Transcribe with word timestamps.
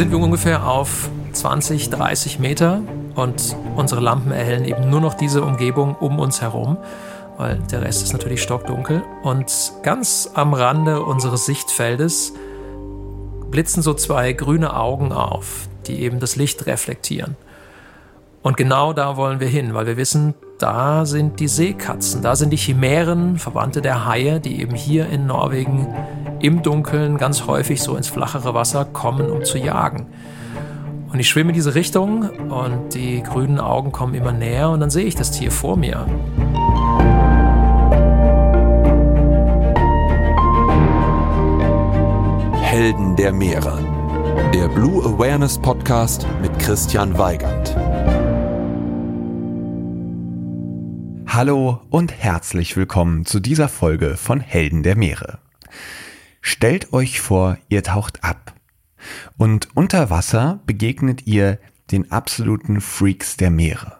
sind 0.00 0.12
wir 0.12 0.18
ungefähr 0.18 0.66
auf 0.66 1.10
20, 1.32 1.90
30 1.90 2.38
Meter 2.38 2.80
und 3.16 3.54
unsere 3.76 4.00
Lampen 4.00 4.32
erhellen 4.32 4.64
eben 4.64 4.88
nur 4.88 5.02
noch 5.02 5.12
diese 5.12 5.42
Umgebung 5.42 5.94
um 5.94 6.18
uns 6.18 6.40
herum, 6.40 6.78
weil 7.36 7.58
der 7.70 7.82
Rest 7.82 8.02
ist 8.02 8.14
natürlich 8.14 8.42
stockdunkel. 8.42 9.02
Und 9.22 9.52
ganz 9.82 10.30
am 10.32 10.54
Rande 10.54 11.02
unseres 11.02 11.44
Sichtfeldes 11.44 12.32
blitzen 13.50 13.82
so 13.82 13.92
zwei 13.92 14.32
grüne 14.32 14.74
Augen 14.74 15.12
auf, 15.12 15.68
die 15.86 16.00
eben 16.00 16.18
das 16.18 16.34
Licht 16.34 16.64
reflektieren. 16.64 17.36
Und 18.42 18.56
genau 18.56 18.94
da 18.94 19.18
wollen 19.18 19.38
wir 19.38 19.48
hin, 19.48 19.74
weil 19.74 19.84
wir 19.84 19.98
wissen, 19.98 20.32
da 20.58 21.04
sind 21.04 21.40
die 21.40 21.48
Seekatzen, 21.48 22.22
da 22.22 22.36
sind 22.36 22.54
die 22.54 22.56
Chimären, 22.56 23.36
Verwandte 23.38 23.82
der 23.82 24.06
Haie, 24.06 24.40
die 24.40 24.62
eben 24.62 24.74
hier 24.74 25.10
in 25.10 25.26
Norwegen 25.26 25.88
im 26.40 26.62
Dunkeln 26.62 27.18
ganz 27.18 27.46
häufig 27.46 27.82
so 27.82 27.96
ins 27.96 28.08
flachere 28.08 28.54
Wasser 28.54 28.84
kommen, 28.84 29.30
um 29.30 29.44
zu 29.44 29.58
jagen. 29.58 30.06
Und 31.12 31.18
ich 31.18 31.28
schwimme 31.28 31.50
in 31.50 31.54
diese 31.54 31.74
Richtung 31.74 32.30
und 32.50 32.94
die 32.94 33.22
grünen 33.22 33.58
Augen 33.58 33.92
kommen 33.92 34.14
immer 34.14 34.32
näher 34.32 34.70
und 34.70 34.80
dann 34.80 34.90
sehe 34.90 35.04
ich 35.04 35.14
das 35.14 35.32
Tier 35.32 35.50
vor 35.50 35.76
mir. 35.76 36.06
Helden 42.54 43.16
der 43.16 43.32
Meere. 43.32 43.78
Der 44.54 44.68
Blue 44.68 45.04
Awareness 45.04 45.58
Podcast 45.58 46.26
mit 46.40 46.56
Christian 46.58 47.18
Weigand. 47.18 47.76
Hallo 51.26 51.80
und 51.90 52.12
herzlich 52.12 52.76
willkommen 52.76 53.26
zu 53.26 53.40
dieser 53.40 53.68
Folge 53.68 54.16
von 54.16 54.40
Helden 54.40 54.82
der 54.82 54.96
Meere. 54.96 55.38
Stellt 56.40 56.92
euch 56.92 57.20
vor, 57.20 57.58
ihr 57.68 57.82
taucht 57.82 58.24
ab. 58.24 58.54
Und 59.36 59.68
unter 59.74 60.10
Wasser 60.10 60.60
begegnet 60.66 61.26
ihr 61.26 61.58
den 61.90 62.10
absoluten 62.12 62.80
Freaks 62.80 63.36
der 63.36 63.50
Meere. 63.50 63.98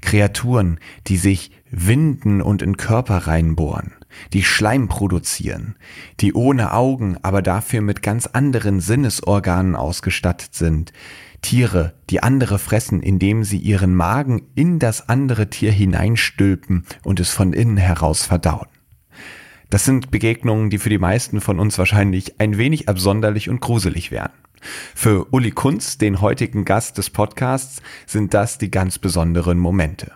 Kreaturen, 0.00 0.78
die 1.06 1.16
sich 1.16 1.52
winden 1.70 2.42
und 2.42 2.62
in 2.62 2.76
Körper 2.76 3.28
reinbohren, 3.28 3.92
die 4.32 4.42
Schleim 4.42 4.88
produzieren, 4.88 5.76
die 6.18 6.32
ohne 6.32 6.72
Augen, 6.72 7.16
aber 7.22 7.42
dafür 7.42 7.80
mit 7.80 8.02
ganz 8.02 8.26
anderen 8.26 8.80
Sinnesorganen 8.80 9.76
ausgestattet 9.76 10.54
sind, 10.54 10.92
Tiere, 11.42 11.94
die 12.10 12.22
andere 12.22 12.58
fressen, 12.58 13.00
indem 13.00 13.44
sie 13.44 13.58
ihren 13.58 13.94
Magen 13.94 14.42
in 14.54 14.78
das 14.78 15.08
andere 15.08 15.48
Tier 15.48 15.72
hineinstülpen 15.72 16.84
und 17.02 17.20
es 17.20 17.30
von 17.30 17.52
innen 17.52 17.76
heraus 17.76 18.26
verdauen. 18.26 18.68
Das 19.70 19.84
sind 19.84 20.10
Begegnungen, 20.10 20.68
die 20.68 20.78
für 20.78 20.90
die 20.90 20.98
meisten 20.98 21.40
von 21.40 21.60
uns 21.60 21.78
wahrscheinlich 21.78 22.40
ein 22.40 22.58
wenig 22.58 22.88
absonderlich 22.88 23.48
und 23.48 23.60
gruselig 23.60 24.10
wären. 24.10 24.32
Für 24.94 25.32
Uli 25.32 25.52
Kunz, 25.52 25.96
den 25.96 26.20
heutigen 26.20 26.64
Gast 26.64 26.98
des 26.98 27.08
Podcasts, 27.08 27.80
sind 28.04 28.34
das 28.34 28.58
die 28.58 28.70
ganz 28.70 28.98
besonderen 28.98 29.58
Momente. 29.58 30.12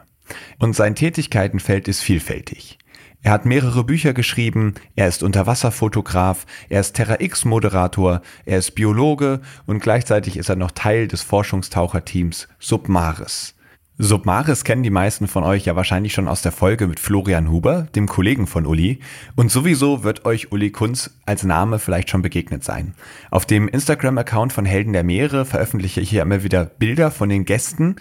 Und 0.59 0.75
sein 0.75 0.97
Tätigkeitenfeld 0.97 1.87
ist 1.87 2.01
vielfältig. 2.01 2.79
Er 3.23 3.31
hat 3.31 3.47
mehrere 3.47 3.85
Bücher 3.85 4.13
geschrieben, 4.13 4.75
er 4.97 5.09
ist 5.09 5.23
Unterwasserfotograf, 5.23 6.45
er 6.69 6.81
ist 6.81 6.95
Terra 6.95 7.21
X-Moderator, 7.21 8.21
er 8.45 8.59
ist 8.59 8.73
Biologe 8.73 9.41
und 9.67 9.81
gleichzeitig 9.81 10.37
ist 10.37 10.51
er 10.51 10.57
noch 10.57 10.73
Teil 10.73 11.09
des 11.09 11.23
Forschungstaucherteams 11.23 12.49
Submaris. 12.59 13.55
Submaris 13.97 14.65
kennen 14.65 14.83
die 14.83 14.91
meisten 14.91 15.29
von 15.29 15.45
euch 15.45 15.67
ja 15.67 15.77
wahrscheinlich 15.77 16.13
schon 16.13 16.27
aus 16.27 16.43
der 16.43 16.51
Folge 16.51 16.89
mit 16.89 16.99
Florian 16.99 17.49
Huber, 17.49 17.87
dem 17.95 18.09
Kollegen 18.09 18.49
von 18.49 18.67
Uli. 18.67 18.99
Und 19.37 19.53
sowieso 19.53 20.03
wird 20.03 20.25
euch 20.25 20.51
Uli 20.51 20.73
Kunz 20.73 21.11
als 21.27 21.45
Name 21.45 21.79
vielleicht 21.79 22.11
schon 22.11 22.21
begegnet 22.21 22.65
sein. 22.65 22.95
Auf 23.31 23.47
dem 23.47 23.69
Instagram-Account 23.69 24.53
von 24.53 24.65
Helden 24.65 24.95
der 24.95 25.05
Meere 25.05 25.45
veröffentliche 25.45 26.01
ich 26.01 26.11
hier 26.11 26.23
immer 26.23 26.43
wieder 26.43 26.65
Bilder 26.65 27.13
von 27.13 27.29
den 27.29 27.45
Gästen. 27.45 27.95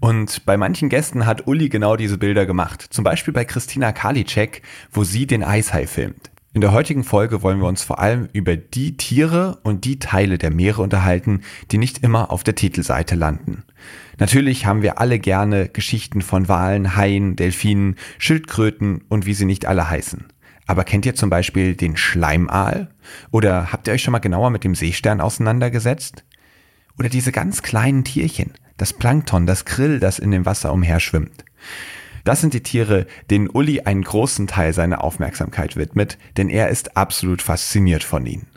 Und 0.00 0.44
bei 0.44 0.58
manchen 0.58 0.90
Gästen 0.90 1.24
hat 1.24 1.46
Uli 1.46 1.70
genau 1.70 1.96
diese 1.96 2.18
Bilder 2.18 2.44
gemacht. 2.44 2.82
Zum 2.90 3.02
Beispiel 3.02 3.32
bei 3.32 3.46
Christina 3.46 3.92
Karliczek, 3.92 4.60
wo 4.92 5.02
sie 5.02 5.26
den 5.26 5.42
Eishai 5.42 5.86
filmt. 5.86 6.30
In 6.54 6.62
der 6.62 6.72
heutigen 6.72 7.04
Folge 7.04 7.42
wollen 7.42 7.60
wir 7.60 7.68
uns 7.68 7.82
vor 7.82 7.98
allem 7.98 8.28
über 8.32 8.56
die 8.56 8.96
Tiere 8.96 9.58
und 9.64 9.84
die 9.84 9.98
Teile 9.98 10.38
der 10.38 10.50
Meere 10.50 10.80
unterhalten, 10.80 11.42
die 11.70 11.76
nicht 11.76 12.02
immer 12.02 12.30
auf 12.30 12.42
der 12.42 12.54
Titelseite 12.54 13.16
landen. 13.16 13.64
Natürlich 14.18 14.64
haben 14.64 14.80
wir 14.80 14.98
alle 14.98 15.18
gerne 15.18 15.68
Geschichten 15.68 16.22
von 16.22 16.48
Walen, 16.48 16.96
Haien, 16.96 17.36
Delfinen, 17.36 17.96
Schildkröten 18.18 19.02
und 19.08 19.26
wie 19.26 19.34
sie 19.34 19.44
nicht 19.44 19.66
alle 19.66 19.90
heißen. 19.90 20.24
Aber 20.66 20.84
kennt 20.84 21.04
ihr 21.04 21.14
zum 21.14 21.28
Beispiel 21.28 21.74
den 21.74 21.98
Schleimaal? 21.98 22.88
Oder 23.30 23.70
habt 23.70 23.86
ihr 23.86 23.92
euch 23.92 24.02
schon 24.02 24.12
mal 24.12 24.18
genauer 24.18 24.48
mit 24.48 24.64
dem 24.64 24.74
Seestern 24.74 25.20
auseinandergesetzt? 25.20 26.24
Oder 26.98 27.10
diese 27.10 27.30
ganz 27.30 27.62
kleinen 27.62 28.04
Tierchen, 28.04 28.54
das 28.78 28.94
Plankton, 28.94 29.46
das 29.46 29.66
Krill, 29.66 30.00
das 30.00 30.18
in 30.18 30.30
dem 30.30 30.46
Wasser 30.46 30.72
umherschwimmt. 30.72 31.44
Das 32.28 32.42
sind 32.42 32.52
die 32.52 32.62
Tiere, 32.62 33.06
denen 33.30 33.48
Uli 33.48 33.80
einen 33.80 34.02
großen 34.02 34.46
Teil 34.46 34.74
seiner 34.74 35.02
Aufmerksamkeit 35.02 35.76
widmet, 35.76 36.18
denn 36.36 36.50
er 36.50 36.68
ist 36.68 36.94
absolut 36.94 37.40
fasziniert 37.40 38.04
von 38.04 38.26
ihnen. 38.26 38.48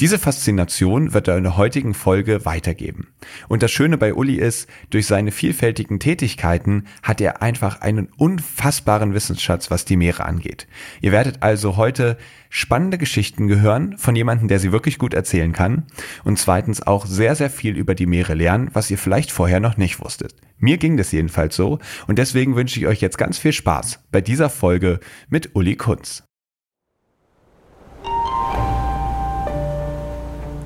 Diese 0.00 0.18
Faszination 0.18 1.12
wird 1.14 1.28
er 1.28 1.36
in 1.36 1.44
der 1.44 1.56
heutigen 1.56 1.94
Folge 1.94 2.44
weitergeben. 2.44 3.08
Und 3.48 3.62
das 3.62 3.70
Schöne 3.70 3.98
bei 3.98 4.14
Uli 4.14 4.34
ist, 4.34 4.68
durch 4.90 5.06
seine 5.06 5.30
vielfältigen 5.30 6.00
Tätigkeiten 6.00 6.84
hat 7.02 7.20
er 7.20 7.42
einfach 7.42 7.80
einen 7.80 8.08
unfassbaren 8.16 9.14
Wissensschatz, 9.14 9.70
was 9.70 9.84
die 9.84 9.96
Meere 9.96 10.24
angeht. 10.24 10.66
Ihr 11.00 11.12
werdet 11.12 11.42
also 11.42 11.76
heute 11.76 12.16
spannende 12.50 12.98
Geschichten 12.98 13.46
gehören 13.46 13.96
von 13.98 14.16
jemandem, 14.16 14.48
der 14.48 14.58
sie 14.58 14.72
wirklich 14.72 14.98
gut 14.98 15.14
erzählen 15.14 15.52
kann 15.52 15.84
und 16.24 16.38
zweitens 16.38 16.82
auch 16.82 17.06
sehr, 17.06 17.34
sehr 17.34 17.50
viel 17.50 17.76
über 17.76 17.94
die 17.94 18.06
Meere 18.06 18.34
lernen, 18.34 18.70
was 18.72 18.90
ihr 18.90 18.98
vielleicht 18.98 19.30
vorher 19.30 19.60
noch 19.60 19.76
nicht 19.76 20.00
wusstet. 20.00 20.34
Mir 20.58 20.78
ging 20.78 20.96
das 20.96 21.12
jedenfalls 21.12 21.56
so 21.56 21.78
und 22.06 22.18
deswegen 22.18 22.56
wünsche 22.56 22.80
ich 22.80 22.86
euch 22.86 23.00
jetzt 23.00 23.18
ganz 23.18 23.38
viel 23.38 23.52
Spaß 23.52 24.00
bei 24.10 24.20
dieser 24.20 24.50
Folge 24.50 25.00
mit 25.28 25.54
Uli 25.54 25.76
Kunz. 25.76 26.27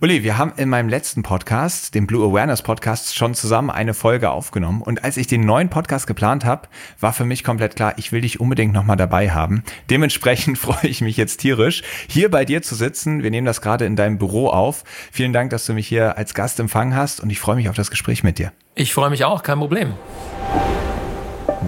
Uli, 0.00 0.24
wir 0.24 0.36
haben 0.38 0.52
in 0.56 0.68
meinem 0.68 0.88
letzten 0.88 1.22
Podcast, 1.22 1.94
dem 1.94 2.08
Blue 2.08 2.28
Awareness 2.28 2.62
Podcast, 2.62 3.14
schon 3.14 3.32
zusammen 3.34 3.70
eine 3.70 3.94
Folge 3.94 4.30
aufgenommen. 4.30 4.82
Und 4.82 5.04
als 5.04 5.16
ich 5.16 5.28
den 5.28 5.42
neuen 5.42 5.70
Podcast 5.70 6.08
geplant 6.08 6.44
habe, 6.44 6.68
war 6.98 7.12
für 7.12 7.24
mich 7.24 7.44
komplett 7.44 7.76
klar, 7.76 7.94
ich 7.96 8.10
will 8.10 8.20
dich 8.20 8.40
unbedingt 8.40 8.72
nochmal 8.72 8.96
dabei 8.96 9.30
haben. 9.30 9.62
Dementsprechend 9.90 10.58
freue 10.58 10.88
ich 10.88 11.00
mich 11.00 11.16
jetzt 11.16 11.38
tierisch, 11.38 11.84
hier 12.08 12.28
bei 12.28 12.44
dir 12.44 12.60
zu 12.60 12.74
sitzen. 12.74 13.22
Wir 13.22 13.30
nehmen 13.30 13.46
das 13.46 13.60
gerade 13.60 13.86
in 13.86 13.94
deinem 13.94 14.18
Büro 14.18 14.48
auf. 14.48 14.82
Vielen 15.12 15.32
Dank, 15.32 15.50
dass 15.50 15.64
du 15.64 15.74
mich 15.74 15.86
hier 15.86 16.18
als 16.18 16.34
Gast 16.34 16.58
empfangen 16.58 16.96
hast 16.96 17.20
und 17.20 17.30
ich 17.30 17.38
freue 17.38 17.56
mich 17.56 17.68
auf 17.68 17.76
das 17.76 17.90
Gespräch 17.90 18.24
mit 18.24 18.38
dir. 18.38 18.52
Ich 18.74 18.92
freue 18.92 19.10
mich 19.10 19.24
auch, 19.24 19.44
kein 19.44 19.58
Problem. 19.58 19.94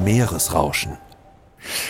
Meeresrauschen. 0.05 0.99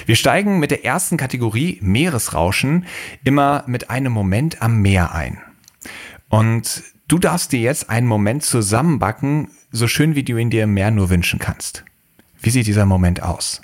Wir 0.04 0.16
steigen 0.16 0.58
mit 0.58 0.70
der 0.70 0.84
ersten 0.84 1.16
Kategorie 1.16 1.78
Meeresrauschen 1.80 2.84
immer 3.24 3.64
mit 3.66 3.88
einem 3.88 4.12
Moment 4.12 4.60
am 4.60 4.82
Meer 4.82 5.14
ein. 5.14 5.40
Und 6.28 6.82
du 7.08 7.18
darfst 7.18 7.52
dir 7.52 7.60
jetzt 7.60 7.90
einen 7.90 8.06
Moment 8.06 8.44
zusammenbacken, 8.44 9.50
so 9.70 9.86
schön 9.88 10.14
wie 10.14 10.24
du 10.24 10.36
ihn 10.36 10.50
dir 10.50 10.64
im 10.64 10.74
Meer 10.74 10.90
nur 10.90 11.10
wünschen 11.10 11.38
kannst. 11.38 11.84
Wie 12.40 12.50
sieht 12.50 12.66
dieser 12.66 12.86
Moment 12.86 13.22
aus? 13.22 13.62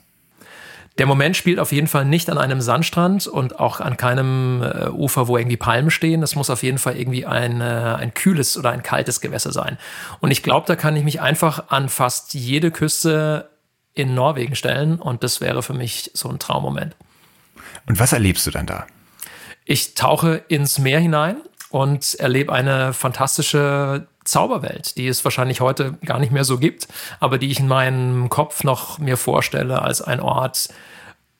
Der 0.98 1.06
Moment 1.06 1.36
spielt 1.36 1.58
auf 1.58 1.72
jeden 1.72 1.86
Fall 1.86 2.04
nicht 2.04 2.28
an 2.28 2.36
einem 2.36 2.60
Sandstrand 2.60 3.26
und 3.26 3.58
auch 3.58 3.80
an 3.80 3.96
keinem 3.96 4.62
äh, 4.62 4.88
Ufer, 4.90 5.26
wo 5.26 5.38
irgendwie 5.38 5.56
Palmen 5.56 5.90
stehen. 5.90 6.22
Es 6.22 6.36
muss 6.36 6.50
auf 6.50 6.62
jeden 6.62 6.76
Fall 6.76 6.96
irgendwie 6.96 7.24
ein, 7.24 7.62
äh, 7.62 7.64
ein 7.64 8.12
kühles 8.12 8.58
oder 8.58 8.70
ein 8.70 8.82
kaltes 8.82 9.22
Gewässer 9.22 9.52
sein. 9.52 9.78
Und 10.20 10.30
ich 10.30 10.42
glaube, 10.42 10.66
da 10.66 10.76
kann 10.76 10.94
ich 10.94 11.04
mich 11.04 11.20
einfach 11.22 11.70
an 11.70 11.88
fast 11.88 12.34
jede 12.34 12.70
Küste 12.70 13.48
in 13.94 14.14
Norwegen 14.14 14.54
stellen 14.54 14.98
und 14.98 15.22
das 15.22 15.40
wäre 15.40 15.62
für 15.62 15.74
mich 15.74 16.10
so 16.14 16.28
ein 16.28 16.38
Traummoment. 16.38 16.94
Und 17.86 17.98
was 17.98 18.12
erlebst 18.12 18.46
du 18.46 18.50
dann 18.50 18.66
da? 18.66 18.86
Ich 19.64 19.94
tauche 19.94 20.42
ins 20.48 20.78
Meer 20.78 21.00
hinein 21.00 21.36
und 21.72 22.14
erlebe 22.14 22.52
eine 22.52 22.92
fantastische 22.92 24.06
Zauberwelt, 24.24 24.96
die 24.96 25.08
es 25.08 25.24
wahrscheinlich 25.24 25.60
heute 25.60 25.94
gar 26.04 26.18
nicht 26.18 26.32
mehr 26.32 26.44
so 26.44 26.58
gibt, 26.58 26.86
aber 27.18 27.38
die 27.38 27.50
ich 27.50 27.60
in 27.60 27.68
meinem 27.68 28.28
Kopf 28.28 28.62
noch 28.62 28.98
mir 28.98 29.16
vorstelle 29.16 29.82
als 29.82 30.00
ein 30.02 30.20
Ort, 30.20 30.68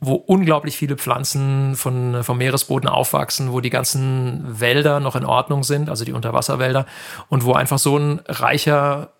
wo 0.00 0.14
unglaublich 0.14 0.76
viele 0.76 0.96
Pflanzen 0.96 1.76
von, 1.76 2.24
vom 2.24 2.38
Meeresboden 2.38 2.88
aufwachsen, 2.88 3.52
wo 3.52 3.60
die 3.60 3.70
ganzen 3.70 4.58
Wälder 4.60 4.98
noch 4.98 5.14
in 5.14 5.24
Ordnung 5.24 5.62
sind, 5.62 5.88
also 5.88 6.04
die 6.04 6.12
Unterwasserwälder, 6.12 6.86
und 7.28 7.44
wo 7.44 7.52
einfach 7.52 7.78
so 7.78 7.96
ein 7.96 8.20
reicher 8.26 9.12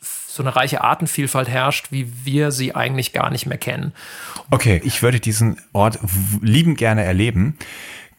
so 0.00 0.44
eine 0.44 0.54
reiche 0.54 0.80
Artenvielfalt 0.82 1.48
herrscht, 1.48 1.88
wie 1.90 2.10
wir 2.24 2.52
sie 2.52 2.74
eigentlich 2.74 3.12
gar 3.12 3.30
nicht 3.30 3.46
mehr 3.46 3.58
kennen. 3.58 3.92
Okay, 4.50 4.80
ich 4.84 5.02
würde 5.02 5.18
diesen 5.18 5.60
Ort 5.72 5.98
lieben 6.40 6.76
gerne 6.76 7.04
erleben. 7.04 7.58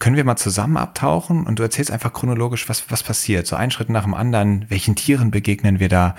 Können 0.01 0.15
wir 0.15 0.23
mal 0.23 0.35
zusammen 0.35 0.77
abtauchen 0.77 1.45
und 1.45 1.59
du 1.59 1.63
erzählst 1.63 1.91
einfach 1.91 2.11
chronologisch, 2.11 2.67
was, 2.67 2.89
was 2.89 3.03
passiert? 3.03 3.45
So 3.45 3.55
einen 3.55 3.69
Schritt 3.69 3.89
nach 3.89 4.01
dem 4.01 4.15
anderen. 4.15 4.65
Welchen 4.67 4.95
Tieren 4.95 5.29
begegnen 5.29 5.79
wir 5.79 5.89
da? 5.89 6.15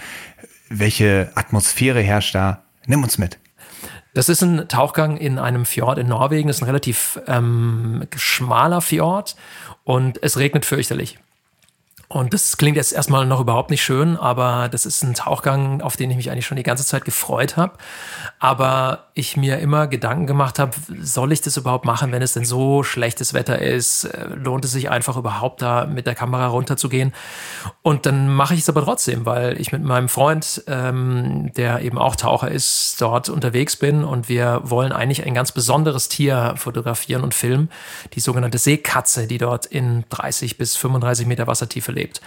Welche 0.69 1.32
Atmosphäre 1.34 2.00
herrscht 2.00 2.37
da? 2.37 2.62
Nimm 2.87 3.02
uns 3.02 3.19
mit. 3.19 3.40
Das 4.14 4.29
ist 4.29 4.40
ein 4.40 4.69
Tauchgang 4.69 5.17
in 5.17 5.40
einem 5.40 5.67
Fjord 5.67 5.99
in 5.99 6.06
Norwegen. 6.06 6.46
Das 6.46 6.58
ist 6.58 6.62
ein 6.62 6.67
relativ 6.67 7.20
ähm, 7.26 8.06
schmaler 8.14 8.82
Fjord 8.82 9.34
und 9.82 10.23
es 10.23 10.38
regnet 10.38 10.64
fürchterlich. 10.64 11.19
Und 12.06 12.34
das 12.34 12.58
klingt 12.58 12.76
jetzt 12.76 12.93
erstmal 12.93 13.26
noch 13.26 13.40
überhaupt 13.40 13.70
nicht 13.70 13.82
schön, 13.82 14.17
aber 14.17 14.69
das 14.69 14.87
ist 14.87 15.02
ein 15.02 15.14
Tauchgang, 15.14 15.81
auf 15.81 15.96
den 15.96 16.11
ich 16.11 16.17
mich 16.17 16.31
eigentlich 16.31 16.46
schon 16.46 16.58
die 16.58 16.62
ganze 16.62 16.84
Zeit 16.84 17.05
gefreut 17.05 17.56
habe. 17.56 17.79
Aber 18.38 19.08
ich 19.14 19.37
mir 19.37 19.59
immer 19.59 19.87
Gedanken 19.87 20.26
gemacht 20.26 20.59
habe, 20.59 20.73
soll 21.00 21.32
ich 21.32 21.41
das 21.41 21.56
überhaupt 21.56 21.85
machen, 21.85 22.12
wenn 22.12 22.23
es 22.23 22.35
denn 22.35 22.44
so 22.44 22.82
schlechtes 22.82 23.32
Wetter 23.32 23.59
ist? 23.59 24.05
Äh, 24.05 24.26
lohnt 24.35 24.64
es 24.64 24.73
sich 24.73 24.91
einfach 24.91 25.17
überhaupt 25.17 25.62
da 25.62 25.87
mit 25.87 26.06
der 26.06 26.14
Kamera 26.14 26.47
runterzugehen? 26.49 27.14
Und 27.81 28.05
dann 28.05 28.29
mache 28.29 28.55
ich 28.55 28.61
es 28.61 28.69
aber 28.69 28.85
trotzdem, 28.85 29.25
weil 29.25 29.61
ich 29.61 29.73
mit 29.73 29.82
meinem 29.82 30.09
Freund, 30.09 30.62
ähm, 30.67 31.53
der 31.56 31.81
eben 31.81 31.99
auch 31.99 32.17
Taucher 32.17 32.50
ist, 32.50 33.00
dort 33.00 33.31
unterwegs 33.31 33.76
bin 33.76 34.05
und 34.05 34.29
wir 34.29 34.61
wollen 34.64 34.93
eigentlich 34.93 35.25
ein 35.25 35.35
ganz 35.35 35.53
besonderes 35.53 36.08
Tier 36.08 36.55
fotografieren 36.56 37.23
und 37.23 37.35
filmen, 37.35 37.70
die 38.12 38.20
sogenannte 38.20 38.58
Seekatze, 38.58 39.26
die 39.26 39.38
dort 39.38 39.67
in 39.67 40.05
30 40.11 40.58
bis 40.58 40.76
35 40.76 41.26
Meter 41.26 41.47
Wassertiefe 41.47 41.91
lebt 41.91 42.03
lebt. 42.03 42.20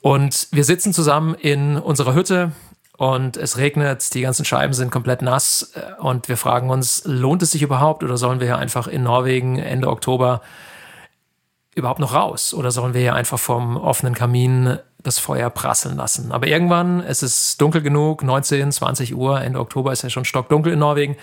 Und 0.00 0.48
wir 0.52 0.64
sitzen 0.64 0.92
zusammen 0.92 1.34
in 1.34 1.76
unserer 1.76 2.14
Hütte 2.14 2.52
und 2.96 3.36
es 3.36 3.58
regnet, 3.58 4.14
die 4.14 4.22
ganzen 4.22 4.44
Scheiben 4.44 4.72
sind 4.72 4.90
komplett 4.90 5.22
nass 5.22 5.72
äh, 5.74 6.00
und 6.00 6.28
wir 6.28 6.36
fragen 6.36 6.70
uns, 6.70 7.02
lohnt 7.04 7.42
es 7.42 7.50
sich 7.50 7.62
überhaupt 7.62 8.02
oder 8.02 8.16
sollen 8.16 8.40
wir 8.40 8.46
hier 8.46 8.58
einfach 8.58 8.86
in 8.86 9.02
Norwegen 9.02 9.58
Ende 9.58 9.88
Oktober 9.88 10.40
überhaupt 11.74 12.00
noch 12.00 12.14
raus 12.14 12.54
oder 12.54 12.70
sollen 12.70 12.94
wir 12.94 13.02
hier 13.02 13.14
einfach 13.14 13.38
vom 13.38 13.76
offenen 13.76 14.14
Kamin 14.14 14.78
das 15.02 15.18
Feuer 15.18 15.50
prasseln 15.50 15.96
lassen? 15.96 16.32
Aber 16.32 16.46
irgendwann, 16.46 17.00
es 17.00 17.22
ist 17.22 17.60
dunkel 17.60 17.82
genug, 17.82 18.22
19, 18.22 18.72
20 18.72 19.14
Uhr, 19.14 19.42
Ende 19.42 19.60
Oktober 19.60 19.92
ist 19.92 20.02
ja 20.02 20.08
schon 20.08 20.24
stockdunkel 20.24 20.72
in 20.72 20.78
Norwegen, 20.78 21.16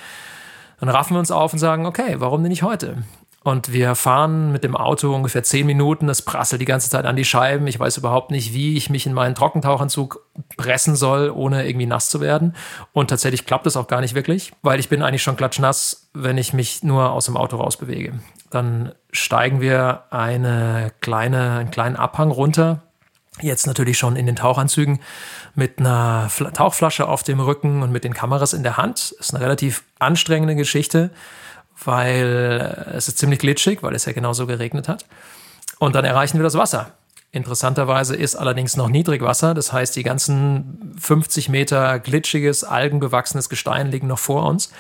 dann 0.80 0.90
raffen 0.90 1.16
wir 1.16 1.20
uns 1.20 1.32
auf 1.32 1.54
und 1.54 1.60
sagen, 1.60 1.86
okay, 1.88 2.16
warum 2.20 2.44
denn 2.44 2.50
nicht 2.50 2.64
heute? 2.64 2.98
Und 3.44 3.74
wir 3.74 3.96
fahren 3.96 4.54
mit 4.54 4.64
dem 4.64 4.76
Auto 4.76 5.14
ungefähr 5.14 5.44
zehn 5.44 5.66
Minuten. 5.66 6.08
Es 6.08 6.22
prasselt 6.22 6.62
die 6.62 6.66
ganze 6.66 6.90
Zeit 6.90 7.06
an 7.06 7.18
die 7.18 7.26
Scheiben. 7.26 7.68
Ich 7.68 7.78
weiß 7.78 7.98
überhaupt 7.98 8.32
nicht, 8.32 8.54
wie 8.54 8.78
ich 8.78 8.90
mich 8.90 9.06
in 9.06 9.14
meinen 9.14 9.36
Trockentauchanzug 9.36 10.26
pressen 10.56 10.96
soll, 10.96 11.30
ohne 11.30 11.68
irgendwie 11.68 11.86
nass 11.86 12.10
zu 12.10 12.22
werden. 12.22 12.56
Und 12.94 13.10
tatsächlich 13.10 13.46
klappt 13.46 13.68
es 13.68 13.76
auch 13.76 13.88
gar 13.88 14.00
nicht 14.00 14.16
wirklich, 14.16 14.54
weil 14.62 14.80
ich 14.80 14.88
bin 14.88 15.04
eigentlich 15.04 15.24
schon 15.24 15.36
klatschnass, 15.36 16.10
wenn 16.14 16.38
ich 16.38 16.54
mich 16.54 16.84
nur 16.84 17.12
aus 17.12 17.26
dem 17.26 17.36
Auto 17.36 17.58
rausbewege. 17.58 18.14
Dann 18.50 18.94
steigen 19.12 19.60
wir 19.60 20.04
eine 20.10 20.94
kleine, 21.02 21.58
einen 21.60 21.72
kleinen 21.72 21.98
Abhang 21.98 22.32
runter. 22.32 22.84
Jetzt 23.42 23.68
natürlich 23.68 23.98
schon 23.98 24.16
in 24.16 24.26
den 24.26 24.38
Tauchanzügen 24.38 25.00
mit 25.54 25.80
einer 25.80 26.30
Tauchflasche 26.54 27.10
auf 27.10 27.24
dem 27.24 27.42
Rücken 27.42 27.82
und 27.82 27.92
mit 27.92 28.06
den 28.06 28.14
Kameras 28.14 28.54
in 28.54 28.64
der 28.64 28.78
Hand. 28.78 29.14
Ist 29.20 29.34
eine 29.34 29.44
relativ 29.44 29.84
anstrengende 30.00 30.56
Geschichte 30.56 31.10
weil 31.86 32.94
es 32.96 33.08
ist 33.08 33.18
ziemlich 33.18 33.40
glitschig, 33.40 33.84
weil 33.84 33.96
es 33.96 34.06
ja 34.06 34.14
genauso 34.14 34.48
geregnet 34.48 34.88
hat. 34.88 35.06
Und 35.80 35.96
dann 35.96 36.06
erreichen 36.06 36.38
wir 36.38 36.44
das 36.44 36.58
Wasser. 36.58 36.92
Interessanterweise 37.32 38.16
ist 38.16 38.36
allerdings 38.36 38.78
noch 38.78 38.90
Niedrigwasser, 38.90 39.56
das 39.56 39.74
heißt, 39.74 39.96
die 39.96 40.04
ganzen 40.04 40.96
50 41.00 41.50
Meter 41.50 41.98
glitschiges, 41.98 42.64
algenbewachsenes 42.64 43.50
Gestein 43.50 43.90
liegen 43.90 44.06
noch 44.06 44.20
vor 44.20 44.46
uns. 44.46 44.72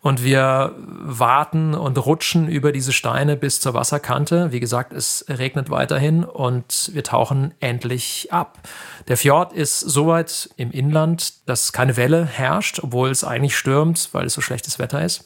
Und 0.00 0.24
wir 0.24 0.74
warten 0.76 1.74
und 1.74 1.96
rutschen 1.96 2.48
über 2.48 2.72
diese 2.72 2.92
Steine 2.92 3.36
bis 3.36 3.60
zur 3.60 3.74
Wasserkante. 3.74 4.50
Wie 4.50 4.58
gesagt, 4.58 4.92
es 4.92 5.24
regnet 5.28 5.70
weiterhin 5.70 6.24
und 6.24 6.90
wir 6.92 7.04
tauchen 7.04 7.54
endlich 7.60 8.32
ab. 8.32 8.58
Der 9.06 9.16
Fjord 9.16 9.52
ist 9.52 9.78
so 9.78 10.08
weit 10.08 10.50
im 10.56 10.72
Inland, 10.72 11.48
dass 11.48 11.72
keine 11.72 11.96
Welle 11.96 12.24
herrscht, 12.24 12.80
obwohl 12.82 13.10
es 13.10 13.22
eigentlich 13.22 13.56
stürmt, 13.56 14.08
weil 14.10 14.26
es 14.26 14.34
so 14.34 14.40
schlechtes 14.40 14.80
Wetter 14.80 15.04
ist. 15.04 15.24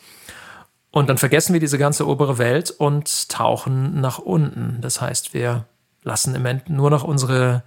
Und 0.97 1.11
dann 1.11 1.19
vergessen 1.19 1.53
wir 1.53 1.61
diese 1.61 1.77
ganze 1.77 2.09
obere 2.09 2.39
Welt 2.39 2.71
und 2.71 3.29
tauchen 3.29 4.01
nach 4.01 4.19
unten. 4.19 4.79
Das 4.81 5.03
heißt, 5.03 5.35
wir 5.35 5.67
lassen 6.05 6.35
im 6.35 6.41
Moment 6.41 6.71
nur 6.71 6.89
noch 6.89 7.05
unsere, 7.05 7.65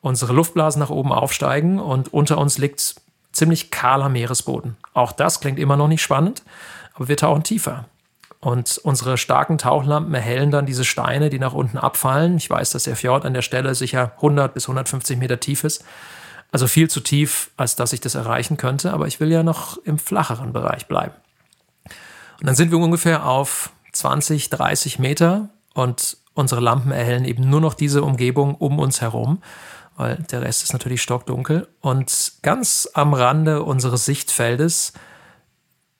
unsere 0.00 0.32
Luftblasen 0.32 0.78
nach 0.78 0.90
oben 0.90 1.10
aufsteigen 1.10 1.80
und 1.80 2.14
unter 2.14 2.38
uns 2.38 2.56
liegt 2.56 2.94
ziemlich 3.32 3.72
kahler 3.72 4.08
Meeresboden. 4.08 4.76
Auch 4.94 5.10
das 5.10 5.40
klingt 5.40 5.58
immer 5.58 5.76
noch 5.76 5.88
nicht 5.88 6.02
spannend, 6.02 6.44
aber 6.94 7.08
wir 7.08 7.16
tauchen 7.16 7.42
tiefer. 7.42 7.86
Und 8.38 8.78
unsere 8.78 9.18
starken 9.18 9.58
Tauchlampen 9.58 10.14
erhellen 10.14 10.52
dann 10.52 10.66
diese 10.66 10.84
Steine, 10.84 11.30
die 11.30 11.40
nach 11.40 11.52
unten 11.52 11.78
abfallen. 11.78 12.36
Ich 12.36 12.48
weiß, 12.48 12.70
dass 12.70 12.84
der 12.84 12.94
Fjord 12.94 13.24
an 13.24 13.34
der 13.34 13.42
Stelle 13.42 13.74
sicher 13.74 14.12
100 14.18 14.54
bis 14.54 14.68
150 14.68 15.18
Meter 15.18 15.40
tief 15.40 15.64
ist. 15.64 15.84
Also 16.52 16.68
viel 16.68 16.88
zu 16.88 17.00
tief, 17.00 17.50
als 17.56 17.74
dass 17.74 17.92
ich 17.92 17.98
das 17.98 18.14
erreichen 18.14 18.56
könnte. 18.56 18.92
Aber 18.92 19.08
ich 19.08 19.18
will 19.18 19.32
ja 19.32 19.42
noch 19.42 19.78
im 19.78 19.98
flacheren 19.98 20.52
Bereich 20.52 20.86
bleiben. 20.86 21.14
Und 22.40 22.46
dann 22.46 22.54
sind 22.54 22.70
wir 22.70 22.78
ungefähr 22.78 23.26
auf 23.26 23.70
20, 23.92 24.50
30 24.50 24.98
Meter 24.98 25.48
und 25.74 26.18
unsere 26.34 26.60
Lampen 26.60 26.92
erhellen 26.92 27.24
eben 27.24 27.48
nur 27.48 27.60
noch 27.60 27.74
diese 27.74 28.02
Umgebung 28.02 28.54
um 28.54 28.78
uns 28.78 29.00
herum, 29.00 29.42
weil 29.96 30.16
der 30.30 30.42
Rest 30.42 30.62
ist 30.62 30.72
natürlich 30.72 31.02
stockdunkel. 31.02 31.68
Und 31.80 32.34
ganz 32.42 32.88
am 32.92 33.14
Rande 33.14 33.62
unseres 33.62 34.04
Sichtfeldes 34.04 34.92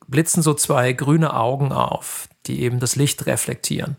blitzen 0.07 0.43
so 0.43 0.55
zwei 0.55 0.93
grüne 0.93 1.35
Augen 1.35 1.73
auf, 1.73 2.29
die 2.47 2.61
eben 2.61 2.79
das 2.79 2.97
Licht 2.97 3.27
reflektieren. 3.27 3.97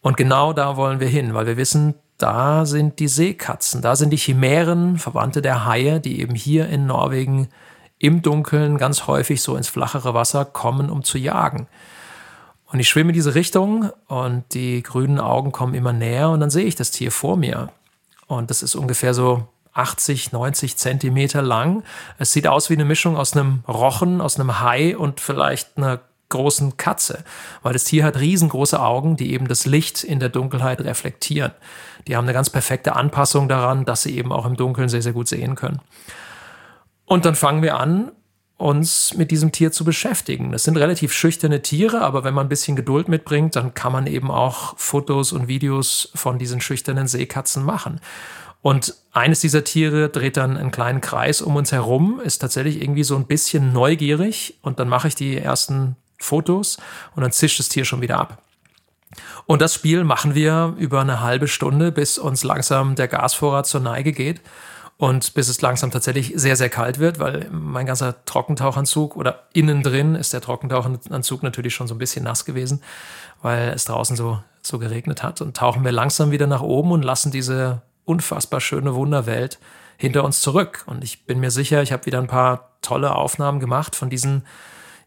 Und 0.00 0.16
genau 0.16 0.52
da 0.52 0.76
wollen 0.76 1.00
wir 1.00 1.08
hin, 1.08 1.34
weil 1.34 1.46
wir 1.46 1.56
wissen, 1.56 1.94
da 2.18 2.64
sind 2.64 2.98
die 2.98 3.08
Seekatzen, 3.08 3.82
da 3.82 3.94
sind 3.94 4.10
die 4.10 4.16
Chimären, 4.16 4.98
Verwandte 4.98 5.42
der 5.42 5.66
Haie, 5.66 6.00
die 6.00 6.20
eben 6.20 6.34
hier 6.34 6.68
in 6.68 6.86
Norwegen 6.86 7.48
im 7.98 8.22
Dunkeln 8.22 8.78
ganz 8.78 9.06
häufig 9.06 9.42
so 9.42 9.56
ins 9.56 9.68
flachere 9.68 10.14
Wasser 10.14 10.44
kommen, 10.44 10.90
um 10.90 11.02
zu 11.02 11.18
jagen. 11.18 11.66
Und 12.66 12.80
ich 12.80 12.88
schwimme 12.88 13.10
in 13.10 13.14
diese 13.14 13.34
Richtung 13.34 13.90
und 14.08 14.44
die 14.52 14.82
grünen 14.82 15.20
Augen 15.20 15.52
kommen 15.52 15.74
immer 15.74 15.92
näher 15.92 16.30
und 16.30 16.40
dann 16.40 16.50
sehe 16.50 16.64
ich 16.64 16.74
das 16.74 16.90
Tier 16.90 17.12
vor 17.12 17.36
mir. 17.36 17.70
Und 18.26 18.50
das 18.50 18.62
ist 18.62 18.74
ungefähr 18.74 19.14
so 19.14 19.46
80, 19.72 20.32
90 20.32 20.76
Zentimeter 20.76 21.42
lang. 21.42 21.84
Es 22.18 22.32
sieht 22.32 22.46
aus 22.46 22.70
wie 22.70 22.74
eine 22.74 22.84
Mischung 22.84 23.16
aus 23.16 23.34
einem 23.34 23.62
Rochen, 23.68 24.20
aus 24.20 24.38
einem 24.38 24.60
Hai 24.60 24.96
und 24.96 25.20
vielleicht 25.20 25.76
einer 25.76 26.00
großen 26.28 26.76
Katze, 26.76 27.24
weil 27.62 27.72
das 27.72 27.84
Tier 27.84 28.02
hat 28.04 28.18
riesengroße 28.18 28.80
Augen, 28.82 29.16
die 29.16 29.32
eben 29.32 29.46
das 29.46 29.64
Licht 29.64 30.02
in 30.02 30.18
der 30.18 30.28
Dunkelheit 30.28 30.80
reflektieren. 30.80 31.52
Die 32.08 32.16
haben 32.16 32.24
eine 32.24 32.32
ganz 32.32 32.50
perfekte 32.50 32.96
Anpassung 32.96 33.48
daran, 33.48 33.84
dass 33.84 34.02
sie 34.02 34.16
eben 34.16 34.32
auch 34.32 34.44
im 34.44 34.56
Dunkeln 34.56 34.88
sehr, 34.88 35.02
sehr 35.02 35.12
gut 35.12 35.28
sehen 35.28 35.54
können. 35.54 35.80
Und 37.06 37.24
dann 37.24 37.36
fangen 37.36 37.62
wir 37.62 37.78
an, 37.78 38.12
uns 38.58 39.14
mit 39.14 39.30
diesem 39.30 39.52
Tier 39.52 39.70
zu 39.70 39.84
beschäftigen. 39.84 40.52
Das 40.52 40.62
sind 40.62 40.76
relativ 40.76 41.12
schüchterne 41.12 41.62
Tiere, 41.62 42.00
aber 42.00 42.24
wenn 42.24 42.34
man 42.34 42.46
ein 42.46 42.50
bisschen 42.50 42.74
Geduld 42.74 43.08
mitbringt, 43.08 43.54
dann 43.54 43.74
kann 43.74 43.92
man 43.92 44.06
eben 44.06 44.30
auch 44.30 44.78
Fotos 44.78 45.32
und 45.32 45.46
Videos 45.46 46.10
von 46.14 46.38
diesen 46.38 46.60
schüchternen 46.60 47.06
Seekatzen 47.06 47.64
machen. 47.64 48.00
Und 48.62 48.94
eines 49.12 49.40
dieser 49.40 49.62
Tiere 49.62 50.08
dreht 50.08 50.38
dann 50.38 50.56
einen 50.56 50.70
kleinen 50.70 51.00
Kreis 51.00 51.42
um 51.42 51.54
uns 51.54 51.70
herum, 51.70 52.20
ist 52.24 52.38
tatsächlich 52.38 52.82
irgendwie 52.82 53.04
so 53.04 53.14
ein 53.14 53.26
bisschen 53.26 53.72
neugierig 53.72 54.58
und 54.62 54.80
dann 54.80 54.88
mache 54.88 55.08
ich 55.08 55.14
die 55.14 55.36
ersten 55.36 55.96
Fotos 56.18 56.78
und 57.14 57.22
dann 57.22 57.32
zischt 57.32 57.60
das 57.60 57.68
Tier 57.68 57.84
schon 57.84 58.00
wieder 58.00 58.18
ab. 58.18 58.42
Und 59.44 59.62
das 59.62 59.74
Spiel 59.74 60.02
machen 60.02 60.34
wir 60.34 60.74
über 60.78 61.02
eine 61.02 61.20
halbe 61.20 61.46
Stunde, 61.46 61.92
bis 61.92 62.18
uns 62.18 62.42
langsam 62.42 62.96
der 62.96 63.06
Gasvorrat 63.06 63.66
zur 63.66 63.80
Neige 63.80 64.12
geht 64.12 64.40
und 64.98 65.34
bis 65.34 65.48
es 65.48 65.60
langsam 65.60 65.90
tatsächlich 65.90 66.32
sehr, 66.36 66.56
sehr 66.56 66.70
kalt 66.70 66.98
wird, 66.98 67.18
weil 67.18 67.48
mein 67.50 67.84
ganzer 67.84 68.24
Trockentauchanzug 68.24 69.16
oder 69.16 69.44
innen 69.52 69.82
drin 69.82 70.14
ist 70.14 70.32
der 70.32 70.40
Trockentauchanzug 70.40 71.42
natürlich 71.42 71.74
schon 71.74 71.86
so 71.86 71.94
ein 71.94 71.98
bisschen 71.98 72.24
nass 72.24 72.46
gewesen, 72.46 72.82
weil 73.42 73.68
es 73.68 73.84
draußen 73.84 74.16
so, 74.16 74.42
so 74.62 74.78
geregnet 74.78 75.22
hat. 75.22 75.42
Und 75.42 75.56
tauchen 75.56 75.84
wir 75.84 75.92
langsam 75.92 76.30
wieder 76.30 76.46
nach 76.46 76.62
oben 76.62 76.92
und 76.92 77.02
lassen 77.02 77.30
diese 77.30 77.82
unfassbar 78.06 78.60
schöne 78.60 78.94
Wunderwelt 78.94 79.58
hinter 79.98 80.24
uns 80.24 80.40
zurück. 80.40 80.84
Und 80.86 81.04
ich 81.04 81.26
bin 81.26 81.40
mir 81.40 81.50
sicher, 81.50 81.82
ich 81.82 81.92
habe 81.92 82.06
wieder 82.06 82.18
ein 82.18 82.26
paar 82.26 82.70
tolle 82.80 83.14
Aufnahmen 83.14 83.60
gemacht 83.60 83.96
von 83.96 84.08
diesen 84.08 84.44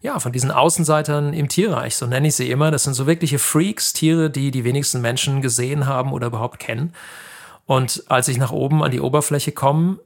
ja, 0.02 0.18
von 0.18 0.32
diesen 0.32 0.50
Außenseitern 0.50 1.34
im 1.34 1.50
Tierreich, 1.50 1.94
so 1.94 2.06
nenne 2.06 2.28
ich 2.28 2.34
sie 2.34 2.50
immer. 2.50 2.70
Das 2.70 2.84
sind 2.84 2.94
so 2.94 3.06
wirkliche 3.06 3.38
Freaks, 3.38 3.92
Tiere, 3.92 4.30
die 4.30 4.50
die 4.50 4.64
wenigsten 4.64 5.02
Menschen 5.02 5.42
gesehen 5.42 5.86
haben 5.86 6.12
oder 6.12 6.28
überhaupt 6.28 6.58
kennen. 6.58 6.94
Und 7.70 8.02
als 8.08 8.26
ich 8.26 8.36
nach 8.36 8.50
oben 8.50 8.82
an 8.82 8.90
die 8.90 9.00
Oberfläche 9.00 9.52
komme, 9.52 10.00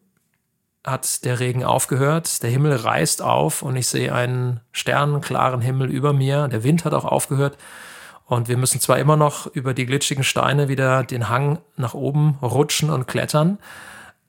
hat 0.84 1.24
der 1.24 1.40
Regen 1.40 1.64
aufgehört, 1.64 2.42
der 2.42 2.50
Himmel 2.50 2.76
reißt 2.76 3.22
auf 3.22 3.62
und 3.62 3.74
ich 3.74 3.88
sehe 3.88 4.14
einen 4.14 4.60
sternenklaren 4.70 5.62
Himmel 5.62 5.90
über 5.90 6.12
mir. 6.12 6.48
Der 6.48 6.62
Wind 6.62 6.84
hat 6.84 6.92
auch 6.92 7.06
aufgehört 7.06 7.56
und 8.26 8.48
wir 8.48 8.58
müssen 8.58 8.80
zwar 8.80 8.98
immer 8.98 9.16
noch 9.16 9.46
über 9.46 9.72
die 9.72 9.86
glitschigen 9.86 10.24
Steine 10.24 10.68
wieder 10.68 11.04
den 11.04 11.30
Hang 11.30 11.58
nach 11.78 11.94
oben 11.94 12.36
rutschen 12.42 12.90
und 12.90 13.06
klettern, 13.06 13.56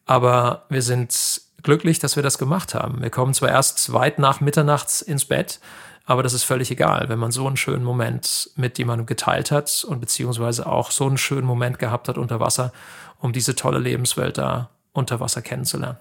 aber 0.05 0.63
wir 0.69 0.81
sind 0.81 1.41
glücklich, 1.61 1.99
dass 1.99 2.15
wir 2.15 2.23
das 2.23 2.37
gemacht 2.37 2.73
haben. 2.73 3.01
Wir 3.01 3.09
kommen 3.09 3.33
zwar 3.33 3.49
erst 3.49 3.91
weit 3.91 4.17
nach 4.17 4.39
Mitternachts 4.39 5.01
ins 5.01 5.25
Bett, 5.25 5.59
aber 6.05 6.21
das 6.21 6.33
ist 6.33 6.43
völlig 6.43 6.69
egal, 6.69 7.09
wenn 7.09 7.19
man 7.19 7.31
so 7.31 7.47
einen 7.47 7.57
schönen 7.57 7.83
Moment 7.83 8.51
mit 8.55 8.77
jemandem 8.77 9.07
geteilt 9.07 9.51
hat 9.51 9.83
und 9.87 9.99
beziehungsweise 9.99 10.67
auch 10.67 10.91
so 10.91 11.07
einen 11.07 11.17
schönen 11.17 11.47
Moment 11.47 11.79
gehabt 11.79 12.07
hat 12.07 12.17
unter 12.17 12.39
Wasser, 12.39 12.71
um 13.19 13.33
diese 13.33 13.55
tolle 13.55 13.79
Lebenswelt 13.79 14.37
da 14.37 14.69
unter 14.93 15.19
Wasser 15.19 15.41
kennenzulernen. 15.41 15.97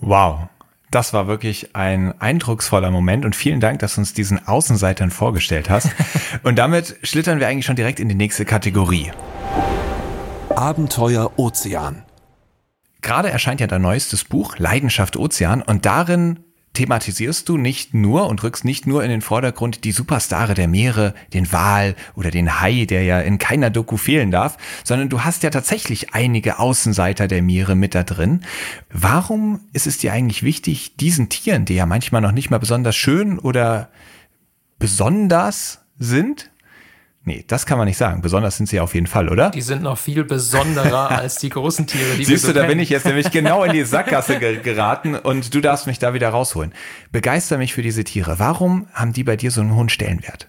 Wow. 0.00 0.48
Das 0.90 1.12
war 1.12 1.26
wirklich 1.26 1.74
ein 1.74 2.20
eindrucksvoller 2.20 2.90
Moment 2.90 3.24
und 3.24 3.34
vielen 3.34 3.60
Dank, 3.60 3.80
dass 3.80 3.96
du 3.96 4.02
uns 4.02 4.14
diesen 4.14 4.46
Außenseitern 4.46 5.10
vorgestellt 5.10 5.68
hast. 5.68 5.90
und 6.44 6.56
damit 6.56 6.96
schlittern 7.02 7.40
wir 7.40 7.48
eigentlich 7.48 7.66
schon 7.66 7.76
direkt 7.76 7.98
in 7.98 8.08
die 8.08 8.14
nächste 8.14 8.44
Kategorie. 8.44 9.10
Abenteuer 10.50 11.32
Ozean. 11.38 12.04
Gerade 13.02 13.30
erscheint 13.30 13.60
ja 13.60 13.66
dein 13.66 13.82
neuestes 13.82 14.24
Buch 14.24 14.58
Leidenschaft 14.58 15.16
Ozean 15.16 15.62
und 15.62 15.86
darin 15.86 16.40
thematisierst 16.76 17.48
du 17.48 17.56
nicht 17.56 17.94
nur 17.94 18.28
und 18.28 18.42
rückst 18.42 18.64
nicht 18.64 18.86
nur 18.86 19.02
in 19.02 19.10
den 19.10 19.22
Vordergrund 19.22 19.84
die 19.84 19.92
Superstare 19.92 20.54
der 20.54 20.68
Meere, 20.68 21.14
den 21.32 21.50
Wal 21.50 21.96
oder 22.14 22.30
den 22.30 22.60
Hai, 22.60 22.84
der 22.84 23.02
ja 23.02 23.20
in 23.20 23.38
keiner 23.38 23.70
Doku 23.70 23.96
fehlen 23.96 24.30
darf, 24.30 24.58
sondern 24.84 25.08
du 25.08 25.22
hast 25.22 25.42
ja 25.42 25.50
tatsächlich 25.50 26.14
einige 26.14 26.58
Außenseiter 26.58 27.28
der 27.28 27.42
Meere 27.42 27.74
mit 27.74 27.94
da 27.94 28.02
drin. 28.02 28.42
Warum 28.90 29.60
ist 29.72 29.86
es 29.86 29.98
dir 29.98 30.12
eigentlich 30.12 30.42
wichtig, 30.42 30.96
diesen 30.96 31.28
Tieren, 31.30 31.64
die 31.64 31.74
ja 31.74 31.86
manchmal 31.86 32.20
noch 32.20 32.32
nicht 32.32 32.50
mal 32.50 32.58
besonders 32.58 32.94
schön 32.94 33.38
oder 33.38 33.88
besonders 34.78 35.80
sind, 35.98 36.50
Nee, 37.28 37.44
das 37.48 37.66
kann 37.66 37.76
man 37.76 37.88
nicht 37.88 37.96
sagen. 37.96 38.22
Besonders 38.22 38.56
sind 38.56 38.68
sie 38.68 38.78
auf 38.78 38.94
jeden 38.94 39.08
Fall, 39.08 39.28
oder? 39.28 39.50
Die 39.50 39.60
sind 39.60 39.82
noch 39.82 39.98
viel 39.98 40.22
besonderer 40.22 41.10
als 41.18 41.38
die 41.38 41.48
großen 41.48 41.88
Tiere, 41.88 42.14
die 42.16 42.24
Siehst 42.24 42.30
wir 42.30 42.38
so 42.38 42.46
du, 42.48 42.52
da 42.54 42.60
kennen. 42.60 42.74
bin 42.74 42.78
ich 42.78 42.88
jetzt 42.88 43.04
nämlich 43.04 43.30
genau 43.32 43.64
in 43.64 43.72
die 43.72 43.82
Sackgasse 43.82 44.38
geraten 44.38 45.16
und 45.16 45.52
du 45.52 45.60
darfst 45.60 45.88
mich 45.88 45.98
da 45.98 46.14
wieder 46.14 46.28
rausholen. 46.28 46.72
Begeister 47.10 47.58
mich 47.58 47.74
für 47.74 47.82
diese 47.82 48.04
Tiere. 48.04 48.38
Warum 48.38 48.86
haben 48.94 49.12
die 49.12 49.24
bei 49.24 49.34
dir 49.36 49.50
so 49.50 49.60
einen 49.60 49.74
hohen 49.74 49.88
Stellenwert? 49.88 50.48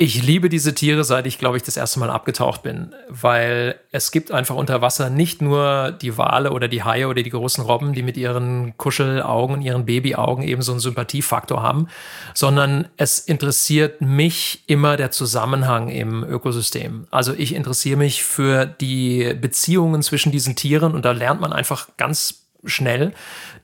Ich 0.00 0.22
liebe 0.22 0.48
diese 0.48 0.76
Tiere, 0.76 1.02
seit 1.02 1.26
ich, 1.26 1.38
glaube 1.38 1.56
ich, 1.56 1.64
das 1.64 1.76
erste 1.76 1.98
Mal 1.98 2.08
abgetaucht 2.08 2.62
bin, 2.62 2.94
weil 3.08 3.74
es 3.90 4.12
gibt 4.12 4.30
einfach 4.30 4.54
unter 4.54 4.80
Wasser 4.80 5.10
nicht 5.10 5.42
nur 5.42 5.90
die 5.90 6.16
Wale 6.16 6.52
oder 6.52 6.68
die 6.68 6.84
Haie 6.84 7.08
oder 7.08 7.20
die 7.20 7.30
großen 7.30 7.64
Robben, 7.64 7.94
die 7.94 8.04
mit 8.04 8.16
ihren 8.16 8.76
Kuschelaugen, 8.76 9.60
ihren 9.60 9.86
Babyaugen 9.86 10.44
eben 10.44 10.62
so 10.62 10.70
einen 10.70 10.80
Sympathiefaktor 10.80 11.64
haben, 11.64 11.88
sondern 12.32 12.86
es 12.96 13.18
interessiert 13.18 14.00
mich 14.00 14.62
immer 14.68 14.96
der 14.96 15.10
Zusammenhang 15.10 15.88
im 15.88 16.22
Ökosystem. 16.22 17.08
Also 17.10 17.34
ich 17.34 17.52
interessiere 17.52 17.98
mich 17.98 18.22
für 18.22 18.66
die 18.66 19.34
Beziehungen 19.34 20.02
zwischen 20.02 20.30
diesen 20.30 20.54
Tieren 20.54 20.94
und 20.94 21.04
da 21.04 21.10
lernt 21.10 21.40
man 21.40 21.52
einfach 21.52 21.88
ganz 21.96 22.44
schnell, 22.64 23.14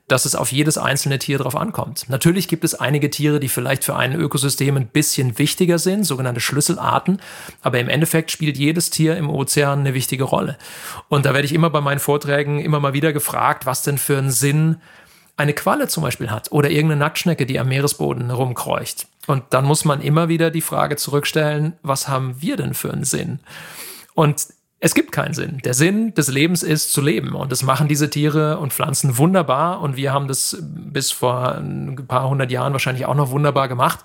dass 0.07 0.25
es 0.25 0.35
auf 0.35 0.51
jedes 0.51 0.77
einzelne 0.77 1.17
Tier 1.17 1.39
drauf 1.39 1.55
ankommt. 1.55 2.05
Natürlich 2.09 2.47
gibt 2.47 2.63
es 2.63 2.75
einige 2.75 3.09
Tiere, 3.09 3.39
die 3.39 3.49
vielleicht 3.49 3.83
für 3.83 3.95
ein 3.95 4.13
Ökosystem 4.13 4.77
ein 4.77 4.87
bisschen 4.87 5.39
wichtiger 5.39 5.79
sind, 5.79 6.03
sogenannte 6.03 6.41
Schlüsselarten, 6.41 7.19
aber 7.61 7.79
im 7.79 7.89
Endeffekt 7.89 8.29
spielt 8.29 8.57
jedes 8.57 8.91
Tier 8.91 9.17
im 9.17 9.29
Ozean 9.29 9.79
eine 9.79 9.93
wichtige 9.93 10.25
Rolle. 10.25 10.57
Und 11.09 11.25
da 11.25 11.33
werde 11.33 11.45
ich 11.45 11.53
immer 11.53 11.71
bei 11.71 11.81
meinen 11.81 11.99
Vorträgen 11.99 12.59
immer 12.59 12.79
mal 12.79 12.93
wieder 12.93 13.13
gefragt, 13.13 13.65
was 13.65 13.81
denn 13.81 13.97
für 13.97 14.17
einen 14.17 14.31
Sinn 14.31 14.77
eine 15.37 15.53
Qualle 15.53 15.87
zum 15.87 16.03
Beispiel 16.03 16.29
hat 16.29 16.51
oder 16.51 16.69
irgendeine 16.69 16.99
Nacktschnecke, 16.99 17.45
die 17.45 17.59
am 17.59 17.67
Meeresboden 17.67 18.31
rumkreucht. 18.31 19.07
Und 19.27 19.43
dann 19.49 19.65
muss 19.65 19.85
man 19.85 20.01
immer 20.01 20.29
wieder 20.29 20.51
die 20.51 20.61
Frage 20.61 20.95
zurückstellen, 20.95 21.73
was 21.81 22.07
haben 22.07 22.41
wir 22.41 22.57
denn 22.57 22.73
für 22.73 22.93
einen 22.93 23.03
Sinn? 23.03 23.39
Und 24.13 24.47
es 24.85 24.93
gibt 24.93 25.11
keinen 25.11 25.33
Sinn. 25.33 25.57
Der 25.65 25.73
Sinn 25.73 26.13
des 26.13 26.27
Lebens 26.27 26.61
ist 26.61 26.93
zu 26.93 27.01
leben. 27.01 27.33
Und 27.33 27.51
das 27.51 27.63
machen 27.63 27.87
diese 27.87 28.07
Tiere 28.11 28.59
und 28.59 28.71
Pflanzen 28.71 29.17
wunderbar. 29.17 29.81
Und 29.81 29.97
wir 29.97 30.13
haben 30.13 30.27
das 30.27 30.57
bis 30.61 31.11
vor 31.11 31.55
ein 31.55 32.05
paar 32.07 32.29
hundert 32.29 32.51
Jahren 32.51 32.71
wahrscheinlich 32.71 33.07
auch 33.07 33.15
noch 33.15 33.31
wunderbar 33.31 33.67
gemacht. 33.67 34.01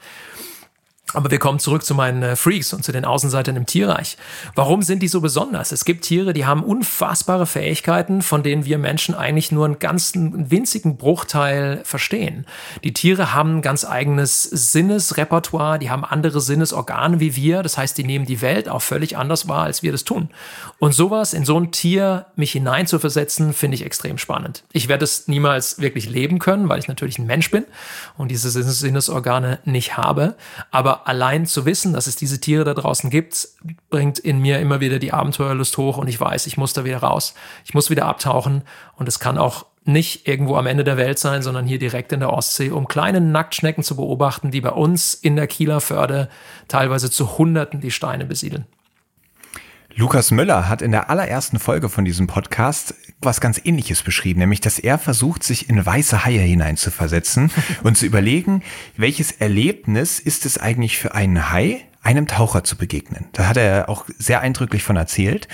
Aber 1.13 1.31
wir 1.31 1.39
kommen 1.39 1.59
zurück 1.59 1.85
zu 1.85 1.95
meinen 1.95 2.23
äh, 2.23 2.37
Freaks 2.37 2.73
und 2.73 2.85
zu 2.85 2.93
den 2.93 3.05
Außenseitern 3.05 3.57
im 3.57 3.67
Tierreich. 3.67 4.17
Warum 4.55 4.83
sind 4.83 5.03
die 5.03 5.09
so 5.09 5.21
besonders? 5.21 5.73
Es 5.73 5.85
gibt 5.85 6.05
Tiere, 6.05 6.33
die 6.33 6.47
haben 6.47 6.63
unfassbare 6.63 7.47
Fähigkeiten, 7.47 8.23
von 8.23 8.43
denen 8.43 8.65
wir 8.65 8.79
Menschen 8.79 9.15
eigentlich 9.15 9.51
nur 9.51 9.65
einen 9.65 9.79
ganzen 9.79 10.51
winzigen 10.51 10.97
Bruchteil 10.97 11.81
verstehen. 11.85 12.47
Die 12.85 12.93
Tiere 12.93 13.35
haben 13.35 13.59
ein 13.59 13.63
ganz 13.63 13.85
eigenes 13.85 14.43
Sinnesrepertoire, 14.43 15.79
die 15.79 15.91
haben 15.91 16.05
andere 16.05 16.41
Sinnesorgane 16.41 17.21
wie 17.21 17.35
wir. 17.35 17.63
Das 17.63 17.77
heißt, 17.77 17.99
die 17.99 18.05
nehmen 18.05 18.27
die 18.27 18.41
Welt 18.41 18.69
auch 18.69 18.83
völlig 18.83 19.17
anders 19.17 19.49
wahr, 19.49 19.65
als 19.65 19.83
wir 19.83 19.93
das 19.93 20.05
tun. 20.05 20.31
Und 20.79 20.95
sowas 20.95 21.33
in 21.33 21.45
so 21.45 21.59
ein 21.59 21.73
Tier 21.73 22.27
mich 22.37 22.53
hineinzuversetzen, 22.53 23.53
finde 23.53 23.75
ich 23.75 23.85
extrem 23.85 24.19
spannend. 24.19 24.65
Ich 24.73 24.89
werde 24.89 25.05
es 25.05 25.29
niemals 25.29 25.81
wirklich 25.81 26.09
leben 26.09 26.39
können, 26.39 26.69
weil 26.69 26.79
ich 26.79 26.89
natürlich 26.89 27.19
ein 27.19 27.27
Mensch 27.27 27.51
bin 27.51 27.65
und 28.17 28.31
diese 28.31 28.51
Sinnesorgane 28.51 29.59
nicht 29.65 29.97
habe. 29.97 30.37
Aber 30.71 31.00
allein 31.07 31.47
zu 31.47 31.65
wissen, 31.65 31.93
dass 31.93 32.07
es 32.07 32.17
diese 32.17 32.41
Tiere 32.41 32.65
da 32.65 32.75
draußen 32.75 33.11
gibt, 33.11 33.49
bringt 33.89 34.19
in 34.19 34.41
mir 34.41 34.59
immer 34.61 34.81
wieder 34.81 34.99
die 34.99 35.13
Abenteuerlust 35.13 35.77
hoch 35.79 35.97
und 35.99 36.09
ich 36.09 36.21
weiß, 36.21 36.47
ich 36.47 36.57
muss 36.57 36.73
da 36.73 36.85
wieder 36.85 36.99
raus. 36.99 37.35
Ich 37.65 37.75
muss 37.75 37.91
wieder 37.91 38.07
abtauchen 38.07 38.63
und 38.97 39.09
es 39.09 39.19
kann 39.19 39.39
auch 39.39 39.67
nicht 39.85 40.29
irgendwo 40.29 40.57
am 40.57 40.67
Ende 40.67 40.85
der 40.85 40.97
Welt 40.97 41.19
sein, 41.19 41.43
sondern 41.43 41.67
hier 41.67 41.79
direkt 41.79 42.13
in 42.13 42.21
der 42.21 42.33
Ostsee, 42.33 42.71
um 42.71 42.87
kleine 42.87 43.21
Nacktschnecken 43.21 43.83
zu 43.83 43.97
beobachten, 43.97 44.51
die 44.51 44.61
bei 44.61 44.71
uns 44.71 45.15
in 45.15 45.37
der 45.37 45.47
Kieler 45.47 45.81
Förde 45.81 46.29
teilweise 46.69 47.11
zu 47.11 47.39
Hunderten 47.39 47.81
die 47.81 47.91
Steine 47.91 48.27
besiedeln. 48.27 48.67
Lukas 49.95 50.31
Müller 50.31 50.69
hat 50.69 50.83
in 50.83 50.93
der 50.93 51.11
allerersten 51.11 51.59
Folge 51.59 51.89
von 51.89 52.05
diesem 52.05 52.27
Podcast 52.27 52.95
was 53.23 53.41
ganz 53.41 53.61
ähnliches 53.65 54.03
beschrieben, 54.03 54.41
nämlich 54.41 54.61
dass 54.61 54.79
er 54.79 54.99
versucht, 54.99 55.43
sich 55.43 55.69
in 55.69 55.85
weiße 55.85 56.25
Haie 56.25 56.41
hineinzuversetzen 56.41 57.51
und 57.83 57.99
zu 57.99 58.07
überlegen, 58.07 58.63
welches 58.97 59.33
Erlebnis 59.33 60.19
ist 60.19 60.47
es 60.47 60.59
eigentlich 60.59 60.99
für 60.99 61.15
einen 61.15 61.51
Hai, 61.51 61.85
einem 62.03 62.27
Taucher 62.27 62.65
zu 62.65 62.77
begegnen. 62.77 63.27
Da 63.33 63.47
hat 63.47 63.59
er 63.59 63.91
auch 63.91 64.07
sehr 64.19 64.41
eindrücklich 64.41 64.83
von 64.83 64.97
erzählt. 64.97 65.49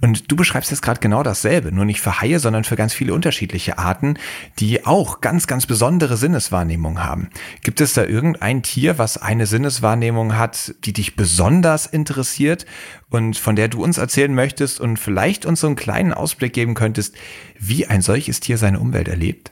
Und 0.00 0.30
du 0.30 0.36
beschreibst 0.36 0.72
jetzt 0.72 0.82
gerade 0.82 0.98
genau 0.98 1.22
dasselbe, 1.22 1.70
nur 1.70 1.84
nicht 1.84 2.00
für 2.00 2.20
Haie, 2.20 2.40
sondern 2.40 2.64
für 2.64 2.74
ganz 2.74 2.92
viele 2.92 3.14
unterschiedliche 3.14 3.78
Arten, 3.78 4.18
die 4.58 4.84
auch 4.84 5.20
ganz, 5.20 5.46
ganz 5.46 5.66
besondere 5.66 6.16
Sinneswahrnehmung 6.16 7.04
haben. 7.04 7.30
Gibt 7.62 7.80
es 7.80 7.92
da 7.92 8.04
irgendein 8.04 8.64
Tier, 8.64 8.98
was 8.98 9.16
eine 9.16 9.46
Sinneswahrnehmung 9.46 10.36
hat, 10.36 10.74
die 10.84 10.92
dich 10.92 11.14
besonders 11.14 11.86
interessiert 11.86 12.66
und 13.08 13.36
von 13.36 13.54
der 13.54 13.68
du 13.68 13.84
uns 13.84 13.98
erzählen 13.98 14.34
möchtest 14.34 14.80
und 14.80 14.96
vielleicht 14.96 15.46
uns 15.46 15.60
so 15.60 15.68
einen 15.68 15.76
kleinen 15.76 16.12
Ausblick 16.12 16.52
geben 16.52 16.74
könntest, 16.74 17.14
wie 17.60 17.86
ein 17.86 18.02
solches 18.02 18.40
Tier 18.40 18.58
seine 18.58 18.80
Umwelt 18.80 19.06
erlebt? 19.06 19.51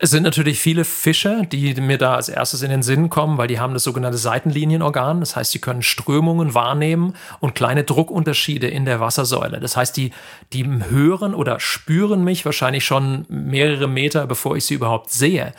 Es 0.00 0.10
sind 0.10 0.22
natürlich 0.22 0.60
viele 0.60 0.84
Fische, 0.84 1.42
die 1.50 1.74
mir 1.74 1.98
da 1.98 2.14
als 2.14 2.28
erstes 2.28 2.62
in 2.62 2.70
den 2.70 2.84
Sinn 2.84 3.10
kommen, 3.10 3.36
weil 3.36 3.48
die 3.48 3.58
haben 3.58 3.74
das 3.74 3.82
sogenannte 3.82 4.16
Seitenlinienorgan. 4.16 5.18
Das 5.18 5.34
heißt, 5.34 5.50
sie 5.50 5.58
können 5.58 5.82
Strömungen 5.82 6.54
wahrnehmen 6.54 7.14
und 7.40 7.56
kleine 7.56 7.82
Druckunterschiede 7.82 8.68
in 8.68 8.84
der 8.84 9.00
Wassersäule. 9.00 9.58
Das 9.58 9.76
heißt, 9.76 9.96
die, 9.96 10.12
die 10.52 10.64
hören 10.88 11.34
oder 11.34 11.58
spüren 11.58 12.22
mich 12.22 12.44
wahrscheinlich 12.44 12.84
schon 12.84 13.26
mehrere 13.28 13.88
Meter, 13.88 14.28
bevor 14.28 14.56
ich 14.56 14.66
sie 14.66 14.74
überhaupt 14.74 15.10
sehe. 15.10 15.52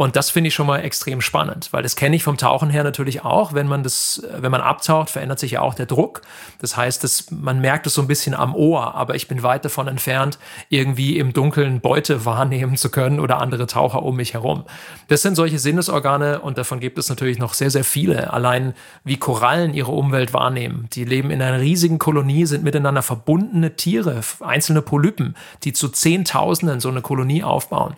Und 0.00 0.16
das 0.16 0.30
finde 0.30 0.48
ich 0.48 0.54
schon 0.54 0.66
mal 0.66 0.78
extrem 0.78 1.20
spannend, 1.20 1.68
weil 1.72 1.82
das 1.82 1.94
kenne 1.94 2.16
ich 2.16 2.22
vom 2.22 2.38
Tauchen 2.38 2.70
her 2.70 2.84
natürlich 2.84 3.22
auch. 3.22 3.52
Wenn 3.52 3.66
man 3.66 3.82
das, 3.82 4.22
wenn 4.34 4.50
man 4.50 4.62
abtaucht, 4.62 5.10
verändert 5.10 5.38
sich 5.38 5.50
ja 5.50 5.60
auch 5.60 5.74
der 5.74 5.84
Druck. 5.84 6.22
Das 6.58 6.74
heißt, 6.74 7.04
dass 7.04 7.30
man 7.30 7.60
merkt 7.60 7.86
es 7.86 7.92
so 7.92 8.00
ein 8.00 8.06
bisschen 8.06 8.34
am 8.34 8.54
Ohr, 8.54 8.94
aber 8.94 9.14
ich 9.14 9.28
bin 9.28 9.42
weit 9.42 9.62
davon 9.66 9.88
entfernt, 9.88 10.38
irgendwie 10.70 11.18
im 11.18 11.34
Dunkeln 11.34 11.82
Beute 11.82 12.24
wahrnehmen 12.24 12.78
zu 12.78 12.90
können 12.90 13.20
oder 13.20 13.42
andere 13.42 13.66
Taucher 13.66 14.02
um 14.02 14.16
mich 14.16 14.32
herum. 14.32 14.64
Das 15.08 15.20
sind 15.20 15.34
solche 15.34 15.58
Sinnesorgane 15.58 16.40
und 16.40 16.56
davon 16.56 16.80
gibt 16.80 16.96
es 16.96 17.10
natürlich 17.10 17.38
noch 17.38 17.52
sehr, 17.52 17.70
sehr 17.70 17.84
viele. 17.84 18.32
Allein 18.32 18.72
wie 19.04 19.18
Korallen 19.18 19.74
ihre 19.74 19.92
Umwelt 19.92 20.32
wahrnehmen. 20.32 20.88
Die 20.94 21.04
leben 21.04 21.30
in 21.30 21.42
einer 21.42 21.60
riesigen 21.60 21.98
Kolonie, 21.98 22.46
sind 22.46 22.64
miteinander 22.64 23.02
verbundene 23.02 23.76
Tiere, 23.76 24.22
einzelne 24.40 24.80
Polypen, 24.80 25.36
die 25.64 25.74
zu 25.74 25.90
Zehntausenden 25.90 26.80
so 26.80 26.88
eine 26.88 27.02
Kolonie 27.02 27.44
aufbauen. 27.44 27.96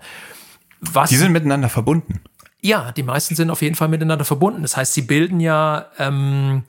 Was, 0.83 1.11
die 1.11 1.17
sind 1.17 1.33
miteinander 1.33 1.69
verbunden. 1.69 2.21
Ja, 2.61 2.93
die 2.93 3.03
meisten 3.03 3.35
sind 3.35 3.51
auf 3.51 3.63
jeden 3.63 3.75
Fall 3.75 3.89
miteinander 3.89 4.25
verbunden. 4.25 4.63
Das 4.63 4.77
heißt, 4.77 4.95
sie 4.95 5.03
bilden 5.03 5.41
ja 5.41 5.87
ähm, 5.99 6.65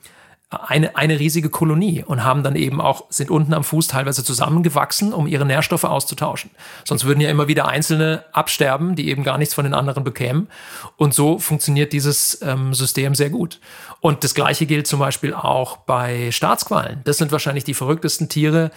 eine, 0.50 0.96
eine 0.96 1.18
riesige 1.18 1.50
Kolonie 1.50 2.02
und 2.04 2.24
haben 2.24 2.42
dann 2.42 2.56
eben 2.56 2.80
auch, 2.80 3.04
sind 3.10 3.30
unten 3.30 3.54
am 3.54 3.64
Fuß 3.64 3.88
teilweise 3.88 4.24
zusammengewachsen, 4.24 5.12
um 5.12 5.26
ihre 5.26 5.44
Nährstoffe 5.44 5.84
auszutauschen. 5.84 6.50
Sonst 6.84 7.04
würden 7.04 7.20
ja 7.20 7.30
immer 7.30 7.48
wieder 7.48 7.68
Einzelne 7.68 8.24
absterben, 8.32 8.94
die 8.94 9.08
eben 9.08 9.24
gar 9.24 9.38
nichts 9.38 9.54
von 9.54 9.64
den 9.64 9.74
anderen 9.74 10.04
bekämen. 10.04 10.48
Und 10.96 11.14
so 11.14 11.38
funktioniert 11.38 11.92
dieses 11.92 12.40
ähm, 12.42 12.74
System 12.74 13.14
sehr 13.14 13.30
gut. 13.30 13.60
Und 14.00 14.24
das 14.24 14.34
Gleiche 14.34 14.66
gilt 14.66 14.86
zum 14.86 15.00
Beispiel 15.00 15.34
auch 15.34 15.78
bei 15.78 16.30
Staatsquallen. 16.30 17.00
Das 17.04 17.18
sind 17.18 17.32
wahrscheinlich 17.32 17.64
die 17.64 17.74
verrücktesten 17.74 18.28
Tiere, 18.28 18.70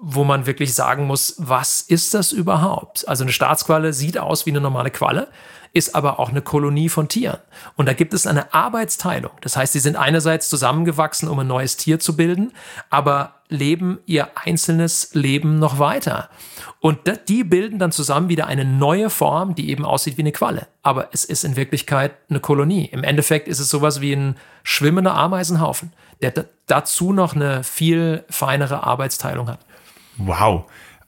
wo 0.00 0.24
man 0.24 0.46
wirklich 0.46 0.74
sagen 0.74 1.06
muss, 1.06 1.34
was 1.38 1.80
ist 1.80 2.14
das 2.14 2.32
überhaupt? 2.32 3.08
Also 3.08 3.24
eine 3.24 3.32
Staatsqualle 3.32 3.92
sieht 3.92 4.18
aus 4.18 4.46
wie 4.46 4.50
eine 4.50 4.60
normale 4.60 4.90
Qualle, 4.90 5.28
ist 5.72 5.94
aber 5.94 6.18
auch 6.18 6.30
eine 6.30 6.42
Kolonie 6.42 6.88
von 6.88 7.08
Tieren. 7.08 7.38
Und 7.76 7.86
da 7.86 7.92
gibt 7.92 8.14
es 8.14 8.26
eine 8.26 8.52
Arbeitsteilung. 8.54 9.32
Das 9.40 9.56
heißt, 9.56 9.72
sie 9.72 9.78
sind 9.78 9.96
einerseits 9.96 10.48
zusammengewachsen, 10.48 11.28
um 11.28 11.38
ein 11.38 11.46
neues 11.46 11.76
Tier 11.76 11.98
zu 11.98 12.16
bilden, 12.16 12.52
aber 12.90 13.34
leben 13.48 13.98
ihr 14.06 14.28
einzelnes 14.36 15.10
Leben 15.12 15.58
noch 15.58 15.78
weiter. 15.78 16.30
Und 16.80 17.00
die 17.28 17.44
bilden 17.44 17.78
dann 17.78 17.92
zusammen 17.92 18.28
wieder 18.28 18.46
eine 18.46 18.64
neue 18.64 19.10
Form, 19.10 19.54
die 19.54 19.70
eben 19.70 19.84
aussieht 19.84 20.16
wie 20.16 20.22
eine 20.22 20.32
Qualle. 20.32 20.66
Aber 20.82 21.08
es 21.12 21.24
ist 21.24 21.44
in 21.44 21.56
Wirklichkeit 21.56 22.12
eine 22.28 22.40
Kolonie. 22.40 22.86
Im 22.86 23.04
Endeffekt 23.04 23.48
ist 23.48 23.60
es 23.60 23.70
sowas 23.70 24.00
wie 24.00 24.12
ein 24.12 24.36
schwimmender 24.62 25.14
Ameisenhaufen, 25.14 25.92
der 26.22 26.46
dazu 26.66 27.12
noch 27.12 27.34
eine 27.34 27.62
viel 27.64 28.24
feinere 28.28 28.82
Arbeitsteilung 28.82 29.48
hat. 29.48 29.60
Wow. 30.18 30.64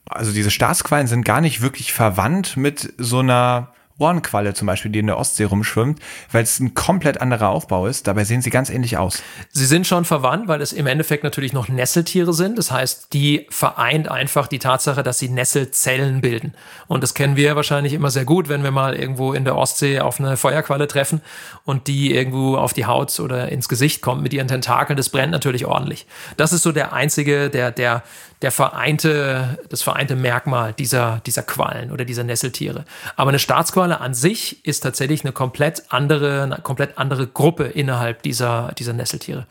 Also 0.09 0.31
diese 0.31 0.51
Staatsquallen 0.51 1.07
sind 1.07 1.23
gar 1.23 1.41
nicht 1.41 1.61
wirklich 1.61 1.93
verwandt 1.93 2.57
mit 2.57 2.93
so 2.97 3.19
einer 3.19 3.73
Ohrenqualle 3.99 4.53
zum 4.53 4.65
Beispiel, 4.65 4.91
die 4.91 4.99
in 4.99 5.07
der 5.07 5.17
Ostsee 5.17 5.43
rumschwimmt, 5.43 5.99
weil 6.31 6.43
es 6.43 6.59
ein 6.59 6.73
komplett 6.73 7.21
anderer 7.21 7.49
Aufbau 7.49 7.85
ist. 7.85 8.07
Dabei 8.07 8.23
sehen 8.23 8.41
sie 8.41 8.49
ganz 8.49 8.69
ähnlich 8.69 8.97
aus. 8.97 9.21
Sie 9.51 9.65
sind 9.65 9.85
schon 9.85 10.05
verwandt, 10.05 10.47
weil 10.47 10.61
es 10.61 10.71
im 10.71 10.87
Endeffekt 10.87 11.23
natürlich 11.23 11.53
noch 11.53 11.67
Nesseltiere 11.67 12.33
sind. 12.33 12.57
Das 12.57 12.71
heißt, 12.71 13.13
die 13.13 13.45
vereint 13.49 14.09
einfach 14.09 14.47
die 14.47 14.59
Tatsache, 14.59 15.03
dass 15.03 15.19
sie 15.19 15.29
Nesselzellen 15.29 16.21
bilden. 16.21 16.53
Und 16.87 17.03
das 17.03 17.13
kennen 17.13 17.35
wir 17.35 17.55
wahrscheinlich 17.55 17.93
immer 17.93 18.09
sehr 18.09 18.25
gut, 18.25 18.47
wenn 18.47 18.63
wir 18.63 18.71
mal 18.71 18.95
irgendwo 18.95 19.33
in 19.33 19.43
der 19.43 19.57
Ostsee 19.57 19.99
auf 19.99 20.19
eine 20.19 20.37
Feuerqualle 20.37 20.87
treffen 20.87 21.21
und 21.65 21.87
die 21.87 22.13
irgendwo 22.13 22.55
auf 22.55 22.73
die 22.73 22.85
Haut 22.85 23.19
oder 23.19 23.49
ins 23.49 23.67
Gesicht 23.67 24.01
kommt 24.01 24.23
mit 24.23 24.33
ihren 24.33 24.47
Tentakeln. 24.47 24.95
Das 24.95 25.09
brennt 25.09 25.31
natürlich 25.31 25.65
ordentlich. 25.65 26.07
Das 26.37 26.53
ist 26.53 26.63
so 26.63 26.71
der 26.71 26.93
einzige, 26.93 27.49
der, 27.49 27.71
der, 27.71 28.03
der 28.41 28.51
vereinte, 28.51 29.59
das 29.69 29.81
vereinte 29.81 30.15
Merkmal 30.15 30.73
dieser, 30.73 31.21
dieser 31.25 31.43
Quallen 31.43 31.91
oder 31.91 32.05
dieser 32.05 32.23
Nesseltiere. 32.23 32.85
Aber 33.15 33.29
eine 33.29 33.39
Staatsqualle 33.39 33.99
an 33.99 34.13
sich 34.13 34.65
ist 34.65 34.81
tatsächlich 34.81 35.23
eine 35.23 35.33
komplett 35.33 35.83
andere, 35.89 36.43
eine 36.43 36.57
komplett 36.57 36.97
andere 36.97 37.27
Gruppe 37.27 37.65
innerhalb 37.65 38.23
dieser, 38.23 38.71
dieser 38.77 38.93
Nesseltiere. 38.93 39.45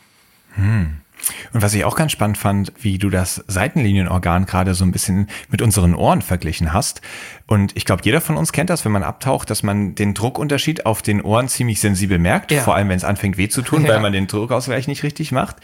Hm. 0.54 1.00
Und 1.52 1.62
was 1.62 1.74
ich 1.74 1.84
auch 1.84 1.96
ganz 1.96 2.12
spannend 2.12 2.38
fand, 2.38 2.72
wie 2.80 2.98
du 2.98 3.10
das 3.10 3.44
Seitenlinienorgan 3.46 4.46
gerade 4.46 4.74
so 4.74 4.84
ein 4.84 4.92
bisschen 4.92 5.28
mit 5.50 5.62
unseren 5.62 5.94
Ohren 5.94 6.22
verglichen 6.22 6.72
hast. 6.72 7.00
Und 7.46 7.76
ich 7.76 7.84
glaube, 7.84 8.02
jeder 8.04 8.20
von 8.20 8.36
uns 8.36 8.52
kennt 8.52 8.70
das, 8.70 8.84
wenn 8.84 8.92
man 8.92 9.02
abtaucht, 9.02 9.50
dass 9.50 9.62
man 9.62 9.94
den 9.94 10.14
Druckunterschied 10.14 10.86
auf 10.86 11.02
den 11.02 11.22
Ohren 11.22 11.48
ziemlich 11.48 11.80
sensibel 11.80 12.18
merkt, 12.18 12.52
ja. 12.52 12.62
vor 12.62 12.74
allem 12.74 12.88
wenn 12.88 12.96
es 12.96 13.04
anfängt 13.04 13.36
weh 13.36 13.48
zu 13.48 13.62
tun, 13.62 13.82
ja. 13.84 13.88
weil 13.90 14.00
man 14.00 14.12
den 14.12 14.26
Druckausgleich 14.26 14.88
nicht 14.88 15.02
richtig 15.02 15.32
macht. 15.32 15.56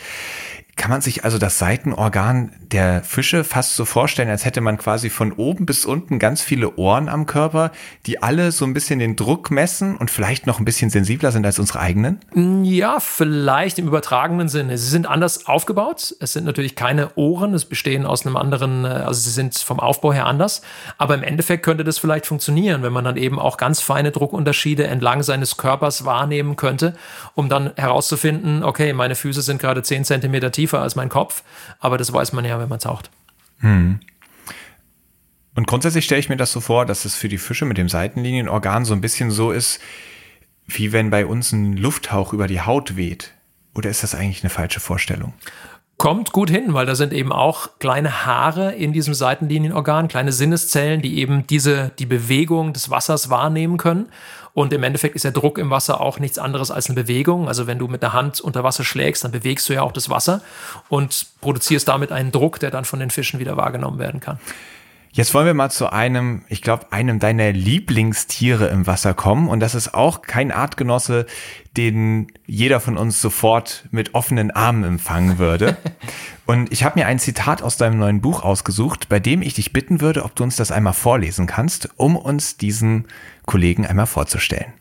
Kann 0.77 0.91
man 0.91 1.01
sich 1.01 1.25
also 1.25 1.39
das 1.39 1.59
Seitenorgan 1.59 2.51
der 2.61 3.05
Fische 3.05 3.45
fast 3.45 3.77
so 3.77 3.85
vorstellen, 3.85 4.29
als 4.29 4.45
hätte 4.45 4.61
man 4.61 4.77
quasi 4.77 5.09
von 5.09 5.33
oben 5.33 5.67
bis 5.67 5.85
unten 5.85 6.19
ganz 6.19 6.43
viele 6.43 6.77
Ohren 6.77 7.09
am 7.09 7.27
Körper, 7.27 7.71
die 8.07 8.23
alle 8.23 8.51
so 8.51 8.65
ein 8.65 8.75
bisschen 8.75 8.99
den 8.99 9.15
Druck 9.15 9.53
messen 9.53 9.97
und 9.97 10.11
vielleicht 10.11 10.47
noch 10.47 10.59
ein 10.59 10.65
bisschen 10.65 10.91
sensibler 10.91 11.31
sind 11.31 11.47
als 11.47 11.61
unsere 11.61 11.79
eigenen? 11.79 12.19
Ja, 12.65 12.99
vielleicht 12.99 13.79
im 13.79 13.87
übertragenen 13.87 14.49
Sinne. 14.49 14.77
Sie 14.77 14.89
sind 14.89 15.07
anders 15.07 15.47
aufgebaut. 15.47 16.15
Es 16.19 16.33
sind 16.33 16.45
natürlich 16.45 16.75
keine 16.75 17.15
Ohren, 17.15 17.55
es 17.55 17.65
bestehen 17.65 18.05
aus 18.05 18.27
einem 18.27 18.37
anderen, 18.37 18.85
äh, 18.85 18.89
also 18.89 19.21
sie 19.21 19.31
sind 19.31 19.57
vom 19.57 19.79
Aufbau 19.79 20.13
her 20.13 20.27
anders. 20.27 20.63
Aber 20.99 21.15
im 21.15 21.23
Endeffekt 21.23 21.63
könnte 21.63 21.85
das 21.85 21.99
vielleicht 21.99 22.27
funktionieren, 22.27 22.83
wenn 22.83 22.93
man 22.93 23.05
dann 23.05 23.17
eben 23.17 23.39
auch 23.39 23.59
ganz 23.59 23.81
feine 23.81 24.11
Druckunterschiede 24.11 24.87
entlang 24.87 25.23
seines 25.23 25.57
Körpers 25.57 26.05
wahrnehmen 26.05 26.57
könnte, 26.57 26.95
um 27.35 27.49
dann 27.49 27.71
herauszufinden, 27.77 28.65
okay, 28.65 28.93
meine 28.93 29.15
Füße 29.15 29.43
sind 29.43 29.61
gerade 29.61 29.83
10 29.83 30.05
Zentimeter 30.05 30.51
tief 30.51 30.64
tiefer 30.65 30.81
als 30.81 30.97
mein 30.97 31.11
Kopf, 31.11 31.43
aber 31.79 31.99
das 31.99 32.13
weiß 32.13 32.33
man 32.33 32.45
ja, 32.45 32.59
wenn 32.59 32.69
man 32.69 32.79
taucht. 32.79 33.11
Hm. 33.59 34.01
Und 35.55 35.67
grundsätzlich 35.67 36.07
stelle 36.07 36.21
ich 36.21 36.29
mir 36.29 36.37
das 36.37 36.53
so 36.53 36.61
vor, 36.61 36.87
dass 36.87 37.05
es 37.05 37.15
für 37.15 37.29
die 37.29 37.39
Fische 37.39 37.65
mit 37.65 37.79
dem 37.79 37.89
Seitenlinienorgan 37.89 38.85
so 38.85 38.95
ein 38.95 39.01
bisschen 39.01 39.31
so 39.31 39.53
ist, 39.53 39.81
wie 40.67 40.93
wenn 40.93 41.11
bei 41.11 41.27
uns 41.27 41.53
ein 41.53 41.77
Lufthauch 41.77 42.33
über 42.33 42.47
die 42.47 42.63
Haut 42.63 42.97
weht. 42.97 43.35
Oder 43.75 43.91
ist 43.91 44.03
das 44.03 44.15
eigentlich 44.15 44.43
eine 44.43 44.51
falsche 44.51 44.81
Vorstellung? 44.81 45.35
Kommt 45.97 46.33
gut 46.33 46.51
hin, 46.51 46.75
weil 46.75 46.87
da 46.87 46.97
sind 46.97 47.13
eben 47.13 47.31
auch 47.31 47.79
kleine 47.79 48.27
Haare 48.27 48.73
in 48.73 48.93
diesem 48.93 49.15
Seitenlinienorgan, 49.15 50.09
kleine 50.09 50.33
Sinneszellen, 50.33 51.03
die 51.03 51.19
eben 51.19 51.47
diese, 51.47 51.93
die 51.99 52.07
Bewegung 52.07 52.73
des 52.73 52.91
Wassers 52.91 53.31
wahrnehmen 53.31 53.77
können. 53.77 54.09
Und 54.55 54.73
im 54.73 54.85
Endeffekt 54.85 55.17
ist 55.17 55.25
der 55.25 55.33
Druck 55.33 55.59
im 55.59 55.71
Wasser 55.71 56.01
auch 56.01 56.21
nichts 56.21 56.39
anderes 56.39 56.71
als 56.71 56.89
eine 56.89 56.95
Bewegung. 56.95 57.49
Also 57.49 57.67
wenn 57.67 57.81
du 57.81 57.89
mit 57.89 58.03
der 58.03 58.13
Hand 58.13 58.41
unter 58.41 58.63
Wasser 58.63 58.85
schlägst, 58.85 59.25
dann 59.25 59.33
bewegst 59.33 59.69
du 59.69 59.73
ja 59.73 59.83
auch 59.83 59.93
das 59.93 60.09
Wasser 60.09 60.43
und 60.89 61.27
produzierst 61.41 61.89
damit 61.89 62.13
einen 62.13 62.31
Druck, 62.31 62.61
der 62.61 62.71
dann 62.71 62.85
von 62.85 63.01
den 63.01 63.11
Fischen 63.11 63.41
wieder 63.41 63.57
wahrgenommen 63.57 63.99
werden 63.99 64.21
kann. 64.21 64.39
Jetzt 65.15 65.33
wollen 65.33 65.47
wir 65.47 65.55
mal 65.55 65.71
zu 65.71 65.93
einem, 65.93 66.43
ich 66.49 66.61
glaube, 66.61 66.91
einem 66.91 67.21
deiner 67.21 67.53
Lieblingstiere 67.53 68.67
im 68.67 68.89
Wasser 68.89 69.15
kommen. 69.15 69.49
Und 69.49 69.61
das 69.61 69.77
ist 69.77 69.95
auch 69.95 70.23
kein 70.23 70.51
Artgenosse, 70.51 71.27
den 71.77 72.33
jeder 72.47 72.81
von 72.81 72.97
uns 72.97 73.21
sofort 73.21 73.85
mit 73.93 74.17
offenen 74.17 74.51
Armen 74.51 74.83
empfangen 74.83 75.39
würde. 75.39 75.77
Und 76.47 76.73
ich 76.73 76.83
habe 76.83 76.99
mir 76.99 77.07
ein 77.07 77.21
Zitat 77.21 77.63
aus 77.63 77.77
deinem 77.77 77.99
neuen 77.99 78.21
Buch 78.21 78.43
ausgesucht, 78.43 79.09
bei 79.09 79.21
dem 79.21 79.41
ich 79.41 79.55
dich 79.55 79.73
bitten 79.73 80.01
würde, 80.01 80.25
ob 80.25 80.35
du 80.35 80.43
uns 80.43 80.57
das 80.57 80.73
einmal 80.73 80.93
vorlesen 80.95 81.47
kannst, 81.47 81.91
um 81.97 82.17
uns 82.17 82.57
diesen 82.57 83.07
Kollegen 83.47 83.87
einmal 83.87 84.07
vorzustellen. 84.07 84.73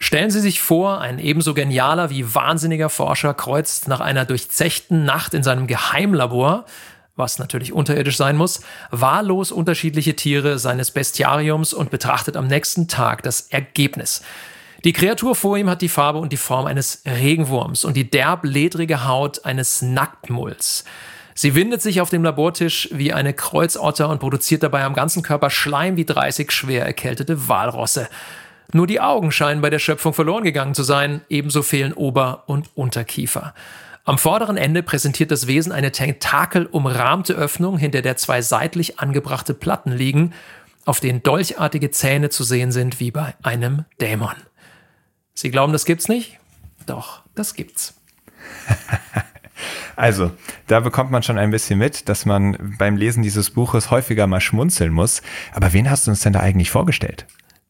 Stellen 0.00 0.30
Sie 0.30 0.40
sich 0.40 0.60
vor, 0.60 1.00
ein 1.00 1.18
ebenso 1.18 1.54
genialer 1.54 2.10
wie 2.10 2.34
wahnsinniger 2.34 2.88
Forscher 2.88 3.34
kreuzt 3.34 3.88
nach 3.88 4.00
einer 4.00 4.24
durchzechten 4.24 5.04
Nacht 5.04 5.34
in 5.34 5.42
seinem 5.42 5.66
Geheimlabor 5.66 6.64
was 7.18 7.38
natürlich 7.38 7.72
unterirdisch 7.72 8.16
sein 8.16 8.36
muss, 8.36 8.60
wahllos 8.90 9.52
unterschiedliche 9.52 10.16
Tiere 10.16 10.58
seines 10.58 10.92
Bestiariums 10.92 11.74
und 11.74 11.90
betrachtet 11.90 12.36
am 12.36 12.46
nächsten 12.46 12.88
Tag 12.88 13.22
das 13.24 13.42
Ergebnis. 13.50 14.22
Die 14.84 14.92
Kreatur 14.92 15.34
vor 15.34 15.58
ihm 15.58 15.68
hat 15.68 15.82
die 15.82 15.88
Farbe 15.88 16.20
und 16.20 16.32
die 16.32 16.36
Form 16.36 16.66
eines 16.66 17.02
Regenwurms 17.04 17.84
und 17.84 17.96
die 17.96 18.08
derb 18.08 18.44
ledrige 18.44 19.04
Haut 19.04 19.44
eines 19.44 19.82
Nacktmulls. 19.82 20.84
Sie 21.38 21.54
windet 21.54 21.80
sich 21.82 22.00
auf 22.00 22.10
dem 22.10 22.24
Labortisch 22.24 22.88
wie 22.90 23.12
eine 23.12 23.32
Kreuzotter 23.32 24.08
und 24.08 24.18
produziert 24.18 24.64
dabei 24.64 24.82
am 24.82 24.92
ganzen 24.92 25.22
Körper 25.22 25.50
Schleim 25.50 25.96
wie 25.96 26.04
30 26.04 26.50
schwer 26.50 26.84
erkältete 26.84 27.46
Walrosse. 27.46 28.08
Nur 28.72 28.88
die 28.88 29.00
Augen 29.00 29.30
scheinen 29.30 29.60
bei 29.60 29.70
der 29.70 29.78
Schöpfung 29.78 30.14
verloren 30.14 30.42
gegangen 30.42 30.74
zu 30.74 30.82
sein, 30.82 31.20
ebenso 31.28 31.62
fehlen 31.62 31.92
Ober- 31.92 32.42
und 32.46 32.70
Unterkiefer. 32.74 33.54
Am 34.04 34.18
vorderen 34.18 34.56
Ende 34.56 34.82
präsentiert 34.82 35.30
das 35.30 35.46
Wesen 35.46 35.70
eine 35.70 35.92
tentakelumrahmte 35.92 37.34
Öffnung, 37.34 37.78
hinter 37.78 38.02
der 38.02 38.16
zwei 38.16 38.42
seitlich 38.42 38.98
angebrachte 38.98 39.54
Platten 39.54 39.92
liegen, 39.92 40.32
auf 40.86 40.98
denen 40.98 41.22
dolchartige 41.22 41.92
Zähne 41.92 42.30
zu 42.30 42.42
sehen 42.42 42.72
sind 42.72 42.98
wie 42.98 43.12
bei 43.12 43.36
einem 43.44 43.84
Dämon. 44.00 44.34
Sie 45.34 45.52
glauben, 45.52 45.72
das 45.72 45.84
gibt's 45.84 46.08
nicht? 46.08 46.40
Doch, 46.86 47.22
das 47.36 47.54
gibt's. 47.54 47.94
Also, 49.96 50.30
da 50.66 50.80
bekommt 50.80 51.10
man 51.10 51.22
schon 51.22 51.38
ein 51.38 51.50
bisschen 51.50 51.78
mit, 51.78 52.08
dass 52.08 52.26
man 52.26 52.76
beim 52.78 52.96
Lesen 52.96 53.22
dieses 53.22 53.50
Buches 53.50 53.90
häufiger 53.90 54.26
mal 54.26 54.40
schmunzeln 54.40 54.92
muss. 54.92 55.22
Aber 55.52 55.72
wen 55.72 55.90
hast 55.90 56.06
du 56.06 56.10
uns 56.10 56.20
denn 56.20 56.32
da 56.32 56.40
eigentlich 56.40 56.70
vorgestellt? 56.70 57.26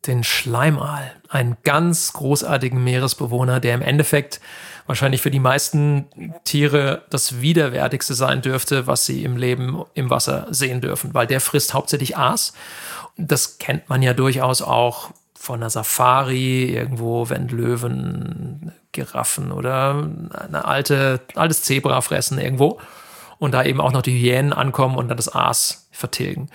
den 0.06 0.24
Schleimaal, 0.24 1.12
einen 1.28 1.56
ganz 1.64 2.12
großartigen 2.12 2.82
Meeresbewohner, 2.82 3.60
der 3.60 3.74
im 3.74 3.82
Endeffekt 3.82 4.40
wahrscheinlich 4.86 5.20
für 5.20 5.30
die 5.30 5.40
meisten 5.40 6.06
Tiere 6.44 7.02
das 7.10 7.40
widerwärtigste 7.40 8.14
sein 8.14 8.40
dürfte, 8.40 8.86
was 8.86 9.04
sie 9.04 9.22
im 9.22 9.36
Leben 9.36 9.84
im 9.94 10.08
Wasser 10.08 10.46
sehen 10.50 10.80
dürfen, 10.80 11.12
weil 11.14 11.26
der 11.26 11.40
frisst 11.40 11.74
hauptsächlich 11.74 12.16
Aas. 12.16 12.54
Das 13.16 13.58
kennt 13.58 13.88
man 13.88 14.02
ja 14.02 14.14
durchaus 14.14 14.62
auch 14.62 15.10
von 15.38 15.60
einer 15.60 15.70
Safari, 15.70 16.64
irgendwo, 16.64 17.28
wenn 17.28 17.48
Löwen, 17.48 18.72
Giraffen 18.92 19.52
oder 19.52 20.08
eine 20.48 20.64
alte, 20.64 21.20
altes 21.34 21.62
Zebra 21.62 22.00
fressen 22.00 22.38
irgendwo 22.38 22.80
und 23.38 23.52
da 23.52 23.62
eben 23.64 23.80
auch 23.80 23.92
noch 23.92 24.02
die 24.02 24.18
Hyänen 24.18 24.52
ankommen 24.52 24.96
und 24.96 25.08
dann 25.08 25.16
das 25.16 25.32
Aas 25.32 25.88
vertilgen. 25.92 26.48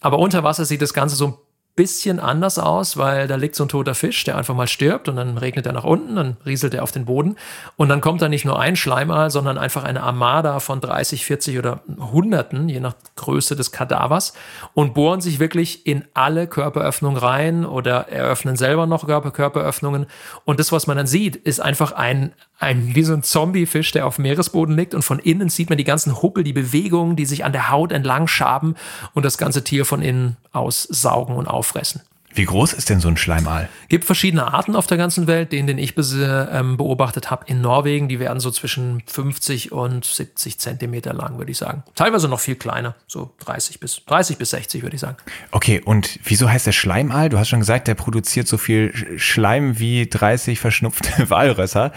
Aber 0.00 0.18
unter 0.18 0.44
Wasser 0.44 0.64
sieht 0.64 0.82
das 0.82 0.94
Ganze 0.94 1.16
so 1.16 1.26
ein 1.26 1.34
bisschen 1.76 2.18
anders 2.18 2.58
aus, 2.58 2.96
weil 2.96 3.28
da 3.28 3.36
liegt 3.36 3.54
so 3.54 3.64
ein 3.64 3.68
toter 3.68 3.94
Fisch, 3.94 4.24
der 4.24 4.38
einfach 4.38 4.54
mal 4.54 4.66
stirbt 4.66 5.08
und 5.08 5.16
dann 5.16 5.36
regnet 5.36 5.66
er 5.66 5.72
nach 5.72 5.84
unten, 5.84 6.16
dann 6.16 6.36
rieselt 6.46 6.72
er 6.72 6.82
auf 6.82 6.90
den 6.90 7.04
Boden. 7.04 7.36
Und 7.76 7.90
dann 7.90 8.00
kommt 8.00 8.22
da 8.22 8.28
nicht 8.28 8.46
nur 8.46 8.58
ein 8.58 8.76
Schleimal, 8.76 9.30
sondern 9.30 9.58
einfach 9.58 9.84
eine 9.84 10.02
Armada 10.02 10.58
von 10.60 10.80
30, 10.80 11.26
40 11.26 11.58
oder 11.58 11.80
Hunderten, 11.98 12.70
je 12.70 12.80
nach 12.80 12.94
Größe 13.16 13.54
des 13.56 13.72
Kadavers 13.72 14.32
und 14.72 14.94
bohren 14.94 15.20
sich 15.20 15.38
wirklich 15.38 15.86
in 15.86 16.04
alle 16.14 16.46
Körperöffnungen 16.46 17.18
rein 17.18 17.66
oder 17.66 18.08
eröffnen 18.08 18.56
selber 18.56 18.86
noch 18.86 19.06
Körper 19.06 19.30
Körperöffnungen. 19.30 20.06
Und 20.44 20.58
das, 20.58 20.72
was 20.72 20.86
man 20.86 20.96
dann 20.96 21.06
sieht, 21.06 21.36
ist 21.36 21.60
einfach 21.60 21.92
ein, 21.92 22.32
ein 22.58 22.94
wie 22.94 23.02
so 23.02 23.12
ein 23.12 23.22
Zombiefisch, 23.22 23.92
der 23.92 24.06
auf 24.06 24.16
dem 24.16 24.22
Meeresboden 24.22 24.76
liegt 24.76 24.94
und 24.94 25.02
von 25.02 25.18
innen 25.18 25.48
sieht 25.48 25.68
man 25.68 25.78
die 25.78 25.84
ganzen 25.84 26.22
Huppel, 26.22 26.44
die 26.44 26.52
Bewegungen, 26.52 27.16
die 27.16 27.26
sich 27.26 27.44
an 27.44 27.52
der 27.52 27.70
Haut 27.70 27.92
entlang 27.92 28.26
schaben 28.26 28.74
und 29.14 29.24
das 29.24 29.38
ganze 29.38 29.62
Tier 29.64 29.84
von 29.84 30.02
innen 30.02 30.36
aussaugen 30.52 31.36
und 31.36 31.46
auffressen. 31.46 32.02
Wie 32.36 32.44
groß 32.44 32.74
ist 32.74 32.90
denn 32.90 33.00
so 33.00 33.08
ein 33.08 33.16
Schleimaal? 33.16 33.70
Gibt 33.88 34.04
verschiedene 34.04 34.52
Arten 34.52 34.76
auf 34.76 34.86
der 34.86 34.98
ganzen 34.98 35.26
Welt. 35.26 35.52
Den, 35.52 35.66
den 35.66 35.78
ich 35.78 35.94
ähm, 35.96 36.76
beobachtet 36.76 37.30
habe 37.30 37.46
in 37.46 37.62
Norwegen, 37.62 38.08
die 38.08 38.20
werden 38.20 38.40
so 38.40 38.50
zwischen 38.50 39.02
50 39.06 39.72
und 39.72 40.04
70 40.04 40.58
Zentimeter 40.58 41.14
lang, 41.14 41.38
würde 41.38 41.50
ich 41.50 41.56
sagen. 41.56 41.82
Teilweise 41.94 42.28
noch 42.28 42.40
viel 42.40 42.56
kleiner, 42.56 42.94
so 43.06 43.30
30 43.38 43.80
bis 43.80 44.02
30 44.04 44.36
bis 44.36 44.50
60, 44.50 44.82
würde 44.82 44.96
ich 44.96 45.00
sagen. 45.00 45.16
Okay, 45.50 45.80
und 45.82 46.20
wieso 46.24 46.50
heißt 46.50 46.66
der 46.66 46.72
Schleimaal? 46.72 47.30
Du 47.30 47.38
hast 47.38 47.48
schon 47.48 47.60
gesagt, 47.60 47.88
der 47.88 47.94
produziert 47.94 48.46
so 48.46 48.58
viel 48.58 48.92
Schleim 49.18 49.78
wie 49.78 50.06
30 50.06 50.60
verschnupfte 50.60 51.30
Walrösser. 51.30 51.92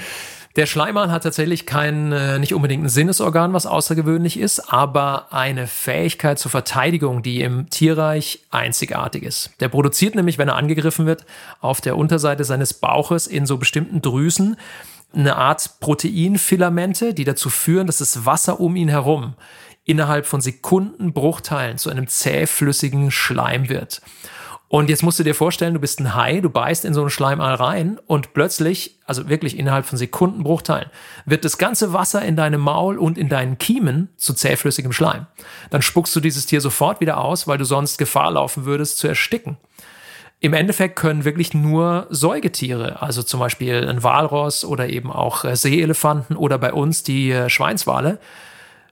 Der 0.59 0.65
Schleimann 0.65 1.09
hat 1.09 1.23
tatsächlich 1.23 1.65
kein, 1.65 2.11
äh, 2.11 2.37
nicht 2.37 2.53
unbedingt 2.53 2.83
ein 2.83 2.89
Sinnesorgan, 2.89 3.53
was 3.53 3.65
außergewöhnlich 3.65 4.37
ist, 4.37 4.73
aber 4.73 5.31
eine 5.31 5.67
Fähigkeit 5.67 6.37
zur 6.37 6.51
Verteidigung, 6.51 7.23
die 7.23 7.39
im 7.39 7.69
Tierreich 7.69 8.41
einzigartig 8.49 9.23
ist. 9.23 9.51
Der 9.61 9.69
produziert 9.69 10.15
nämlich, 10.15 10.37
wenn 10.37 10.49
er 10.49 10.57
angegriffen 10.57 11.05
wird, 11.05 11.25
auf 11.61 11.79
der 11.79 11.95
Unterseite 11.95 12.43
seines 12.43 12.73
Bauches 12.73 13.25
in 13.25 13.45
so 13.45 13.55
bestimmten 13.55 14.01
Drüsen 14.01 14.57
eine 15.13 15.37
Art 15.37 15.79
Proteinfilamente, 15.79 17.13
die 17.13 17.23
dazu 17.23 17.49
führen, 17.49 17.87
dass 17.87 17.99
das 17.99 18.25
Wasser 18.25 18.59
um 18.59 18.75
ihn 18.75 18.89
herum 18.89 19.35
innerhalb 19.85 20.25
von 20.25 20.41
Sekundenbruchteilen 20.41 21.77
zu 21.77 21.89
einem 21.89 22.07
zähflüssigen 22.07 23.11
Schleim 23.11 23.69
wird. 23.69 24.01
Und 24.69 24.87
jetzt 24.91 25.01
musst 25.01 25.17
du 25.17 25.23
dir 25.23 25.33
vorstellen, 25.33 25.73
du 25.73 25.79
bist 25.79 25.99
ein 25.99 26.13
Hai, 26.13 26.41
du 26.41 26.49
beißt 26.51 26.85
in 26.85 26.93
so 26.93 27.01
einen 27.01 27.09
Schleimal 27.09 27.55
rein 27.55 27.99
und 28.05 28.33
plötzlich, 28.33 28.99
also 29.03 29.27
wirklich 29.27 29.57
innerhalb 29.57 29.87
von 29.87 29.97
Sekundenbruchteilen, 29.97 30.91
wird 31.25 31.43
das 31.43 31.57
ganze 31.57 31.91
Wasser 31.91 32.21
in 32.21 32.35
deinem 32.35 32.61
Maul 32.61 32.99
und 32.99 33.17
in 33.17 33.29
deinen 33.29 33.57
Kiemen 33.57 34.09
zu 34.15 34.31
zähflüssigem 34.35 34.93
Schleim. 34.93 35.25
Dann 35.71 35.81
spuckst 35.81 36.15
du 36.15 36.19
dieses 36.19 36.45
Tier 36.45 36.61
sofort 36.61 37.01
wieder 37.01 37.17
aus, 37.17 37.47
weil 37.47 37.57
du 37.57 37.65
sonst 37.65 37.97
Gefahr 37.97 38.29
laufen 38.29 38.65
würdest 38.65 38.99
zu 38.99 39.07
ersticken. 39.07 39.57
Im 40.39 40.53
Endeffekt 40.53 40.95
können 40.95 41.25
wirklich 41.25 41.55
nur 41.55 42.05
Säugetiere, 42.11 43.01
also 43.01 43.23
zum 43.23 43.39
Beispiel 43.39 43.87
ein 43.89 44.03
Walross 44.03 44.63
oder 44.63 44.87
eben 44.87 45.11
auch 45.11 45.45
äh, 45.45 45.55
Seeelefanten 45.55 46.37
oder 46.37 46.59
bei 46.59 46.73
uns 46.73 47.01
die 47.01 47.31
äh, 47.31 47.49
Schweinswale, 47.49 48.19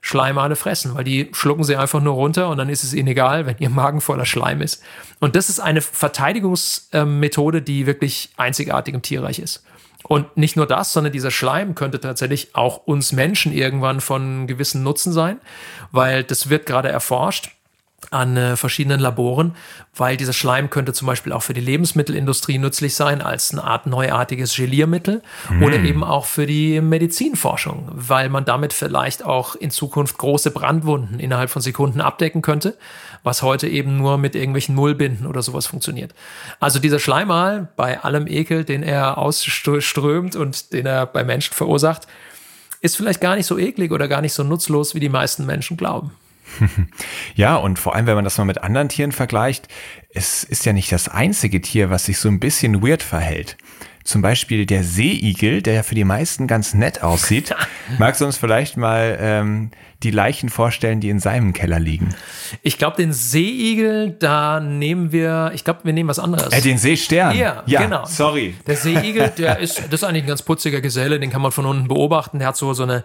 Schleimale 0.00 0.56
fressen, 0.56 0.94
weil 0.94 1.04
die 1.04 1.30
schlucken 1.32 1.64
sie 1.64 1.76
einfach 1.76 2.00
nur 2.00 2.14
runter 2.14 2.48
und 2.48 2.58
dann 2.58 2.68
ist 2.68 2.84
es 2.84 2.94
ihnen 2.94 3.08
egal, 3.08 3.46
wenn 3.46 3.56
ihr 3.58 3.70
Magen 3.70 4.00
voller 4.00 4.26
Schleim 4.26 4.60
ist. 4.60 4.82
Und 5.20 5.36
das 5.36 5.48
ist 5.48 5.60
eine 5.60 5.80
Verteidigungsmethode, 5.80 7.62
die 7.62 7.86
wirklich 7.86 8.30
einzigartig 8.36 8.94
im 8.94 9.02
Tierreich 9.02 9.38
ist. 9.38 9.64
Und 10.04 10.36
nicht 10.36 10.56
nur 10.56 10.66
das, 10.66 10.92
sondern 10.92 11.12
dieser 11.12 11.30
Schleim 11.30 11.74
könnte 11.74 12.00
tatsächlich 12.00 12.54
auch 12.54 12.86
uns 12.86 13.12
Menschen 13.12 13.52
irgendwann 13.52 14.00
von 14.00 14.46
gewissen 14.46 14.82
Nutzen 14.82 15.12
sein, 15.12 15.40
weil 15.90 16.22
das 16.22 16.48
wird 16.48 16.66
gerade 16.66 16.88
erforscht 16.88 17.57
an 18.10 18.36
äh, 18.36 18.56
verschiedenen 18.56 19.00
Laboren, 19.00 19.54
weil 19.94 20.16
dieser 20.16 20.32
Schleim 20.32 20.70
könnte 20.70 20.92
zum 20.92 21.06
Beispiel 21.06 21.32
auch 21.32 21.42
für 21.42 21.52
die 21.52 21.60
Lebensmittelindustrie 21.60 22.58
nützlich 22.58 22.94
sein 22.94 23.20
als 23.20 23.52
eine 23.52 23.64
Art 23.64 23.86
neuartiges 23.86 24.54
Geliermittel 24.54 25.22
mm. 25.50 25.62
oder 25.62 25.76
eben 25.80 26.04
auch 26.04 26.24
für 26.24 26.46
die 26.46 26.80
Medizinforschung, 26.80 27.88
weil 27.92 28.28
man 28.28 28.44
damit 28.44 28.72
vielleicht 28.72 29.24
auch 29.24 29.56
in 29.56 29.70
Zukunft 29.70 30.16
große 30.16 30.52
Brandwunden 30.52 31.18
innerhalb 31.18 31.50
von 31.50 31.60
Sekunden 31.60 32.00
abdecken 32.00 32.40
könnte, 32.40 32.78
was 33.24 33.42
heute 33.42 33.68
eben 33.68 33.98
nur 33.98 34.16
mit 34.16 34.34
irgendwelchen 34.34 34.74
Mullbinden 34.74 35.26
oder 35.26 35.42
sowas 35.42 35.66
funktioniert. 35.66 36.14
Also 36.60 36.78
dieser 36.78 37.00
Schleimal, 37.00 37.68
bei 37.76 38.00
allem 38.00 38.26
Ekel, 38.26 38.64
den 38.64 38.82
er 38.82 39.18
ausströmt 39.18 40.36
und 40.36 40.72
den 40.72 40.86
er 40.86 41.04
bei 41.04 41.24
Menschen 41.24 41.52
verursacht, 41.52 42.06
ist 42.80 42.96
vielleicht 42.96 43.20
gar 43.20 43.34
nicht 43.34 43.46
so 43.46 43.58
eklig 43.58 43.90
oder 43.90 44.06
gar 44.06 44.22
nicht 44.22 44.32
so 44.32 44.44
nutzlos, 44.44 44.94
wie 44.94 45.00
die 45.00 45.08
meisten 45.08 45.44
Menschen 45.44 45.76
glauben. 45.76 46.12
Ja, 47.34 47.56
und 47.56 47.78
vor 47.78 47.94
allem, 47.94 48.06
wenn 48.06 48.14
man 48.14 48.24
das 48.24 48.38
mal 48.38 48.44
mit 48.44 48.62
anderen 48.62 48.88
Tieren 48.88 49.12
vergleicht, 49.12 49.68
es 50.12 50.44
ist 50.44 50.64
ja 50.66 50.72
nicht 50.72 50.90
das 50.92 51.08
einzige 51.08 51.60
Tier, 51.60 51.90
was 51.90 52.06
sich 52.06 52.18
so 52.18 52.28
ein 52.28 52.40
bisschen 52.40 52.82
weird 52.82 53.02
verhält. 53.02 53.56
Zum 54.04 54.22
Beispiel 54.22 54.64
der 54.64 54.84
Seeigel, 54.84 55.60
der 55.60 55.74
ja 55.74 55.82
für 55.82 55.94
die 55.94 56.04
meisten 56.04 56.46
ganz 56.46 56.72
nett 56.72 57.02
aussieht. 57.02 57.54
Magst 57.98 58.20
du 58.20 58.24
uns 58.24 58.38
vielleicht 58.38 58.76
mal 58.76 59.18
ähm, 59.20 59.70
die 60.02 60.10
Leichen 60.12 60.48
vorstellen, 60.48 61.00
die 61.00 61.08
in 61.10 61.18
seinem 61.18 61.52
Keller 61.52 61.80
liegen? 61.80 62.14
Ich 62.62 62.78
glaube, 62.78 62.96
den 62.96 63.12
Seeigel, 63.12 64.16
da 64.18 64.60
nehmen 64.60 65.10
wir, 65.10 65.50
ich 65.54 65.64
glaube, 65.64 65.80
wir 65.82 65.92
nehmen 65.92 66.08
was 66.08 66.20
anderes. 66.20 66.52
Äh, 66.52 66.60
den 66.60 66.78
Seestern. 66.78 67.36
Ja, 67.36 67.64
ja, 67.66 67.82
genau. 67.82 68.06
Sorry. 68.06 68.54
Der 68.66 68.76
Seeigel, 68.76 69.32
der 69.36 69.58
ist, 69.58 69.78
das 69.78 70.02
ist 70.02 70.04
eigentlich 70.04 70.24
ein 70.24 70.28
ganz 70.28 70.42
putziger 70.42 70.80
Geselle, 70.80 71.18
den 71.18 71.30
kann 71.30 71.42
man 71.42 71.50
von 71.50 71.66
unten 71.66 71.88
beobachten. 71.88 72.38
Der 72.38 72.48
hat 72.48 72.56
so, 72.56 72.72
so 72.74 72.84
eine, 72.84 73.02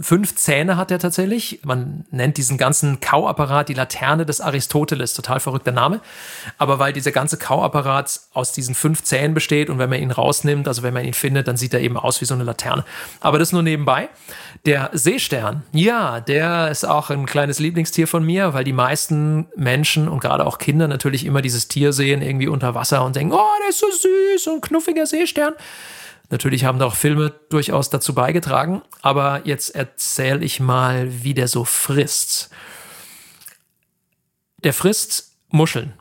fünf 0.00 0.34
Zähne 0.34 0.76
hat 0.76 0.90
er 0.90 0.98
tatsächlich. 0.98 1.60
Man 1.64 2.04
nennt 2.10 2.36
diesen 2.36 2.58
ganzen 2.58 3.00
Kauapparat 3.00 3.68
die 3.68 3.74
Laterne 3.74 4.26
des 4.26 4.40
Aristoteles. 4.40 5.14
Total 5.14 5.40
verrückter 5.40 5.72
Name. 5.72 6.00
Aber 6.58 6.78
weil 6.78 6.92
dieser 6.92 7.12
ganze 7.12 7.36
Kauapparat 7.36 8.20
aus 8.32 8.52
diesen 8.52 8.74
fünf 8.74 9.02
Zähnen 9.04 9.34
besteht 9.34 9.70
und 9.70 9.78
wenn 9.78 9.90
man 9.90 10.00
ihn 10.00 10.10
rausnimmt, 10.10 10.66
also 10.66 10.82
wenn 10.82 10.94
man 10.94 11.04
ihn 11.04 11.14
findet, 11.14 11.48
dann 11.48 11.56
sieht 11.56 11.74
er 11.74 11.80
eben 11.80 11.96
aus 11.96 12.20
wie 12.20 12.24
so 12.24 12.34
eine 12.34 12.44
Laterne. 12.44 12.84
Aber 13.20 13.38
das 13.38 13.52
nur 13.52 13.62
nebenbei. 13.62 14.08
Der 14.64 14.90
Seestern, 14.92 15.62
ja, 15.72 15.91
der 16.20 16.70
ist 16.70 16.84
auch 16.84 17.10
ein 17.10 17.26
kleines 17.26 17.58
Lieblingstier 17.58 18.06
von 18.06 18.24
mir, 18.24 18.54
weil 18.54 18.64
die 18.64 18.72
meisten 18.72 19.48
Menschen 19.56 20.08
und 20.08 20.20
gerade 20.20 20.46
auch 20.46 20.58
Kinder 20.58 20.88
natürlich 20.88 21.24
immer 21.24 21.42
dieses 21.42 21.68
Tier 21.68 21.92
sehen, 21.92 22.22
irgendwie 22.22 22.48
unter 22.48 22.74
Wasser 22.74 23.04
und 23.04 23.16
denken, 23.16 23.34
oh, 23.34 23.50
der 23.62 23.70
ist 23.70 23.80
so 23.80 23.86
süß 23.90 24.46
und 24.48 24.60
knuffiger 24.60 25.06
Seestern. 25.06 25.54
Natürlich 26.30 26.64
haben 26.64 26.78
da 26.78 26.86
auch 26.86 26.94
Filme 26.94 27.34
durchaus 27.50 27.90
dazu 27.90 28.14
beigetragen, 28.14 28.82
aber 29.02 29.42
jetzt 29.44 29.74
erzähle 29.74 30.44
ich 30.44 30.60
mal, 30.60 31.06
wie 31.22 31.34
der 31.34 31.48
so 31.48 31.64
frisst. 31.64 32.50
Der 34.64 34.72
frisst 34.72 35.36
Muscheln, 35.50 35.92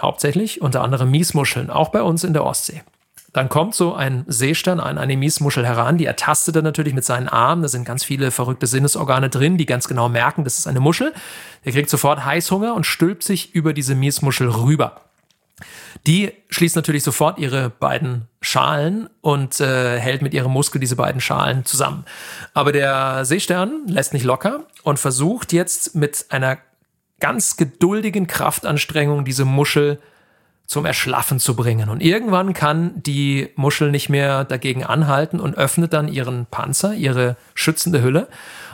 hauptsächlich, 0.00 0.62
unter 0.62 0.82
anderem 0.82 1.10
Miesmuscheln, 1.10 1.70
auch 1.70 1.88
bei 1.88 2.02
uns 2.02 2.22
in 2.22 2.34
der 2.34 2.44
Ostsee. 2.44 2.82
Dann 3.32 3.48
kommt 3.48 3.74
so 3.74 3.94
ein 3.94 4.24
Seestern 4.26 4.80
an 4.80 4.98
eine 4.98 5.16
Miesmuschel 5.16 5.64
heran, 5.64 5.98
die 5.98 6.06
ertastet 6.06 6.56
er 6.56 6.62
natürlich 6.62 6.94
mit 6.94 7.04
seinen 7.04 7.28
Armen. 7.28 7.62
Da 7.62 7.68
sind 7.68 7.84
ganz 7.84 8.02
viele 8.02 8.30
verrückte 8.30 8.66
Sinnesorgane 8.66 9.28
drin, 9.30 9.56
die 9.56 9.66
ganz 9.66 9.86
genau 9.86 10.08
merken, 10.08 10.44
das 10.44 10.58
ist 10.58 10.66
eine 10.66 10.80
Muschel. 10.80 11.12
Der 11.64 11.72
kriegt 11.72 11.90
sofort 11.90 12.24
Heißhunger 12.24 12.74
und 12.74 12.86
stülpt 12.86 13.22
sich 13.22 13.54
über 13.54 13.72
diese 13.72 13.94
Miesmuschel 13.94 14.48
rüber. 14.48 15.02
Die 16.06 16.32
schließt 16.48 16.76
natürlich 16.76 17.02
sofort 17.02 17.38
ihre 17.38 17.70
beiden 17.70 18.26
Schalen 18.40 19.08
und 19.20 19.60
äh, 19.60 19.98
hält 19.98 20.22
mit 20.22 20.32
ihrem 20.34 20.52
Muskel 20.52 20.80
diese 20.80 20.96
beiden 20.96 21.20
Schalen 21.20 21.64
zusammen. 21.64 22.04
Aber 22.54 22.72
der 22.72 23.24
Seestern 23.24 23.86
lässt 23.86 24.12
nicht 24.12 24.24
locker 24.24 24.64
und 24.82 24.98
versucht 24.98 25.52
jetzt 25.52 25.94
mit 25.94 26.26
einer 26.30 26.58
ganz 27.20 27.56
geduldigen 27.56 28.26
Kraftanstrengung 28.26 29.24
diese 29.24 29.44
Muschel 29.44 30.00
zum 30.70 30.86
Erschlaffen 30.86 31.40
zu 31.40 31.56
bringen. 31.56 31.88
Und 31.88 32.00
irgendwann 32.00 32.54
kann 32.54 32.92
die 32.94 33.48
Muschel 33.56 33.90
nicht 33.90 34.08
mehr 34.08 34.44
dagegen 34.44 34.84
anhalten 34.84 35.40
und 35.40 35.58
öffnet 35.58 35.92
dann 35.92 36.06
ihren 36.06 36.46
Panzer, 36.46 36.94
ihre 36.94 37.36
schützende 37.56 38.04
Hülle. 38.04 38.28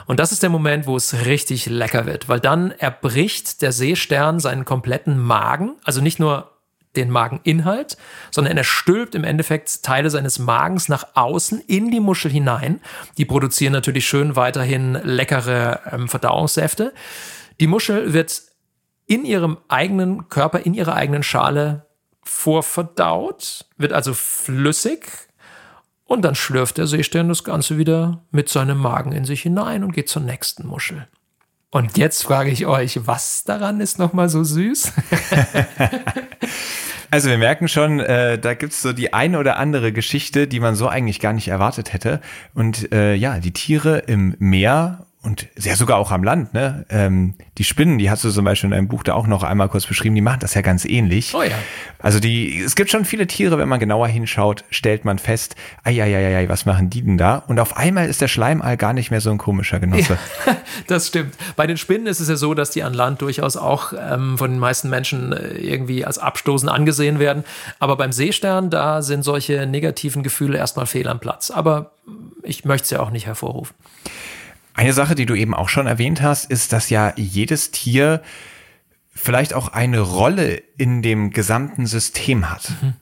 Und 0.05 0.19
das 0.19 0.31
ist 0.31 0.43
der 0.43 0.51
Moment, 0.51 0.85
wo 0.85 0.95
es 0.95 1.25
richtig 1.25 1.65
lecker 1.65 2.05
wird, 2.05 2.29
weil 2.29 2.39
dann 2.39 2.69
erbricht 2.69 3.63
der 3.63 3.71
Seestern 3.71 4.39
seinen 4.39 4.63
kompletten 4.63 5.17
Magen, 5.17 5.73
also 5.85 5.99
nicht 5.99 6.19
nur 6.19 6.51
den 6.95 7.09
Mageninhalt, 7.09 7.97
sondern 8.29 8.57
er 8.57 8.63
stülpt 8.63 9.15
im 9.15 9.23
Endeffekt 9.23 9.81
Teile 9.81 10.11
seines 10.11 10.37
Magens 10.37 10.89
nach 10.89 11.03
außen 11.15 11.59
in 11.61 11.89
die 11.89 11.99
Muschel 11.99 12.29
hinein. 12.29 12.79
Die 13.17 13.25
produzieren 13.25 13.73
natürlich 13.73 14.07
schön 14.07 14.35
weiterhin 14.35 14.93
leckere 15.03 15.81
ähm, 15.91 16.07
Verdauungssäfte. 16.07 16.93
Die 17.59 17.67
Muschel 17.67 18.13
wird 18.13 18.43
in 19.07 19.25
ihrem 19.25 19.57
eigenen 19.67 20.29
Körper, 20.29 20.59
in 20.59 20.75
ihrer 20.75 20.93
eigenen 20.93 21.23
Schale 21.23 21.86
vorverdaut, 22.27 23.65
wird 23.77 23.93
also 23.93 24.13
flüssig 24.13 25.09
und 26.05 26.23
dann 26.23 26.35
schlürft 26.35 26.77
der 26.77 26.87
Seestern 26.87 27.29
das 27.29 27.43
Ganze 27.43 27.77
wieder 27.77 28.21
mit 28.31 28.49
seinem 28.49 28.77
Magen 28.77 29.11
in 29.11 29.25
sich 29.25 29.41
hinein 29.41 29.83
und 29.83 29.93
geht 29.93 30.09
zur 30.09 30.21
nächsten 30.21 30.67
Muschel. 30.67 31.07
Und 31.69 31.97
jetzt 31.97 32.23
frage 32.23 32.49
ich 32.49 32.65
euch, 32.65 33.05
was 33.07 33.43
daran 33.43 33.81
ist 33.81 33.99
nochmal 33.99 34.29
so 34.29 34.43
süß? 34.43 34.93
Also 37.09 37.29
wir 37.29 37.37
merken 37.37 37.69
schon, 37.69 38.01
äh, 38.01 38.37
da 38.37 38.53
gibt's 38.53 38.81
so 38.81 38.91
die 38.91 39.13
eine 39.13 39.39
oder 39.39 39.57
andere 39.57 39.93
Geschichte, 39.93 40.47
die 40.47 40.59
man 40.59 40.75
so 40.75 40.89
eigentlich 40.89 41.19
gar 41.21 41.31
nicht 41.31 41.47
erwartet 41.47 41.93
hätte. 41.93 42.19
Und 42.53 42.91
äh, 42.91 43.13
ja, 43.15 43.39
die 43.39 43.53
Tiere 43.53 43.99
im 43.99 44.35
Meer 44.39 45.06
und 45.23 45.47
sehr 45.55 45.75
sogar 45.75 45.97
auch 45.97 46.11
am 46.11 46.23
Land, 46.23 46.53
ne? 46.53 46.85
Ähm, 46.89 47.33
die 47.57 47.63
Spinnen, 47.63 47.97
die 47.97 48.09
hast 48.09 48.23
du 48.23 48.29
zum 48.29 48.45
Beispiel 48.45 48.69
in 48.69 48.73
einem 48.73 48.87
Buch 48.87 49.03
da 49.03 49.13
auch 49.13 49.25
noch 49.25 49.43
einmal 49.43 49.67
kurz 49.67 49.85
beschrieben, 49.85 50.13
die 50.13 50.21
machen 50.21 50.39
das 50.41 50.53
ja 50.53 50.61
ganz 50.61 50.85
ähnlich. 50.85 51.33
Oh 51.33 51.41
ja. 51.41 51.57
Also 51.99 52.19
die, 52.19 52.61
es 52.61 52.75
gibt 52.75 52.91
schon 52.91 53.03
viele 53.03 53.25
Tiere, 53.25 53.57
wenn 53.57 53.67
man 53.67 53.79
genauer 53.79 54.07
hinschaut, 54.07 54.63
stellt 54.69 55.05
man 55.05 55.17
fest, 55.17 55.55
ei, 55.83 56.45
was 56.47 56.65
machen 56.65 56.89
die 56.91 57.01
denn 57.01 57.17
da? 57.17 57.43
Und 57.47 57.59
auf 57.59 57.75
einmal 57.75 58.07
ist 58.07 58.21
der 58.21 58.27
Schleimall 58.27 58.77
gar 58.77 58.93
nicht 58.93 59.09
mehr 59.09 59.19
so 59.19 59.31
ein 59.31 59.39
komischer 59.39 59.79
Genosse. 59.79 60.17
Ja, 60.45 60.57
das 60.87 61.07
stimmt. 61.07 61.33
Bei 61.55 61.65
den 61.65 61.77
Spinnen 61.77 62.05
ist 62.05 62.19
es 62.19 62.29
ja 62.29 62.35
so, 62.35 62.53
dass 62.53 62.69
die 62.69 62.83
an 62.83 62.93
Land 62.93 63.21
durchaus 63.21 63.57
auch 63.57 63.93
ähm, 63.99 64.37
von 64.37 64.51
den 64.51 64.59
meisten 64.59 64.89
Menschen 64.89 65.33
äh, 65.33 65.57
irgendwie 65.57 66.05
als 66.05 66.19
abstoßend 66.19 66.71
angesehen 66.71 67.19
werden. 67.19 67.43
Aber 67.79 67.97
beim 67.97 68.11
Seestern, 68.11 68.69
da 68.69 69.01
sind 69.01 69.23
solche 69.23 69.65
negativen 69.65 70.21
Gefühle 70.21 70.59
erstmal 70.59 70.85
fehl 70.85 71.07
am 71.07 71.19
Platz. 71.19 71.49
Aber 71.49 71.91
ich 72.43 72.65
möchte 72.65 72.85
es 72.85 72.89
ja 72.91 72.99
auch 72.99 73.09
nicht 73.09 73.25
hervorrufen. 73.25 73.75
Eine 74.77 74.93
Sache, 74.93 75.15
die 75.15 75.25
du 75.25 75.33
eben 75.33 75.55
auch 75.55 75.69
schon 75.69 75.87
erwähnt 75.87 76.21
hast, 76.21 76.51
ist, 76.51 76.71
dass 76.71 76.91
ja 76.91 77.11
jedes 77.15 77.71
Tier 77.71 78.21
vielleicht 79.11 79.55
auch 79.55 79.69
eine 79.69 80.01
Rolle 80.01 80.61
in 80.77 81.01
dem 81.01 81.31
gesamten 81.31 81.87
System 81.87 82.47
hat. 82.51 82.69
Mhm. 82.69 82.93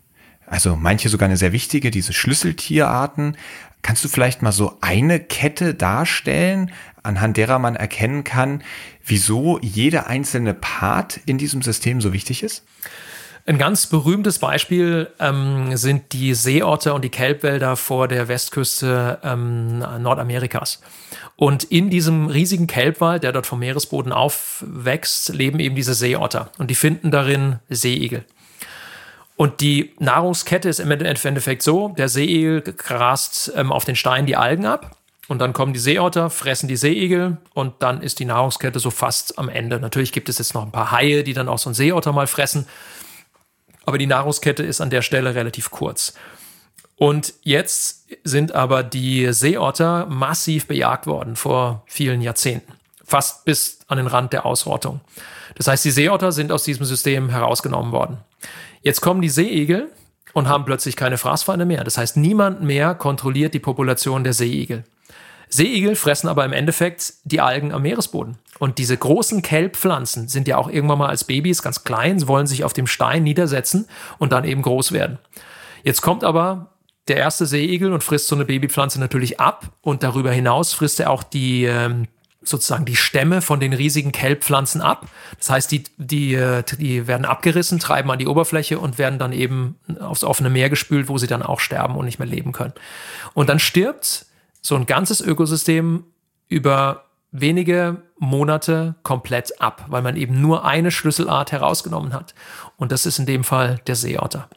Also 0.47 0.77
manche 0.77 1.09
sogar 1.09 1.27
eine 1.27 1.35
sehr 1.35 1.51
wichtige, 1.51 1.91
diese 1.91 2.13
Schlüsseltierarten. 2.13 3.35
Kannst 3.81 4.05
du 4.05 4.07
vielleicht 4.07 4.41
mal 4.41 4.53
so 4.53 4.77
eine 4.79 5.19
Kette 5.19 5.73
darstellen, 5.73 6.71
anhand 7.03 7.35
derer 7.35 7.59
man 7.59 7.75
erkennen 7.75 8.23
kann, 8.23 8.63
wieso 9.05 9.59
jeder 9.59 10.07
einzelne 10.07 10.53
Part 10.53 11.19
in 11.25 11.37
diesem 11.37 11.61
System 11.61 11.99
so 11.99 12.13
wichtig 12.13 12.41
ist? 12.41 12.63
Ein 13.47 13.59
ganz 13.59 13.85
berühmtes 13.85 14.39
Beispiel 14.39 15.11
ähm, 15.19 15.77
sind 15.77 16.13
die 16.13 16.33
Seeotter 16.33 16.95
und 16.95 17.03
die 17.03 17.09
Kelbwälder 17.09 17.75
vor 17.75 18.07
der 18.07 18.27
Westküste 18.27 19.19
ähm, 19.23 19.79
Nordamerikas. 19.79 20.81
Und 21.37 21.65
in 21.65 21.89
diesem 21.89 22.27
riesigen 22.27 22.67
Kelbwald, 22.67 23.23
der 23.23 23.33
dort 23.33 23.45
vom 23.45 23.59
Meeresboden 23.59 24.13
aufwächst, 24.13 25.29
leben 25.33 25.59
eben 25.59 25.75
diese 25.75 25.93
Seeotter. 25.93 26.51
Und 26.57 26.71
die 26.71 26.75
finden 26.75 27.11
darin 27.11 27.59
Seeigel. 27.69 28.23
Und 29.35 29.59
die 29.59 29.93
Nahrungskette 29.99 30.69
ist 30.69 30.79
im 30.79 30.89
Endeffekt 30.91 31.61
so, 31.61 31.89
der 31.89 32.07
Seeigel 32.07 32.61
grast 32.61 33.51
ähm, 33.55 33.73
auf 33.73 33.83
den 33.83 33.97
Steinen 33.97 34.27
die 34.27 34.37
Algen 34.37 34.65
ab. 34.65 34.97
Und 35.27 35.39
dann 35.39 35.53
kommen 35.53 35.73
die 35.73 35.79
Seeotter, 35.79 36.29
fressen 36.29 36.67
die 36.69 36.77
Seeigel 36.77 37.37
und 37.53 37.73
dann 37.79 38.01
ist 38.01 38.19
die 38.19 38.25
Nahrungskette 38.25 38.79
so 38.79 38.91
fast 38.91 39.39
am 39.39 39.49
Ende. 39.49 39.79
Natürlich 39.79 40.11
gibt 40.11 40.29
es 40.29 40.37
jetzt 40.37 40.53
noch 40.53 40.63
ein 40.63 40.71
paar 40.71 40.91
Haie, 40.91 41.23
die 41.23 41.33
dann 41.33 41.49
auch 41.49 41.57
so 41.57 41.69
einen 41.69 41.73
Seeotter 41.73 42.13
mal 42.13 42.27
fressen. 42.27 42.67
Aber 43.85 43.97
die 43.97 44.05
Nahrungskette 44.05 44.63
ist 44.63 44.81
an 44.81 44.91
der 44.91 45.01
Stelle 45.01 45.35
relativ 45.35 45.71
kurz. 45.71 46.13
Und 46.97 47.33
jetzt 47.41 48.07
sind 48.23 48.53
aber 48.53 48.83
die 48.83 49.33
Seeotter 49.33 50.05
massiv 50.05 50.67
bejagt 50.67 51.07
worden 51.07 51.35
vor 51.35 51.83
vielen 51.87 52.21
Jahrzehnten. 52.21 52.73
Fast 53.03 53.45
bis 53.45 53.79
an 53.87 53.97
den 53.97 54.07
Rand 54.07 54.33
der 54.33 54.45
Ausrottung. 54.45 55.01
Das 55.55 55.67
heißt, 55.67 55.85
die 55.85 55.91
Seeotter 55.91 56.31
sind 56.31 56.51
aus 56.51 56.63
diesem 56.63 56.85
System 56.85 57.29
herausgenommen 57.29 57.91
worden. 57.91 58.17
Jetzt 58.81 59.01
kommen 59.01 59.21
die 59.21 59.29
Seeigel 59.29 59.89
und 60.33 60.47
haben 60.47 60.65
plötzlich 60.65 60.95
keine 60.95 61.17
Fraßfeinde 61.17 61.65
mehr. 61.65 61.83
Das 61.83 61.97
heißt, 61.97 62.17
niemand 62.17 62.61
mehr 62.61 62.95
kontrolliert 62.95 63.53
die 63.53 63.59
Population 63.59 64.23
der 64.23 64.33
Seeigel. 64.33 64.83
Seeigel 65.49 65.95
fressen 65.95 66.27
aber 66.27 66.43
im 66.43 66.53
Endeffekt 66.53 67.13
die 67.23 67.39
Algen 67.41 67.71
am 67.71 67.83
Meeresboden. 67.83 68.37
Und 68.57 68.77
diese 68.77 68.97
großen 68.97 69.41
Kelbpflanzen 69.41 70.27
sind 70.27 70.47
ja 70.47 70.57
auch 70.57 70.69
irgendwann 70.69 70.97
mal 70.97 71.09
als 71.09 71.23
Babys 71.23 71.61
ganz 71.61 71.83
klein, 71.83 72.27
wollen 72.27 72.47
sich 72.47 72.63
auf 72.63 72.73
dem 72.73 72.87
Stein 72.87 73.23
niedersetzen 73.23 73.87
und 74.17 74.31
dann 74.31 74.43
eben 74.43 74.61
groß 74.61 74.91
werden. 74.91 75.19
Jetzt 75.83 76.01
kommt 76.01 76.23
aber 76.23 76.71
der 77.07 77.17
erste 77.17 77.45
Seeigel 77.45 77.93
und 77.93 78.03
frisst 78.03 78.27
so 78.27 78.35
eine 78.35 78.45
Babypflanze 78.45 78.99
natürlich 78.99 79.39
ab 79.39 79.71
und 79.81 80.03
darüber 80.03 80.31
hinaus 80.31 80.73
frisst 80.73 80.99
er 80.99 81.11
auch 81.11 81.23
die 81.23 81.65
ähm, 81.65 82.07
sozusagen 82.47 82.85
die 82.85 82.95
Stämme 82.95 83.41
von 83.41 83.59
den 83.59 83.73
riesigen 83.73 84.11
Kelbpflanzen 84.11 84.81
ab. 84.81 85.07
Das 85.37 85.49
heißt, 85.49 85.71
die, 85.71 85.83
die, 85.97 86.35
äh, 86.35 86.63
die 86.79 87.07
werden 87.07 87.25
abgerissen, 87.25 87.79
treiben 87.79 88.09
an 88.11 88.19
die 88.19 88.27
Oberfläche 88.27 88.79
und 88.79 88.97
werden 88.97 89.19
dann 89.19 89.33
eben 89.33 89.77
aufs 89.99 90.23
offene 90.23 90.49
Meer 90.49 90.69
gespült, 90.69 91.07
wo 91.07 91.17
sie 91.17 91.27
dann 91.27 91.43
auch 91.43 91.59
sterben 91.59 91.95
und 91.95 92.05
nicht 92.05 92.19
mehr 92.19 92.27
leben 92.27 92.51
können. 92.51 92.73
Und 93.33 93.49
dann 93.49 93.59
stirbt 93.59 94.25
so 94.61 94.75
ein 94.75 94.85
ganzes 94.85 95.21
Ökosystem 95.21 96.03
über 96.47 97.05
wenige 97.31 98.01
Monate 98.17 98.95
komplett 99.03 99.61
ab, 99.61 99.85
weil 99.89 100.01
man 100.01 100.15
eben 100.15 100.41
nur 100.41 100.65
eine 100.65 100.91
Schlüsselart 100.91 101.51
herausgenommen 101.51 102.13
hat. 102.13 102.33
Und 102.77 102.91
das 102.91 103.05
ist 103.05 103.19
in 103.19 103.25
dem 103.25 103.43
Fall 103.43 103.81
der 103.87 103.95
Seeotter. 103.95 104.49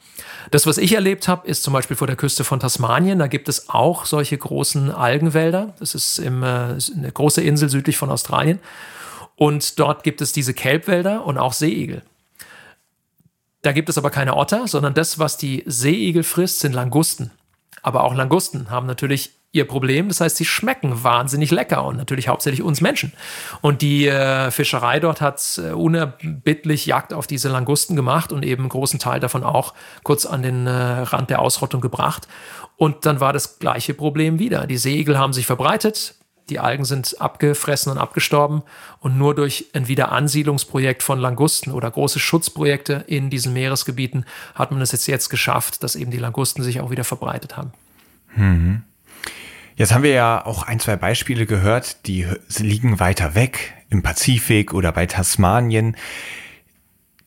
Das, 0.50 0.66
was 0.66 0.78
ich 0.78 0.94
erlebt 0.94 1.28
habe, 1.28 1.46
ist 1.46 1.62
zum 1.62 1.72
Beispiel 1.72 1.96
vor 1.96 2.06
der 2.06 2.16
Küste 2.16 2.44
von 2.44 2.60
Tasmanien. 2.60 3.18
Da 3.18 3.26
gibt 3.26 3.48
es 3.48 3.68
auch 3.68 4.06
solche 4.06 4.38
großen 4.38 4.90
Algenwälder. 4.90 5.74
Das 5.78 5.94
ist 5.94 6.18
im, 6.18 6.42
äh, 6.42 6.46
eine 6.46 7.12
große 7.12 7.42
Insel 7.42 7.68
südlich 7.68 7.96
von 7.96 8.10
Australien. 8.10 8.60
Und 9.36 9.78
dort 9.78 10.02
gibt 10.02 10.20
es 10.20 10.32
diese 10.32 10.54
Kelbwälder 10.54 11.24
und 11.24 11.38
auch 11.38 11.52
Seeigel. 11.52 12.02
Da 13.62 13.72
gibt 13.72 13.88
es 13.88 13.98
aber 13.98 14.10
keine 14.10 14.36
Otter, 14.36 14.68
sondern 14.68 14.94
das, 14.94 15.18
was 15.18 15.36
die 15.36 15.64
Seeigel 15.66 16.22
frisst, 16.22 16.60
sind 16.60 16.72
Langusten. 16.72 17.30
Aber 17.82 18.04
auch 18.04 18.14
Langusten 18.14 18.70
haben 18.70 18.86
natürlich 18.86 19.37
ihr 19.52 19.66
Problem. 19.66 20.08
Das 20.08 20.20
heißt, 20.20 20.36
sie 20.36 20.44
schmecken 20.44 21.02
wahnsinnig 21.02 21.50
lecker 21.50 21.84
und 21.84 21.96
natürlich 21.96 22.28
hauptsächlich 22.28 22.62
uns 22.62 22.80
Menschen. 22.80 23.12
Und 23.60 23.82
die 23.82 24.06
äh, 24.06 24.50
Fischerei 24.50 25.00
dort 25.00 25.20
hat 25.20 25.60
äh, 25.62 25.70
unerbittlich 25.70 26.86
Jagd 26.86 27.14
auf 27.14 27.26
diese 27.26 27.48
Langusten 27.48 27.96
gemacht 27.96 28.32
und 28.32 28.44
eben 28.44 28.64
einen 28.64 28.68
großen 28.68 28.98
Teil 28.98 29.20
davon 29.20 29.44
auch 29.44 29.74
kurz 30.02 30.26
an 30.26 30.42
den 30.42 30.66
äh, 30.66 30.70
Rand 30.70 31.30
der 31.30 31.40
Ausrottung 31.40 31.80
gebracht. 31.80 32.28
Und 32.76 33.06
dann 33.06 33.20
war 33.20 33.32
das 33.32 33.58
gleiche 33.58 33.94
Problem 33.94 34.38
wieder. 34.38 34.66
Die 34.66 34.76
Seeigel 34.76 35.18
haben 35.18 35.32
sich 35.32 35.46
verbreitet, 35.46 36.14
die 36.50 36.60
Algen 36.60 36.84
sind 36.84 37.20
abgefressen 37.20 37.92
und 37.92 37.98
abgestorben 37.98 38.62
und 39.00 39.18
nur 39.18 39.34
durch 39.34 39.66
ein 39.74 39.88
Wiederansiedlungsprojekt 39.88 41.02
von 41.02 41.18
Langusten 41.18 41.72
oder 41.72 41.90
große 41.90 42.18
Schutzprojekte 42.18 43.04
in 43.06 43.28
diesen 43.30 43.52
Meeresgebieten 43.52 44.24
hat 44.54 44.70
man 44.70 44.80
es 44.80 44.92
jetzt, 44.92 45.06
jetzt 45.08 45.28
geschafft, 45.28 45.82
dass 45.82 45.96
eben 45.96 46.10
die 46.10 46.18
Langusten 46.18 46.62
sich 46.62 46.80
auch 46.80 46.90
wieder 46.90 47.04
verbreitet 47.04 47.56
haben. 47.56 47.72
Mhm. 48.34 48.82
Jetzt 49.78 49.94
haben 49.94 50.02
wir 50.02 50.10
ja 50.10 50.44
auch 50.44 50.64
ein, 50.64 50.80
zwei 50.80 50.96
Beispiele 50.96 51.46
gehört, 51.46 52.08
die 52.08 52.26
liegen 52.58 52.98
weiter 52.98 53.36
weg, 53.36 53.74
im 53.90 54.02
Pazifik 54.02 54.74
oder 54.74 54.90
bei 54.90 55.06
Tasmanien. 55.06 55.96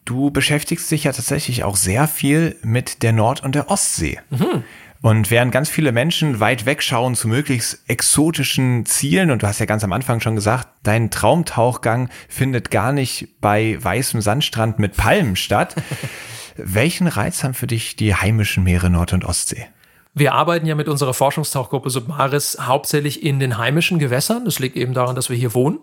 Du 0.04 0.32
beschäftigst 0.32 0.92
dich 0.92 1.06
ja 1.06 1.14
tatsächlich 1.14 1.64
auch 1.64 1.78
sehr 1.78 2.10
viel 2.10 2.58
mit 2.62 3.04
der 3.04 3.14
Nord- 3.14 3.42
und 3.42 3.56
der 3.56 3.70
Ostsee. 3.72 4.20
Mhm. 4.32 4.66
Und 5.02 5.32
während 5.32 5.54
ganz 5.54 5.70
viele 5.70 5.94
Menschen 5.94 6.42
weit 6.42 6.66
wegschauen 6.66 7.16
zu 7.16 7.30
möglichst 7.30 7.84
exotischen 7.88 8.86
Zielen, 8.86 9.32
und 9.32 9.44
du 9.44 9.48
hast 9.48 9.60
ja 9.60 9.66
ganz 9.66 9.86
am 9.86 9.94
Anfang 9.94 10.20
schon 10.20 10.36
gesagt, 10.36 10.68
dein 10.84 11.10
Traumtauchgang 11.10 12.10
findet 12.28 12.70
gar 12.70 12.92
nicht 12.92 13.40
bei 13.40 13.78
weißem 13.82 14.20
Sandstrand 14.20 14.78
mit 14.78 14.98
Palmen 14.98 15.38
statt. 15.38 15.76
Welchen 16.58 17.08
Reiz 17.08 17.46
haben 17.46 17.54
für 17.54 17.68
dich 17.68 17.96
die 17.96 18.14
heimischen 18.14 18.66
Meere 18.66 18.90
Nord- 18.90 19.14
und 19.14 19.24
Ostsee? 19.24 19.68
Wir 20.14 20.34
arbeiten 20.34 20.66
ja 20.66 20.76
mit 20.76 20.90
unserer 20.90 21.14
Forschungstauchgruppe 21.14 21.90
Submaris 21.90 22.58
hauptsächlich 22.60 23.24
in 23.24 23.40
den 23.40 23.58
heimischen 23.58 23.98
Gewässern. 23.98 24.44
Das 24.44 24.60
liegt 24.60 24.76
eben 24.76 24.94
daran, 24.94 25.16
dass 25.16 25.30
wir 25.30 25.38
hier 25.38 25.54
wohnen 25.54 25.80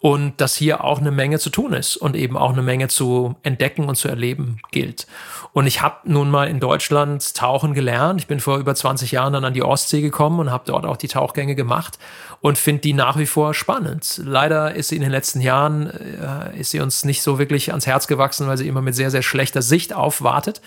und 0.00 0.40
dass 0.40 0.56
hier 0.56 0.82
auch 0.82 0.98
eine 0.98 1.10
Menge 1.10 1.38
zu 1.38 1.50
tun 1.50 1.74
ist 1.74 1.98
und 1.98 2.16
eben 2.16 2.38
auch 2.38 2.54
eine 2.54 2.62
Menge 2.62 2.88
zu 2.88 3.36
entdecken 3.42 3.86
und 3.86 3.96
zu 3.96 4.08
erleben 4.08 4.60
gilt. 4.70 5.06
Und 5.52 5.66
ich 5.66 5.82
habe 5.82 5.96
nun 6.04 6.30
mal 6.30 6.48
in 6.48 6.58
Deutschland 6.58 7.34
tauchen 7.34 7.74
gelernt. 7.74 8.18
Ich 8.18 8.26
bin 8.26 8.40
vor 8.40 8.56
über 8.56 8.74
20 8.74 9.12
Jahren 9.12 9.34
dann 9.34 9.44
an 9.44 9.52
die 9.52 9.62
Ostsee 9.62 10.00
gekommen 10.00 10.40
und 10.40 10.50
habe 10.50 10.64
dort 10.66 10.86
auch 10.86 10.96
die 10.96 11.08
Tauchgänge 11.08 11.54
gemacht 11.54 11.98
und 12.40 12.56
finde 12.56 12.80
die 12.80 12.94
nach 12.94 13.18
wie 13.18 13.26
vor 13.26 13.52
spannend. 13.52 14.22
Leider 14.24 14.74
ist 14.74 14.88
sie 14.88 14.96
in 14.96 15.02
den 15.02 15.10
letzten 15.10 15.42
Jahren 15.42 15.90
äh, 15.90 16.58
ist 16.58 16.70
sie 16.70 16.80
uns 16.80 17.04
nicht 17.04 17.20
so 17.20 17.38
wirklich 17.38 17.70
ans 17.72 17.86
Herz 17.86 18.06
gewachsen, 18.06 18.46
weil 18.46 18.56
sie 18.56 18.68
immer 18.68 18.80
mit 18.80 18.94
sehr 18.94 19.10
sehr 19.10 19.22
schlechter 19.22 19.60
Sicht 19.60 19.92
aufwartet. 19.92 20.62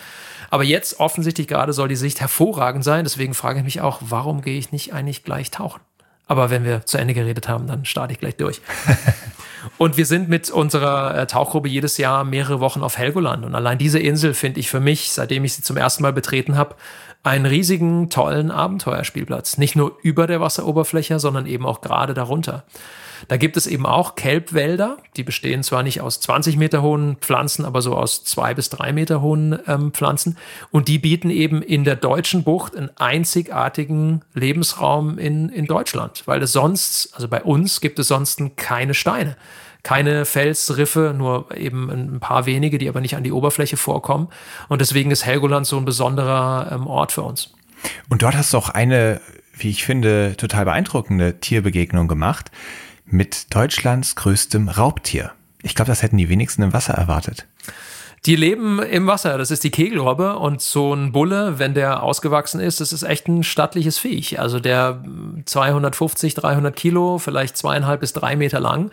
Aber 0.50 0.64
jetzt 0.64 1.00
offensichtlich 1.00 1.48
gerade 1.48 1.74
soll 1.74 1.88
die 1.88 1.96
Sicht 1.96 2.22
hervorragend 2.22 2.84
sein. 2.84 3.04
Deswegen 3.04 3.34
frage 3.34 3.60
ich 3.60 3.66
mich 3.66 3.82
auch, 3.82 4.00
warum 4.02 4.42
gehe 4.42 4.58
ich 4.58 4.72
nicht 4.72 4.94
eigentlich 4.94 5.24
gleich 5.24 5.52
tauchen? 5.52 5.82
Aber 6.28 6.52
wenn 6.52 6.64
wir 6.64 6.86
zu 6.86 6.98
Ende 7.00 7.16
geredet 7.16 7.48
haben, 7.48 7.66
dann 7.66 7.86
starte 7.86 8.14
ich 8.14 8.20
gleich 8.20 8.36
durch. 8.36 8.62
und 9.80 9.98
wir 9.98 10.06
sind 10.06 10.30
mit 10.30 10.52
unserer 10.52 11.18
äh, 11.18 11.26
Tauchgruppe 11.26 11.68
jedes 11.68 11.98
Jahr 11.98 12.24
mehrere 12.24 12.60
Wochen 12.60 12.82
auf 12.82 13.00
Helgoland. 13.00 13.46
Und 13.46 13.56
allein 13.56 13.80
diese 13.80 13.98
Insel 13.98 14.36
finde 14.36 14.60
ich 14.60 14.70
für 14.70 14.80
mich, 14.80 15.12
seitdem 15.12 15.44
ich 15.44 15.54
sie 15.54 15.64
zum 15.64 15.76
ersten 15.76 16.04
Mal 16.04 16.14
betreten 16.14 16.56
habe, 16.56 16.76
einen 17.24 17.48
riesigen, 17.48 18.12
tollen 18.12 18.52
Abenteuerspielplatz. 18.52 19.58
Nicht 19.58 19.76
nur 19.76 19.98
über 20.04 20.28
der 20.28 20.40
Wasseroberfläche, 20.40 21.20
sondern 21.20 21.48
eben 21.48 21.66
auch 21.66 21.82
gerade 21.82 22.14
darunter. 22.14 22.64
Da 23.28 23.38
gibt 23.38 23.58
es 23.58 23.68
eben 23.68 23.86
auch 23.86 24.16
Kelbwälder, 24.16 24.98
die 25.16 25.24
bestehen 25.24 25.64
zwar 25.64 25.84
nicht 25.84 26.02
aus 26.02 26.20
20 26.22 26.58
Meter 26.58 26.82
hohen 26.82 27.18
Pflanzen, 27.18 27.66
aber 27.66 27.82
so 27.82 27.96
aus 27.96 28.24
zwei 28.24 28.54
bis 28.54 28.70
drei 28.70 28.94
Meter 28.94 29.22
hohen 29.22 29.60
ähm, 29.68 29.92
Pflanzen. 29.92 30.38
Und 30.72 30.88
die 30.88 31.00
bieten 31.00 31.30
eben 31.30 31.62
in 31.62 31.84
der 31.84 31.96
deutschen 31.96 32.44
Bucht 32.44 32.76
einen 32.76 32.90
einzigartigen 32.96 34.22
Lebensraum 34.34 35.18
in, 35.18 35.50
in 35.50 35.66
Deutschland, 35.66 36.24
weil 36.26 36.42
es 36.42 36.52
sonst, 36.52 37.14
also 37.14 37.28
bei 37.28 37.44
uns 37.44 37.82
gibt 37.82 38.00
es 38.00 38.08
sonst 38.08 38.42
keine 38.56 38.94
Steine 38.94 39.36
keine 39.84 40.26
Felsriffe, 40.26 41.14
nur 41.18 41.56
eben 41.56 41.90
ein 41.90 42.20
paar 42.20 42.46
wenige, 42.46 42.78
die 42.78 42.90
aber 42.90 43.02
nicht 43.02 43.16
an 43.16 43.24
die 43.24 43.32
Oberfläche 43.32 43.78
vorkommen. 43.78 44.28
Und 44.68 44.82
deswegen 44.82 45.10
ist 45.10 45.26
Helgoland 45.26 45.66
so 45.66 45.78
ein 45.78 45.86
besonderer 45.86 46.70
ähm, 46.72 46.88
Ort 46.88 47.12
für 47.12 47.22
uns. 47.22 47.54
Und 48.10 48.22
dort 48.22 48.36
hast 48.36 48.54
du 48.54 48.58
auch 48.58 48.70
eine, 48.70 49.22
wie 49.54 49.70
ich 49.70 49.86
finde, 49.86 50.36
total 50.38 50.66
beeindruckende 50.66 51.40
Tierbegegnung 51.40 52.08
gemacht 52.08 52.52
mit 53.12 53.54
Deutschlands 53.54 54.16
größtem 54.16 54.70
Raubtier. 54.70 55.32
Ich 55.62 55.76
glaube, 55.76 55.90
das 55.90 56.02
hätten 56.02 56.18
die 56.18 56.30
wenigsten 56.30 56.62
im 56.62 56.74
Wasser 56.74 56.94
erwartet. 56.94 57.48
Die 58.26 58.36
leben 58.36 58.82
im 58.82 59.08
Wasser. 59.08 59.38
Das 59.38 59.50
ist 59.50 59.64
die 59.64 59.72
Kegelrobbe. 59.72 60.38
Und 60.38 60.62
so 60.62 60.94
ein 60.94 61.12
Bulle, 61.12 61.58
wenn 61.58 61.74
der 61.74 62.04
ausgewachsen 62.04 62.60
ist, 62.60 62.82
das 62.82 62.92
ist 62.92 63.04
echt 63.04 63.28
ein 63.28 63.44
stattliches 63.44 63.98
Viech. 63.98 64.40
Also 64.40 64.60
der 64.60 65.04
250, 65.46 66.34
300 66.34 66.76
Kilo, 66.76 67.18
vielleicht 67.18 67.56
zweieinhalb 67.56 68.02
bis 68.02 68.12
drei 68.12 68.36
Meter 68.36 68.60
lang. 68.60 68.92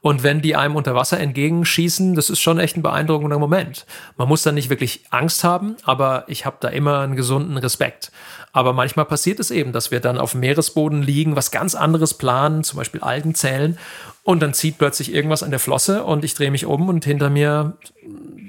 Und 0.00 0.22
wenn 0.22 0.42
die 0.42 0.56
einem 0.56 0.74
unter 0.76 0.94
Wasser 0.94 1.20
entgegenschießen, 1.20 2.14
das 2.14 2.30
ist 2.30 2.40
schon 2.40 2.58
echt 2.58 2.76
ein 2.76 2.82
beeindruckender 2.82 3.38
Moment. 3.38 3.86
Man 4.16 4.28
muss 4.28 4.42
da 4.42 4.50
nicht 4.50 4.70
wirklich 4.70 5.04
Angst 5.10 5.44
haben, 5.44 5.76
aber 5.84 6.24
ich 6.26 6.44
habe 6.44 6.56
da 6.60 6.68
immer 6.68 7.00
einen 7.00 7.16
gesunden 7.16 7.56
Respekt. 7.56 8.10
Aber 8.54 8.72
manchmal 8.72 9.04
passiert 9.04 9.40
es 9.40 9.50
eben, 9.50 9.72
dass 9.72 9.90
wir 9.90 9.98
dann 9.98 10.16
auf 10.16 10.30
dem 10.30 10.40
Meeresboden 10.40 11.02
liegen, 11.02 11.34
was 11.34 11.50
ganz 11.50 11.74
anderes 11.74 12.14
planen, 12.14 12.62
zum 12.62 12.76
Beispiel 12.76 13.00
Algen 13.00 13.34
zählen. 13.34 13.76
Und 14.22 14.40
dann 14.44 14.54
zieht 14.54 14.78
plötzlich 14.78 15.12
irgendwas 15.12 15.42
an 15.42 15.50
der 15.50 15.58
Flosse 15.58 16.04
und 16.04 16.24
ich 16.24 16.34
drehe 16.34 16.52
mich 16.52 16.64
um 16.64 16.88
und 16.88 17.04
hinter 17.04 17.30
mir 17.30 17.76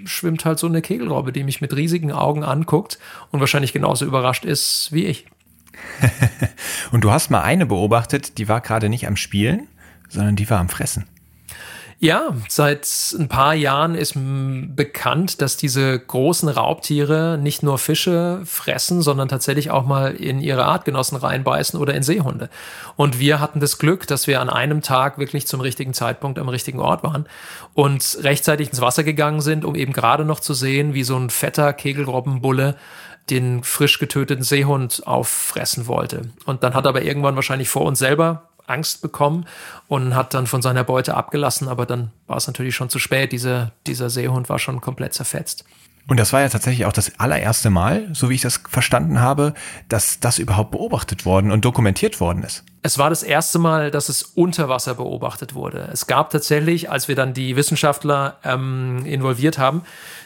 schwimmt 0.05 0.45
halt 0.45 0.59
so 0.59 0.67
eine 0.67 0.83
Kegelrobbe, 0.83 1.33
die 1.33 1.43
mich 1.43 1.59
mit 1.59 1.75
riesigen 1.75 2.11
Augen 2.11 2.43
anguckt 2.43 2.99
und 3.31 3.39
wahrscheinlich 3.39 3.73
genauso 3.73 4.05
überrascht 4.05 4.45
ist 4.45 4.89
wie 4.91 5.05
ich. 5.05 5.25
und 6.91 7.03
du 7.03 7.09
hast 7.09 7.31
mal 7.31 7.41
eine 7.41 7.65
beobachtet, 7.65 8.37
die 8.37 8.47
war 8.47 8.61
gerade 8.61 8.89
nicht 8.89 9.07
am 9.07 9.17
Spielen, 9.17 9.67
sondern 10.07 10.35
die 10.35 10.47
war 10.51 10.59
am 10.59 10.69
Fressen. 10.69 11.05
Ja, 11.99 12.35
seit 12.49 12.87
ein 13.17 13.29
paar 13.29 13.53
Jahren 13.53 13.95
ist 13.95 14.15
bekannt, 14.15 15.41
dass 15.41 15.55
diese 15.55 15.97
großen 15.97 16.49
Raubtiere 16.49 17.37
nicht 17.41 17.63
nur 17.63 17.77
Fische 17.77 18.41
fressen, 18.43 19.01
sondern 19.01 19.29
tatsächlich 19.29 19.71
auch 19.71 19.85
mal 19.85 20.13
in 20.13 20.41
ihre 20.41 20.65
Artgenossen 20.65 21.17
reinbeißen 21.17 21.79
oder 21.79 21.93
in 21.93 22.03
Seehunde. 22.03 22.49
Und 22.97 23.19
wir 23.19 23.39
hatten 23.39 23.61
das 23.61 23.77
Glück, 23.77 24.07
dass 24.07 24.27
wir 24.27 24.41
an 24.41 24.49
einem 24.49 24.81
Tag 24.81 25.17
wirklich 25.19 25.47
zum 25.47 25.61
richtigen 25.61 25.93
Zeitpunkt 25.93 26.37
am 26.37 26.49
richtigen 26.49 26.79
Ort 26.79 27.03
waren 27.03 27.27
und 27.73 28.17
rechtzeitig 28.21 28.69
ins 28.69 28.81
Wasser 28.81 29.05
gegangen 29.05 29.39
sind, 29.39 29.63
um 29.63 29.73
eben 29.73 29.93
gerade 29.93 30.25
noch 30.25 30.41
zu 30.41 30.53
sehen, 30.53 30.93
wie 30.93 31.03
so 31.03 31.15
ein 31.15 31.29
fetter 31.29 31.71
Kegelrobbenbulle 31.71 32.75
den 33.29 33.63
frisch 33.63 33.99
getöteten 33.99 34.43
Seehund 34.43 35.07
auffressen 35.07 35.87
wollte. 35.87 36.29
Und 36.45 36.63
dann 36.63 36.73
hat 36.73 36.85
er 36.85 36.89
aber 36.89 37.03
irgendwann 37.03 37.35
wahrscheinlich 37.35 37.69
vor 37.69 37.83
uns 37.83 37.99
selber 37.99 38.49
Angst 38.67 39.01
bekommen 39.01 39.45
und 39.87 40.15
hat 40.15 40.33
dann 40.33 40.47
von 40.47 40.61
seiner 40.61 40.83
Beute 40.83 41.15
abgelassen, 41.15 41.67
aber 41.67 41.85
dann 41.85 42.11
war 42.27 42.37
es 42.37 42.47
natürlich 42.47 42.75
schon 42.75 42.89
zu 42.89 42.99
spät. 42.99 43.31
Diese, 43.31 43.71
dieser 43.87 44.09
Seehund 44.09 44.49
war 44.49 44.59
schon 44.59 44.81
komplett 44.81 45.13
zerfetzt. 45.13 45.65
Und 46.07 46.19
das 46.19 46.33
war 46.33 46.41
ja 46.41 46.49
tatsächlich 46.49 46.85
auch 46.85 46.93
das 46.93 47.19
allererste 47.19 47.71
Mal, 47.71 48.07
so 48.13 48.29
wie 48.29 48.35
ich 48.35 48.41
das 48.41 48.61
verstanden 48.69 49.19
habe, 49.19 49.55
dass 49.89 50.19
das 50.19 50.37
überhaupt 50.37 50.69
beobachtet 50.71 51.25
worden 51.25 51.51
und 51.51 51.65
dokumentiert 51.65 52.19
worden 52.19 52.43
ist. 52.43 52.63
Es 52.83 52.99
war 52.99 53.09
das 53.09 53.23
erste 53.23 53.57
Mal, 53.57 53.89
dass 53.89 54.09
es 54.09 54.21
unter 54.21 54.69
Wasser 54.69 54.93
beobachtet 54.93 55.55
wurde. 55.55 55.89
Es 55.91 56.05
gab 56.05 56.29
tatsächlich, 56.29 56.91
als 56.91 57.07
wir 57.07 57.15
dann 57.15 57.33
die 57.33 57.55
Wissenschaftler 57.55 58.37
ähm, 58.43 59.03
involviert 59.05 59.57
haben, 59.57 59.81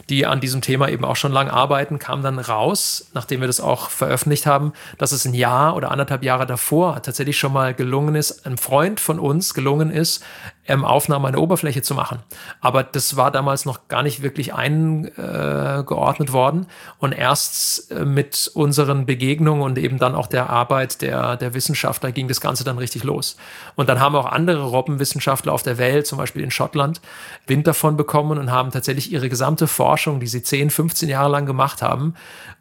die 0.10 0.26
an 0.26 0.40
diesem 0.40 0.62
Thema 0.62 0.90
eben 0.90 1.06
auch 1.06 1.16
schon 1.16 1.32
lange 1.32 1.54
arbeiten, 1.54 2.00
kam 2.00 2.24
dann 2.24 2.40
raus, 2.40 3.10
nachdem 3.14 3.42
wir 3.42 3.48
das 3.48 3.62
auch 3.62 3.90
veröffentlicht 3.90 4.46
haben, 4.46 4.74
dass 4.98 5.12
es 5.12 5.26
ein 5.26 5.34
Jahr 5.34 5.76
oder 5.76 5.92
anderthalb 5.92 6.24
Jahre 6.24 6.46
davor 6.46 7.02
tatsächlich 7.02 7.38
schon 7.38 7.54
mal 7.54 7.74
gelungen 7.74 8.16
ist, 8.16 8.46
einem 8.46 8.58
Freund 8.58 9.00
von 9.00 9.20
uns 9.20 9.54
gelungen 9.54 9.92
ist, 9.92 10.24
ähm, 10.70 10.86
Aufnahmen 10.86 11.32
der 11.34 11.42
Oberfläche 11.42 11.82
zu 11.82 11.96
machen. 11.96 12.20
Aber 12.62 12.84
das 12.84 13.18
war 13.18 13.32
damals 13.32 13.66
noch 13.66 13.88
gar 13.88 14.04
nicht 14.04 14.22
wirklich 14.22 14.54
eingeordnet 14.54 16.32
worden. 16.32 16.68
Und 17.00 17.12
erst 17.12 17.92
äh, 17.92 18.06
mit 18.06 18.50
unseren 18.54 19.06
Begegnungen 19.06 19.64
und 19.64 19.78
eben 19.78 19.98
dann 19.98 20.16
auch 20.16 20.28
der 20.28 20.50
Arbeit 20.50 21.02
der, 21.02 21.36
der 21.36 21.54
Wissenschaftler 21.54 22.12
ging 22.12 22.28
das 22.28 22.40
Ganze 22.40 22.64
dann 22.64 22.78
richtig 22.78 23.04
los. 23.04 23.36
Und 23.76 23.90
dann 23.90 24.00
haben 24.00 24.16
auch 24.16 24.28
andere 24.28 24.64
Robbenwissenschaftler 24.64 25.52
auf 25.52 25.64
der 25.64 25.78
Welt, 25.78 26.06
zum 26.08 26.18
Beispiel 26.18 26.44
in 26.44 26.52
Schottland, 26.52 27.02
Wind 27.48 27.66
davon 27.66 27.98
bekommen 27.98 28.38
und 28.38 28.52
haben 28.52 28.72
tatsächlich 28.72 29.12
ihre 29.12 29.28
gesamte 29.28 29.68
Forschung, 29.68 30.20
die 30.20 30.28
sie 30.28 30.44
10, 30.44 30.70
15 30.70 31.10
Jahre 31.10 31.32
lang 31.32 31.46
gemacht 31.46 31.82
haben, 31.82 32.14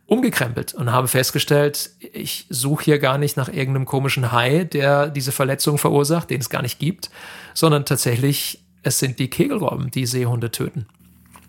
umgekrempelt 0.09 0.73
und 0.73 0.91
haben 0.91 1.07
festgestellt, 1.07 1.91
ich 2.01 2.47
suche 2.49 2.85
hier 2.85 2.99
gar 2.99 3.19
nicht 3.19 3.37
nach 3.37 3.51
irgendeinem 3.51 3.85
komischen 3.85 4.33
Hai, 4.33 4.65
der 4.65 5.11
diese 5.11 5.33
Verletzung 5.33 5.77
verursacht, 5.77 6.31
den 6.31 6.41
es 6.41 6.49
gar 6.49 6.63
nicht 6.63 6.79
gibt, 6.79 7.11
sondern 7.53 7.85
tatsächlich, 7.85 8.65
es 8.83 8.99
sind 8.99 9.19
die 9.19 9.29
Kegelrobben, 9.29 9.91
die 9.91 10.07
Seehunde 10.07 10.51
töten. 10.51 10.87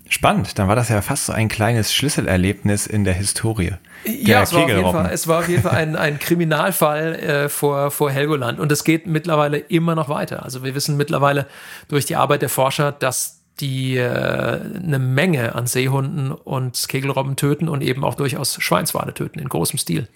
Spannend, 0.10 0.60
dann 0.60 0.68
war 0.68 0.76
das 0.76 0.90
ja 0.90 1.02
fast 1.02 1.28
so 1.28 1.34
ein 1.34 1.48
kleines 1.48 1.94
Schlüsselerlebnis 1.94 2.86
in 2.86 3.06
der 3.06 3.14
Historie. 3.14 3.76
ja, 4.04 4.42
es 4.42 4.52
war, 4.52 4.64
auf 4.64 4.70
jeden 4.70 4.92
Fall, 4.92 5.10
es 5.14 5.28
war 5.28 5.40
auf 5.40 5.48
jeden 5.48 5.62
Fall 5.62 5.76
ein, 5.76 5.96
ein 5.96 6.20
Kriminalfall 6.20 7.16
äh, 7.16 7.50
vor, 7.50 7.92
vor 7.92 8.12
Helgoland 8.12 8.60
und 8.60 8.72
es 8.74 8.84
geht 8.84 9.08
mittlerweile 9.08 9.58
immer 9.58 9.96
noch 9.96 10.10
weiter. 10.10 10.44
Also 10.44 10.66
wir 10.66 10.76
wissen 10.76 10.98
mittlerweile 10.98 11.48
durch 11.88 12.06
die 12.06 12.18
Arbeit 12.18 12.42
der 12.42 12.50
Forscher, 12.50 12.92
dass 12.92 13.39
die 13.60 13.98
äh, 13.98 14.06
eine 14.06 15.00
Menge 15.00 15.56
an 15.56 15.68
Seehunden 15.68 16.32
und 16.32 16.88
Kegelrobben 16.88 17.36
töten 17.36 17.70
und 17.70 17.82
eben 17.82 18.04
auch 18.04 18.16
durchaus 18.16 18.62
Schweinswale 18.62 19.14
töten 19.14 19.40
in 19.40 19.50
großem 19.50 19.78
Stil. 19.78 20.08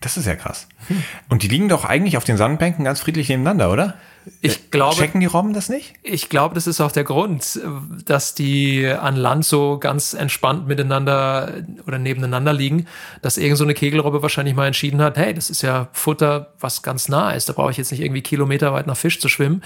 Das 0.00 0.16
ist 0.16 0.26
ja 0.26 0.36
krass. 0.36 0.68
Und 1.28 1.42
die 1.42 1.48
liegen 1.48 1.68
doch 1.68 1.84
eigentlich 1.84 2.16
auf 2.16 2.24
den 2.24 2.36
Sandbänken 2.36 2.84
ganz 2.84 3.00
friedlich 3.00 3.28
nebeneinander, 3.28 3.72
oder? 3.72 3.94
Ich 4.40 4.56
äh, 4.56 4.60
glaube. 4.70 4.96
Checken 4.96 5.20
die 5.20 5.26
Robben 5.26 5.52
das 5.52 5.68
nicht? 5.68 5.94
Ich 6.02 6.28
glaube, 6.28 6.54
das 6.54 6.66
ist 6.66 6.80
auch 6.80 6.92
der 6.92 7.04
Grund, 7.04 7.60
dass 8.04 8.34
die 8.34 8.86
an 8.86 9.16
Land 9.16 9.44
so 9.44 9.78
ganz 9.78 10.14
entspannt 10.14 10.66
miteinander 10.66 11.52
oder 11.86 11.98
nebeneinander 11.98 12.52
liegen, 12.52 12.86
dass 13.22 13.36
irgend 13.36 13.58
so 13.58 13.64
eine 13.64 13.74
Kegelrobbe 13.74 14.22
wahrscheinlich 14.22 14.54
mal 14.54 14.66
entschieden 14.66 15.00
hat, 15.02 15.16
hey, 15.16 15.34
das 15.34 15.50
ist 15.50 15.62
ja 15.62 15.88
Futter, 15.92 16.52
was 16.60 16.82
ganz 16.82 17.08
nah 17.08 17.32
ist. 17.32 17.48
Da 17.48 17.52
brauche 17.52 17.70
ich 17.70 17.76
jetzt 17.76 17.90
nicht 17.90 18.00
irgendwie 18.00 18.22
kilometerweit 18.22 18.86
nach 18.86 18.96
Fisch 18.96 19.20
zu 19.20 19.28
schwimmen, 19.28 19.62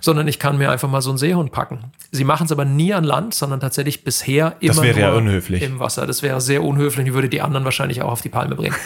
sondern 0.00 0.28
ich 0.28 0.38
kann 0.38 0.58
mir 0.58 0.70
einfach 0.70 0.88
mal 0.88 1.02
so 1.02 1.10
einen 1.10 1.18
Seehund 1.18 1.52
packen. 1.52 1.92
Sie 2.10 2.24
machen 2.24 2.46
es 2.46 2.52
aber 2.52 2.64
nie 2.64 2.92
an 2.92 3.04
Land, 3.04 3.34
sondern 3.34 3.60
tatsächlich 3.60 4.04
bisher 4.04 4.56
immer 4.60 4.74
das 4.74 4.82
wäre 4.82 5.00
ja 5.00 5.12
unhöflich. 5.12 5.62
im 5.62 5.78
Wasser. 5.78 6.06
Das 6.06 6.22
wäre 6.22 6.40
sehr 6.40 6.62
unhöflich 6.62 7.06
und 7.08 7.14
würde 7.14 7.28
die 7.28 7.40
anderen 7.40 7.64
wahrscheinlich 7.64 8.02
auch 8.02 8.10
auf 8.10 8.22
die 8.22 8.28
Palme 8.28 8.54
bringen. 8.54 8.76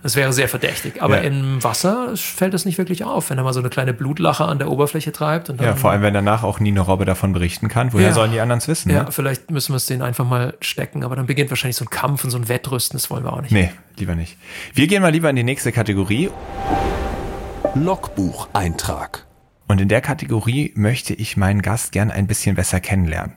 Das 0.00 0.14
wäre 0.14 0.32
sehr 0.32 0.48
verdächtig. 0.48 1.02
Aber 1.02 1.16
ja. 1.16 1.22
im 1.22 1.62
Wasser 1.62 2.16
fällt 2.16 2.54
das 2.54 2.64
nicht 2.64 2.78
wirklich 2.78 3.04
auf, 3.04 3.30
wenn 3.30 3.36
da 3.36 3.42
mal 3.42 3.52
so 3.52 3.58
eine 3.58 3.68
kleine 3.68 3.92
Blutlache 3.92 4.44
an 4.44 4.58
der 4.58 4.67
der 4.68 4.72
Oberfläche 4.72 5.12
treibt. 5.12 5.48
ja, 5.60 5.74
vor 5.74 5.90
allem, 5.90 6.02
wenn 6.02 6.14
danach 6.14 6.42
auch 6.42 6.60
Nino 6.60 6.82
Robbe 6.82 7.04
davon 7.04 7.32
berichten 7.32 7.68
kann. 7.68 7.92
Woher 7.92 8.08
ja, 8.08 8.14
sollen 8.14 8.32
die 8.32 8.40
anderen 8.40 8.58
es 8.58 8.68
wissen? 8.68 8.90
Ja, 8.90 9.04
ne? 9.04 9.12
vielleicht 9.12 9.50
müssen 9.50 9.72
wir 9.72 9.76
es 9.76 9.86
denen 9.86 10.02
einfach 10.02 10.26
mal 10.26 10.54
stecken, 10.60 11.04
aber 11.04 11.16
dann 11.16 11.26
beginnt 11.26 11.50
wahrscheinlich 11.50 11.76
so 11.76 11.84
ein 11.84 11.90
Kampf 11.90 12.24
und 12.24 12.30
so 12.30 12.38
ein 12.38 12.48
Wettrüsten, 12.48 12.98
das 12.98 13.10
wollen 13.10 13.24
wir 13.24 13.32
auch 13.32 13.40
nicht. 13.40 13.52
Nee, 13.52 13.70
lieber 13.96 14.14
nicht. 14.14 14.36
Wir 14.74 14.86
gehen 14.86 15.02
mal 15.02 15.10
lieber 15.10 15.30
in 15.30 15.36
die 15.36 15.44
nächste 15.44 15.72
Kategorie. 15.72 16.30
Logbucheintrag. 17.74 19.26
Und 19.68 19.80
in 19.80 19.88
der 19.88 20.00
Kategorie 20.00 20.72
möchte 20.76 21.12
ich 21.12 21.36
meinen 21.36 21.60
Gast 21.60 21.92
gern 21.92 22.10
ein 22.10 22.26
bisschen 22.26 22.56
besser 22.56 22.80
kennenlernen. 22.80 23.34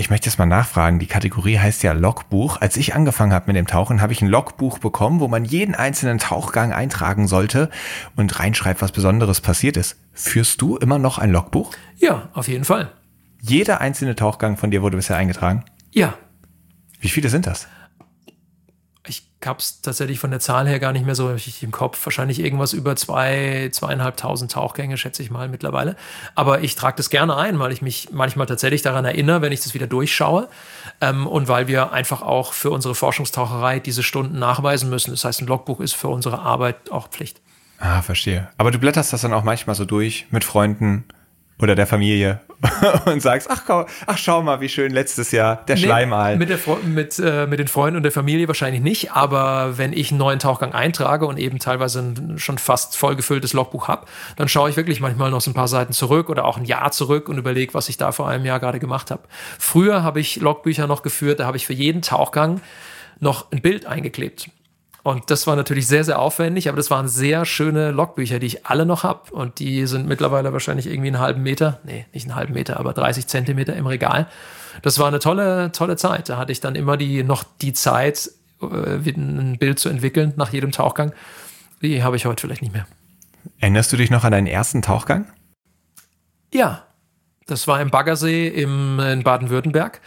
Ich 0.00 0.08
möchte 0.08 0.30
jetzt 0.30 0.38
mal 0.38 0.46
nachfragen, 0.46 0.98
die 0.98 1.06
Kategorie 1.06 1.58
heißt 1.58 1.82
ja 1.82 1.92
Logbuch. 1.92 2.58
Als 2.58 2.78
ich 2.78 2.94
angefangen 2.94 3.34
habe 3.34 3.48
mit 3.48 3.56
dem 3.56 3.66
Tauchen, 3.66 4.00
habe 4.00 4.14
ich 4.14 4.22
ein 4.22 4.28
Logbuch 4.28 4.78
bekommen, 4.78 5.20
wo 5.20 5.28
man 5.28 5.44
jeden 5.44 5.74
einzelnen 5.74 6.18
Tauchgang 6.18 6.72
eintragen 6.72 7.28
sollte 7.28 7.68
und 8.16 8.40
reinschreibt, 8.40 8.80
was 8.80 8.92
Besonderes 8.92 9.42
passiert 9.42 9.76
ist. 9.76 9.98
Führst 10.20 10.60
du 10.60 10.76
immer 10.76 10.98
noch 10.98 11.18
ein 11.18 11.32
Logbuch? 11.32 11.72
Ja, 11.96 12.28
auf 12.34 12.46
jeden 12.46 12.64
Fall. 12.64 12.92
Jeder 13.40 13.80
einzelne 13.80 14.14
Tauchgang 14.14 14.56
von 14.56 14.70
dir 14.70 14.82
wurde 14.82 14.96
bisher 14.96 15.16
eingetragen? 15.16 15.64
Ja. 15.92 16.14
Wie 17.00 17.08
viele 17.08 17.30
sind 17.30 17.46
das? 17.46 17.66
ich 19.10 19.22
habe 19.44 19.58
es 19.58 19.80
tatsächlich 19.80 20.18
von 20.18 20.30
der 20.30 20.40
Zahl 20.40 20.68
her 20.68 20.78
gar 20.78 20.92
nicht 20.92 21.06
mehr 21.06 21.14
so 21.14 21.28
richtig 21.28 21.62
im 21.62 21.70
Kopf. 21.70 22.04
Wahrscheinlich 22.04 22.38
irgendwas 22.40 22.72
über 22.72 22.96
zwei, 22.96 23.70
zweieinhalbtausend 23.72 24.52
Tauchgänge, 24.52 24.98
schätze 24.98 25.22
ich 25.22 25.30
mal 25.30 25.48
mittlerweile. 25.48 25.96
Aber 26.34 26.60
ich 26.60 26.74
trage 26.74 26.96
das 26.96 27.08
gerne 27.08 27.36
ein, 27.36 27.58
weil 27.58 27.72
ich 27.72 27.80
mich 27.80 28.08
manchmal 28.12 28.46
tatsächlich 28.46 28.82
daran 28.82 29.04
erinnere, 29.04 29.40
wenn 29.40 29.52
ich 29.52 29.60
das 29.60 29.72
wieder 29.72 29.86
durchschaue. 29.86 30.48
Ähm, 31.00 31.26
und 31.26 31.48
weil 31.48 31.68
wir 31.68 31.92
einfach 31.92 32.22
auch 32.22 32.52
für 32.52 32.70
unsere 32.70 32.94
Forschungstaucherei 32.94 33.80
diese 33.80 34.02
Stunden 34.02 34.38
nachweisen 34.38 34.90
müssen. 34.90 35.10
Das 35.10 35.24
heißt, 35.24 35.40
ein 35.40 35.46
Logbuch 35.46 35.80
ist 35.80 35.94
für 35.94 36.08
unsere 36.08 36.40
Arbeit 36.40 36.90
auch 36.90 37.08
Pflicht. 37.08 37.40
Ah, 37.80 38.02
verstehe. 38.02 38.48
Aber 38.58 38.70
du 38.70 38.78
blätterst 38.78 39.12
das 39.12 39.22
dann 39.22 39.32
auch 39.32 39.42
manchmal 39.42 39.74
so 39.74 39.84
durch 39.84 40.26
mit 40.30 40.44
Freunden 40.44 41.04
oder 41.58 41.74
der 41.74 41.86
Familie 41.86 42.40
und 43.06 43.22
sagst, 43.22 43.48
ach, 43.50 43.86
ach 44.06 44.18
schau 44.18 44.42
mal, 44.42 44.60
wie 44.60 44.68
schön 44.68 44.92
letztes 44.92 45.30
Jahr 45.32 45.64
der 45.66 45.76
nee, 45.76 45.82
Schleimaal. 45.82 46.36
Mit, 46.36 46.50
der, 46.50 46.58
mit, 46.84 47.18
äh, 47.18 47.46
mit 47.46 47.58
den 47.58 47.68
Freunden 47.68 47.96
und 47.96 48.02
der 48.02 48.12
Familie 48.12 48.48
wahrscheinlich 48.48 48.82
nicht, 48.82 49.12
aber 49.12 49.78
wenn 49.78 49.94
ich 49.94 50.10
einen 50.10 50.18
neuen 50.18 50.38
Tauchgang 50.38 50.72
eintrage 50.72 51.26
und 51.26 51.38
eben 51.38 51.58
teilweise 51.58 52.00
ein 52.00 52.38
schon 52.38 52.58
fast 52.58 52.98
vollgefülltes 52.98 53.54
Logbuch 53.54 53.88
habe, 53.88 54.06
dann 54.36 54.48
schaue 54.48 54.68
ich 54.68 54.76
wirklich 54.76 55.00
manchmal 55.00 55.30
noch 55.30 55.40
so 55.40 55.50
ein 55.50 55.54
paar 55.54 55.68
Seiten 55.68 55.94
zurück 55.94 56.28
oder 56.28 56.44
auch 56.44 56.58
ein 56.58 56.66
Jahr 56.66 56.92
zurück 56.92 57.30
und 57.30 57.38
überlege, 57.38 57.72
was 57.72 57.88
ich 57.88 57.96
da 57.96 58.12
vor 58.12 58.28
einem 58.28 58.44
Jahr 58.44 58.60
gerade 58.60 58.78
gemacht 58.78 59.10
habe. 59.10 59.22
Früher 59.58 60.02
habe 60.02 60.20
ich 60.20 60.36
Logbücher 60.36 60.86
noch 60.86 61.02
geführt, 61.02 61.40
da 61.40 61.46
habe 61.46 61.56
ich 61.56 61.66
für 61.66 61.72
jeden 61.72 62.02
Tauchgang 62.02 62.60
noch 63.20 63.50
ein 63.52 63.62
Bild 63.62 63.86
eingeklebt. 63.86 64.50
Und 65.02 65.30
das 65.30 65.46
war 65.46 65.56
natürlich 65.56 65.86
sehr, 65.86 66.04
sehr 66.04 66.18
aufwendig, 66.18 66.68
aber 66.68 66.76
das 66.76 66.90
waren 66.90 67.08
sehr 67.08 67.44
schöne 67.46 67.90
Logbücher, 67.90 68.38
die 68.38 68.46
ich 68.46 68.66
alle 68.66 68.84
noch 68.84 69.02
habe. 69.02 69.32
Und 69.32 69.58
die 69.58 69.86
sind 69.86 70.06
mittlerweile 70.06 70.52
wahrscheinlich 70.52 70.86
irgendwie 70.86 71.08
einen 71.08 71.20
halben 71.20 71.42
Meter, 71.42 71.80
nee, 71.84 72.06
nicht 72.12 72.26
einen 72.26 72.36
halben 72.36 72.52
Meter, 72.52 72.78
aber 72.78 72.92
30 72.92 73.26
Zentimeter 73.26 73.74
im 73.74 73.86
Regal. 73.86 74.28
Das 74.82 74.98
war 74.98 75.08
eine 75.08 75.18
tolle, 75.18 75.72
tolle 75.72 75.96
Zeit. 75.96 76.28
Da 76.28 76.36
hatte 76.36 76.52
ich 76.52 76.60
dann 76.60 76.74
immer 76.74 76.96
die, 76.96 77.22
noch 77.22 77.44
die 77.62 77.72
Zeit, 77.72 78.30
äh, 78.60 79.10
ein 79.10 79.56
Bild 79.58 79.78
zu 79.78 79.88
entwickeln 79.88 80.34
nach 80.36 80.52
jedem 80.52 80.70
Tauchgang. 80.70 81.12
Die 81.82 82.02
habe 82.02 82.16
ich 82.16 82.26
heute 82.26 82.42
vielleicht 82.42 82.62
nicht 82.62 82.74
mehr. 82.74 82.86
Erinnerst 83.58 83.92
du 83.92 83.96
dich 83.96 84.10
noch 84.10 84.24
an 84.24 84.32
deinen 84.32 84.46
ersten 84.46 84.82
Tauchgang? 84.82 85.26
Ja, 86.52 86.84
das 87.46 87.66
war 87.66 87.80
im 87.80 87.90
Baggersee 87.90 88.48
im, 88.48 89.00
in 89.00 89.22
Baden-Württemberg 89.22 90.00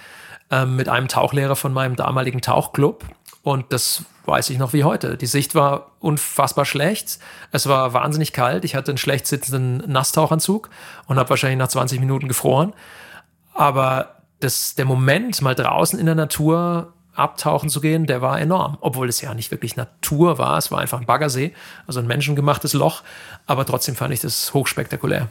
ähm, 0.51 0.75
mit 0.75 0.87
einem 0.87 1.07
Tauchlehrer 1.07 1.55
von 1.55 1.73
meinem 1.73 1.95
damaligen 1.95 2.41
Tauchclub. 2.41 3.05
Und 3.41 3.73
das 3.73 4.05
weiß 4.25 4.49
ich 4.49 4.57
noch 4.57 4.73
wie 4.73 4.83
heute. 4.83 5.17
Die 5.17 5.25
Sicht 5.25 5.55
war 5.55 5.91
unfassbar 5.99 6.65
schlecht. 6.65 7.19
Es 7.51 7.67
war 7.67 7.93
wahnsinnig 7.93 8.33
kalt. 8.33 8.65
Ich 8.65 8.75
hatte 8.75 8.91
einen 8.91 8.97
schlecht 8.97 9.27
sitzenden 9.27 9.91
Nasstauchanzug 9.91 10.69
und 11.07 11.17
habe 11.17 11.29
wahrscheinlich 11.29 11.59
nach 11.59 11.67
20 11.67 11.99
Minuten 11.99 12.27
gefroren. 12.27 12.73
Aber 13.53 14.15
das, 14.39 14.75
der 14.75 14.85
Moment, 14.85 15.41
mal 15.41 15.55
draußen 15.55 15.99
in 15.99 16.05
der 16.05 16.15
Natur 16.15 16.93
abtauchen 17.15 17.69
zu 17.69 17.79
gehen, 17.79 18.05
der 18.05 18.21
war 18.21 18.39
enorm. 18.39 18.77
Obwohl 18.81 19.07
es 19.07 19.21
ja 19.21 19.33
nicht 19.33 19.51
wirklich 19.51 19.75
Natur 19.75 20.37
war. 20.37 20.57
Es 20.57 20.71
war 20.71 20.79
einfach 20.79 20.99
ein 20.99 21.05
Baggersee, 21.05 21.53
also 21.85 21.99
ein 21.99 22.07
menschengemachtes 22.07 22.73
Loch. 22.73 23.03
Aber 23.45 23.65
trotzdem 23.65 23.95
fand 23.95 24.13
ich 24.13 24.21
das 24.21 24.53
hochspektakulär. 24.53 25.27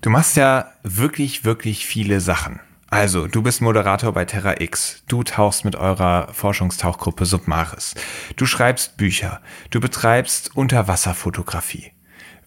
Du 0.00 0.10
machst 0.10 0.36
ja 0.36 0.66
wirklich, 0.82 1.44
wirklich 1.44 1.86
viele 1.86 2.20
Sachen. 2.20 2.60
Also, 2.94 3.26
du 3.26 3.42
bist 3.42 3.60
Moderator 3.60 4.12
bei 4.12 4.24
Terra 4.24 4.60
X. 4.60 5.02
Du 5.08 5.24
tauchst 5.24 5.64
mit 5.64 5.74
eurer 5.74 6.28
Forschungstauchgruppe 6.32 7.26
Submaris. 7.26 7.96
Du 8.36 8.46
schreibst 8.46 8.96
Bücher. 8.96 9.40
Du 9.70 9.80
betreibst 9.80 10.56
Unterwasserfotografie. 10.56 11.90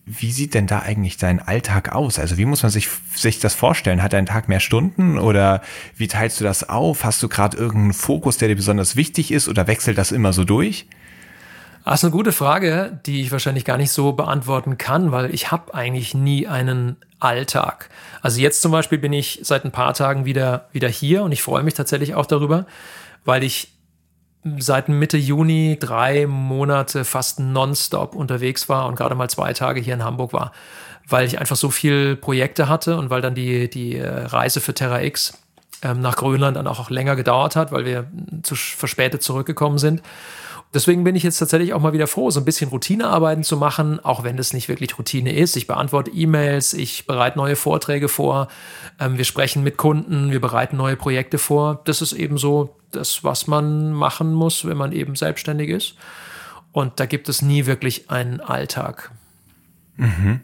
Wie 0.05 0.31
sieht 0.31 0.53
denn 0.53 0.65
da 0.65 0.79
eigentlich 0.79 1.17
dein 1.17 1.45
Alltag 1.45 1.93
aus? 1.93 2.17
Also, 2.17 2.37
wie 2.37 2.45
muss 2.45 2.63
man 2.63 2.71
sich, 2.71 2.87
sich 3.13 3.41
das 3.41 3.55
vorstellen? 3.55 4.01
Hat 4.01 4.13
dein 4.13 4.25
Tag 4.25 4.47
mehr 4.47 4.61
Stunden 4.61 5.19
oder 5.19 5.61
wie 5.97 6.07
teilst 6.07 6.39
du 6.39 6.45
das 6.45 6.69
auf? 6.69 7.03
Hast 7.03 7.21
du 7.21 7.27
gerade 7.27 7.57
irgendeinen 7.57 7.91
Fokus, 7.91 8.37
der 8.37 8.47
dir 8.47 8.55
besonders 8.55 8.95
wichtig 8.95 9.31
ist 9.33 9.49
oder 9.49 9.67
wechselt 9.67 9.97
das 9.97 10.13
immer 10.13 10.31
so 10.31 10.45
durch? 10.45 10.87
Das 11.89 12.01
ist 12.01 12.03
eine 12.03 12.11
gute 12.11 12.33
Frage, 12.33 12.99
die 13.05 13.21
ich 13.21 13.31
wahrscheinlich 13.31 13.63
gar 13.63 13.77
nicht 13.77 13.93
so 13.93 14.11
beantworten 14.11 14.77
kann, 14.77 15.13
weil 15.13 15.33
ich 15.33 15.51
habe 15.51 15.73
eigentlich 15.73 16.13
nie 16.13 16.45
einen 16.45 16.97
Alltag. 17.21 17.89
Also 18.21 18.41
jetzt 18.41 18.61
zum 18.61 18.73
Beispiel 18.73 18.97
bin 18.97 19.13
ich 19.13 19.39
seit 19.43 19.63
ein 19.63 19.71
paar 19.71 19.93
Tagen 19.93 20.25
wieder, 20.25 20.67
wieder 20.73 20.89
hier 20.89 21.23
und 21.23 21.31
ich 21.31 21.41
freue 21.41 21.63
mich 21.63 21.75
tatsächlich 21.75 22.13
auch 22.13 22.25
darüber, 22.25 22.65
weil 23.23 23.41
ich 23.41 23.71
seit 24.59 24.89
Mitte 24.89 25.15
Juni 25.15 25.77
drei 25.79 26.27
Monate 26.27 27.05
fast 27.05 27.39
nonstop 27.39 28.15
unterwegs 28.15 28.67
war 28.67 28.88
und 28.88 28.97
gerade 28.97 29.15
mal 29.15 29.29
zwei 29.29 29.53
Tage 29.53 29.79
hier 29.79 29.93
in 29.93 30.03
Hamburg 30.03 30.33
war, 30.33 30.51
weil 31.07 31.25
ich 31.25 31.39
einfach 31.39 31.55
so 31.55 31.69
viele 31.69 32.17
Projekte 32.17 32.67
hatte 32.67 32.97
und 32.97 33.09
weil 33.09 33.21
dann 33.21 33.33
die, 33.33 33.69
die 33.69 33.95
äh, 33.95 34.25
Reise 34.25 34.59
für 34.59 34.73
Terra 34.73 35.03
X 35.03 35.38
ähm, 35.83 36.01
nach 36.01 36.17
Grönland 36.17 36.57
dann 36.57 36.67
auch 36.67 36.89
länger 36.89 37.15
gedauert 37.15 37.55
hat, 37.55 37.71
weil 37.71 37.85
wir 37.85 38.07
zu 38.43 38.55
verspätet 38.55 39.23
zurückgekommen 39.23 39.77
sind. 39.77 40.01
Deswegen 40.74 41.03
bin 41.03 41.15
ich 41.15 41.24
jetzt 41.24 41.38
tatsächlich 41.38 41.74
auch 41.74 41.82
mal 41.82 41.93
wieder 41.93 42.07
froh, 42.07 42.30
so 42.30 42.41
ein 42.41 42.45
bisschen 42.45 42.70
Routinearbeiten 42.70 43.43
zu 43.43 43.55
machen, 43.55 44.03
auch 44.03 44.24
wenn 44.24 44.36
das 44.36 44.53
nicht 44.53 44.68
wirklich 44.68 44.97
Routine 44.97 45.34
ist. 45.34 45.55
Ich 45.55 45.65
beantworte 45.65 46.11
E-Mails, 46.11 46.74
ich 46.74 47.07
bereite 47.07 47.38
neue 47.38 47.55
Vorträge 47.55 48.09
vor, 48.09 48.49
ähm, 48.99 49.18
wir 49.18 49.24
sprechen 49.24 49.63
mit 49.63 49.78
Kunden, 49.78 50.32
wir 50.32 50.41
bereiten 50.41 50.76
neue 50.76 50.97
Projekte 50.97 51.38
vor. 51.38 51.82
Das 51.86 52.01
ist 52.01 52.13
eben 52.13 52.38
so 52.38 52.76
das, 52.91 53.24
was 53.24 53.47
man 53.47 53.93
machen 53.93 54.34
muss, 54.34 54.65
wenn 54.65 54.78
man 54.78 54.91
eben 54.91 55.15
selbstständig 55.15 55.70
ist. 55.70 55.95
Und 56.74 56.99
da 56.99 57.05
gibt 57.05 57.30
es 57.30 57.41
nie 57.41 57.65
wirklich 57.65 58.09
einen 58.09 58.41
Alltag. 58.41 59.11
Mhm. 59.95 60.41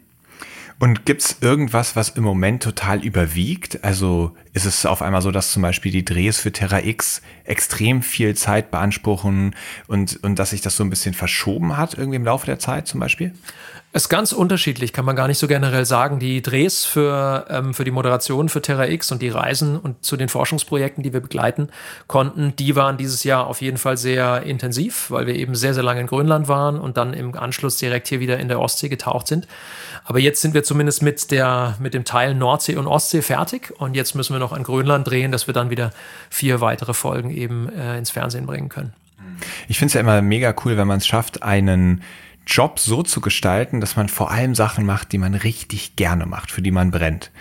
Und 0.80 1.06
gibt 1.06 1.22
es 1.22 1.38
irgendwas, 1.42 1.96
was 1.96 2.10
im 2.10 2.24
Moment 2.24 2.64
total 2.64 3.04
überwiegt? 3.04 3.84
Also 3.84 4.36
ist 4.54 4.66
es 4.66 4.86
auf 4.86 5.02
einmal 5.02 5.22
so, 5.22 5.32
dass 5.32 5.52
zum 5.52 5.64
Beispiel 5.64 5.92
die 5.92 6.06
Drehs 6.06 6.40
für 6.40 6.52
Terra 6.52 6.80
X 6.80 7.22
extrem 7.44 8.04
viel 8.04 8.36
Zeit 8.36 8.70
beanspruchen 8.70 9.56
und, 9.88 10.24
und 10.24 10.38
dass 10.38 10.52
sich 10.52 10.62
das 10.62 10.78
so 10.78 10.84
ein 10.84 10.92
bisschen 10.92 11.16
verschoben 11.16 11.76
hat 11.76 11.96
irgendwie 11.96 12.18
im 12.18 12.26
Laufe 12.26 12.46
der 12.46 12.60
Zeit 12.60 12.88
zum 12.88 13.00
Beispiel? 13.00 13.34
Es 13.96 14.06
ist 14.06 14.10
ganz 14.10 14.32
unterschiedlich, 14.32 14.92
kann 14.92 15.06
man 15.06 15.16
gar 15.16 15.28
nicht 15.28 15.38
so 15.38 15.48
generell 15.48 15.86
sagen. 15.86 16.18
Die 16.18 16.42
Drehs 16.42 16.84
für, 16.84 17.46
ähm, 17.48 17.76
für 17.76 17.84
die 17.84 17.92
Moderation 17.92 18.50
für 18.50 18.60
Terra 18.60 18.88
X 18.88 19.12
und 19.12 19.22
die 19.22 19.30
Reisen 19.30 19.78
und 19.78 20.04
zu 20.04 20.18
den 20.18 20.30
Forschungsprojekten, 20.30 21.04
die 21.04 21.14
wir 21.14 21.20
begleiten 21.20 21.70
konnten, 22.08 22.56
die 22.56 22.76
waren 22.76 22.98
dieses 22.98 23.24
Jahr 23.24 23.46
auf 23.46 23.62
jeden 23.62 23.78
Fall 23.78 23.96
sehr 23.98 24.42
intensiv, 24.42 25.12
weil 25.12 25.28
wir 25.28 25.36
eben 25.36 25.54
sehr, 25.54 25.76
sehr 25.76 25.84
lange 25.84 26.02
in 26.02 26.08
Grönland 26.08 26.48
waren 26.48 26.80
und 26.80 26.98
dann 26.98 27.14
im 27.14 27.38
Anschluss 27.38 27.78
direkt 27.78 28.08
hier 28.08 28.20
wieder 28.20 28.40
in 28.40 28.48
der 28.48 28.60
Ostsee 28.60 28.90
getaucht 28.90 29.28
sind. 29.28 29.48
Aber 30.06 30.18
jetzt 30.18 30.42
sind 30.42 30.56
wir 30.56 30.64
zumindest 30.64 31.04
mit, 31.04 31.30
der, 31.30 31.76
mit 31.80 31.94
dem 31.94 32.04
Teil 32.04 32.34
Nordsee 32.34 32.78
und 32.78 32.88
Ostsee 32.88 33.22
fertig 33.22 33.74
und 33.78 33.96
jetzt 33.96 34.16
müssen 34.16 34.34
wir 34.34 34.40
noch 34.44 34.54
an 34.54 34.64
Grönland 34.64 35.08
drehen, 35.08 35.32
dass 35.32 35.48
wir 35.48 35.54
dann 35.54 35.70
wieder 35.70 35.92
vier 36.30 36.62
weitere 36.62 36.94
Folgen 36.94 37.30
eben 37.32 37.70
äh, 37.70 37.98
ins 37.98 38.12
Fernsehen 38.12 38.46
bringen 38.46 38.70
können. 38.70 38.94
Ich 39.68 39.80
finde 39.80 39.88
es 39.88 39.94
ja 39.94 40.02
immer 40.02 40.22
mega 40.22 40.54
cool, 40.64 40.78
wenn 40.78 40.88
man 40.88 40.98
es 40.98 41.08
schafft, 41.08 41.44
einen 41.44 42.04
Job 42.46 42.80
so 42.80 43.04
zu 43.04 43.22
gestalten, 43.22 43.80
dass 43.80 43.96
man 43.96 44.10
vor 44.10 44.32
allem 44.32 44.54
Sachen 44.54 44.86
macht, 44.86 45.12
die 45.14 45.18
man 45.18 45.34
richtig 45.34 45.96
gerne 45.96 46.26
macht, 46.26 46.52
für 46.52 46.62
die 46.62 46.72
man 46.72 46.92
brennt. 46.92 47.32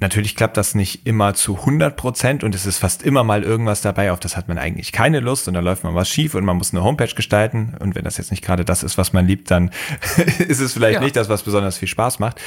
Natürlich 0.00 0.34
klappt 0.34 0.56
das 0.56 0.74
nicht 0.74 1.06
immer 1.06 1.34
zu 1.34 1.58
100 1.58 1.94
Prozent 1.94 2.42
und 2.42 2.54
es 2.54 2.64
ist 2.64 2.78
fast 2.78 3.02
immer 3.02 3.22
mal 3.22 3.42
irgendwas 3.42 3.82
dabei, 3.82 4.12
auf 4.12 4.20
das 4.20 4.34
hat 4.34 4.48
man 4.48 4.56
eigentlich 4.56 4.92
keine 4.92 5.20
Lust 5.20 5.46
und 5.46 5.52
da 5.52 5.60
läuft 5.60 5.84
mal 5.84 5.94
was 5.94 6.08
schief 6.08 6.34
und 6.34 6.46
man 6.46 6.56
muss 6.56 6.72
eine 6.72 6.82
Homepage 6.82 7.14
gestalten 7.14 7.74
und 7.80 7.94
wenn 7.94 8.04
das 8.04 8.16
jetzt 8.16 8.30
nicht 8.30 8.42
gerade 8.42 8.64
das 8.64 8.82
ist, 8.82 8.96
was 8.96 9.12
man 9.12 9.26
liebt, 9.26 9.50
dann 9.50 9.70
ist 10.38 10.60
es 10.60 10.72
vielleicht 10.72 10.94
ja. 10.94 11.00
nicht 11.02 11.16
das, 11.16 11.28
was 11.28 11.42
besonders 11.42 11.76
viel 11.76 11.88
Spaß 11.88 12.18
macht. 12.18 12.40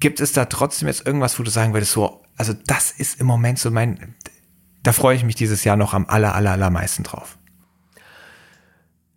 Gibt 0.00 0.20
es 0.20 0.32
da 0.32 0.44
trotzdem 0.44 0.88
jetzt 0.88 1.06
irgendwas, 1.06 1.38
wo 1.38 1.42
du 1.42 1.50
sagen 1.50 1.72
würdest, 1.72 1.92
so, 1.92 2.22
also 2.36 2.52
das 2.66 2.92
ist 2.92 3.20
im 3.20 3.26
Moment 3.26 3.58
so 3.58 3.70
mein, 3.70 4.14
da 4.82 4.92
freue 4.92 5.16
ich 5.16 5.24
mich 5.24 5.34
dieses 5.34 5.64
Jahr 5.64 5.76
noch 5.76 5.92
am 5.94 6.06
aller, 6.06 6.34
aller, 6.34 6.52
allermeisten 6.52 7.02
drauf. 7.02 7.36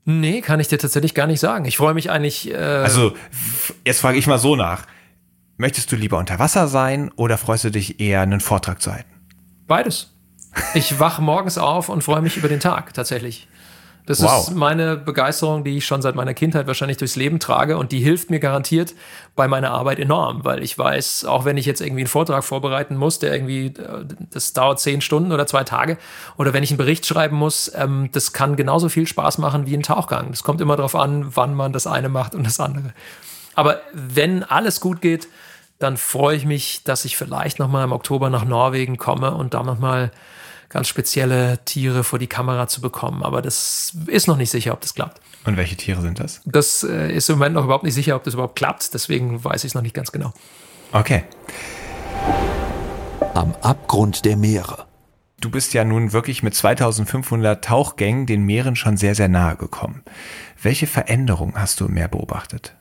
Nee, 0.06 0.42
kann 0.42 0.60
ich 0.60 0.68
dir 0.68 0.80
tatsächlich 0.80 1.14
gar 1.14 1.28
nicht 1.28 1.40
sagen. 1.40 1.66
Ich 1.66 1.78
freue 1.78 1.94
mich 1.94 2.10
eigentlich. 2.10 2.52
Äh 2.52 2.56
also, 2.56 3.14
jetzt 3.86 4.00
frage 4.00 4.18
ich 4.18 4.26
mal 4.26 4.40
so 4.40 4.56
nach. 4.56 4.88
Möchtest 5.58 5.92
du 5.92 5.96
lieber 5.96 6.18
unter 6.18 6.40
Wasser 6.40 6.68
sein 6.68 7.12
oder 7.16 7.38
freust 7.38 7.66
du 7.66 7.70
dich 7.70 8.00
eher, 8.00 8.22
einen 8.22 8.40
Vortrag 8.40 8.82
zu 8.82 8.92
halten? 8.92 9.12
Beides. 9.68 10.16
Ich 10.74 11.00
wache 11.00 11.22
morgens 11.22 11.58
auf 11.58 11.88
und 11.88 12.04
freue 12.04 12.22
mich 12.22 12.36
über 12.36 12.50
den 12.50 12.60
Tag, 12.60 12.94
tatsächlich. 12.94 13.48
Das 14.06 14.22
wow. 14.22 14.48
ist 14.48 14.56
meine 14.56 14.98
Begeisterung, 14.98 15.64
die 15.64 15.78
ich 15.78 15.86
schon 15.86 16.02
seit 16.02 16.16
meiner 16.16 16.34
Kindheit 16.34 16.68
wahrscheinlich 16.68 16.98
durchs 16.98 17.16
Leben 17.16 17.40
trage 17.40 17.78
und 17.78 17.92
die 17.92 18.00
hilft 18.00 18.30
mir 18.30 18.40
garantiert 18.40 18.96
bei 19.36 19.48
meiner 19.48 19.72
Arbeit 19.72 20.00
enorm, 20.00 20.44
weil 20.44 20.64
ich 20.64 20.78
weiß, 20.78 21.26
auch 21.26 21.46
wenn 21.46 21.58
ich 21.58 21.66
jetzt 21.66 21.82
irgendwie 21.82 22.02
einen 22.02 22.08
Vortrag 22.08 22.44
vorbereiten 22.44 22.96
muss, 22.96 23.20
der 23.20 23.34
irgendwie, 23.34 23.68
äh, 23.68 24.06
das 24.32 24.54
dauert 24.54 24.80
zehn 24.80 25.02
Stunden 25.02 25.32
oder 25.32 25.46
zwei 25.46 25.64
Tage, 25.64 25.98
oder 26.38 26.54
wenn 26.54 26.64
ich 26.64 26.72
einen 26.72 26.78
Bericht 26.78 27.06
schreiben 27.06 27.38
muss, 27.38 27.72
ähm, 27.76 28.10
das 28.12 28.34
kann 28.34 28.56
genauso 28.56 28.90
viel 28.90 29.06
Spaß 29.06 29.38
machen 29.38 29.68
wie 29.68 29.76
ein 29.76 29.84
Tauchgang. 29.84 30.32
Es 30.34 30.44
kommt 30.44 30.62
immer 30.62 30.76
darauf 30.76 30.96
an, 30.96 31.36
wann 31.36 31.54
man 31.54 31.72
das 31.72 31.86
eine 31.86 32.10
macht 32.10 32.34
und 32.34 32.46
das 32.46 32.60
andere. 32.60 32.94
Aber 33.54 33.82
wenn 33.94 34.44
alles 34.44 34.82
gut 34.82 35.02
geht, 35.02 35.28
dann 35.80 35.98
freue 35.98 36.36
ich 36.36 36.46
mich, 36.46 36.84
dass 36.84 37.06
ich 37.06 37.18
vielleicht 37.18 37.60
nochmal 37.60 37.84
im 37.84 37.92
Oktober 37.92 38.30
nach 38.30 38.46
Norwegen 38.46 38.98
komme 38.98 39.34
und 39.34 39.54
da 39.54 39.64
nochmal 39.64 40.12
ganz 40.72 40.88
spezielle 40.88 41.60
Tiere 41.66 42.04
vor 42.04 42.18
die 42.18 42.28
Kamera 42.28 42.68
zu 42.68 42.82
bekommen. 42.82 43.24
Aber 43.24 43.42
das 43.42 43.94
ist 44.08 44.28
noch 44.28 44.38
nicht 44.38 44.50
sicher, 44.50 44.74
ob 44.74 44.82
das 44.82 44.94
klappt. 44.94 45.22
Und 45.46 45.58
welche 45.58 45.76
Tiere 45.76 46.02
sind 46.02 46.20
das? 46.20 46.42
Das 46.46 46.84
äh, 46.84 47.12
ist 47.12 47.30
im 47.30 47.38
Moment 47.38 47.56
noch 47.56 47.66
überhaupt 47.66 47.84
nicht 47.84 47.94
sicher, 47.94 48.16
ob 48.16 48.24
das 48.24 48.34
überhaupt 48.34 48.56
klappt. 48.56 48.94
Deswegen 48.94 49.44
weiß 49.44 49.64
ich 49.64 49.72
es 49.72 49.74
noch 49.76 49.82
nicht 49.82 49.94
ganz 49.94 50.12
genau. 50.12 50.34
Okay. 50.94 51.24
Am 53.34 53.54
Abgrund 53.62 54.26
der 54.26 54.38
Meere. 54.38 54.86
Du 55.42 55.50
bist 55.50 55.74
ja 55.74 55.84
nun 55.84 56.14
wirklich 56.14 56.44
mit 56.44 56.56
2500 56.56 57.64
Tauchgängen 57.64 58.26
den 58.26 58.44
Meeren 58.44 58.76
schon 58.76 58.96
sehr, 58.96 59.16
sehr 59.16 59.28
nahe 59.28 59.56
gekommen. 59.56 60.04
Welche 60.62 60.88
Veränderungen 60.88 61.56
hast 61.56 61.80
du 61.80 61.86
im 61.88 61.96
Meer 61.96 62.08
beobachtet? 62.08 62.76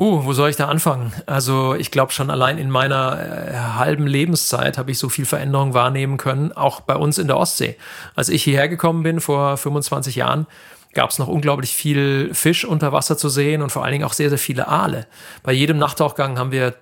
Uh, 0.00 0.24
wo 0.24 0.32
soll 0.32 0.48
ich 0.48 0.56
da 0.56 0.66
anfangen? 0.66 1.12
Also 1.26 1.74
ich 1.74 1.90
glaube 1.90 2.10
schon 2.10 2.30
allein 2.30 2.56
in 2.56 2.70
meiner 2.70 3.18
äh, 3.20 3.54
halben 3.78 4.06
Lebenszeit 4.06 4.78
habe 4.78 4.90
ich 4.92 4.98
so 4.98 5.10
viel 5.10 5.26
Veränderung 5.26 5.74
wahrnehmen 5.74 6.16
können, 6.16 6.52
auch 6.52 6.80
bei 6.80 6.96
uns 6.96 7.18
in 7.18 7.26
der 7.26 7.36
Ostsee. 7.36 7.76
Als 8.14 8.30
ich 8.30 8.42
hierher 8.42 8.70
gekommen 8.70 9.02
bin 9.02 9.20
vor 9.20 9.58
25 9.58 10.16
Jahren, 10.16 10.46
gab 10.94 11.10
es 11.10 11.18
noch 11.18 11.28
unglaublich 11.28 11.74
viel 11.74 12.30
Fisch 12.32 12.64
unter 12.64 12.92
Wasser 12.92 13.18
zu 13.18 13.28
sehen 13.28 13.60
und 13.60 13.72
vor 13.72 13.84
allen 13.84 13.92
Dingen 13.92 14.04
auch 14.04 14.14
sehr, 14.14 14.30
sehr 14.30 14.38
viele 14.38 14.68
Aale. 14.68 15.06
Bei 15.42 15.52
jedem 15.52 15.76
Nachttauchgang 15.76 16.38
haben 16.38 16.50
wir 16.50 16.76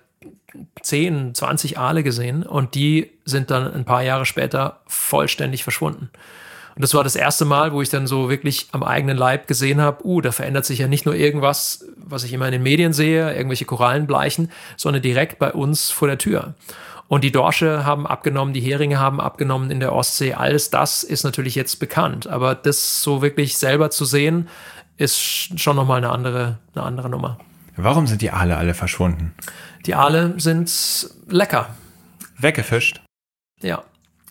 10, 0.80 1.34
20 1.34 1.76
Aale 1.76 2.04
gesehen 2.04 2.44
und 2.44 2.76
die 2.76 3.10
sind 3.24 3.50
dann 3.50 3.74
ein 3.74 3.84
paar 3.84 4.04
Jahre 4.04 4.26
später 4.26 4.78
vollständig 4.86 5.64
verschwunden. 5.64 6.08
Und 6.78 6.82
das 6.82 6.94
war 6.94 7.02
das 7.02 7.16
erste 7.16 7.44
Mal, 7.44 7.72
wo 7.72 7.82
ich 7.82 7.88
dann 7.88 8.06
so 8.06 8.30
wirklich 8.30 8.68
am 8.70 8.84
eigenen 8.84 9.16
Leib 9.16 9.48
gesehen 9.48 9.80
habe, 9.80 10.06
uh, 10.06 10.20
da 10.20 10.30
verändert 10.30 10.64
sich 10.64 10.78
ja 10.78 10.86
nicht 10.86 11.06
nur 11.06 11.16
irgendwas, 11.16 11.84
was 11.96 12.22
ich 12.22 12.32
immer 12.32 12.46
in 12.46 12.52
den 12.52 12.62
Medien 12.62 12.92
sehe, 12.92 13.34
irgendwelche 13.34 13.64
Korallen 13.64 14.06
bleichen, 14.06 14.52
sondern 14.76 15.02
direkt 15.02 15.40
bei 15.40 15.52
uns 15.52 15.90
vor 15.90 16.06
der 16.06 16.18
Tür. 16.18 16.54
Und 17.08 17.24
die 17.24 17.32
Dorsche 17.32 17.84
haben 17.84 18.06
abgenommen, 18.06 18.54
die 18.54 18.60
Heringe 18.60 19.00
haben 19.00 19.20
abgenommen 19.20 19.72
in 19.72 19.80
der 19.80 19.92
Ostsee. 19.92 20.34
Alles 20.34 20.70
das 20.70 21.02
ist 21.02 21.24
natürlich 21.24 21.56
jetzt 21.56 21.80
bekannt. 21.80 22.28
Aber 22.28 22.54
das 22.54 23.02
so 23.02 23.22
wirklich 23.22 23.58
selber 23.58 23.90
zu 23.90 24.04
sehen, 24.04 24.48
ist 24.98 25.58
schon 25.58 25.74
nochmal 25.74 25.98
eine 25.98 26.10
andere, 26.10 26.60
eine 26.76 26.84
andere 26.84 27.10
Nummer. 27.10 27.38
Warum 27.76 28.06
sind 28.06 28.22
die 28.22 28.30
Aale 28.30 28.56
alle 28.56 28.74
verschwunden? 28.74 29.34
Die 29.84 29.96
Aale 29.96 30.34
sind 30.36 30.70
lecker. 31.26 31.74
Weggefischt? 32.36 33.00
Ja. 33.62 33.82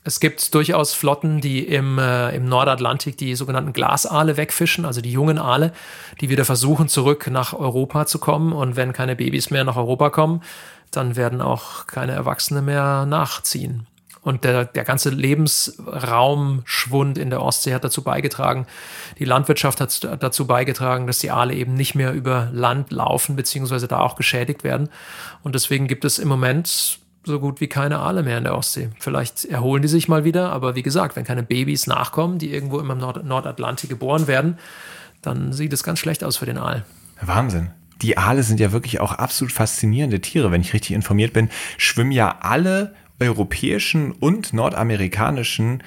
Es 0.08 0.20
gibt 0.22 0.55
durchaus 0.55 0.93
Flotten, 0.93 1.41
die 1.41 1.68
im, 1.68 1.99
äh, 1.99 2.34
im 2.34 2.45
Nordatlantik 2.45 3.18
die 3.18 3.36
sogenannten 3.36 3.74
Glasaale 3.74 4.38
wegfischen, 4.38 4.86
also 4.86 5.01
die 5.01 5.12
jungen 5.12 5.38
Aale, 5.38 5.74
die 6.22 6.30
wieder 6.30 6.45
versuchen, 6.45 6.88
zurück 6.88 7.28
nach 7.30 7.51
Europa 7.51 8.05
zu 8.05 8.18
kommen. 8.18 8.53
Und 8.53 8.78
wenn 8.78 8.93
keine 8.93 9.18
Babys 9.18 9.49
mehr 9.49 9.66
nach 9.66 9.76
Europa 9.76 10.10
kommen, 10.10 10.41
dann 10.91 11.18
werden 11.18 11.41
auch 11.41 11.88
keine 11.88 12.14
Erwachsene 12.14 12.62
mehr 12.62 13.05
nachziehen. 13.05 13.86
Und 14.22 14.45
der, 14.45 14.64
der 14.64 14.86
ganze 14.86 15.10
Lebensraumschwund 15.10 17.18
in 17.18 17.30
der 17.30 17.41
Ostsee 17.41 17.74
hat 17.74 17.84
dazu 17.84 18.01
beigetragen, 18.01 18.66
die 19.20 19.26
Landwirtschaft 19.26 19.82
hat 19.82 20.24
dazu 20.24 20.47
beigetragen, 20.47 21.05
dass 21.05 21.20
die 21.20 21.32
Aale 21.32 21.53
eben 21.53 21.74
nicht 21.74 21.95
mehr 21.95 22.14
über 22.14 22.47
Land 22.53 22.91
laufen, 22.91 23.36
beziehungsweise 23.36 23.89
da 23.89 23.99
auch 23.99 24.16
geschädigt 24.16 24.64
werden. 24.64 24.88
Und 25.43 25.53
deswegen 25.53 25.88
gibt 25.88 26.05
es 26.05 26.18
im 26.18 26.30
Moment 26.30 26.99
so 27.28 27.39
gut 27.39 27.61
wie 27.61 27.67
keine 27.67 27.99
Aale 27.99 28.23
mehr 28.23 28.38
in 28.38 28.43
der 28.43 28.55
Ostsee. 28.55 28.89
Vielleicht 28.99 29.45
erholen 29.45 29.82
die 29.82 29.88
sich 29.88 30.07
mal 30.07 30.23
wieder, 30.23 30.51
aber 30.51 30.75
wie 30.75 30.84
gesagt, 30.84 31.15
wenn 31.15 31.23
keine 31.23 31.43
Babys 31.43 31.88
nachkommen, 31.88 32.39
die 32.39 32.51
irgendwo 32.51 32.80
im 32.80 32.88
Nord 32.88 33.23
Nordatlantik 33.23 33.89
geboren 33.89 34.28
werden, 34.28 34.57
dann 35.21 35.53
sieht 35.53 35.73
es 35.73 35.84
ganz 35.84 35.99
schlecht 35.99 36.23
aus 36.23 36.38
für 36.38 36.45
den 36.45 36.57
Aal. 36.57 36.86
Wahnsinn. 37.21 37.71
Die 38.01 38.17
Aale 38.17 38.43
sind 38.43 38.59
ja 38.59 38.71
wirklich 38.71 38.99
auch 38.99 39.11
absolut 39.11 39.51
faszinierende 39.51 40.21
Tiere. 40.21 40.51
Wenn 40.51 40.61
ich 40.61 40.73
richtig 40.73 40.91
informiert 40.91 41.34
bin, 41.34 41.49
schwimmen 41.78 42.11
ja 42.11 42.38
alle 42.41 42.93
europäischen 43.19 44.11
und 44.11 44.53
nordamerikanischen 44.53 45.84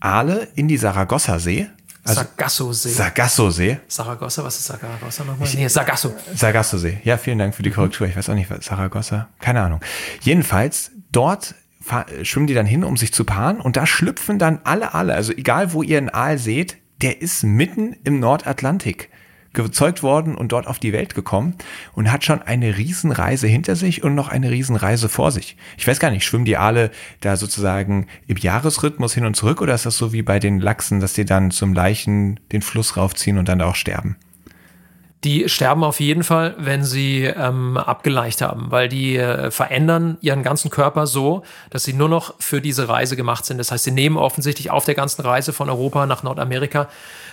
Aale 0.00 0.48
in 0.54 0.68
die 0.68 0.76
Saragossa-See. 0.76 1.66
Also 2.04 2.22
Sargasso-See. 2.22 2.88
Sargasso-See. 2.90 3.78
Saragossa, 3.88 4.44
was 4.44 4.56
ist 4.56 4.66
Saragossa 4.66 5.24
nochmal? 5.24 5.48
Nee, 5.54 5.68
Sargasso. 5.68 6.14
Sargasso-See. 6.34 7.00
Ja, 7.04 7.16
vielen 7.18 7.38
Dank 7.38 7.54
für 7.54 7.62
die 7.62 7.70
Korrektur. 7.70 8.06
Ich 8.06 8.16
weiß 8.16 8.30
auch 8.30 8.34
nicht, 8.34 8.50
was 8.50 8.64
Saragossa. 8.64 9.28
Keine 9.40 9.62
Ahnung. 9.62 9.80
Jedenfalls, 10.20 10.90
dort 11.12 11.54
schwimmen 12.22 12.46
die 12.46 12.54
dann 12.54 12.66
hin, 12.66 12.84
um 12.84 12.96
sich 12.96 13.12
zu 13.12 13.24
paaren 13.24 13.60
und 13.60 13.76
da 13.76 13.86
schlüpfen 13.86 14.38
dann 14.38 14.60
alle 14.64 14.94
Aale. 14.94 15.14
Also 15.14 15.32
egal, 15.32 15.72
wo 15.72 15.82
ihr 15.82 15.98
einen 15.98 16.10
Aal 16.10 16.38
seht, 16.38 16.76
der 17.00 17.22
ist 17.22 17.44
mitten 17.44 17.96
im 18.04 18.20
Nordatlantik 18.20 19.10
gezeugt 19.64 20.02
worden 20.02 20.34
und 20.34 20.52
dort 20.52 20.66
auf 20.66 20.78
die 20.78 20.92
Welt 20.92 21.14
gekommen 21.14 21.54
und 21.94 22.10
hat 22.12 22.24
schon 22.24 22.42
eine 22.42 22.76
Riesenreise 22.76 23.46
hinter 23.46 23.76
sich 23.76 24.02
und 24.02 24.14
noch 24.14 24.28
eine 24.28 24.50
Riesenreise 24.50 25.08
vor 25.08 25.30
sich. 25.30 25.56
Ich 25.76 25.86
weiß 25.86 26.00
gar 26.00 26.10
nicht, 26.10 26.24
schwimmen 26.24 26.44
die 26.44 26.56
Aale 26.56 26.90
da 27.20 27.36
sozusagen 27.36 28.06
im 28.26 28.36
Jahresrhythmus 28.36 29.14
hin 29.14 29.24
und 29.24 29.34
zurück 29.34 29.60
oder 29.60 29.74
ist 29.74 29.86
das 29.86 29.96
so 29.96 30.12
wie 30.12 30.22
bei 30.22 30.38
den 30.38 30.60
Lachsen, 30.60 31.00
dass 31.00 31.12
die 31.12 31.24
dann 31.24 31.50
zum 31.50 31.72
Leichen 31.72 32.40
den 32.52 32.62
Fluss 32.62 32.96
raufziehen 32.96 33.38
und 33.38 33.48
dann 33.48 33.60
auch 33.60 33.74
sterben? 33.74 34.16
Die 35.24 35.48
sterben 35.48 35.82
auf 35.82 35.98
jeden 35.98 36.22
Fall, 36.22 36.54
wenn 36.58 36.84
sie 36.84 37.24
ähm, 37.24 37.76
abgeleicht 37.76 38.40
haben, 38.40 38.70
weil 38.70 38.88
die 38.88 39.16
äh, 39.16 39.50
verändern 39.50 40.16
ihren 40.20 40.44
ganzen 40.44 40.70
Körper 40.70 41.08
so, 41.08 41.42
dass 41.70 41.82
sie 41.82 41.92
nur 41.92 42.08
noch 42.08 42.34
für 42.38 42.60
diese 42.60 42.88
Reise 42.88 43.16
gemacht 43.16 43.44
sind. 43.44 43.58
Das 43.58 43.72
heißt, 43.72 43.84
sie 43.84 43.90
nehmen 43.90 44.16
offensichtlich 44.16 44.70
auf 44.70 44.84
der 44.84 44.94
ganzen 44.94 45.22
Reise 45.22 45.52
von 45.52 45.68
Europa 45.68 46.06
nach 46.06 46.22
Nordamerika 46.22 46.88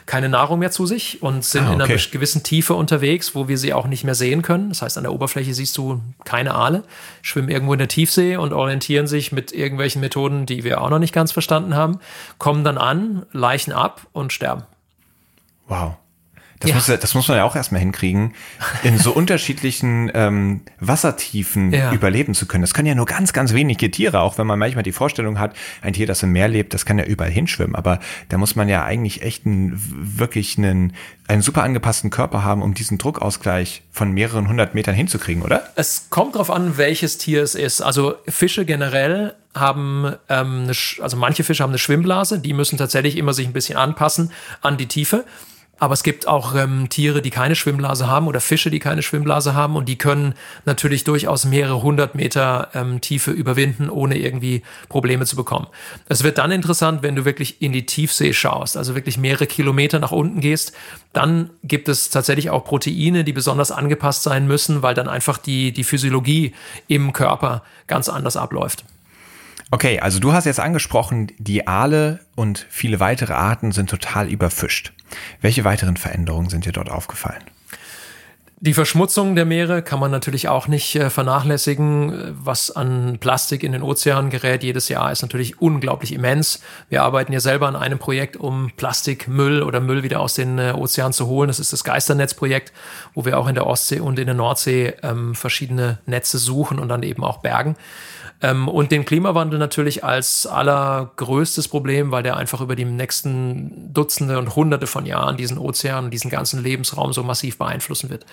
keine 0.07 0.29
Nahrung 0.29 0.59
mehr 0.59 0.71
zu 0.71 0.86
sich 0.86 1.21
und 1.21 1.43
sind 1.43 1.63
ah, 1.63 1.73
okay. 1.73 1.75
in 1.75 1.81
einer 1.81 2.01
gewissen 2.11 2.43
Tiefe 2.43 2.73
unterwegs, 2.73 3.33
wo 3.33 3.47
wir 3.47 3.57
sie 3.57 3.73
auch 3.73 3.88
nicht 3.88 4.03
mehr 4.03 4.15
sehen 4.15 4.41
können. 4.41 4.69
Das 4.69 4.81
heißt, 4.81 4.97
an 4.97 5.03
der 5.03 5.13
Oberfläche 5.13 5.53
siehst 5.53 5.77
du 5.77 6.01
keine 6.23 6.53
Aale, 6.53 6.83
schwimmen 7.21 7.49
irgendwo 7.49 7.73
in 7.73 7.79
der 7.79 7.88
Tiefsee 7.88 8.38
und 8.38 8.53
orientieren 8.53 9.07
sich 9.07 9.31
mit 9.31 9.51
irgendwelchen 9.51 10.01
Methoden, 10.01 10.45
die 10.45 10.63
wir 10.63 10.81
auch 10.81 10.89
noch 10.89 10.99
nicht 10.99 11.13
ganz 11.13 11.31
verstanden 11.31 11.75
haben, 11.75 11.99
kommen 12.38 12.63
dann 12.63 12.77
an, 12.77 13.25
leichen 13.31 13.73
ab 13.73 14.01
und 14.11 14.31
sterben. 14.31 14.63
Wow. 15.67 15.95
Das, 16.59 16.69
ja. 16.69 16.75
muss, 16.75 16.85
das 16.85 17.13
muss 17.13 17.27
man 17.27 17.37
ja 17.37 17.43
auch 17.43 17.55
erstmal 17.55 17.81
hinkriegen, 17.81 18.33
in 18.83 18.97
so 18.97 19.11
unterschiedlichen 19.11 20.09
ähm, 20.13 20.61
Wassertiefen 20.79 21.73
ja. 21.73 21.91
überleben 21.91 22.33
zu 22.33 22.45
können. 22.45 22.61
Das 22.61 22.73
können 22.73 22.87
ja 22.87 22.95
nur 22.95 23.05
ganz, 23.05 23.33
ganz 23.33 23.53
wenige 23.53 23.91
Tiere, 23.91 24.21
auch 24.21 24.37
wenn 24.37 24.47
man 24.47 24.57
manchmal 24.57 24.83
die 24.83 24.93
Vorstellung 24.93 25.37
hat, 25.37 25.53
ein 25.81 25.93
Tier, 25.93 26.07
das 26.07 26.23
im 26.23 26.31
Meer 26.31 26.47
lebt, 26.47 26.73
das 26.73 26.85
kann 26.85 26.97
ja 26.97 27.05
überall 27.05 27.29
hinschwimmen. 27.29 27.75
Aber 27.75 27.99
da 28.29 28.37
muss 28.37 28.55
man 28.55 28.69
ja 28.69 28.85
eigentlich 28.85 29.21
echt 29.21 29.45
einen, 29.45 29.73
wirklich 30.17 30.57
einen, 30.57 30.93
einen 31.27 31.41
super 31.41 31.63
angepassten 31.63 32.09
Körper 32.09 32.43
haben, 32.43 32.61
um 32.61 32.73
diesen 32.73 32.97
Druckausgleich 32.97 33.83
von 33.91 34.11
mehreren 34.11 34.47
hundert 34.47 34.75
Metern 34.75 34.95
hinzukriegen, 34.95 35.43
oder? 35.43 35.67
Es 35.75 36.09
kommt 36.09 36.35
darauf 36.35 36.51
an, 36.51 36.77
welches 36.77 37.17
Tier 37.17 37.43
es 37.43 37.55
ist. 37.55 37.81
Also 37.81 38.15
Fische 38.27 38.63
generell 38.65 39.33
haben, 39.53 40.15
ähm, 40.29 40.63
eine, 40.63 40.73
also 41.01 41.17
manche 41.17 41.43
Fische 41.43 41.63
haben 41.63 41.71
eine 41.71 41.79
Schwimmblase, 41.79 42.39
die 42.39 42.53
müssen 42.53 42.77
tatsächlich 42.77 43.17
immer 43.17 43.33
sich 43.33 43.45
ein 43.45 43.53
bisschen 43.53 43.77
anpassen 43.77 44.31
an 44.61 44.77
die 44.77 44.87
Tiefe. 44.87 45.25
Aber 45.78 45.93
es 45.93 46.03
gibt 46.03 46.26
auch 46.26 46.55
ähm, 46.55 46.88
Tiere, 46.89 47.21
die 47.21 47.32
keine 47.32 47.55
Schwimmblase 47.55 48.07
haben 48.07 48.28
oder 48.28 48.39
Fische, 48.39 48.71
die 48.71 48.80
keine 48.80 49.01
Schwimmblase 49.01 49.53
haben 49.53 49.76
und 49.76 49.89
die 49.89 49.97
können 49.97 50.34
natürlich 50.63 51.03
durchaus 51.03 51.43
mehrere 51.43 51.82
hundert 51.84 52.15
Meter 52.15 52.69
ähm, 52.73 53.01
Tiefe 53.01 53.32
überwinden, 53.32 53.89
ohne 53.89 54.17
irgendwie 54.17 54.61
Probleme 54.88 55.26
zu 55.26 55.36
bekommen. 55.36 55.67
Es 56.07 56.23
wird 56.23 56.38
dann 56.38 56.51
interessant, 56.51 57.03
wenn 57.03 57.15
du 57.15 57.26
wirklich 57.26 57.61
in 57.61 57.73
die 57.73 57.86
Tiefsee 57.86 58.32
schaust, 58.32 58.78
also 58.78 58.95
wirklich 58.95 59.17
mehrere 59.17 59.47
Kilometer 59.47 59.99
nach 59.99 60.13
unten 60.13 60.39
gehst. 60.39 60.71
Dann 61.11 61.49
gibt 61.63 61.89
es 61.89 62.09
tatsächlich 62.09 62.49
auch 62.49 62.63
Proteine, 62.63 63.26
die 63.26 63.34
besonders 63.34 63.71
angepasst 63.71 64.23
sein 64.23 64.47
müssen, 64.47 64.82
weil 64.82 64.93
dann 64.95 65.09
einfach 65.09 65.38
die, 65.38 65.73
die 65.73 65.84
Physiologie 65.84 66.53
im 66.88 67.11
Körper 67.11 67.63
ganz 67.88 68.07
anders 68.07 68.38
abläuft. 68.38 68.86
Okay, 69.72 69.99
also 69.99 70.20
du 70.20 70.34
hast 70.34 70.45
jetzt 70.45 70.59
angesprochen, 70.59 71.32
die 71.38 71.68
Aale 71.68 72.20
und 72.36 72.66
viele 72.70 72.99
weitere 72.99 73.34
Arten 73.34 73.72
sind 73.72 73.89
total 73.89 74.30
überfischt. 74.30 74.93
Welche 75.41 75.63
weiteren 75.63 75.97
Veränderungen 75.97 76.49
sind 76.49 76.66
dir 76.66 76.72
dort 76.72 76.89
aufgefallen? 76.89 77.43
Die 78.61 78.74
Verschmutzung 78.74 79.36
der 79.36 79.43
Meere 79.43 79.82
kann 79.82 79.99
man 79.99 80.11
natürlich 80.11 80.47
auch 80.47 80.68
nicht 80.68 80.95
äh, 80.95 81.09
vernachlässigen. 81.09 82.36
Was 82.41 82.72
an 82.72 83.18
Plastik 83.20 83.63
in 83.63 83.74
den 83.74 83.84
Ozeanen 83.84 84.30
gerät 84.30 84.63
jedes 84.63 84.88
Jahr 84.88 85.11
ist 85.11 85.22
natürlich 85.22 85.61
unglaublich 85.61 86.13
immens. 86.13 86.61
Wir 86.88 87.03
arbeiten 87.03 87.34
ja 87.34 87.41
selber 87.41 87.68
an 87.68 87.76
einem 87.76 87.99
Projekt, 87.99 88.38
um 88.38 88.72
Plastikmüll 88.78 89.61
oder 89.61 89.82
Müll 89.82 90.03
wieder 90.03 90.22
aus 90.22 90.36
den 90.36 90.57
äh, 90.57 90.72
Ozeanen 90.74 91.11
zu 91.11 91.28
holen. 91.28 91.49
Das 91.49 91.59
ist 91.59 91.74
das 91.74 91.84
Geisternetzprojekt, 91.84 92.72
wo 93.13 93.26
wir 93.26 93.38
auch 93.38 93.47
in 93.47 93.55
der 93.55 93.68
Ostsee 93.68 93.99
und 93.99 94.18
in 94.20 94.26
der 94.26 94.36
Nordsee 94.36 94.93
ähm, 95.03 95.36
verschiedene 95.36 95.99
Netze 96.05 96.38
suchen 96.38 96.80
und 96.80 96.88
dann 96.88 97.03
eben 97.03 97.26
auch 97.26 97.39
bergen. 97.39 97.76
Ähm, 98.45 98.67
und 98.67 98.91
den 98.91 99.05
Klimawandel 99.05 99.57
natürlich 99.57 100.03
als 100.03 100.45
allergrößtes 100.45 101.67
Problem, 101.67 102.11
weil 102.11 102.21
der 102.21 102.37
einfach 102.37 102.61
über 102.61 102.75
die 102.75 102.85
nächsten 102.85 103.91
Dutzende 103.91 104.37
und 104.37 104.55
Hunderte 104.55 104.85
von 104.85 105.07
Jahren 105.07 105.35
diesen 105.35 105.57
Ozean 105.57 106.05
und 106.05 106.11
diesen 106.11 106.29
ganzen 106.29 106.61
Lebensraum 106.61 107.11
so 107.11 107.23
massiv 107.23 107.57
beeinflussen 107.57 108.11
wird. 108.11 108.25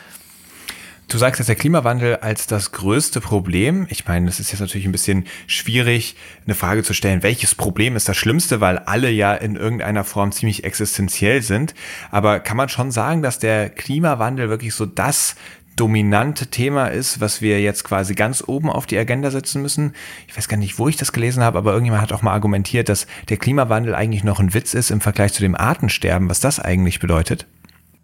Du 1.09 1.19
sagst 1.19 1.39
jetzt 1.39 1.49
der 1.49 1.57
Klimawandel 1.57 2.17
als 2.17 2.47
das 2.47 2.73
größte 2.73 3.21
Problem. 3.21 3.87
Ich 3.91 4.07
meine, 4.07 4.29
es 4.29 4.39
ist 4.39 4.51
jetzt 4.51 4.61
natürlich 4.61 4.87
ein 4.87 4.93
bisschen 4.93 5.27
schwierig, 5.47 6.17
eine 6.47 6.55
Frage 6.55 6.83
zu 6.83 6.95
stellen, 6.95 7.23
welches 7.23 7.55
Problem 7.55 7.97
ist 7.97 8.09
das 8.09 8.17
Schlimmste, 8.17 8.61
weil 8.61 8.79
alle 8.79 9.11
ja 9.11 9.35
in 9.35 9.57
irgendeiner 9.57 10.05
Form 10.05 10.33
ziemlich 10.33 10.65
existenziell 10.65 11.43
sind. 11.43 11.75
Aber 12.11 12.41
kann 12.41 12.57
man 12.57 12.69
schon 12.69 12.91
sagen, 12.91 13.23
dass 13.23 13.39
der 13.39 13.71
Klimawandel 13.71 14.49
wirklich 14.49 14.75
so 14.75 14.87
das 14.87 15.37
dominante 15.77 16.49
Thema 16.49 16.89
ist, 16.89 17.21
was 17.21 17.41
wir 17.41 17.61
jetzt 17.61 17.85
quasi 17.85 18.15
ganz 18.15 18.45
oben 18.47 18.71
auf 18.71 18.87
die 18.87 18.99
Agenda 18.99 19.31
setzen 19.31 19.63
müssen. 19.63 19.95
Ich 20.29 20.37
weiß 20.37 20.49
gar 20.49 20.57
nicht, 20.57 20.79
wo 20.79 20.89
ich 20.89 20.97
das 20.97 21.13
gelesen 21.13 21.43
habe, 21.43 21.59
aber 21.59 21.73
irgendjemand 21.73 22.03
hat 22.03 22.13
auch 22.13 22.23
mal 22.23 22.33
argumentiert, 22.33 22.89
dass 22.89 23.07
der 23.29 23.37
Klimawandel 23.37 23.95
eigentlich 23.95 24.25
noch 24.25 24.41
ein 24.41 24.55
Witz 24.55 24.75
ist 24.75 24.91
im 24.91 25.01
Vergleich 25.01 25.33
zu 25.33 25.43
dem 25.43 25.55
Artensterben, 25.55 26.29
was 26.29 26.41
das 26.41 26.61
eigentlich 26.61 27.01
bedeutet 27.01 27.47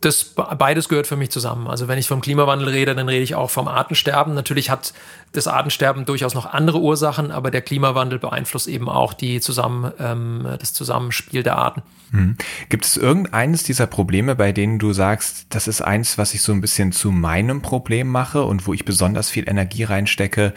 das 0.00 0.24
beides 0.24 0.88
gehört 0.88 1.08
für 1.08 1.16
mich 1.16 1.30
zusammen. 1.30 1.66
Also 1.66 1.88
wenn 1.88 1.98
ich 1.98 2.06
vom 2.06 2.20
Klimawandel 2.20 2.68
rede, 2.68 2.94
dann 2.94 3.08
rede 3.08 3.24
ich 3.24 3.34
auch 3.34 3.50
vom 3.50 3.66
Artensterben. 3.66 4.32
Natürlich 4.32 4.70
hat 4.70 4.92
das 5.32 5.48
Artensterben 5.48 6.04
durchaus 6.04 6.34
noch 6.34 6.46
andere 6.46 6.78
Ursachen, 6.78 7.32
aber 7.32 7.50
der 7.50 7.62
Klimawandel 7.62 8.20
beeinflusst 8.20 8.68
eben 8.68 8.88
auch 8.88 9.12
die 9.12 9.40
zusammen, 9.40 9.92
ähm, 9.98 10.46
das 10.60 10.72
Zusammenspiel 10.72 11.42
der 11.42 11.56
Arten. 11.56 11.82
Hm. 12.12 12.36
Gibt 12.68 12.84
es 12.84 12.96
irgendeines 12.96 13.64
dieser 13.64 13.88
Probleme, 13.88 14.36
bei 14.36 14.52
denen 14.52 14.78
du 14.78 14.92
sagst, 14.92 15.46
das 15.50 15.66
ist 15.66 15.82
eins, 15.82 16.16
was 16.16 16.32
ich 16.32 16.42
so 16.42 16.52
ein 16.52 16.60
bisschen 16.60 16.92
zu 16.92 17.10
meinem 17.10 17.60
Problem 17.60 18.06
mache 18.08 18.44
und 18.44 18.68
wo 18.68 18.74
ich 18.74 18.84
besonders 18.84 19.28
viel 19.28 19.48
Energie 19.48 19.82
reinstecke, 19.82 20.54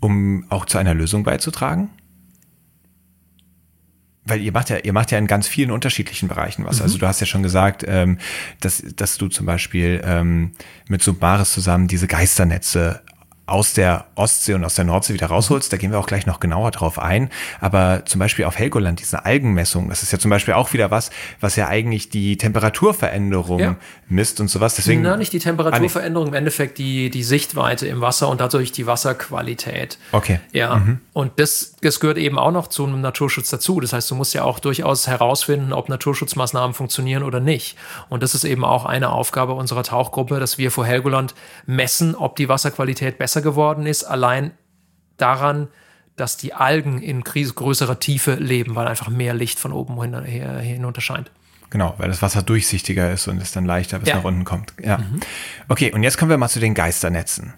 um 0.00 0.46
auch 0.48 0.64
zu 0.64 0.78
einer 0.78 0.94
Lösung 0.94 1.22
beizutragen? 1.22 1.90
Weil 4.30 4.40
ihr 4.40 4.52
macht 4.52 4.70
ja, 4.70 4.78
ihr 4.78 4.92
macht 4.92 5.10
ja 5.10 5.18
in 5.18 5.26
ganz 5.26 5.46
vielen 5.48 5.70
unterschiedlichen 5.70 6.28
Bereichen 6.28 6.64
was. 6.64 6.80
Also 6.80 6.82
mhm. 6.82 6.84
Also 6.84 6.98
du 6.98 7.06
hast 7.06 7.20
ja 7.20 7.26
schon 7.26 7.42
gesagt, 7.42 7.84
ähm, 7.86 8.18
dass, 8.60 8.82
dass 8.96 9.18
du 9.18 9.28
zum 9.28 9.46
Beispiel 9.46 10.00
ähm, 10.04 10.52
mit 10.88 11.02
Submaris 11.02 11.52
zusammen 11.52 11.88
diese 11.88 12.06
Geisternetze 12.06 13.02
aus 13.50 13.72
der 13.72 14.06
Ostsee 14.14 14.54
und 14.54 14.64
aus 14.64 14.76
der 14.76 14.84
Nordsee 14.84 15.12
wieder 15.12 15.26
rausholst. 15.26 15.72
Da 15.72 15.76
gehen 15.76 15.90
wir 15.90 15.98
auch 15.98 16.06
gleich 16.06 16.24
noch 16.24 16.38
genauer 16.38 16.70
drauf 16.70 16.98
ein. 16.98 17.30
Aber 17.60 18.04
zum 18.06 18.20
Beispiel 18.20 18.44
auf 18.44 18.56
Helgoland, 18.58 19.00
diese 19.00 19.24
Algenmessung, 19.24 19.88
das 19.88 20.02
ist 20.02 20.12
ja 20.12 20.18
zum 20.18 20.30
Beispiel 20.30 20.54
auch 20.54 20.72
wieder 20.72 20.90
was, 20.90 21.10
was 21.40 21.56
ja 21.56 21.66
eigentlich 21.66 22.08
die 22.10 22.36
Temperaturveränderung 22.36 23.58
ja. 23.58 23.76
misst 24.08 24.40
und 24.40 24.48
sowas. 24.48 24.76
Deswegen, 24.76 25.02
Na, 25.02 25.16
nicht 25.16 25.32
die 25.32 25.40
Temperaturveränderung, 25.40 26.28
im 26.28 26.34
Endeffekt 26.34 26.78
die, 26.78 27.10
die 27.10 27.24
Sichtweite 27.24 27.88
im 27.88 28.00
Wasser 28.00 28.28
und 28.28 28.40
dadurch 28.40 28.70
die 28.70 28.86
Wasserqualität. 28.86 29.98
Okay. 30.12 30.38
Ja. 30.52 30.76
Mhm. 30.76 31.00
Und 31.12 31.32
das, 31.40 31.74
das 31.82 31.98
gehört 31.98 32.18
eben 32.18 32.38
auch 32.38 32.52
noch 32.52 32.68
zum 32.68 33.00
Naturschutz 33.00 33.50
dazu. 33.50 33.80
Das 33.80 33.92
heißt, 33.92 34.10
du 34.10 34.14
musst 34.14 34.32
ja 34.32 34.44
auch 34.44 34.60
durchaus 34.60 35.08
herausfinden, 35.08 35.72
ob 35.72 35.88
Naturschutzmaßnahmen 35.88 36.72
funktionieren 36.72 37.24
oder 37.24 37.40
nicht. 37.40 37.76
Und 38.08 38.22
das 38.22 38.34
ist 38.34 38.44
eben 38.44 38.64
auch 38.64 38.84
eine 38.84 39.10
Aufgabe 39.10 39.54
unserer 39.54 39.82
Tauchgruppe, 39.82 40.38
dass 40.38 40.56
wir 40.56 40.70
vor 40.70 40.86
Helgoland 40.86 41.34
messen, 41.66 42.14
ob 42.14 42.36
die 42.36 42.48
Wasserqualität 42.48 43.18
besser 43.18 43.39
geworden 43.42 43.86
ist, 43.86 44.04
allein 44.04 44.52
daran, 45.16 45.68
dass 46.16 46.36
die 46.36 46.54
Algen 46.54 47.00
in 47.00 47.22
größerer 47.22 47.98
Tiefe 47.98 48.34
leben, 48.34 48.74
weil 48.74 48.86
einfach 48.86 49.08
mehr 49.08 49.34
Licht 49.34 49.58
von 49.58 49.72
oben 49.72 50.00
hin, 50.02 50.58
hinunter 50.60 51.00
scheint. 51.00 51.30
Genau, 51.70 51.94
weil 51.98 52.08
das 52.08 52.20
Wasser 52.20 52.42
durchsichtiger 52.42 53.12
ist 53.12 53.28
und 53.28 53.40
es 53.40 53.52
dann 53.52 53.64
leichter 53.64 54.00
bis 54.00 54.08
ja. 54.08 54.16
nach 54.16 54.24
unten 54.24 54.44
kommt. 54.44 54.74
Ja. 54.82 54.98
Mhm. 54.98 55.20
Okay, 55.68 55.92
und 55.92 56.02
jetzt 56.02 56.18
kommen 56.18 56.30
wir 56.30 56.36
mal 56.36 56.48
zu 56.48 56.58
den 56.58 56.74
Geisternetzen. 56.74 57.54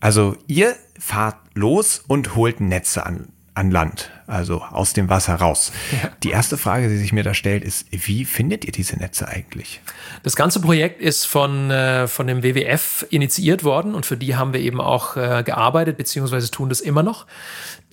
Also 0.00 0.36
ihr 0.46 0.76
fahrt 0.98 1.36
los 1.54 2.02
und 2.06 2.36
holt 2.36 2.60
Netze 2.60 3.04
an 3.04 3.28
an 3.58 3.72
Land, 3.72 4.10
also 4.28 4.62
aus 4.62 4.92
dem 4.92 5.08
Wasser 5.08 5.34
raus. 5.34 5.72
Ja. 5.90 6.10
Die 6.22 6.30
erste 6.30 6.56
Frage, 6.56 6.88
die 6.88 6.96
sich 6.96 7.12
mir 7.12 7.24
da 7.24 7.34
stellt, 7.34 7.64
ist, 7.64 7.86
wie 7.90 8.24
findet 8.24 8.64
ihr 8.64 8.72
diese 8.72 8.96
Netze 8.96 9.26
eigentlich? 9.26 9.80
Das 10.22 10.36
ganze 10.36 10.60
Projekt 10.60 11.02
ist 11.02 11.24
von, 11.24 11.70
äh, 11.70 12.06
von 12.06 12.28
dem 12.28 12.44
WWF 12.44 13.04
initiiert 13.10 13.64
worden 13.64 13.94
und 13.94 14.06
für 14.06 14.16
die 14.16 14.36
haben 14.36 14.52
wir 14.52 14.60
eben 14.60 14.80
auch 14.80 15.16
äh, 15.16 15.42
gearbeitet, 15.42 15.96
beziehungsweise 15.96 16.50
tun 16.50 16.68
das 16.68 16.80
immer 16.80 17.02
noch. 17.02 17.26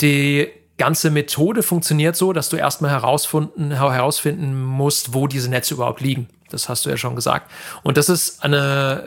Die 0.02 0.50
ganze 0.78 1.10
Methode 1.10 1.64
funktioniert 1.64 2.16
so, 2.16 2.34
dass 2.34 2.50
du 2.50 2.58
erstmal 2.58 2.92
herausfinden, 2.92 3.72
herausfinden 3.72 4.62
musst, 4.64 5.14
wo 5.14 5.28
diese 5.28 5.50
Netze 5.50 5.76
überhaupt 5.76 6.02
liegen. 6.02 6.28
Das 6.50 6.70
hast 6.70 6.86
du 6.86 6.90
ja 6.90 6.98
schon 6.98 7.16
gesagt. 7.16 7.52
Und 7.82 7.98
das 7.98 8.08
ist 8.08 8.44
eine 8.44 9.04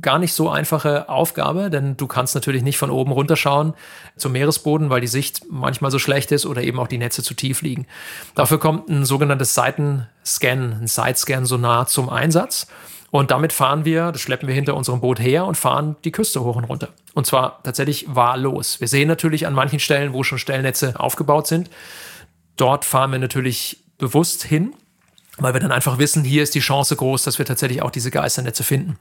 gar 0.00 0.18
nicht 0.18 0.34
so 0.34 0.50
einfache 0.50 1.08
Aufgabe, 1.08 1.70
denn 1.70 1.96
du 1.96 2.06
kannst 2.06 2.34
natürlich 2.34 2.62
nicht 2.62 2.78
von 2.78 2.90
oben 2.90 3.12
runterschauen 3.12 3.74
zum 4.16 4.32
Meeresboden, 4.32 4.90
weil 4.90 5.00
die 5.00 5.06
Sicht 5.06 5.42
manchmal 5.48 5.90
so 5.90 5.98
schlecht 5.98 6.32
ist 6.32 6.46
oder 6.46 6.62
eben 6.62 6.80
auch 6.80 6.88
die 6.88 6.98
Netze 6.98 7.22
zu 7.22 7.34
tief 7.34 7.62
liegen. 7.62 7.86
Dafür 8.34 8.58
kommt 8.58 8.88
ein 8.88 9.04
sogenanntes 9.04 9.54
Seitenscan, 9.54 10.80
ein 10.82 10.86
Sidescan-Sonar 10.86 11.86
zum 11.86 12.08
Einsatz. 12.08 12.66
Und 13.10 13.32
damit 13.32 13.52
fahren 13.52 13.84
wir, 13.84 14.12
das 14.12 14.20
schleppen 14.20 14.46
wir 14.46 14.54
hinter 14.54 14.76
unserem 14.76 15.00
Boot 15.00 15.18
her 15.18 15.44
und 15.44 15.56
fahren 15.56 15.96
die 16.04 16.12
Küste 16.12 16.42
hoch 16.42 16.56
und 16.56 16.64
runter. 16.64 16.88
Und 17.12 17.26
zwar 17.26 17.60
tatsächlich 17.64 18.06
wahllos. 18.08 18.80
Wir 18.80 18.86
sehen 18.86 19.08
natürlich 19.08 19.46
an 19.46 19.54
manchen 19.54 19.80
Stellen, 19.80 20.12
wo 20.12 20.22
schon 20.22 20.38
Stellnetze 20.38 20.98
aufgebaut 20.98 21.48
sind. 21.48 21.70
Dort 22.56 22.84
fahren 22.84 23.10
wir 23.10 23.18
natürlich 23.18 23.82
bewusst 23.98 24.44
hin, 24.44 24.74
weil 25.38 25.54
wir 25.54 25.60
dann 25.60 25.72
einfach 25.72 25.98
wissen, 25.98 26.22
hier 26.22 26.42
ist 26.42 26.54
die 26.54 26.60
Chance 26.60 26.94
groß, 26.94 27.24
dass 27.24 27.38
wir 27.38 27.46
tatsächlich 27.46 27.82
auch 27.82 27.90
diese 27.90 28.10
Geisternetze 28.10 28.62
finden. 28.62 28.96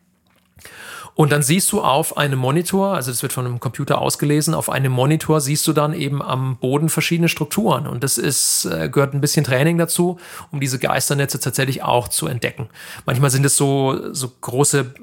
Und 1.16 1.32
dann 1.32 1.44
siehst 1.44 1.72
du 1.72 1.82
auf 1.82 2.18
einem 2.18 2.40
Monitor, 2.40 2.94
also 2.94 3.12
das 3.12 3.22
wird 3.22 3.34
von 3.34 3.46
einem 3.46 3.60
Computer 3.60 4.00
ausgelesen, 4.00 4.54
auf 4.54 4.70
einem 4.70 4.92
Monitor 4.92 5.42
siehst 5.42 5.68
du 5.68 5.74
dann 5.74 5.94
eben 5.94 6.22
am 6.22 6.58
Boden 6.58 6.90
verschiedene 6.90 7.30
Strukturen. 7.30 7.88
Und 7.88 8.04
das 8.04 8.18
ist, 8.18 8.66
äh, 8.66 8.90
gehört 8.90 9.14
ein 9.14 9.22
bisschen 9.22 9.44
Training 9.44 9.78
dazu, 9.78 10.18
um 10.52 10.60
diese 10.60 10.80
Geisternetze 10.80 11.40
tatsächlich 11.40 11.84
auch 11.84 12.08
zu 12.08 12.28
entdecken. 12.28 12.70
Manchmal 13.06 13.30
sind 13.30 13.46
es 13.46 13.56
so, 13.56 14.14
so 14.14 14.32
große 14.42 14.94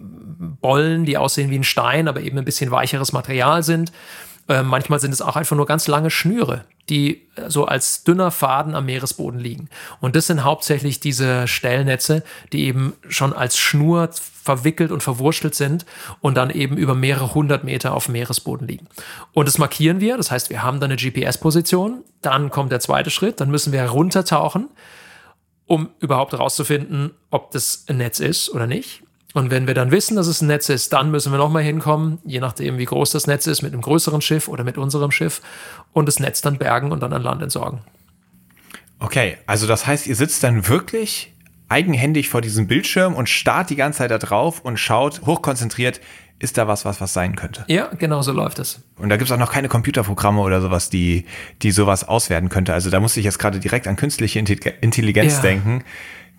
Bollen, 0.61 1.05
die 1.05 1.19
aussehen 1.19 1.51
wie 1.51 1.59
ein 1.59 1.65
Stein, 1.65 2.09
aber 2.09 2.21
eben 2.21 2.39
ein 2.39 2.45
bisschen 2.45 2.71
weicheres 2.71 3.13
Material 3.13 3.63
sind. 3.63 3.93
Äh, 4.49 4.63
manchmal 4.63 5.01
sind 5.01 5.13
es 5.13 5.23
auch 5.23 5.37
einfach 5.37 5.57
nur 5.57 5.67
ganz 5.67 5.89
lange 5.89 6.11
Schnüre, 6.11 6.65
die 6.89 7.29
äh, 7.35 7.49
so 7.49 7.65
als 7.65 8.05
dünner 8.05 8.31
Faden 8.31 8.75
am 8.75 8.87
Meeresboden 8.87 9.41
liegen. 9.41 9.69
Und 10.01 10.15
das 10.15 10.29
sind 10.29 10.45
hauptsächlich 10.45 11.01
diese 11.01 11.49
Stellnetze, 11.49 12.23
die 12.53 12.65
eben 12.65 12.93
schon 13.09 13.33
als 13.33 13.59
Schnur 13.59 14.11
verwickelt 14.13 14.93
und 14.93 15.03
verwurschtelt 15.03 15.57
sind 15.57 15.85
und 16.21 16.37
dann 16.37 16.51
eben 16.51 16.77
über 16.77 16.95
mehrere 16.95 17.35
hundert 17.35 17.65
Meter 17.65 17.93
auf 17.93 18.05
dem 18.05 18.13
Meeresboden 18.13 18.69
liegen. 18.69 18.87
Und 19.33 19.49
das 19.49 19.59
markieren 19.59 20.01
wir, 20.01 20.17
das 20.17 20.31
heißt, 20.31 20.51
wir 20.51 20.63
haben 20.63 20.79
da 20.79 20.87
eine 20.87 20.97
GPS-Position, 20.97 22.05
dann 22.23 22.51
kommt 22.51 22.71
der 22.71 22.81
zweite 22.81 23.11
Schritt, 23.11 23.41
dann 23.41 23.51
müssen 23.51 23.73
wir 23.73 23.83
runtertauchen, 23.85 24.69
um 25.67 25.91
überhaupt 25.99 26.33
herauszufinden, 26.33 27.11
ob 27.31 27.51
das 27.51 27.85
ein 27.89 27.97
Netz 27.97 28.21
ist 28.21 28.51
oder 28.51 28.69
nicht. 28.69 29.03
Und 29.35 29.51
wenn 29.51 29.67
wir 29.67 29.75
dann 29.75 29.91
wissen, 29.91 30.17
dass 30.17 30.29
es 30.29 30.41
ein 30.41 30.47
Netz 30.47 30.69
ist, 30.69 30.93
dann 30.93 31.11
müssen 31.11 31.31
wir 31.31 31.39
nochmal 31.39 31.63
hinkommen, 31.63 32.19
je 32.25 32.41
nachdem, 32.41 32.79
wie 32.79 32.85
groß 32.85 33.11
das 33.11 33.27
Netz 33.27 33.47
ist, 33.47 33.63
mit 33.63 33.73
einem 33.73 33.83
größeren 33.83 34.23
Schiff 34.23 34.49
oder 34.49 34.65
mit 34.65 34.79
unserem 34.79 35.11
Schiff 35.11 35.43
und 35.93 36.07
das 36.07 36.21
Netz 36.21 36.41
dann 36.41 36.57
bergen 36.59 36.91
und 36.91 37.03
dann 37.03 37.13
an 37.13 37.23
Land 37.23 37.43
entsorgen. 37.43 37.81
Okay, 38.99 39.37
also 39.47 39.67
das 39.67 39.87
heißt, 39.87 40.07
ihr 40.07 40.17
sitzt 40.17 40.43
dann 40.43 40.69
wirklich 40.69 41.35
eigenhändig 41.69 42.29
vor 42.29 42.41
diesem 42.41 42.67
Bildschirm 42.67 43.15
und 43.15 43.29
starrt 43.29 43.71
die 43.71 43.77
ganze 43.77 43.99
Zeit 43.99 44.11
da 44.11 44.19
drauf 44.19 44.61
und 44.61 44.79
schaut 44.79 45.23
hochkonzentriert, 45.27 46.01
ist 46.39 46.59
da 46.59 46.69
was, 46.69 46.85
was 46.85 47.01
was 47.01 47.13
sein 47.13 47.35
könnte. 47.35 47.65
Ja, 47.67 47.91
genau 47.99 48.23
so 48.23 48.33
läuft 48.33 48.59
es. 48.59 48.81
Und 48.97 49.09
da 49.09 49.17
gibt 49.17 49.31
es 49.31 49.35
auch 49.35 49.39
noch 49.41 49.53
keine 49.53 49.69
Computerprogramme 49.69 50.41
oder 50.41 50.61
sowas, 50.61 50.91
die, 50.91 51.25
die 51.63 51.71
sowas 51.71 52.07
auswerten 52.07 52.49
könnte. 52.49 52.75
Also 52.75 52.91
da 52.91 53.01
musste 53.01 53.21
ich 53.21 53.25
jetzt 53.25 53.39
gerade 53.39 53.59
direkt 53.59 53.87
an 53.87 53.97
künstliche 53.97 54.39
Intelligenz 54.39 55.37
ja. 55.37 55.43
denken 55.43 55.85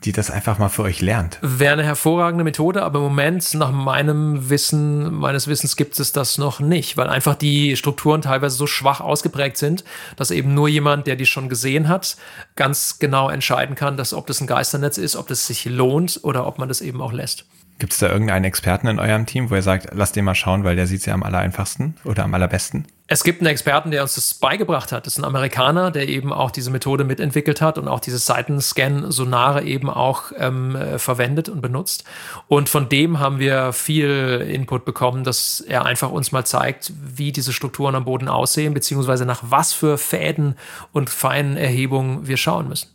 die 0.04 0.12
das 0.12 0.30
einfach 0.30 0.60
mal 0.60 0.70
für 0.70 0.84
euch 0.84 1.02
lernt. 1.02 1.40
Wäre 1.42 1.74
eine 1.74 1.84
hervorragende 1.84 2.44
Methode, 2.44 2.84
aber 2.84 3.00
im 3.00 3.06
Moment, 3.06 3.54
nach 3.56 3.72
meinem 3.72 4.50
Wissen, 4.50 5.14
meines 5.14 5.48
Wissens 5.48 5.76
gibt 5.76 6.00
es 6.00 6.12
das 6.12 6.38
noch 6.38 6.60
nicht, 6.60 6.98
weil 6.98 7.08
einfach 7.08 7.36
die 7.36 7.76
Strukturen 7.76 8.22
teilweise 8.22 8.56
so 8.56 8.68
schwach 8.68 9.02
ausgeprägt 9.02 9.58
sind, 9.58 9.84
dass 10.16 10.32
eben 10.32 10.54
nur 10.54 10.68
jemand, 10.68 11.08
der 11.08 11.16
die 11.16 11.26
schon 11.26 11.50
gesehen 11.50 11.88
hat, 11.88 12.16
ganz 12.56 13.00
genau 13.00 13.30
entscheiden 13.30 13.76
kann, 13.76 13.98
dass 13.98 14.14
ob 14.14 14.28
das 14.28 14.40
ein 14.40 14.48
Geisternetz 14.48 14.98
ist, 14.98 15.16
ob 15.16 15.28
das 15.28 15.48
sich 15.48 15.66
lohnt 15.66 16.20
oder 16.24 16.46
ob 16.46 16.60
man 16.60 16.68
das 16.68 16.82
eben 16.82 17.02
auch 17.02 17.12
lässt. 17.12 17.46
Gibt 17.80 17.94
es 17.94 18.00
da 18.00 18.10
irgendeinen 18.10 18.46
Experten 18.46 18.88
in 18.88 19.00
eurem 19.00 19.28
Team, 19.28 19.52
wo 19.52 19.56
ihr 19.56 19.62
sagt, 19.62 19.90
lasst 19.94 20.16
den 20.16 20.26
mal 20.26 20.34
schauen, 20.34 20.64
weil 20.64 20.76
der 20.76 20.88
sieht 20.88 21.02
es 21.02 21.06
ja 21.06 21.14
am 21.14 21.22
allereinfachsten 21.22 21.96
oder 22.06 22.24
am 22.24 22.34
allerbesten? 22.34 22.88
Es 23.10 23.24
gibt 23.24 23.40
einen 23.40 23.48
Experten, 23.48 23.92
der 23.92 24.02
uns 24.02 24.16
das 24.16 24.34
beigebracht 24.34 24.92
hat. 24.92 25.06
Das 25.06 25.14
ist 25.14 25.20
ein 25.20 25.24
Amerikaner, 25.24 25.92
der 25.92 26.10
eben 26.10 26.34
auch 26.34 26.52
diese 26.52 26.72
Methode 26.72 27.06
mitentwickelt 27.06 27.62
hat 27.62 27.78
und 27.78 27.88
auch 27.88 28.02
diese 28.02 28.18
Seitenscan-Sonare 28.18 29.64
eben 29.64 29.90
auch 29.90 30.34
ähm, 30.38 30.76
äh, 30.76 31.00
verwendet 31.00 31.48
und 31.48 31.62
benutzt. 31.62 32.04
Und 32.50 32.68
von 32.68 32.90
dem 32.90 33.20
haben 33.20 33.40
wir 33.40 33.72
viel 33.72 34.46
Input 34.52 34.84
bekommen, 34.84 35.24
dass 35.24 35.62
er 35.62 35.86
einfach 35.86 36.12
uns 36.12 36.34
mal 36.34 36.46
zeigt, 36.46 36.92
wie 37.02 37.32
diese 37.32 37.54
Strukturen 37.54 37.96
am 37.96 38.04
Boden 38.04 38.28
aussehen, 38.28 38.74
beziehungsweise 38.74 39.26
nach 39.26 39.42
was 39.44 39.72
für 39.72 39.98
Fäden 39.98 40.58
und 40.92 41.10
feinen 41.10 41.56
Erhebungen 41.56 42.28
wir 42.28 42.38
schauen 42.38 42.68
müssen. 42.68 42.90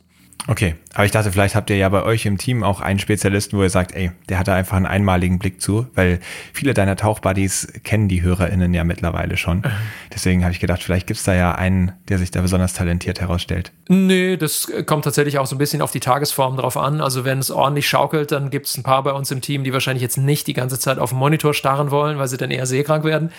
Okay, 0.48 0.74
aber 0.94 1.04
ich 1.04 1.12
dachte, 1.12 1.30
vielleicht 1.30 1.54
habt 1.54 1.70
ihr 1.70 1.76
ja 1.76 1.88
bei 1.88 2.02
euch 2.02 2.26
im 2.26 2.36
Team 2.36 2.64
auch 2.64 2.80
einen 2.80 2.98
Spezialisten, 2.98 3.56
wo 3.56 3.62
ihr 3.62 3.70
sagt, 3.70 3.94
ey, 3.94 4.10
der 4.28 4.40
hat 4.40 4.48
da 4.48 4.54
einfach 4.54 4.76
einen 4.76 4.86
einmaligen 4.86 5.38
Blick 5.38 5.60
zu, 5.60 5.86
weil 5.94 6.18
viele 6.52 6.74
deiner 6.74 6.96
Tauchbuddies 6.96 7.68
kennen 7.84 8.08
die 8.08 8.22
HörerInnen 8.22 8.74
ja 8.74 8.82
mittlerweile 8.82 9.36
schon. 9.36 9.62
Deswegen 10.12 10.42
habe 10.42 10.52
ich 10.52 10.58
gedacht, 10.58 10.82
vielleicht 10.82 11.06
gibt's 11.06 11.22
da 11.22 11.34
ja 11.34 11.54
einen, 11.54 11.92
der 12.08 12.18
sich 12.18 12.32
da 12.32 12.40
besonders 12.40 12.74
talentiert 12.74 13.20
herausstellt. 13.20 13.70
Nee, 13.88 14.36
das 14.36 14.70
kommt 14.86 15.04
tatsächlich 15.04 15.38
auch 15.38 15.46
so 15.46 15.54
ein 15.54 15.58
bisschen 15.58 15.80
auf 15.80 15.92
die 15.92 16.00
Tagesform 16.00 16.56
drauf 16.56 16.76
an. 16.76 17.00
Also 17.00 17.24
wenn 17.24 17.38
es 17.38 17.52
ordentlich 17.52 17.88
schaukelt, 17.88 18.32
dann 18.32 18.50
gibt's 18.50 18.76
ein 18.76 18.82
paar 18.82 19.04
bei 19.04 19.12
uns 19.12 19.30
im 19.30 19.42
Team, 19.42 19.62
die 19.62 19.72
wahrscheinlich 19.72 20.02
jetzt 20.02 20.18
nicht 20.18 20.48
die 20.48 20.54
ganze 20.54 20.78
Zeit 20.78 20.98
auf 20.98 21.10
den 21.10 21.18
Monitor 21.20 21.54
starren 21.54 21.92
wollen, 21.92 22.18
weil 22.18 22.26
sie 22.26 22.36
dann 22.36 22.50
eher 22.50 22.66
seekrank 22.66 23.04
werden. 23.04 23.30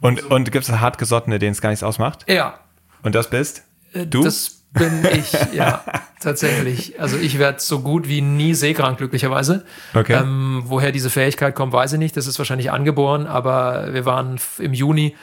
Und, 0.00 0.28
und 0.28 0.50
gibt's 0.50 0.68
hartgesottene, 0.70 1.38
denen 1.38 1.52
es 1.52 1.60
gar 1.60 1.70
nichts 1.70 1.84
ausmacht? 1.84 2.24
Ja. 2.28 2.58
Und 3.02 3.14
das 3.14 3.30
bist? 3.30 3.62
Äh, 3.92 4.06
du? 4.06 4.24
Das 4.24 4.57
bin 4.72 5.06
ich, 5.12 5.32
ja, 5.52 5.84
tatsächlich. 6.20 7.00
Also 7.00 7.16
ich 7.16 7.38
werde 7.38 7.60
so 7.60 7.80
gut 7.80 8.08
wie 8.08 8.20
nie 8.20 8.54
seekrank, 8.54 8.98
glücklicherweise. 8.98 9.64
Okay. 9.94 10.14
Ähm, 10.14 10.62
woher 10.66 10.92
diese 10.92 11.10
Fähigkeit 11.10 11.54
kommt, 11.54 11.72
weiß 11.72 11.94
ich 11.94 11.98
nicht. 11.98 12.16
Das 12.16 12.26
ist 12.26 12.38
wahrscheinlich 12.38 12.70
angeboren, 12.70 13.26
aber 13.26 13.92
wir 13.92 14.04
waren 14.04 14.38
im 14.58 14.74
Juni 14.74 15.16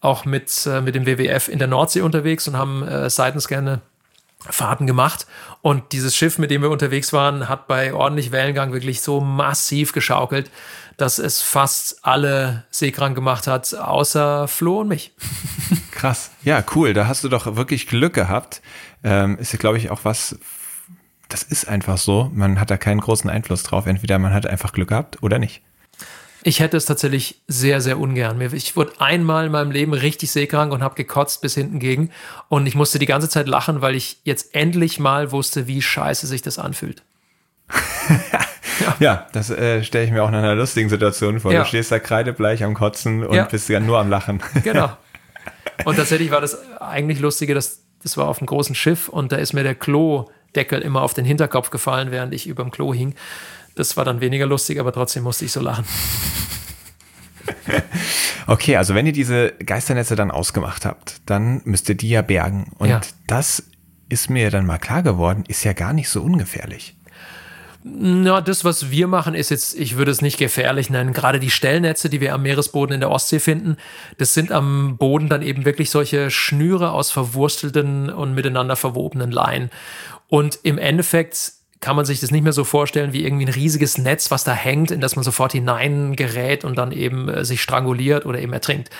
auch 0.00 0.24
mit, 0.24 0.66
äh, 0.66 0.80
mit 0.80 0.94
dem 0.94 1.06
WWF 1.06 1.48
in 1.48 1.58
der 1.58 1.68
Nordsee 1.68 2.02
unterwegs 2.02 2.46
und 2.48 2.56
haben 2.56 2.86
äh, 2.86 3.10
Seitenscanne 3.10 3.80
Fahrten 4.40 4.86
gemacht. 4.86 5.26
Und 5.62 5.92
dieses 5.92 6.14
Schiff, 6.14 6.38
mit 6.38 6.50
dem 6.50 6.62
wir 6.62 6.70
unterwegs 6.70 7.12
waren, 7.12 7.48
hat 7.48 7.66
bei 7.66 7.92
ordentlich 7.92 8.30
Wellengang 8.30 8.72
wirklich 8.72 9.00
so 9.00 9.20
massiv 9.20 9.92
geschaukelt, 9.92 10.50
dass 10.96 11.18
es 11.18 11.42
fast 11.42 12.04
alle 12.04 12.64
seekrank 12.70 13.14
gemacht 13.14 13.46
hat, 13.46 13.74
außer 13.74 14.46
Flo 14.46 14.80
und 14.80 14.88
mich. 14.88 15.12
Krass. 15.90 16.30
Ja, 16.42 16.64
cool. 16.74 16.94
Da 16.94 17.08
hast 17.08 17.24
du 17.24 17.28
doch 17.28 17.56
wirklich 17.56 17.88
Glück 17.88 18.14
gehabt. 18.14 18.62
Ähm, 19.04 19.38
ist 19.38 19.52
ja, 19.52 19.58
glaube 19.58 19.78
ich, 19.78 19.90
auch 19.90 20.00
was, 20.04 20.38
das 21.28 21.42
ist 21.42 21.68
einfach 21.68 21.98
so. 21.98 22.30
Man 22.34 22.60
hat 22.60 22.70
da 22.70 22.76
keinen 22.76 23.00
großen 23.00 23.28
Einfluss 23.30 23.62
drauf. 23.62 23.86
Entweder 23.86 24.18
man 24.18 24.32
hat 24.32 24.46
einfach 24.46 24.72
Glück 24.72 24.88
gehabt 24.88 25.22
oder 25.22 25.38
nicht. 25.38 25.62
Ich 26.44 26.60
hätte 26.60 26.76
es 26.76 26.86
tatsächlich 26.86 27.42
sehr, 27.48 27.80
sehr 27.80 27.98
ungern. 27.98 28.40
Ich 28.52 28.76
wurde 28.76 28.92
einmal 29.00 29.46
in 29.46 29.52
meinem 29.52 29.72
Leben 29.72 29.92
richtig 29.92 30.30
seekrank 30.30 30.72
und 30.72 30.82
habe 30.82 30.94
gekotzt 30.94 31.42
bis 31.42 31.54
hinten 31.54 31.80
gegen. 31.80 32.10
Und 32.48 32.66
ich 32.66 32.74
musste 32.74 32.98
die 32.98 33.06
ganze 33.06 33.28
Zeit 33.28 33.48
lachen, 33.48 33.82
weil 33.82 33.96
ich 33.96 34.20
jetzt 34.22 34.54
endlich 34.54 35.00
mal 35.00 35.32
wusste, 35.32 35.66
wie 35.66 35.82
scheiße 35.82 36.26
sich 36.26 36.40
das 36.40 36.58
anfühlt. 36.58 37.02
Ja, 38.80 38.94
ja 39.00 39.26
das 39.32 39.50
äh, 39.50 39.82
stelle 39.82 40.04
ich 40.04 40.12
mir 40.12 40.22
auch 40.22 40.28
in 40.28 40.36
einer 40.36 40.54
lustigen 40.54 40.88
Situation 40.88 41.40
vor. 41.40 41.52
Ja. 41.52 41.62
Du 41.62 41.68
stehst 41.68 41.90
da 41.90 41.98
kreidebleich 41.98 42.62
am 42.62 42.74
Kotzen 42.74 43.24
und 43.24 43.34
ja. 43.34 43.44
bist 43.44 43.68
ja 43.68 43.80
nur 43.80 43.98
am 43.98 44.08
Lachen. 44.08 44.40
Genau. 44.62 44.90
Und 45.84 45.94
tatsächlich 45.94 46.32
war 46.32 46.40
das 46.40 46.58
eigentlich 46.80 47.20
Lustige, 47.20 47.54
dass 47.54 47.84
das 48.02 48.16
war 48.16 48.28
auf 48.28 48.38
einem 48.38 48.46
großen 48.46 48.74
Schiff 48.74 49.08
und 49.08 49.32
da 49.32 49.36
ist 49.36 49.52
mir 49.52 49.62
der 49.62 49.74
Klodeckel 49.74 50.80
immer 50.80 51.02
auf 51.02 51.14
den 51.14 51.24
Hinterkopf 51.24 51.70
gefallen, 51.70 52.10
während 52.10 52.32
ich 52.34 52.46
über 52.46 52.62
dem 52.62 52.70
Klo 52.70 52.94
hing. 52.94 53.14
Das 53.74 53.96
war 53.96 54.04
dann 54.04 54.20
weniger 54.20 54.46
lustig, 54.46 54.80
aber 54.80 54.92
trotzdem 54.92 55.22
musste 55.22 55.44
ich 55.44 55.52
so 55.52 55.60
lachen. 55.60 55.84
Okay, 58.48 58.76
also 58.76 58.94
wenn 58.94 59.04
ihr 59.04 59.12
diese 59.12 59.52
Geisternetze 59.64 60.16
dann 60.16 60.30
ausgemacht 60.30 60.86
habt, 60.86 61.20
dann 61.26 61.60
müsst 61.66 61.86
ihr 61.90 61.94
die 61.94 62.08
ja 62.08 62.22
bergen. 62.22 62.72
Und 62.78 62.88
ja. 62.88 63.02
das 63.26 63.62
ist 64.08 64.30
mir 64.30 64.50
dann 64.50 64.64
mal 64.64 64.78
klar 64.78 65.02
geworden, 65.02 65.44
ist 65.46 65.64
ja 65.64 65.74
gar 65.74 65.92
nicht 65.92 66.08
so 66.08 66.22
ungefährlich. 66.22 66.97
Na, 67.90 68.40
das, 68.40 68.64
was 68.64 68.90
wir 68.90 69.06
machen, 69.06 69.34
ist 69.34 69.50
jetzt, 69.50 69.78
ich 69.78 69.96
würde 69.96 70.10
es 70.10 70.20
nicht 70.20 70.38
gefährlich 70.38 70.90
nennen. 70.90 71.12
Gerade 71.12 71.40
die 71.40 71.50
Stellnetze, 71.50 72.08
die 72.10 72.20
wir 72.20 72.34
am 72.34 72.42
Meeresboden 72.42 72.94
in 72.94 73.00
der 73.00 73.10
Ostsee 73.10 73.40
finden, 73.40 73.76
das 74.18 74.34
sind 74.34 74.52
am 74.52 74.96
Boden 74.96 75.28
dann 75.28 75.42
eben 75.42 75.64
wirklich 75.64 75.90
solche 75.90 76.30
Schnüre 76.30 76.92
aus 76.92 77.10
verwurstelten 77.10 78.10
und 78.10 78.34
miteinander 78.34 78.76
verwobenen 78.76 79.30
Leinen. 79.30 79.70
Und 80.28 80.58
im 80.62 80.78
Endeffekt 80.78 81.52
kann 81.80 81.94
man 81.94 82.04
sich 82.04 82.20
das 82.20 82.30
nicht 82.30 82.42
mehr 82.42 82.52
so 82.52 82.64
vorstellen 82.64 83.12
wie 83.12 83.24
irgendwie 83.24 83.46
ein 83.46 83.52
riesiges 83.52 83.98
Netz, 83.98 84.30
was 84.30 84.44
da 84.44 84.52
hängt, 84.52 84.90
in 84.90 85.00
das 85.00 85.14
man 85.14 85.22
sofort 85.22 85.52
hineingerät 85.52 86.64
und 86.64 86.76
dann 86.76 86.92
eben 86.92 87.28
äh, 87.28 87.44
sich 87.44 87.62
stranguliert 87.62 88.26
oder 88.26 88.40
eben 88.40 88.52
ertrinkt. 88.52 88.90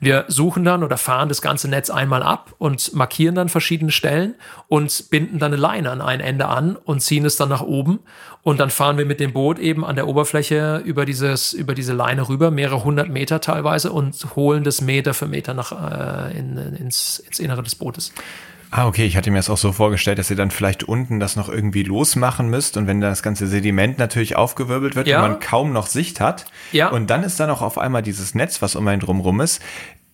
Wir 0.00 0.24
suchen 0.28 0.64
dann 0.64 0.82
oder 0.82 0.98
fahren 0.98 1.28
das 1.28 1.40
ganze 1.40 1.68
Netz 1.68 1.88
einmal 1.88 2.22
ab 2.22 2.54
und 2.58 2.94
markieren 2.94 3.34
dann 3.34 3.48
verschiedene 3.48 3.90
Stellen 3.90 4.34
und 4.68 5.08
binden 5.10 5.38
dann 5.38 5.52
eine 5.52 5.60
Leine 5.60 5.90
an 5.90 6.00
ein 6.00 6.20
Ende 6.20 6.46
an 6.46 6.76
und 6.76 7.00
ziehen 7.00 7.24
es 7.24 7.36
dann 7.36 7.48
nach 7.48 7.62
oben 7.62 8.00
und 8.42 8.60
dann 8.60 8.70
fahren 8.70 8.98
wir 8.98 9.06
mit 9.06 9.18
dem 9.18 9.32
Boot 9.32 9.58
eben 9.58 9.84
an 9.84 9.96
der 9.96 10.06
Oberfläche 10.06 10.82
über 10.84 11.06
dieses 11.06 11.52
über 11.52 11.74
diese 11.74 11.94
Leine 11.94 12.28
rüber, 12.28 12.50
mehrere 12.50 12.84
hundert 12.84 13.08
Meter 13.08 13.40
teilweise 13.40 13.92
und 13.92 14.14
holen 14.36 14.62
das 14.62 14.80
Meter 14.80 15.14
für 15.14 15.26
Meter 15.26 15.54
nach 15.54 15.72
äh, 15.72 16.38
in, 16.38 16.56
ins, 16.76 17.18
ins 17.18 17.38
Innere 17.38 17.62
des 17.62 17.74
Bootes. 17.74 18.12
Ah, 18.70 18.86
okay. 18.86 19.06
Ich 19.06 19.16
hatte 19.16 19.30
mir 19.30 19.38
das 19.38 19.50
auch 19.50 19.58
so 19.58 19.72
vorgestellt, 19.72 20.18
dass 20.18 20.30
ihr 20.30 20.36
dann 20.36 20.50
vielleicht 20.50 20.84
unten 20.84 21.20
das 21.20 21.36
noch 21.36 21.48
irgendwie 21.48 21.82
losmachen 21.82 22.48
müsst 22.48 22.76
und 22.76 22.86
wenn 22.86 23.00
dann 23.00 23.10
das 23.10 23.22
ganze 23.22 23.46
Sediment 23.46 23.98
natürlich 23.98 24.36
aufgewirbelt 24.36 24.96
wird 24.96 25.06
ja. 25.06 25.22
und 25.22 25.30
man 25.30 25.40
kaum 25.40 25.72
noch 25.72 25.86
Sicht 25.86 26.20
hat. 26.20 26.46
Ja. 26.72 26.88
Und 26.88 27.08
dann 27.08 27.22
ist 27.22 27.38
da 27.38 27.46
noch 27.46 27.62
auf 27.62 27.78
einmal 27.78 28.02
dieses 28.02 28.34
Netz, 28.34 28.62
was 28.62 28.76
um 28.76 28.86
einen 28.88 29.00
drumrum 29.00 29.40
ist. 29.40 29.62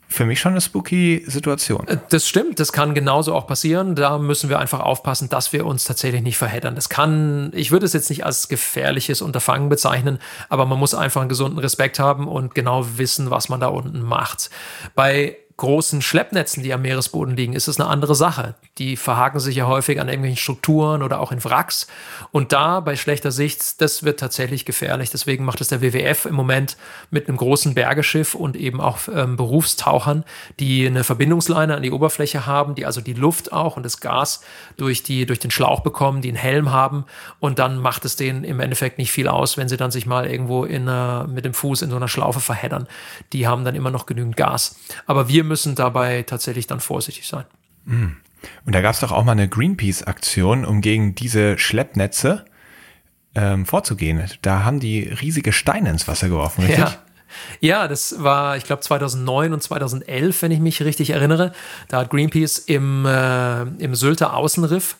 Für 0.09 0.27
mich 0.27 0.41
schon 0.41 0.53
eine 0.53 0.61
spooky 0.61 1.25
Situation. 1.27 1.89
Äh, 1.89 1.97
das 2.11 2.29
stimmt, 2.29 2.61
das 2.61 2.73
kann 2.73 2.93
genauso 2.93 3.35
auch 3.35 3.47
passieren. 3.47 3.95
Da 3.95 4.19
müssen 4.19 4.51
wir 4.51 4.59
einfach 4.59 4.81
aufpassen, 4.81 5.31
dass 5.31 5.55
wir 5.55 5.65
uns 5.65 5.85
tatsächlich 5.85 6.21
nicht 6.21 6.37
verheddern. 6.37 6.75
Das 6.75 6.91
kann, 6.91 7.51
ich 7.55 7.71
würde 7.71 7.87
es 7.87 7.95
jetzt 7.95 8.11
nicht 8.11 8.27
als 8.27 8.49
gefährliches 8.49 9.23
Unterfangen 9.23 9.71
bezeichnen, 9.71 10.19
aber 10.51 10.67
man 10.67 10.79
muss 10.79 10.95
einfach 10.95 11.23
einen 11.23 11.31
gesunden 11.31 11.59
Respekt 11.59 11.99
haben 11.99 12.29
und 12.29 12.55
genau 12.55 12.87
wissen, 12.99 13.31
was 13.31 13.49
man 13.49 13.61
da 13.61 13.69
unten 13.69 14.03
macht. 14.03 14.51
Bei 14.95 15.39
großen 15.57 16.03
Schleppnetzen, 16.03 16.63
die 16.63 16.73
am 16.73 16.83
Meeresboden 16.83 17.37
liegen, 17.37 17.53
ist 17.53 17.69
es 17.69 17.79
eine 17.79 17.89
andere 17.89 18.15
Sache. 18.15 18.55
Die 18.79 18.97
verhaken 18.97 19.39
sich 19.41 19.57
ja 19.57 19.67
häufig 19.67 20.01
an 20.01 20.09
irgendwelchen 20.09 20.39
Strukturen 20.39 21.03
oder 21.03 21.21
auch 21.21 21.33
in 21.33 21.43
Wracks. 21.45 21.87
Und 22.31 22.53
da 22.53 22.81
bei 22.81 22.97
schlechter 22.97 23.31
Sicht, 23.31 23.81
das 23.81 24.03
wird 24.03 24.19
tatsächlich 24.19 24.65
gefährlich. 24.65 25.11
Deswegen 25.11 25.45
macht 25.45 25.61
es 25.61 25.69
der 25.69 25.83
WWF 25.83 26.27
im 26.27 26.35
Moment 26.35 26.77
mit 27.11 27.29
einem 27.29 27.37
großen 27.37 27.75
Bergeschiff 27.75 28.35
und 28.35 28.57
eben 28.57 28.81
auch 28.81 29.01
ähm, 29.13 29.37
Berufstauchern, 29.37 30.25
die 30.59 30.87
eine 30.87 31.05
Verbindungsleine 31.05 31.77
an 31.77 31.83
die 31.83 31.93
Oberfläche 31.93 32.47
haben, 32.47 32.75
die 32.75 32.87
also 32.87 33.01
die 33.01 33.15
Luft 33.15 33.53
auch 33.53 33.77
und 33.77 33.85
das 33.85 34.01
Gas 34.01 34.43
durch, 34.77 35.03
die, 35.03 35.27
durch 35.27 35.39
den 35.39 35.51
Schlauch 35.51 35.81
bekommen, 35.81 36.23
die 36.23 36.29
einen 36.29 36.37
Helm 36.37 36.73
haben. 36.73 37.05
Und 37.41 37.59
dann 37.59 37.79
macht 37.79 38.05
es 38.05 38.17
denen 38.17 38.45
im 38.45 38.61
Endeffekt 38.61 38.99
nicht 38.99 39.13
viel 39.13 39.29
aus, 39.29 39.57
wenn 39.57 39.69
sie 39.69 39.77
dann 39.77 39.91
sich 39.91 40.07
mal 40.07 40.27
irgendwo 40.27 40.65
in, 40.65 40.89
äh, 40.89 41.25
mit 41.25 41.45
dem 41.45 41.55
Fuß 41.55 41.83
in 41.83 41.91
so 41.91 41.97
einer 41.97 42.09
Schlaufe 42.09 42.41
verheddern. 42.41 42.89
Die 43.33 43.47
haben 43.47 43.65
dann 43.65 43.75
immer 43.75 43.91
noch 43.91 44.07
genügend 44.07 44.37
Gas. 44.37 44.77
Aber 45.07 45.29
wir 45.29 45.45
müssen 45.53 45.75
dabei 45.75 46.23
tatsächlich 46.23 46.67
dann 46.67 46.81
vorsichtig 46.81 47.29
sein. 47.29 47.45
Mm. 47.85 48.17
Und 48.65 48.75
da 48.75 48.81
gab 48.81 48.95
es 48.95 49.01
doch 49.01 49.13
auch 49.13 49.23
mal 49.23 49.33
eine 49.33 49.49
Greenpeace-Aktion, 49.49 50.65
um 50.65 50.81
gegen 50.81 51.15
diese 51.15 51.59
Schleppnetze 51.59 52.47
ähm, 53.35 53.67
vorzugehen. 53.67 54.25
Da 54.41 54.65
haben 54.65 54.81
die 54.81 55.03
riesige 55.03 55.53
Steine 55.53 55.91
ins 55.91 56.09
Wasser 56.09 56.29
geworfen, 56.29 56.63
richtig? 56.63 56.79
Ja. 56.79 56.95
Ja, 57.61 57.89
das 57.89 58.23
war, 58.23 58.59
ich 58.59 58.65
glaube, 58.65 58.83
2009 58.83 59.55
und 59.55 59.63
2011, 59.63 60.43
wenn 60.43 60.51
ich 60.51 60.61
mich 60.61 60.83
richtig 60.83 61.11
erinnere. 61.11 61.53
Da 61.89 62.01
hat 62.01 62.11
Greenpeace 62.11 62.59
im, 62.59 63.07
äh, 63.07 63.63
im 63.63 63.95
Sylter 63.95 64.37
Außenriff, 64.37 64.97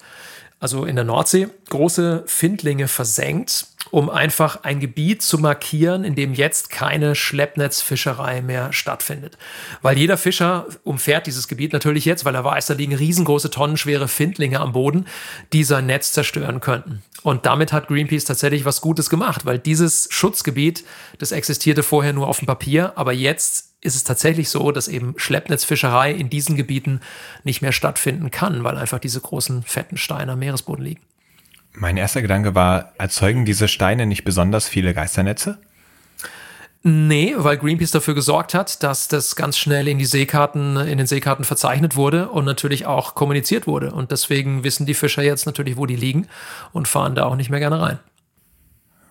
also 0.63 0.85
in 0.85 0.95
der 0.95 1.05
Nordsee, 1.05 1.49
große 1.71 2.23
Findlinge 2.27 2.87
versenkt 2.87 3.67
um 3.91 4.09
einfach 4.09 4.63
ein 4.63 4.81
Gebiet 4.81 5.21
zu 5.23 5.37
markieren, 5.39 6.03
in 6.03 6.15
dem 6.15 6.33
jetzt 6.33 6.71
keine 6.71 7.15
Schleppnetzfischerei 7.15 8.41
mehr 8.41 8.73
stattfindet. 8.73 9.37
Weil 9.83 9.99
jeder 9.99 10.17
Fischer 10.17 10.67
umfährt 10.83 11.27
dieses 11.27 11.47
Gebiet 11.47 11.75
natürlich 11.75 12.07
jetzt, 12.07 12.25
weil 12.25 12.35
er 12.35 12.43
weiß, 12.43 12.67
da 12.67 12.75
liegen 12.75 12.95
riesengroße 12.95 13.51
tonnenschwere 13.51 14.09
Findlinge 14.09 14.61
am 14.61 14.73
Boden, 14.73 15.07
die 15.53 15.63
sein 15.63 15.85
Netz 15.87 16.13
zerstören 16.13 16.61
könnten. 16.61 17.03
Und 17.23 17.45
damit 17.45 17.73
hat 17.73 17.89
Greenpeace 17.89 18.25
tatsächlich 18.25 18.65
was 18.65 18.81
Gutes 18.81 19.11
gemacht, 19.11 19.45
weil 19.45 19.59
dieses 19.59 20.09
Schutzgebiet, 20.11 20.85
das 21.19 21.33
existierte 21.33 21.83
vorher 21.83 22.15
nur 22.15 22.29
auf 22.29 22.39
dem 22.39 22.47
Papier, 22.47 22.93
aber 22.97 23.13
jetzt 23.13 23.72
ist 23.83 23.97
es 23.97 24.05
tatsächlich 24.05 24.49
so, 24.49 24.73
dass 24.73 24.89
eben 24.89 25.15
Schleppnetzfischerei 25.17 26.13
in 26.13 26.31
diesen 26.31 26.57
Gebieten 26.57 27.01
nicht 27.45 27.61
mehr 27.61 27.73
stattfinden 27.73 28.31
kann, 28.31 28.65
weil 28.65 28.79
einfach 28.79 29.01
diese 29.01 29.21
großen 29.21 29.63
fetten 29.65 29.97
Steine 29.97 30.33
am 30.33 30.39
Meeresboden 30.39 30.85
liegen. 30.85 31.03
Mein 31.75 31.97
erster 31.97 32.23
Gedanke 32.23 32.55
war, 32.55 32.93
erzeugen 32.99 33.45
diese 33.45 33.67
Steine 33.67 34.07
nicht 34.07 34.25
besonders 34.25 34.69
viele 34.69 34.95
Geisternetze? 34.95 35.59
Nee, 36.85 37.35
weil 37.37 37.59
Greenpeace 37.59 37.93
dafür 37.93 38.15
gesorgt 38.15 38.55
hat, 38.55 38.83
dass 38.83 39.07
das 39.07 39.37
ganz 39.37 39.57
schnell 39.57 39.87
in 39.87 39.99
die 39.99 40.05
Seekarten, 40.05 40.77
in 40.77 40.99
den 40.99 41.07
Seekarten 41.07 41.45
verzeichnet 41.45 41.95
wurde 41.95 42.29
und 42.29 42.45
natürlich 42.45 42.87
auch 42.87 43.15
kommuniziert 43.15 43.69
wurde. 43.69 43.93
Und 43.93 44.11
deswegen 44.11 44.65
wissen 44.65 44.85
die 44.85 44.95
Fischer 44.95 45.23
jetzt 45.23 45.47
natürlich, 45.47 45.77
wo 45.77 45.87
die 45.87 45.95
liegen 45.97 46.27
und 46.73 46.89
fahren 46.89 47.15
da 47.15 47.25
auch 47.25 47.37
nicht 47.37 47.51
mehr 47.51 47.61
gerne 47.61 47.81
rein. 47.81 47.99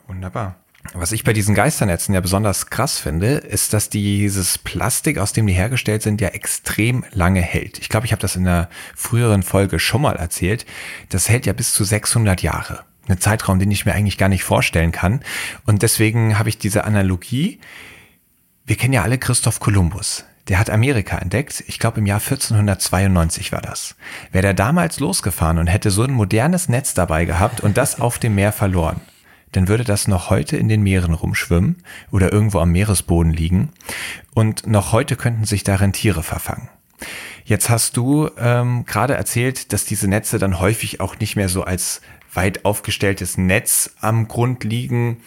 Wunderbar. 0.07 0.61
Was 0.93 1.11
ich 1.11 1.23
bei 1.23 1.32
diesen 1.32 1.55
Geisternetzen 1.55 2.13
ja 2.13 2.21
besonders 2.21 2.67
krass 2.67 2.97
finde, 2.97 3.36
ist, 3.36 3.73
dass 3.73 3.89
dieses 3.89 4.57
Plastik, 4.57 5.19
aus 5.19 5.32
dem 5.32 5.47
die 5.47 5.53
hergestellt 5.53 6.01
sind, 6.01 6.19
ja 6.19 6.29
extrem 6.29 7.05
lange 7.11 7.41
hält. 7.41 7.79
Ich 7.79 7.88
glaube, 7.88 8.05
ich 8.05 8.11
habe 8.11 8.21
das 8.21 8.36
in 8.36 8.47
einer 8.47 8.67
früheren 8.95 9.43
Folge 9.43 9.79
schon 9.79 10.01
mal 10.01 10.15
erzählt. 10.15 10.65
Das 11.09 11.29
hält 11.29 11.45
ja 11.45 11.53
bis 11.53 11.73
zu 11.73 11.84
600 11.84 12.41
Jahre. 12.41 12.84
Ein 13.07 13.19
Zeitraum, 13.19 13.59
den 13.59 13.71
ich 13.71 13.86
mir 13.86 13.93
eigentlich 13.93 14.17
gar 14.17 14.29
nicht 14.29 14.43
vorstellen 14.43 14.91
kann. 14.91 15.21
Und 15.65 15.82
deswegen 15.82 16.38
habe 16.38 16.49
ich 16.49 16.57
diese 16.57 16.84
Analogie. 16.84 17.59
Wir 18.65 18.75
kennen 18.75 18.93
ja 18.93 19.03
alle 19.03 19.17
Christoph 19.17 19.59
Kolumbus. 19.59 20.25
Der 20.47 20.59
hat 20.59 20.69
Amerika 20.69 21.17
entdeckt. 21.17 21.63
Ich 21.67 21.79
glaube, 21.79 21.99
im 21.99 22.05
Jahr 22.05 22.19
1492 22.19 23.51
war 23.51 23.61
das. 23.61 23.95
Wäre 24.32 24.41
der 24.41 24.53
damals 24.53 24.99
losgefahren 24.99 25.59
und 25.59 25.67
hätte 25.67 25.91
so 25.91 26.03
ein 26.03 26.11
modernes 26.11 26.67
Netz 26.69 26.93
dabei 26.93 27.25
gehabt 27.25 27.61
und 27.61 27.77
das 27.77 27.99
auf 27.99 28.17
dem 28.17 28.36
Meer 28.36 28.51
verloren, 28.51 29.01
dann 29.52 29.68
würde 29.68 29.84
das 29.84 30.08
noch 30.08 30.30
heute 30.30 30.58
in 30.58 30.68
den 30.68 30.82
Meeren 30.82 31.14
rumschwimmen 31.14 31.84
oder 32.12 32.32
irgendwo 32.32 32.60
am 32.60 32.72
Meeresboden 32.72 33.34
liegen 33.34 33.70
und 34.34 34.68
noch 34.68 34.91
heute 34.91 35.16
könnten 35.16 35.45
sich 35.45 35.64
darin 35.64 35.93
Tiere 35.93 36.24
verfangen. 36.24 36.70
Jetzt 37.43 37.70
hast 37.70 37.97
du 37.97 38.30
ähm, 38.38 38.86
gerade 38.86 39.16
erzählt, 39.16 39.74
dass 39.74 39.86
diese 39.86 40.08
Netze 40.08 40.39
dann 40.39 40.60
häufig 40.60 40.99
auch 40.99 41.18
nicht 41.20 41.36
mehr 41.36 41.49
so 41.49 41.64
als 41.64 42.02
weit 42.34 42.64
aufgestelltes 42.66 43.38
Netz 43.38 43.95
am 43.99 44.28
Grund 44.28 44.64
liegen, 44.64 45.18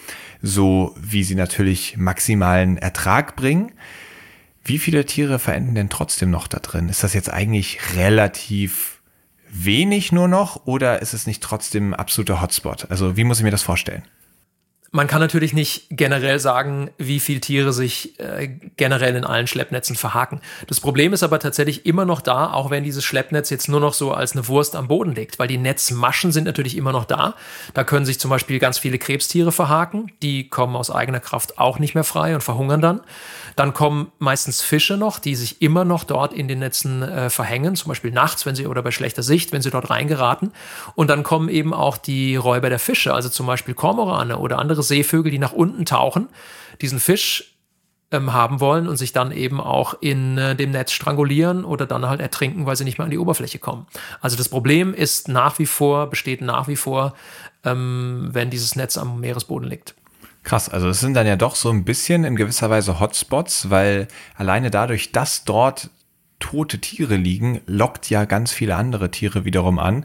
so 0.40 0.94
wie 0.98 1.24
sie 1.24 1.34
natürlich 1.34 1.96
maximalen 1.96 2.78
Ertrag 2.78 3.36
bringen. 3.36 3.72
Wie 4.64 4.78
viele 4.78 5.04
Tiere 5.04 5.38
verenden 5.38 5.74
denn 5.74 5.90
trotzdem 5.90 6.30
noch 6.30 6.46
da 6.46 6.58
drin? 6.60 6.88
Ist 6.88 7.02
das 7.02 7.12
jetzt 7.12 7.30
eigentlich 7.30 7.78
relativ 7.96 8.93
wenig 9.54 10.12
nur 10.12 10.28
noch 10.28 10.66
oder 10.66 11.00
ist 11.00 11.14
es 11.14 11.26
nicht 11.26 11.42
trotzdem 11.42 11.90
ein 11.90 11.94
absoluter 11.94 12.42
Hotspot? 12.42 12.90
Also 12.90 13.16
wie 13.16 13.24
muss 13.24 13.38
ich 13.38 13.44
mir 13.44 13.50
das 13.50 13.62
vorstellen? 13.62 14.02
Man 14.96 15.08
kann 15.08 15.20
natürlich 15.20 15.52
nicht 15.54 15.86
generell 15.90 16.38
sagen, 16.38 16.88
wie 16.98 17.18
viele 17.18 17.40
Tiere 17.40 17.72
sich 17.72 18.16
äh, 18.20 18.46
generell 18.76 19.16
in 19.16 19.24
allen 19.24 19.48
Schleppnetzen 19.48 19.96
verhaken. 19.96 20.40
Das 20.68 20.78
Problem 20.78 21.12
ist 21.12 21.24
aber 21.24 21.40
tatsächlich 21.40 21.84
immer 21.84 22.04
noch 22.04 22.20
da, 22.20 22.52
auch 22.52 22.70
wenn 22.70 22.84
dieses 22.84 23.02
Schleppnetz 23.04 23.50
jetzt 23.50 23.68
nur 23.68 23.80
noch 23.80 23.92
so 23.92 24.12
als 24.12 24.34
eine 24.34 24.46
Wurst 24.46 24.76
am 24.76 24.86
Boden 24.86 25.12
liegt, 25.12 25.40
weil 25.40 25.48
die 25.48 25.58
Netzmaschen 25.58 26.30
sind 26.30 26.44
natürlich 26.44 26.76
immer 26.76 26.92
noch 26.92 27.06
da. 27.06 27.34
Da 27.74 27.82
können 27.82 28.06
sich 28.06 28.20
zum 28.20 28.30
Beispiel 28.30 28.60
ganz 28.60 28.78
viele 28.78 28.98
Krebstiere 28.98 29.50
verhaken, 29.50 30.12
die 30.22 30.48
kommen 30.48 30.76
aus 30.76 30.92
eigener 30.92 31.18
Kraft 31.18 31.58
auch 31.58 31.80
nicht 31.80 31.96
mehr 31.96 32.04
frei 32.04 32.36
und 32.36 32.42
verhungern 32.42 32.80
dann. 32.80 33.00
Dann 33.56 33.72
kommen 33.72 34.10
meistens 34.18 34.62
Fische 34.62 34.96
noch, 34.96 35.18
die 35.18 35.34
sich 35.34 35.62
immer 35.62 35.84
noch 35.84 36.04
dort 36.04 36.32
in 36.32 36.48
den 36.48 36.58
Netzen 36.58 37.02
äh, 37.02 37.30
verhängen, 37.30 37.76
zum 37.76 37.88
Beispiel 37.88 38.10
nachts, 38.10 38.46
wenn 38.46 38.54
sie 38.54 38.66
oder 38.66 38.82
bei 38.82 38.90
schlechter 38.90 39.22
Sicht, 39.22 39.52
wenn 39.52 39.62
sie 39.62 39.70
dort 39.70 39.90
reingeraten. 39.90 40.52
Und 40.94 41.08
dann 41.08 41.22
kommen 41.22 41.48
eben 41.48 41.72
auch 41.72 41.96
die 41.96 42.36
Räuber 42.36 42.68
der 42.68 42.78
Fische, 42.78 43.14
also 43.14 43.28
zum 43.28 43.46
Beispiel 43.46 43.74
Kormorane 43.74 44.38
oder 44.38 44.58
andere 44.58 44.82
Seevögel, 44.82 45.30
die 45.30 45.38
nach 45.38 45.52
unten 45.52 45.84
tauchen, 45.84 46.28
diesen 46.80 47.00
Fisch 47.00 47.54
ähm, 48.10 48.32
haben 48.32 48.60
wollen 48.60 48.88
und 48.88 48.96
sich 48.96 49.12
dann 49.12 49.32
eben 49.32 49.60
auch 49.60 49.94
in 50.00 50.38
äh, 50.38 50.54
dem 50.56 50.70
Netz 50.70 50.92
strangulieren 50.92 51.64
oder 51.64 51.86
dann 51.86 52.06
halt 52.06 52.20
ertrinken, 52.20 52.66
weil 52.66 52.76
sie 52.76 52.84
nicht 52.84 52.98
mehr 52.98 53.04
an 53.04 53.10
die 53.10 53.18
Oberfläche 53.18 53.58
kommen. 53.58 53.86
Also 54.20 54.36
das 54.36 54.48
Problem 54.48 54.94
ist 54.94 55.28
nach 55.28 55.58
wie 55.58 55.66
vor, 55.66 56.08
besteht 56.08 56.40
nach 56.40 56.68
wie 56.68 56.76
vor, 56.76 57.14
ähm, 57.64 58.28
wenn 58.32 58.50
dieses 58.50 58.76
Netz 58.76 58.96
am 58.96 59.20
Meeresboden 59.20 59.68
liegt. 59.68 59.94
Krass, 60.44 60.68
also 60.68 60.88
es 60.88 61.00
sind 61.00 61.14
dann 61.14 61.26
ja 61.26 61.36
doch 61.36 61.56
so 61.56 61.70
ein 61.70 61.84
bisschen 61.84 62.24
in 62.24 62.36
gewisser 62.36 62.68
Weise 62.68 63.00
Hotspots, 63.00 63.70
weil 63.70 64.08
alleine 64.36 64.70
dadurch, 64.70 65.10
dass 65.10 65.44
dort 65.44 65.90
tote 66.38 66.78
Tiere 66.80 67.16
liegen, 67.16 67.62
lockt 67.66 68.10
ja 68.10 68.26
ganz 68.26 68.52
viele 68.52 68.76
andere 68.76 69.10
Tiere 69.10 69.46
wiederum 69.46 69.78
an, 69.78 70.04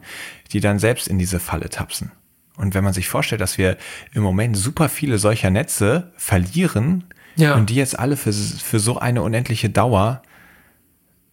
die 0.53 0.61
dann 0.61 0.79
selbst 0.79 1.07
in 1.09 1.19
diese 1.19 1.39
Falle 1.39 1.69
tapsen. 1.69 2.11
Und 2.55 2.73
wenn 2.73 2.83
man 2.83 2.93
sich 2.93 3.09
vorstellt, 3.09 3.41
dass 3.41 3.57
wir 3.57 3.77
im 4.13 4.23
Moment 4.23 4.55
super 4.55 4.89
viele 4.89 5.17
solcher 5.17 5.49
Netze 5.49 6.11
verlieren 6.15 7.03
ja. 7.35 7.55
und 7.55 7.69
die 7.69 7.75
jetzt 7.75 7.99
alle 7.99 8.15
für, 8.15 8.31
für 8.31 8.79
so 8.79 8.97
eine 8.97 9.21
unendliche 9.21 9.69
Dauer 9.69 10.21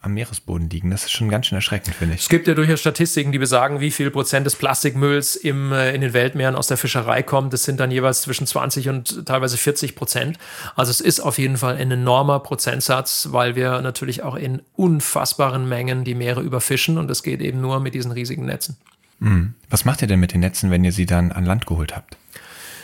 am 0.07 0.15
Meeresboden 0.15 0.71
liegen. 0.71 0.91
Das 0.91 1.05
ist 1.05 1.13
schon 1.13 1.29
ganz 1.29 1.47
schön 1.47 1.57
erschreckend, 1.57 1.95
finde 1.95 2.15
ich. 2.15 2.23
Es 2.23 2.29
gibt 2.29 2.49
ja 2.49 2.55
durchaus 2.55 2.81
Statistiken, 2.81 3.33
die 3.33 3.39
besagen, 3.39 3.81
wie 3.81 3.91
viel 3.91 4.11
Prozent 4.11 4.47
des 4.47 4.57
Plastikmülls 4.57 5.37
im, 5.37 5.73
äh, 5.73 5.95
in 5.95 6.01
den 6.01 6.15
Weltmeeren 6.15 6.55
aus 6.55 6.69
der 6.69 6.77
Fischerei 6.77 7.23
kommt. 7.23 7.53
Das 7.53 7.65
sind 7.65 7.79
dann 7.79 7.91
jeweils 7.91 8.23
zwischen 8.23 8.47
20 8.47 8.89
und 8.89 9.27
teilweise 9.27 9.57
40 9.57 9.95
Prozent. 9.95 10.39
Also 10.75 10.91
es 10.91 11.01
ist 11.01 11.21
auf 11.21 11.39
jeden 11.39 11.59
Fall 11.59 11.77
ein 11.77 11.91
enormer 11.91 12.41
Prozentsatz, 12.41 13.29
weil 13.31 13.57
wir 13.57 13.83
natürlich 13.83 14.23
auch 14.23 14.37
in 14.37 14.63
unfassbaren 14.75 15.69
Mengen 15.69 16.05
die 16.05 16.15
Meere 16.15 16.41
überfischen 16.41 16.97
und 16.97 17.09
das 17.09 17.23
geht 17.23 17.43
eben 17.43 17.61
nur 17.61 17.81
mit 17.81 17.95
diesen 17.95 18.13
riesigen 18.13 18.47
Netzen. 18.47 18.77
Mhm. 19.19 19.55
Was 19.71 19.85
macht 19.85 20.03
ihr 20.03 20.09
denn 20.09 20.21
mit 20.21 20.33
den 20.33 20.41
Netzen, 20.41 20.71
wenn 20.71 20.85
ihr 20.85 20.93
sie 20.93 21.07
dann 21.07 21.33
an 21.33 21.45
Land 21.45 21.67
geholt 21.67 21.95
habt? 21.97 22.17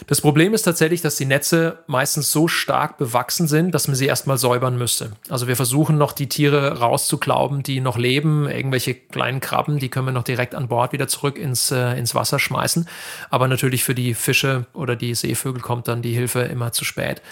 Das 0.07 0.21
Problem 0.21 0.55
ist 0.55 0.63
tatsächlich, 0.63 1.01
dass 1.01 1.17
die 1.17 1.25
Netze 1.25 1.79
meistens 1.87 2.33
so 2.33 2.49
stark 2.49 2.99
bewachsen 2.99 3.47
sind, 3.47 3.73
dass 3.73 3.89
man 3.89 3.95
sie 3.95 4.07
erstmal 4.07 4.39
säubern 4.39 4.77
müsste. 4.77 5.13
Also 5.29 5.49
wir 5.49 5.57
versuchen 5.57 5.99
noch 5.99 6.13
die 6.13 6.29
Tiere 6.29 6.79
rauszuklauben, 6.79 7.63
die 7.63 7.81
noch 7.81 7.99
leben. 7.99 8.49
Irgendwelche 8.49 8.95
kleinen 8.95 9.41
Krabben, 9.41 9.79
die 9.79 9.89
können 9.89 10.07
wir 10.07 10.13
noch 10.13 10.25
direkt 10.25 10.55
an 10.55 10.69
Bord 10.69 10.93
wieder 10.93 11.09
zurück 11.09 11.39
ins, 11.39 11.71
äh, 11.71 11.99
ins 11.99 12.15
Wasser 12.15 12.39
schmeißen. 12.39 12.89
Aber 13.31 13.49
natürlich 13.49 13.85
für 13.85 13.95
die 13.95 14.15
Fische 14.15 14.67
oder 14.73 14.97
die 14.97 15.15
Seevögel 15.15 15.63
kommt 15.63 15.89
dann 15.89 16.03
die 16.03 16.15
Hilfe 16.15 16.41
immer 16.41 16.73
zu 16.73 16.85
spät. 16.85 17.23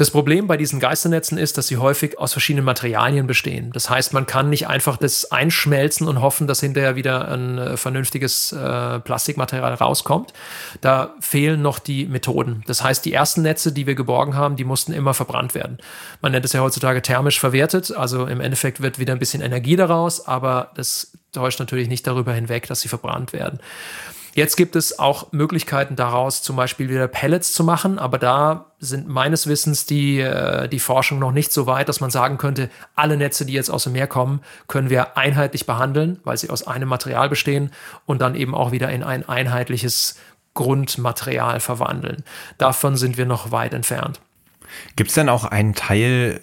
Das 0.00 0.10
Problem 0.10 0.46
bei 0.46 0.56
diesen 0.56 0.80
Geisternetzen 0.80 1.36
ist, 1.36 1.58
dass 1.58 1.66
sie 1.66 1.76
häufig 1.76 2.18
aus 2.18 2.32
verschiedenen 2.32 2.64
Materialien 2.64 3.26
bestehen. 3.26 3.70
Das 3.72 3.90
heißt, 3.90 4.14
man 4.14 4.24
kann 4.24 4.48
nicht 4.48 4.66
einfach 4.66 4.96
das 4.96 5.30
einschmelzen 5.30 6.08
und 6.08 6.22
hoffen, 6.22 6.46
dass 6.46 6.60
hinterher 6.60 6.96
wieder 6.96 7.28
ein 7.28 7.58
äh, 7.58 7.76
vernünftiges 7.76 8.50
äh, 8.52 8.98
Plastikmaterial 9.00 9.74
rauskommt. 9.74 10.32
Da 10.80 11.14
fehlen 11.20 11.60
noch 11.60 11.78
die 11.78 12.06
Methoden. 12.06 12.64
Das 12.66 12.82
heißt, 12.82 13.04
die 13.04 13.12
ersten 13.12 13.42
Netze, 13.42 13.72
die 13.72 13.86
wir 13.86 13.94
geborgen 13.94 14.36
haben, 14.36 14.56
die 14.56 14.64
mussten 14.64 14.94
immer 14.94 15.12
verbrannt 15.12 15.54
werden. 15.54 15.76
Man 16.22 16.32
nennt 16.32 16.46
es 16.46 16.54
ja 16.54 16.62
heutzutage 16.62 17.02
thermisch 17.02 17.38
verwertet. 17.38 17.94
Also 17.94 18.24
im 18.24 18.40
Endeffekt 18.40 18.80
wird 18.80 18.98
wieder 18.98 19.12
ein 19.12 19.18
bisschen 19.18 19.42
Energie 19.42 19.76
daraus, 19.76 20.26
aber 20.26 20.70
das 20.76 21.12
täuscht 21.32 21.60
natürlich 21.60 21.88
nicht 21.88 22.06
darüber 22.06 22.32
hinweg, 22.32 22.66
dass 22.68 22.80
sie 22.80 22.88
verbrannt 22.88 23.34
werden. 23.34 23.60
Jetzt 24.40 24.56
gibt 24.56 24.74
es 24.74 24.98
auch 24.98 25.32
Möglichkeiten 25.32 25.96
daraus, 25.96 26.42
zum 26.42 26.56
Beispiel 26.56 26.88
wieder 26.88 27.08
Pellets 27.08 27.52
zu 27.52 27.62
machen, 27.62 27.98
aber 27.98 28.16
da 28.16 28.72
sind 28.78 29.06
meines 29.06 29.46
Wissens 29.46 29.84
die, 29.84 30.18
äh, 30.18 30.66
die 30.66 30.78
Forschung 30.78 31.18
noch 31.18 31.30
nicht 31.30 31.52
so 31.52 31.66
weit, 31.66 31.90
dass 31.90 32.00
man 32.00 32.10
sagen 32.10 32.38
könnte, 32.38 32.70
alle 32.94 33.18
Netze, 33.18 33.44
die 33.44 33.52
jetzt 33.52 33.68
aus 33.68 33.84
dem 33.84 33.92
Meer 33.92 34.06
kommen, 34.06 34.40
können 34.66 34.88
wir 34.88 35.18
einheitlich 35.18 35.66
behandeln, 35.66 36.20
weil 36.24 36.38
sie 36.38 36.48
aus 36.48 36.66
einem 36.66 36.88
Material 36.88 37.28
bestehen 37.28 37.70
und 38.06 38.22
dann 38.22 38.34
eben 38.34 38.54
auch 38.54 38.72
wieder 38.72 38.88
in 38.88 39.02
ein 39.02 39.28
einheitliches 39.28 40.18
Grundmaterial 40.54 41.60
verwandeln. 41.60 42.24
Davon 42.56 42.96
sind 42.96 43.18
wir 43.18 43.26
noch 43.26 43.52
weit 43.52 43.74
entfernt. 43.74 44.22
Gibt 44.96 45.10
es 45.10 45.16
denn 45.16 45.28
auch 45.28 45.44
einen 45.44 45.74
Teil, 45.74 46.40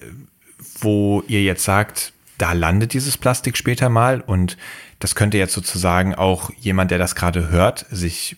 wo 0.81 1.23
ihr 1.27 1.41
jetzt 1.41 1.63
sagt, 1.63 2.13
da 2.37 2.53
landet 2.53 2.93
dieses 2.93 3.17
Plastik 3.17 3.57
später 3.57 3.89
mal 3.89 4.21
und 4.21 4.55
das 4.99 5.15
könnte 5.15 5.37
jetzt 5.37 5.53
sozusagen 5.53 6.15
auch 6.15 6.49
jemand, 6.57 6.91
der 6.91 6.97
das 6.97 7.15
gerade 7.15 7.49
hört, 7.49 7.85
sich 7.89 8.37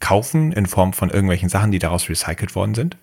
kaufen 0.00 0.52
in 0.52 0.66
Form 0.66 0.92
von 0.92 1.10
irgendwelchen 1.10 1.48
Sachen, 1.48 1.70
die 1.70 1.78
daraus 1.78 2.08
recycelt 2.08 2.54
worden 2.54 2.74
sind? 2.74 2.96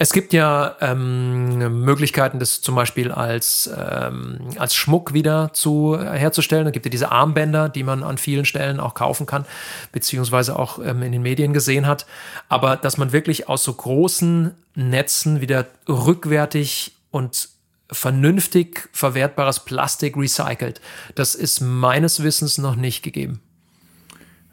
Es 0.00 0.12
gibt 0.12 0.32
ja 0.32 0.76
ähm, 0.80 1.58
Möglichkeiten, 1.84 2.38
das 2.38 2.60
zum 2.60 2.76
Beispiel 2.76 3.10
als, 3.10 3.68
ähm, 3.76 4.38
als 4.56 4.76
Schmuck 4.76 5.12
wieder 5.12 5.52
zu 5.52 5.98
herzustellen. 6.00 6.68
Es 6.68 6.72
gibt 6.72 6.86
ja 6.86 6.90
diese 6.90 7.10
Armbänder, 7.10 7.68
die 7.68 7.82
man 7.82 8.04
an 8.04 8.16
vielen 8.16 8.44
Stellen 8.44 8.78
auch 8.78 8.94
kaufen 8.94 9.26
kann, 9.26 9.44
beziehungsweise 9.90 10.56
auch 10.56 10.78
ähm, 10.78 11.02
in 11.02 11.10
den 11.10 11.22
Medien 11.22 11.52
gesehen 11.52 11.88
hat. 11.88 12.06
Aber 12.48 12.76
dass 12.76 12.96
man 12.96 13.10
wirklich 13.10 13.48
aus 13.48 13.64
so 13.64 13.72
großen 13.72 14.54
Netzen 14.76 15.40
wieder 15.40 15.66
rückwärtig 15.88 16.92
und 17.10 17.48
vernünftig 17.90 18.88
verwertbares 18.92 19.64
Plastik 19.64 20.16
recycelt. 20.16 20.80
Das 21.14 21.34
ist 21.34 21.60
meines 21.60 22.22
Wissens 22.22 22.58
noch 22.58 22.76
nicht 22.76 23.02
gegeben. 23.02 23.40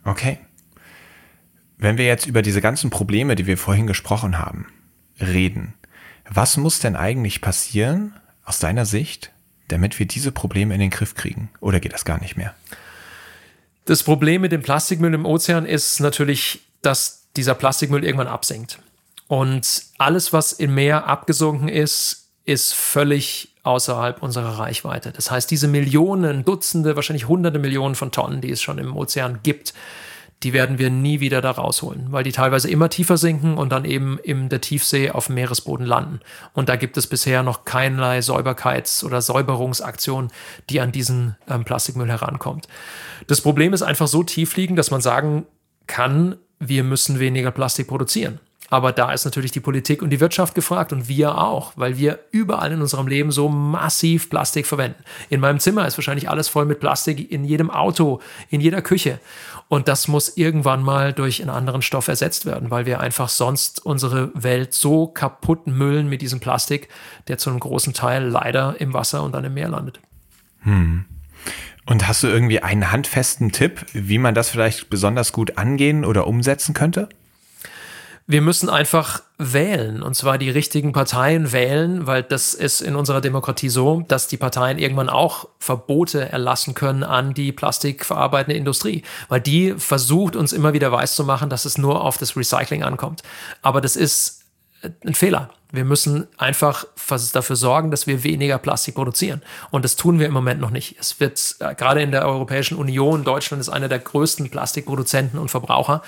Okay. 0.04 0.40
Wenn 1.78 1.98
wir 1.98 2.06
jetzt 2.06 2.26
über 2.26 2.42
diese 2.42 2.62
ganzen 2.62 2.90
Probleme, 2.90 3.36
die 3.36 3.48
wir 3.48 3.58
vorhin 3.58 3.88
gesprochen 3.88 4.38
haben, 4.40 4.68
reden, 5.20 5.74
was 6.30 6.58
muss 6.58 6.80
denn 6.80 6.96
eigentlich 6.96 7.42
passieren 7.42 8.14
aus 8.46 8.60
deiner 8.60 8.86
Sicht, 8.86 9.32
damit 9.68 10.00
wir 10.00 10.06
diese 10.06 10.32
Probleme 10.32 10.74
in 10.74 10.80
den 10.80 10.90
Griff 10.90 11.16
kriegen? 11.16 11.50
Oder 11.60 11.80
geht 11.80 11.94
das 11.94 12.06
gar 12.06 12.20
nicht 12.22 12.38
mehr? 12.38 12.56
Das 13.86 14.04
Problem 14.04 14.42
mit 14.42 14.52
dem 14.52 14.62
Plastikmüll 14.62 15.14
im 15.14 15.26
Ozean 15.26 15.66
ist 15.66 16.00
natürlich, 16.00 16.62
dass 16.82 17.28
dieser 17.36 17.56
Plastikmüll 17.56 18.04
irgendwann 18.04 18.28
absinkt. 18.28 18.80
Und 19.28 19.84
alles, 19.98 20.34
was 20.34 20.54
im 20.54 20.76
Meer 20.76 21.08
abgesunken 21.08 21.68
ist, 21.68 22.25
ist 22.46 22.74
völlig 22.74 23.50
außerhalb 23.64 24.22
unserer 24.22 24.60
Reichweite. 24.60 25.12
Das 25.12 25.32
heißt, 25.32 25.50
diese 25.50 25.68
Millionen, 25.68 26.46
Dutzende, 26.46 26.96
wahrscheinlich 26.96 27.28
hunderte 27.28 27.60
Millionen 27.60 27.96
von 27.96 28.12
Tonnen, 28.12 28.42
die 28.42 28.52
es 28.52 28.62
schon 28.62 28.78
im 28.78 28.96
Ozean 28.96 29.40
gibt, 29.42 29.74
die 30.44 30.54
werden 30.54 30.78
wir 30.78 30.92
nie 30.92 31.22
wieder 31.22 31.42
da 31.42 31.52
rausholen, 31.52 32.12
weil 32.12 32.24
die 32.24 32.32
teilweise 32.32 32.70
immer 32.70 32.90
tiefer 32.90 33.18
sinken 33.18 33.58
und 33.58 33.72
dann 33.72 33.86
eben 33.86 34.20
in 34.20 34.50
der 34.50 34.62
Tiefsee 34.62 35.10
auf 35.10 35.28
dem 35.28 35.36
Meeresboden 35.36 35.86
landen. 35.86 36.20
Und 36.54 36.70
da 36.70 36.76
gibt 36.76 36.98
es 36.98 37.08
bisher 37.08 37.42
noch 37.42 37.66
keinerlei 37.66 38.20
Säuberkeits- 38.20 39.04
oder 39.04 39.22
Säuberungsaktion, 39.22 40.30
die 40.70 40.82
an 40.82 40.92
diesen 40.92 41.36
ähm, 41.50 41.64
Plastikmüll 41.64 42.10
herankommt. 42.10 42.68
Das 43.26 43.42
Problem 43.42 43.74
ist 43.74 43.82
einfach 43.82 44.08
so 44.08 44.24
tief 44.24 44.56
liegen, 44.56 44.76
dass 44.76 44.92
man 44.92 45.02
sagen 45.02 45.48
kann, 45.88 46.36
wir 46.60 46.84
müssen 46.84 47.20
weniger 47.20 47.52
Plastik 47.52 47.88
produzieren. 47.88 48.40
Aber 48.76 48.92
da 48.92 49.14
ist 49.14 49.24
natürlich 49.24 49.54
die 49.54 49.62
Politik 49.62 50.02
und 50.02 50.10
die 50.10 50.20
Wirtschaft 50.20 50.54
gefragt 50.54 50.92
und 50.92 51.08
wir 51.08 51.38
auch, 51.38 51.72
weil 51.78 51.98
wir 51.98 52.20
überall 52.32 52.74
in 52.74 52.82
unserem 52.82 53.08
Leben 53.08 53.32
so 53.32 53.48
massiv 53.48 54.30
Plastik 54.30 54.68
verwenden. 54.68 55.02
In 55.30 55.40
meinem 55.40 55.62
Zimmer 55.62 55.88
ist 55.88 55.98
wahrscheinlich 55.98 56.30
alles 56.30 56.50
voll 56.50 56.66
mit 56.66 56.82
Plastik, 56.82 57.32
in 57.32 57.46
jedem 57.46 57.70
Auto, 57.70 58.20
in 58.50 58.60
jeder 58.60 58.82
Küche. 58.82 59.22
Und 59.70 59.88
das 59.88 60.10
muss 60.10 60.36
irgendwann 60.36 60.84
mal 60.84 61.14
durch 61.14 61.40
einen 61.40 61.52
anderen 61.52 61.82
Stoff 61.82 62.10
ersetzt 62.10 62.46
werden, 62.46 62.70
weil 62.70 62.86
wir 62.86 63.00
einfach 63.00 63.30
sonst 63.30 63.86
unsere 63.86 64.30
Welt 64.34 64.74
so 64.74 65.08
kaputt 65.08 65.68
müllen 65.68 66.10
mit 66.10 66.22
diesem 66.22 66.42
Plastik, 66.42 66.90
der 67.30 67.38
zu 67.38 67.52
einem 67.52 67.62
großen 67.62 67.94
Teil 67.94 68.26
leider 68.26 68.76
im 68.80 68.92
Wasser 68.92 69.24
und 69.24 69.32
dann 69.32 69.46
im 69.46 69.54
Meer 69.54 69.70
landet. 69.70 70.02
Hm. 70.64 71.06
Und 71.86 72.10
hast 72.10 72.24
du 72.24 72.28
irgendwie 72.28 72.62
einen 72.62 72.92
handfesten 72.92 73.54
Tipp, 73.54 73.86
wie 73.94 74.18
man 74.18 74.36
das 74.36 74.50
vielleicht 74.50 74.90
besonders 74.90 75.32
gut 75.32 75.58
angehen 75.58 76.04
oder 76.04 76.28
umsetzen 76.28 76.74
könnte? 76.74 77.08
Wir 78.28 78.42
müssen 78.42 78.70
einfach 78.70 79.22
wählen 79.38 80.02
und 80.02 80.16
zwar 80.16 80.40
die 80.40 80.50
richtigen 80.50 80.94
Parteien 80.94 81.52
wählen, 81.52 82.08
weil 82.08 82.24
das 82.24 82.56
ist 82.56 82.82
in 82.82 82.96
unserer 82.96 83.22
Demokratie 83.22 83.70
so, 83.70 84.04
dass 84.08 84.28
die 84.28 84.38
Parteien 84.38 84.80
irgendwann 84.80 85.10
auch 85.10 85.48
Verbote 85.60 86.32
erlassen 86.32 86.74
können 86.74 87.04
an 87.04 87.36
die 87.36 87.52
plastikverarbeitende 87.52 88.58
Industrie, 88.58 89.04
weil 89.30 89.42
die 89.42 89.76
versucht 89.78 90.36
uns 90.36 90.54
immer 90.54 90.74
wieder 90.74 90.92
weiszumachen, 90.92 91.52
dass 91.52 91.66
es 91.66 91.78
nur 91.78 92.04
auf 92.04 92.18
das 92.18 92.36
Recycling 92.36 92.82
ankommt. 92.82 93.22
Aber 93.62 93.80
das 93.80 93.96
ist 93.96 94.42
ein 95.06 95.14
Fehler. 95.14 95.50
Wir 95.72 95.84
müssen 95.84 96.28
einfach 96.38 96.86
dafür 97.34 97.56
sorgen, 97.56 97.92
dass 97.92 98.08
wir 98.08 98.24
weniger 98.24 98.58
Plastik 98.58 98.96
produzieren. 98.96 99.42
Und 99.72 99.84
das 99.84 99.96
tun 99.96 100.20
wir 100.20 100.28
im 100.28 100.34
Moment 100.34 100.62
noch 100.62 100.70
nicht. 100.70 100.96
Es 101.00 101.20
wird 101.20 101.56
äh, 101.60 101.76
gerade 101.76 102.02
in 102.02 102.12
der 102.12 102.26
Europäischen 102.26 102.78
Union, 102.78 103.24
Deutschland 103.24 103.60
ist 103.60 103.70
einer 103.70 103.90
der 103.90 104.00
größten 104.00 104.50
Plastikproduzenten 104.50 105.38
und 105.38 105.52
Verbraucher. 105.52 106.02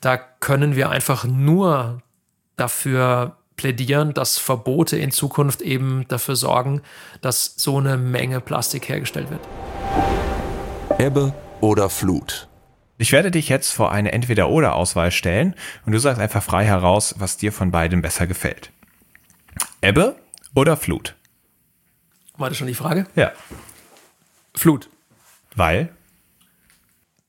Da 0.00 0.16
können 0.16 0.76
wir 0.76 0.90
einfach 0.90 1.24
nur 1.24 2.02
dafür 2.56 3.36
plädieren, 3.56 4.14
dass 4.14 4.38
Verbote 4.38 4.96
in 4.96 5.10
Zukunft 5.10 5.60
eben 5.60 6.06
dafür 6.08 6.36
sorgen, 6.36 6.82
dass 7.20 7.54
so 7.56 7.78
eine 7.78 7.96
Menge 7.96 8.40
Plastik 8.40 8.88
hergestellt 8.88 9.30
wird. 9.30 9.40
Ebbe 10.98 11.34
oder 11.60 11.90
Flut? 11.90 12.48
Ich 12.96 13.12
werde 13.12 13.30
dich 13.30 13.48
jetzt 13.48 13.72
vor 13.72 13.92
eine 13.92 14.12
Entweder-Oder-Auswahl 14.12 15.10
stellen 15.10 15.54
und 15.86 15.92
du 15.92 15.98
sagst 15.98 16.20
einfach 16.20 16.42
frei 16.42 16.64
heraus, 16.64 17.14
was 17.18 17.36
dir 17.36 17.52
von 17.52 17.70
beidem 17.70 18.02
besser 18.02 18.26
gefällt. 18.26 18.72
Ebbe 19.80 20.16
oder 20.54 20.76
Flut? 20.76 21.14
War 22.36 22.48
das 22.48 22.58
schon 22.58 22.66
die 22.66 22.74
Frage? 22.74 23.06
Ja. 23.14 23.32
Flut. 24.54 24.88
Weil? 25.54 25.90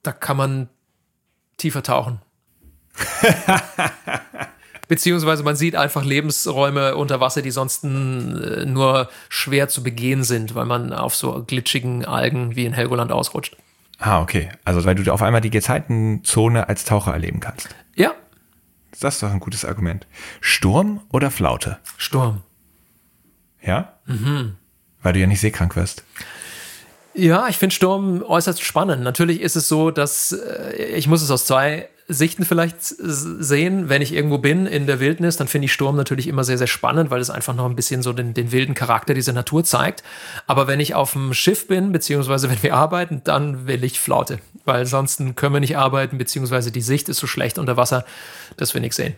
Da 0.02 0.12
kann 0.12 0.36
man 0.36 0.68
tiefer 1.56 1.82
tauchen. 1.82 2.20
Beziehungsweise 4.88 5.44
man 5.44 5.54
sieht 5.54 5.76
einfach 5.76 6.04
Lebensräume 6.04 6.96
unter 6.96 7.20
Wasser, 7.20 7.42
die 7.42 7.52
sonst 7.52 7.84
äh, 7.84 8.64
nur 8.66 9.08
schwer 9.28 9.68
zu 9.68 9.84
begehen 9.84 10.24
sind, 10.24 10.56
weil 10.56 10.66
man 10.66 10.92
auf 10.92 11.14
so 11.14 11.44
glitschigen 11.46 12.04
Algen 12.04 12.56
wie 12.56 12.66
in 12.66 12.72
Helgoland 12.72 13.12
ausrutscht. 13.12 13.56
Ah, 13.98 14.20
okay. 14.20 14.48
Also 14.64 14.84
weil 14.84 14.96
du 14.96 15.12
auf 15.12 15.22
einmal 15.22 15.42
die 15.42 15.50
Gezeitenzone 15.50 16.68
als 16.68 16.84
Taucher 16.84 17.12
erleben 17.12 17.38
kannst. 17.38 17.68
Ja, 17.94 18.14
Das 18.98 19.14
ist 19.14 19.22
doch 19.22 19.30
ein 19.30 19.38
gutes 19.40 19.64
Argument. 19.64 20.06
Sturm 20.40 21.02
oder 21.12 21.30
Flaute? 21.30 21.78
Sturm. 21.96 22.42
Ja? 23.62 23.92
Mhm. 24.06 24.56
Weil 25.02 25.12
du 25.12 25.20
ja 25.20 25.26
nicht 25.28 25.40
seekrank 25.40 25.76
wirst. 25.76 26.02
Ja, 27.14 27.46
ich 27.48 27.58
finde 27.58 27.74
Sturm 27.74 28.22
äußerst 28.22 28.62
spannend. 28.62 29.02
Natürlich 29.02 29.40
ist 29.40 29.54
es 29.56 29.68
so, 29.68 29.90
dass 29.90 30.32
äh, 30.32 30.86
ich 30.96 31.06
muss 31.06 31.22
es 31.22 31.30
aus 31.30 31.44
zwei 31.46 31.88
Sichten 32.12 32.44
vielleicht 32.44 32.76
sehen. 32.80 33.88
Wenn 33.88 34.02
ich 34.02 34.12
irgendwo 34.12 34.38
bin 34.38 34.66
in 34.66 34.86
der 34.86 35.00
Wildnis, 35.00 35.36
dann 35.36 35.48
finde 35.48 35.66
ich 35.66 35.72
Sturm 35.72 35.96
natürlich 35.96 36.26
immer 36.26 36.44
sehr, 36.44 36.58
sehr 36.58 36.66
spannend, 36.66 37.10
weil 37.10 37.20
es 37.20 37.30
einfach 37.30 37.54
noch 37.54 37.66
ein 37.66 37.76
bisschen 37.76 38.02
so 38.02 38.12
den, 38.12 38.34
den 38.34 38.52
wilden 38.52 38.74
Charakter 38.74 39.14
dieser 39.14 39.32
Natur 39.32 39.64
zeigt. 39.64 40.02
Aber 40.46 40.66
wenn 40.66 40.80
ich 40.80 40.94
auf 40.94 41.12
dem 41.12 41.32
Schiff 41.34 41.68
bin, 41.68 41.92
beziehungsweise 41.92 42.50
wenn 42.50 42.62
wir 42.62 42.74
arbeiten, 42.74 43.22
dann 43.24 43.66
will 43.66 43.84
ich 43.84 44.00
Flaute. 44.00 44.40
Weil 44.64 44.80
ansonsten 44.80 45.36
können 45.36 45.54
wir 45.54 45.60
nicht 45.60 45.76
arbeiten, 45.76 46.18
beziehungsweise 46.18 46.72
die 46.72 46.82
Sicht 46.82 47.08
ist 47.08 47.18
so 47.18 47.26
schlecht 47.26 47.58
unter 47.58 47.76
Wasser, 47.76 48.04
dass 48.56 48.74
wir 48.74 48.80
nichts 48.80 48.96
sehen. 48.96 49.14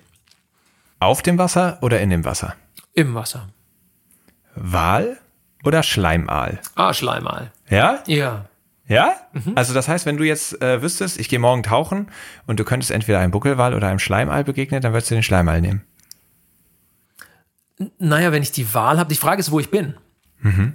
Auf 1.01 1.23
dem 1.23 1.39
Wasser 1.39 1.79
oder 1.81 2.01
in 2.01 2.11
dem 2.11 2.25
Wasser? 2.25 2.55
Im 2.95 3.15
Wasser. 3.15 3.49
Wal 4.55 5.19
oder 5.65 5.83
Schleimaal? 5.83 6.61
Ah, 6.75 6.93
Schleimal. 6.93 7.51
Ja? 7.71 8.03
Ja. 8.07 8.47
Ja? 8.93 9.15
Also 9.55 9.73
das 9.73 9.89
heißt, 9.89 10.05
wenn 10.05 10.19
du 10.19 10.25
jetzt 10.25 10.61
äh, 10.61 10.83
wüsstest, 10.83 11.19
ich 11.19 11.29
gehe 11.29 11.39
morgen 11.39 11.63
tauchen 11.63 12.11
und 12.47 12.61
du 12.61 12.65
könntest 12.65 12.91
entweder 12.91 13.21
einem 13.21 13.31
Buckelwal 13.31 13.75
oder 13.75 13.89
einem 13.89 13.99
Schleimaal 13.99 14.45
begegnen, 14.45 14.83
dann 14.83 14.93
würdest 14.93 15.11
du 15.11 15.15
den 15.15 15.23
Schleimaal 15.23 15.61
nehmen. 15.63 15.83
Naja, 17.99 18.33
wenn 18.33 18.43
ich 18.43 18.53
die 18.53 18.75
Wahl 18.75 18.99
habe, 18.99 19.09
die 19.09 19.19
Frage 19.19 19.41
ist, 19.41 19.51
wo 19.51 19.59
ich 19.59 19.71
bin. 19.71 19.95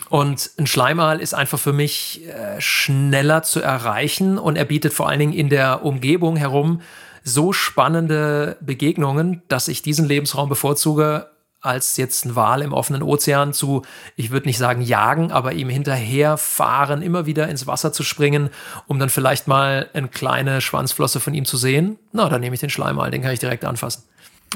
Und 0.09 0.49
ein 0.57 0.65
Schleimaal 0.65 1.19
ist 1.19 1.33
einfach 1.33 1.59
für 1.59 1.73
mich 1.73 2.25
äh, 2.25 2.59
schneller 2.59 3.43
zu 3.43 3.61
erreichen 3.61 4.37
und 4.37 4.55
er 4.55 4.65
bietet 4.65 4.93
vor 4.93 5.09
allen 5.09 5.19
Dingen 5.19 5.33
in 5.33 5.49
der 5.49 5.83
Umgebung 5.83 6.37
herum 6.37 6.81
so 7.23 7.51
spannende 7.51 8.57
Begegnungen, 8.61 9.41
dass 9.49 9.67
ich 9.67 9.81
diesen 9.81 10.07
Lebensraum 10.07 10.47
bevorzuge, 10.47 11.29
als 11.61 11.97
jetzt 11.97 12.25
ein 12.25 12.35
Wal 12.35 12.61
im 12.61 12.73
offenen 12.73 13.01
Ozean 13.01 13.53
zu, 13.53 13.83
ich 14.15 14.29
würde 14.29 14.47
nicht 14.47 14.57
sagen 14.57 14.81
jagen, 14.81 15.31
aber 15.31 15.53
ihm 15.53 15.69
hinterherfahren, 15.69 17.01
immer 17.01 17.25
wieder 17.25 17.47
ins 17.49 17.67
Wasser 17.67 17.91
zu 17.91 18.03
springen, 18.03 18.49
um 18.85 18.99
dann 18.99 19.09
vielleicht 19.09 19.47
mal 19.47 19.89
eine 19.93 20.07
kleine 20.07 20.61
Schwanzflosse 20.61 21.19
von 21.19 21.33
ihm 21.33 21.45
zu 21.45 21.57
sehen. 21.57 21.97
Na, 22.11 22.29
dann 22.29 22.41
nehme 22.41 22.53
ich 22.53 22.59
den 22.59 22.69
Schleimaal, 22.69 23.11
den 23.11 23.21
kann 23.21 23.31
ich 23.31 23.39
direkt 23.39 23.65
anfassen. 23.65 24.03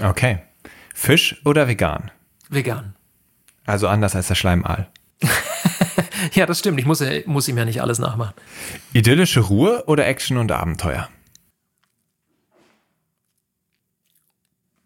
Okay. 0.01 0.39
Fisch 0.93 1.41
oder 1.45 1.67
vegan? 1.67 2.11
Vegan. 2.49 2.95
Also 3.65 3.87
anders 3.87 4.15
als 4.15 4.27
der 4.27 4.35
Schleimaal. 4.35 4.87
Ja, 6.33 6.45
das 6.45 6.59
stimmt. 6.59 6.79
Ich 6.79 6.85
muss, 6.85 7.03
muss 7.25 7.47
ihm 7.47 7.57
ja 7.57 7.65
nicht 7.65 7.81
alles 7.81 7.99
nachmachen. 7.99 8.33
Idyllische 8.93 9.39
Ruhe 9.39 9.83
oder 9.87 10.05
Action 10.05 10.37
und 10.37 10.51
Abenteuer? 10.51 11.09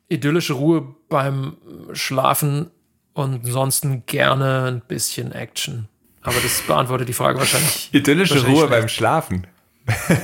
Idyllische 0.08 0.53
Ruhe 0.53 0.95
beim 1.10 1.58
Schlafen 1.93 2.72
und 3.14 3.45
ansonsten 3.45 4.06
gerne 4.06 4.66
ein 4.66 4.82
bisschen 4.82 5.32
Action. 5.32 5.88
Aber 6.22 6.36
das 6.41 6.62
beantwortet 6.62 7.08
die 7.10 7.14
Frage 7.14 7.39
wahrscheinlich. 7.39 7.89
Idyllische 7.93 8.36
wahrscheinlich 8.36 8.60
Ruhe 8.60 8.68
schlecht. 8.68 8.82
beim 8.82 8.89
Schlafen. 8.89 9.47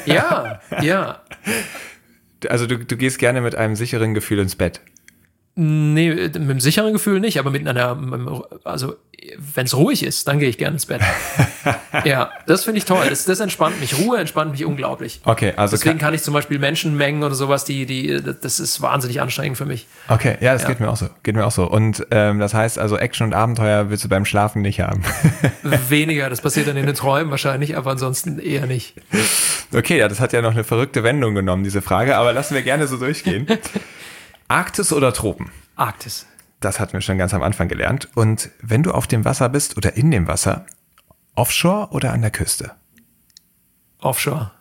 Ja, 0.05 0.59
ja. 0.81 1.21
Also 2.49 2.65
du, 2.65 2.79
du 2.79 2.97
gehst 2.97 3.19
gerne 3.19 3.41
mit 3.41 3.53
einem 3.55 3.75
sicheren 3.75 4.13
Gefühl 4.13 4.39
ins 4.39 4.55
Bett. 4.55 4.81
Nee, 5.55 6.13
mit 6.13 6.35
einem 6.35 6.61
sicheren 6.61 6.93
Gefühl 6.93 7.19
nicht, 7.19 7.37
aber 7.37 7.51
mit 7.51 7.67
einer, 7.67 7.97
also 8.63 8.95
wenn 9.37 9.65
es 9.65 9.75
ruhig 9.75 10.03
ist, 10.03 10.27
dann 10.27 10.39
gehe 10.39 10.49
ich 10.49 10.57
gerne 10.57 10.75
ins 10.75 10.85
Bett. 10.85 11.01
ja, 12.05 12.31
das 12.47 12.63
finde 12.63 12.79
ich 12.79 12.85
toll. 12.85 13.05
Das, 13.09 13.25
das 13.25 13.39
entspannt 13.39 13.79
mich. 13.79 13.99
Ruhe 13.99 14.17
entspannt 14.17 14.51
mich 14.51 14.65
unglaublich. 14.65 15.21
Okay, 15.25 15.53
also 15.55 15.75
Deswegen 15.75 15.99
kann, 15.99 16.07
kann 16.07 16.13
ich 16.13 16.23
zum 16.23 16.33
Beispiel 16.33 16.57
Menschenmengen 16.57 17.21
oder 17.23 17.35
sowas, 17.35 17.63
die, 17.65 17.85
die, 17.85 18.21
das 18.21 18.59
ist 18.59 18.81
wahnsinnig 18.81 19.21
anstrengend 19.21 19.57
für 19.57 19.65
mich. 19.65 19.87
okay, 20.07 20.37
ja, 20.39 20.53
das 20.53 20.65
geht 20.65 20.79
mir 20.79 20.89
auch 20.89 20.97
so. 20.97 21.09
Geht 21.23 21.35
mir 21.35 21.45
auch 21.45 21.51
so. 21.51 21.69
Und 21.69 22.07
ähm, 22.11 22.39
das 22.39 22.53
heißt 22.53 22.79
also 22.79 22.97
Action 22.97 23.27
und 23.27 23.33
Abenteuer 23.33 23.89
willst 23.89 24.03
du 24.03 24.09
beim 24.09 24.25
Schlafen 24.25 24.61
nicht 24.61 24.79
haben. 24.79 25.03
Weniger, 25.89 26.29
das 26.29 26.41
passiert 26.41 26.67
dann 26.67 26.77
in 26.77 26.85
den 26.85 26.95
Träumen 26.95 27.29
wahrscheinlich, 27.29 27.77
aber 27.77 27.91
ansonsten 27.91 28.39
eher 28.39 28.65
nicht. 28.65 28.95
okay, 29.73 29.99
ja, 29.99 30.07
das 30.07 30.19
hat 30.19 30.33
ja 30.33 30.41
noch 30.41 30.51
eine 30.51 30.63
verrückte 30.63 31.03
Wendung 31.03 31.35
genommen, 31.35 31.63
diese 31.63 31.81
Frage, 31.81 32.15
aber 32.15 32.33
lassen 32.33 32.55
wir 32.55 32.63
gerne 32.63 32.87
so 32.87 32.97
durchgehen. 32.97 33.45
Arktis 34.51 34.91
oder 34.91 35.13
Tropen? 35.13 35.49
Arktis. 35.77 36.27
Das 36.59 36.81
hatten 36.81 36.91
wir 36.91 36.99
schon 36.99 37.17
ganz 37.17 37.33
am 37.33 37.41
Anfang 37.41 37.69
gelernt. 37.69 38.09
Und 38.15 38.49
wenn 38.61 38.83
du 38.83 38.91
auf 38.91 39.07
dem 39.07 39.23
Wasser 39.23 39.47
bist 39.47 39.77
oder 39.77 39.95
in 39.95 40.11
dem 40.11 40.27
Wasser, 40.27 40.65
offshore 41.35 41.87
oder 41.91 42.11
an 42.11 42.21
der 42.21 42.31
Küste? 42.31 42.71
Offshore. 44.01 44.51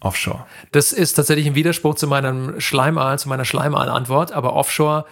Offshore. 0.00 0.44
Das 0.72 0.92
ist 0.92 1.14
tatsächlich 1.14 1.46
ein 1.46 1.54
Widerspruch 1.54 1.94
zu 1.94 2.08
meinem 2.08 2.60
Schleimaal, 2.60 3.18
zu 3.18 3.30
meiner 3.30 3.46
Schleimaal-Antwort, 3.46 4.32
aber 4.32 4.52
Offshore 4.52 5.06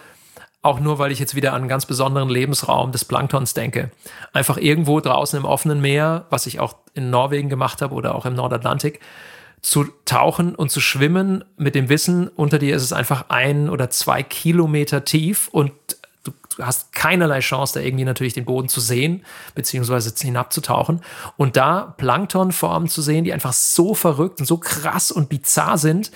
auch 0.61 0.79
nur, 0.79 0.99
weil 0.99 1.11
ich 1.11 1.17
jetzt 1.17 1.33
wieder 1.33 1.53
an 1.53 1.61
einen 1.61 1.67
ganz 1.67 1.87
besonderen 1.87 2.29
Lebensraum 2.29 2.91
des 2.91 3.05
Planktons 3.05 3.55
denke. 3.55 3.89
Einfach 4.33 4.57
irgendwo 4.57 4.99
draußen 4.99 5.39
im 5.39 5.45
offenen 5.45 5.81
Meer, 5.81 6.27
was 6.29 6.45
ich 6.45 6.59
auch 6.59 6.75
in 6.93 7.09
Norwegen 7.09 7.49
gemacht 7.49 7.81
habe 7.81 7.95
oder 7.95 8.13
auch 8.13 8.27
im 8.27 8.35
Nordatlantik, 8.35 8.99
zu 9.61 9.85
tauchen 10.05 10.55
und 10.55 10.71
zu 10.71 10.81
schwimmen 10.81 11.43
mit 11.55 11.75
dem 11.75 11.89
Wissen, 11.89 12.27
unter 12.27 12.57
dir 12.57 12.75
ist 12.75 12.83
es 12.83 12.93
einfach 12.93 13.25
ein 13.29 13.69
oder 13.69 13.89
zwei 13.89 14.23
Kilometer 14.23 15.05
tief 15.05 15.49
und 15.49 15.71
du, 16.23 16.31
du 16.57 16.63
hast 16.63 16.93
keinerlei 16.93 17.39
Chance, 17.39 17.75
da 17.75 17.85
irgendwie 17.85 18.05
natürlich 18.05 18.33
den 18.33 18.45
Boden 18.45 18.69
zu 18.69 18.81
sehen, 18.81 19.23
beziehungsweise 19.53 20.13
hinabzutauchen. 20.17 21.01
Und 21.37 21.57
da 21.57 21.93
Planktonformen 21.97 22.89
zu 22.89 23.03
sehen, 23.03 23.23
die 23.23 23.33
einfach 23.33 23.53
so 23.53 23.93
verrückt 23.93 24.39
und 24.39 24.47
so 24.47 24.57
krass 24.57 25.11
und 25.11 25.29
bizarr 25.29 25.77
sind, 25.77 26.11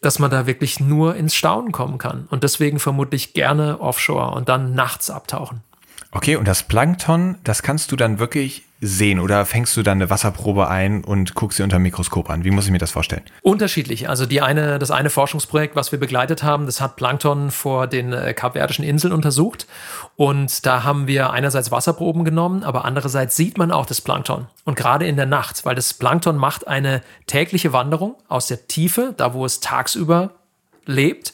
dass 0.00 0.18
man 0.18 0.30
da 0.30 0.46
wirklich 0.46 0.80
nur 0.80 1.14
ins 1.14 1.34
Staunen 1.34 1.72
kommen 1.72 1.98
kann. 1.98 2.26
Und 2.30 2.44
deswegen 2.44 2.80
vermutlich 2.80 3.34
gerne 3.34 3.80
Offshore 3.80 4.34
und 4.34 4.48
dann 4.48 4.74
nachts 4.74 5.10
abtauchen. 5.10 5.62
Okay, 6.10 6.36
und 6.36 6.48
das 6.48 6.62
Plankton, 6.62 7.36
das 7.44 7.62
kannst 7.62 7.92
du 7.92 7.96
dann 7.96 8.18
wirklich 8.18 8.64
sehen 8.80 9.18
oder 9.18 9.44
fängst 9.44 9.76
du 9.76 9.82
dann 9.82 9.98
eine 9.98 10.08
Wasserprobe 10.08 10.68
ein 10.68 11.02
und 11.02 11.34
guckst 11.34 11.56
sie 11.56 11.62
unter 11.62 11.78
dem 11.78 11.82
Mikroskop 11.82 12.30
an? 12.30 12.44
Wie 12.44 12.50
muss 12.50 12.66
ich 12.66 12.70
mir 12.70 12.78
das 12.78 12.92
vorstellen? 12.92 13.22
Unterschiedlich. 13.42 14.08
Also 14.08 14.24
die 14.24 14.40
eine, 14.40 14.78
das 14.78 14.90
eine 14.90 15.10
Forschungsprojekt, 15.10 15.74
was 15.74 15.90
wir 15.92 15.98
begleitet 15.98 16.42
haben, 16.42 16.66
das 16.66 16.80
hat 16.80 16.96
Plankton 16.96 17.50
vor 17.50 17.86
den 17.88 18.12
äh, 18.12 18.32
Kapverdischen 18.34 18.84
Inseln 18.84 19.12
untersucht. 19.12 19.66
Und 20.16 20.64
da 20.64 20.84
haben 20.84 21.08
wir 21.08 21.30
einerseits 21.30 21.70
Wasserproben 21.70 22.24
genommen, 22.24 22.62
aber 22.62 22.84
andererseits 22.84 23.36
sieht 23.36 23.58
man 23.58 23.72
auch 23.72 23.86
das 23.86 24.00
Plankton. 24.00 24.46
Und 24.64 24.76
gerade 24.76 25.06
in 25.06 25.16
der 25.16 25.26
Nacht, 25.26 25.64
weil 25.64 25.74
das 25.74 25.92
Plankton 25.92 26.36
macht 26.36 26.68
eine 26.68 27.02
tägliche 27.26 27.72
Wanderung 27.72 28.14
aus 28.28 28.46
der 28.46 28.68
Tiefe, 28.68 29.12
da 29.16 29.34
wo 29.34 29.44
es 29.44 29.60
tagsüber 29.60 30.30
lebt, 30.86 31.32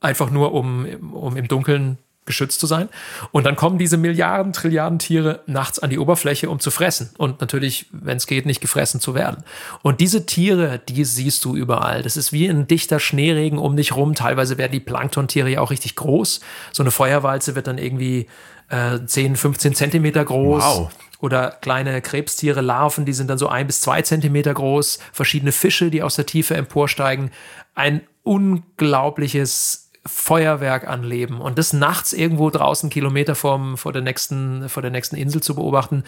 einfach 0.00 0.30
nur 0.30 0.54
um, 0.54 0.86
um 1.12 1.36
im 1.36 1.48
Dunkeln 1.48 1.98
geschützt 2.28 2.60
zu 2.60 2.68
sein. 2.68 2.88
Und 3.32 3.44
dann 3.44 3.56
kommen 3.56 3.78
diese 3.78 3.96
Milliarden, 3.96 4.52
Trilliarden 4.52 5.00
Tiere 5.00 5.40
nachts 5.46 5.80
an 5.80 5.90
die 5.90 5.98
Oberfläche, 5.98 6.48
um 6.48 6.60
zu 6.60 6.70
fressen. 6.70 7.10
Und 7.18 7.40
natürlich, 7.40 7.86
wenn 7.90 8.18
es 8.18 8.28
geht, 8.28 8.46
nicht 8.46 8.60
gefressen 8.60 9.00
zu 9.00 9.16
werden. 9.16 9.42
Und 9.82 10.00
diese 10.00 10.26
Tiere, 10.26 10.80
die 10.88 11.04
siehst 11.04 11.44
du 11.44 11.56
überall. 11.56 12.02
Das 12.02 12.16
ist 12.16 12.32
wie 12.32 12.46
ein 12.46 12.68
dichter 12.68 13.00
Schneeregen 13.00 13.58
um 13.58 13.76
dich 13.76 13.96
rum. 13.96 14.14
Teilweise 14.14 14.58
werden 14.58 14.72
die 14.72 14.80
Planktontiere 14.80 15.48
ja 15.48 15.60
auch 15.60 15.72
richtig 15.72 15.96
groß. 15.96 16.40
So 16.72 16.82
eine 16.84 16.92
Feuerwalze 16.92 17.56
wird 17.56 17.66
dann 17.66 17.78
irgendwie 17.78 18.28
äh, 18.68 18.98
10, 19.04 19.36
15 19.36 19.74
Zentimeter 19.74 20.24
groß. 20.24 20.62
Wow. 20.62 20.90
Oder 21.20 21.50
kleine 21.60 22.00
Krebstiere, 22.00 22.60
Larven, 22.60 23.04
die 23.04 23.12
sind 23.12 23.28
dann 23.28 23.38
so 23.38 23.48
ein 23.48 23.66
bis 23.66 23.80
zwei 23.80 24.02
Zentimeter 24.02 24.54
groß. 24.54 25.00
Verschiedene 25.12 25.50
Fische, 25.50 25.90
die 25.90 26.02
aus 26.02 26.14
der 26.14 26.26
Tiefe 26.26 26.54
emporsteigen. 26.54 27.30
Ein 27.74 28.02
unglaubliches 28.22 29.87
Feuerwerk 30.08 30.88
an 30.88 31.02
Leben. 31.02 31.40
Und 31.40 31.58
das 31.58 31.72
nachts 31.72 32.12
irgendwo 32.12 32.50
draußen 32.50 32.90
Kilometer 32.90 33.34
vom, 33.34 33.76
vor, 33.76 33.92
der 33.92 34.02
nächsten, 34.02 34.68
vor 34.68 34.82
der 34.82 34.90
nächsten 34.90 35.16
Insel 35.16 35.42
zu 35.42 35.54
beobachten, 35.54 36.04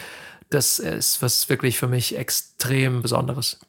das 0.49 0.79
ist 0.79 1.21
was 1.21 1.47
wirklich 1.49 1.77
für 1.77 1.87
mich 1.87 2.17
extrem 2.17 3.01
Besonderes. 3.01 3.59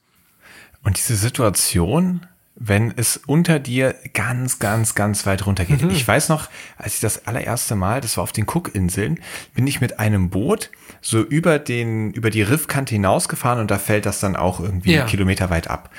Und 0.83 0.97
diese 0.97 1.14
Situation, 1.14 2.26
wenn 2.55 2.93
es 2.97 3.17
unter 3.27 3.59
dir 3.59 3.95
ganz, 4.13 4.59
ganz, 4.59 4.95
ganz 4.95 5.27
weit 5.27 5.47
runter 5.47 5.65
geht. 5.65 5.83
Ich 5.83 6.07
weiß 6.07 6.29
noch, 6.29 6.49
als 6.77 6.95
ich 6.95 7.01
das 7.01 7.27
allererste 7.27 7.77
Mal, 7.77 8.01
das 8.01 8.17
war 8.17 8.25
auf 8.25 8.33
den 8.33 8.47
Cookinseln, 8.47 9.21
bin 9.55 9.67
ich 9.67 9.81
mit 9.81 9.99
einem 9.99 10.29
Boot 10.31 10.71
so 11.01 11.23
über 11.23 11.59
den, 11.59 12.13
über 12.13 12.31
die 12.31 12.43
Riffkante 12.43 12.95
hinausgefahren 12.95 13.59
und 13.59 13.71
da 13.71 13.79
fällt 13.79 14.07
das 14.07 14.21
dann 14.21 14.37
auch 14.37 14.61
irgendwie 14.61 14.93
Ja. 14.93 15.07
Kilometer 15.07 15.51
weit 15.51 15.69
ab. 15.69 15.91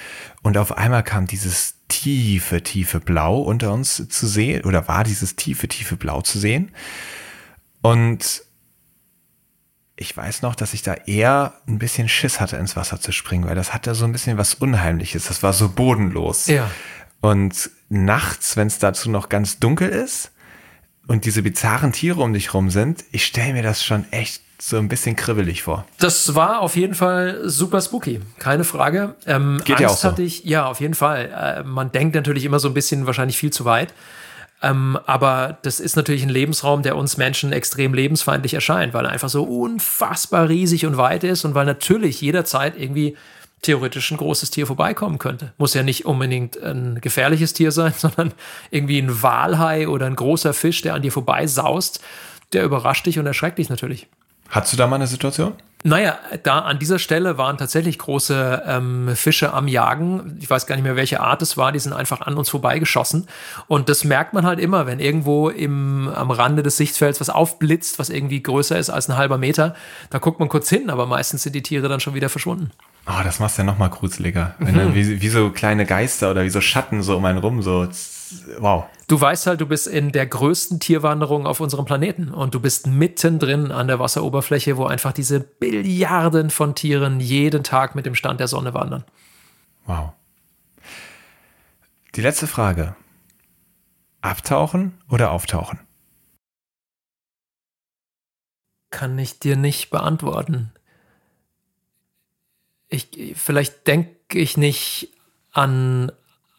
Und 0.43 0.57
auf 0.57 0.77
einmal 0.77 1.03
kam 1.03 1.25
dieses 1.25 1.75
tiefe, 1.87 2.61
tiefe 2.61 2.99
Blau 2.99 3.41
unter 3.41 3.73
uns 3.73 4.07
zu 4.09 4.27
sehen, 4.27 4.63
oder 4.63 4.87
war 4.87 5.03
dieses 5.03 5.35
tiefe, 5.35 5.67
tiefe 5.67 5.95
Blau 5.95 6.21
zu 6.21 6.37
sehen. 6.39 6.71
Und 7.81 8.43
ich 9.95 10.15
weiß 10.15 10.41
noch, 10.41 10.55
dass 10.55 10.73
ich 10.73 10.81
da 10.81 10.93
eher 10.93 11.53
ein 11.67 11.77
bisschen 11.77 12.09
Schiss 12.09 12.39
hatte, 12.39 12.57
ins 12.57 12.75
Wasser 12.75 12.99
zu 12.99 13.11
springen, 13.11 13.45
weil 13.45 13.55
das 13.55 13.73
hatte 13.73 13.93
so 13.95 14.05
ein 14.05 14.11
bisschen 14.11 14.37
was 14.37 14.55
Unheimliches. 14.55 15.27
Das 15.27 15.43
war 15.43 15.53
so 15.53 15.69
bodenlos. 15.69 16.47
Ja. 16.47 16.69
Und 17.21 17.69
nachts, 17.89 18.57
wenn 18.57 18.67
es 18.67 18.79
dazu 18.79 19.09
noch 19.09 19.29
ganz 19.29 19.59
dunkel 19.59 19.89
ist, 19.89 20.31
und 21.07 21.25
diese 21.25 21.41
bizarren 21.41 21.91
Tiere 21.91 22.21
um 22.21 22.33
dich 22.33 22.53
rum 22.53 22.69
sind, 22.69 23.03
ich 23.11 23.25
stelle 23.25 23.53
mir 23.53 23.63
das 23.63 23.83
schon 23.83 24.05
echt 24.11 24.41
so 24.59 24.77
ein 24.77 24.87
bisschen 24.87 25.17
kribbelig 25.17 25.63
vor. 25.63 25.85
Das 25.99 26.35
war 26.35 26.61
auf 26.61 26.77
jeden 26.77 26.95
Fall 26.95 27.41
super 27.43 27.81
spooky, 27.81 28.21
keine 28.39 28.63
Frage. 28.63 29.15
Ähm, 29.25 29.61
Geht 29.65 29.75
Angst 29.75 29.81
ja 29.81 29.87
auch 29.89 29.97
so. 29.97 30.07
hatte 30.07 30.23
ich, 30.23 30.45
ja, 30.45 30.65
auf 30.65 30.79
jeden 30.79 30.93
Fall. 30.93 31.29
Äh, 31.59 31.63
man 31.63 31.91
denkt 31.91 32.15
natürlich 32.15 32.45
immer 32.45 32.59
so 32.59 32.69
ein 32.69 32.73
bisschen 32.73 33.05
wahrscheinlich 33.05 33.37
viel 33.37 33.51
zu 33.51 33.65
weit. 33.65 33.93
Ähm, 34.63 34.97
aber 35.05 35.57
das 35.61 35.81
ist 35.81 35.97
natürlich 35.97 36.23
ein 36.23 36.29
Lebensraum, 36.29 36.83
der 36.83 36.95
uns 36.95 37.17
Menschen 37.17 37.51
extrem 37.51 37.93
lebensfeindlich 37.93 38.53
erscheint, 38.53 38.93
weil 38.93 39.05
er 39.05 39.11
einfach 39.11 39.29
so 39.29 39.43
unfassbar 39.43 40.47
riesig 40.47 40.85
und 40.85 40.95
weit 40.95 41.25
ist 41.25 41.43
und 41.43 41.53
weil 41.53 41.65
natürlich 41.65 42.21
jederzeit 42.21 42.79
irgendwie 42.79 43.17
theoretisch 43.61 44.11
ein 44.11 44.17
großes 44.17 44.51
Tier 44.51 44.65
vorbeikommen 44.65 45.19
könnte. 45.19 45.51
Muss 45.57 45.73
ja 45.73 45.83
nicht 45.83 46.05
unbedingt 46.05 46.57
ein 46.61 47.01
gefährliches 47.01 47.51
Tier 47.53 47.71
sein, 47.71 47.93
sondern 47.97 48.31
irgendwie 48.71 48.99
ein 48.99 49.21
Walhai 49.21 49.89
oder 49.89 50.05
ein 50.05 50.15
großer 50.15 50.53
Fisch, 50.53 50.81
der 50.81 50.93
an 50.93 51.01
dir 51.01 51.11
vorbeisaust, 51.11 52.01
der 52.53 52.63
überrascht 52.63 53.05
dich 53.05 53.19
und 53.19 53.25
erschreckt 53.25 53.57
dich 53.57 53.69
natürlich. 53.69 54.07
Hattest 54.53 54.73
du 54.73 54.77
da 54.77 54.85
mal 54.85 54.97
eine 54.97 55.07
Situation? 55.07 55.53
Naja, 55.83 56.17
da 56.43 56.59
an 56.59 56.77
dieser 56.77 56.99
Stelle 56.99 57.39
waren 57.39 57.57
tatsächlich 57.57 57.97
große 57.97 58.63
ähm, 58.67 59.15
Fische 59.15 59.51
am 59.51 59.67
Jagen. 59.67 60.37
Ich 60.39 60.49
weiß 60.49 60.67
gar 60.67 60.75
nicht 60.75 60.83
mehr, 60.83 60.95
welche 60.95 61.19
Art 61.21 61.41
es 61.41 61.57
war. 61.57 61.71
Die 61.71 61.79
sind 61.79 61.91
einfach 61.91 62.21
an 62.21 62.35
uns 62.35 62.49
vorbeigeschossen. 62.49 63.27
Und 63.67 63.89
das 63.89 64.03
merkt 64.03 64.33
man 64.33 64.45
halt 64.45 64.59
immer, 64.59 64.85
wenn 64.85 64.99
irgendwo 64.99 65.49
im, 65.49 66.07
am 66.07 66.29
Rande 66.29 66.61
des 66.61 66.77
Sichtfelds 66.77 67.19
was 67.19 67.31
aufblitzt, 67.31 67.97
was 67.97 68.09
irgendwie 68.09 68.43
größer 68.43 68.77
ist 68.77 68.91
als 68.91 69.09
ein 69.09 69.17
halber 69.17 69.39
Meter. 69.39 69.75
Da 70.11 70.19
guckt 70.19 70.39
man 70.39 70.49
kurz 70.49 70.69
hin, 70.69 70.91
aber 70.91 71.07
meistens 71.07 71.41
sind 71.41 71.53
die 71.53 71.63
Tiere 71.63 71.89
dann 71.89 71.99
schon 71.99 72.13
wieder 72.13 72.29
verschwunden. 72.29 72.69
Oh, 73.07 73.23
das 73.23 73.39
machst 73.39 73.57
du 73.57 73.63
ja 73.63 73.65
noch 73.65 73.79
mal 73.79 73.89
gruseliger. 73.89 74.53
Wenn 74.59 74.77
dann 74.77 74.95
wie, 74.95 75.19
wie 75.19 75.29
so 75.29 75.49
kleine 75.49 75.87
Geister 75.87 76.29
oder 76.29 76.43
wie 76.43 76.49
so 76.49 76.61
Schatten 76.61 77.01
so 77.01 77.17
um 77.17 77.25
einen 77.25 77.39
rum, 77.39 77.61
so, 77.61 77.87
wow. 78.59 78.85
Du 79.07 79.19
weißt 79.19 79.47
halt, 79.47 79.61
du 79.61 79.65
bist 79.65 79.87
in 79.87 80.11
der 80.11 80.25
größten 80.25 80.79
Tierwanderung 80.79 81.45
auf 81.45 81.59
unserem 81.59 81.85
Planeten 81.85 82.29
und 82.29 82.53
du 82.53 82.59
bist 82.59 82.87
mittendrin 82.87 83.71
an 83.71 83.87
der 83.87 83.99
Wasseroberfläche, 83.99 84.77
wo 84.77 84.85
einfach 84.85 85.11
diese 85.11 85.39
Billiarden 85.39 86.49
von 86.49 86.75
Tieren 86.75 87.19
jeden 87.19 87.63
Tag 87.63 87.95
mit 87.95 88.05
dem 88.05 88.15
Stand 88.15 88.39
der 88.39 88.47
Sonne 88.47 88.73
wandern. 88.73 89.03
Wow. 89.85 90.13
Die 92.15 92.21
letzte 92.21 92.47
Frage. 92.47 92.95
Abtauchen 94.21 94.93
oder 95.09 95.31
auftauchen? 95.31 95.79
Kann 98.89 99.17
ich 99.19 99.39
dir 99.39 99.55
nicht 99.55 99.89
beantworten. 99.89 100.71
Ich, 102.87 103.33
vielleicht 103.35 103.87
denke 103.87 104.37
ich 104.37 104.55
nicht 104.55 105.09
an 105.51 106.11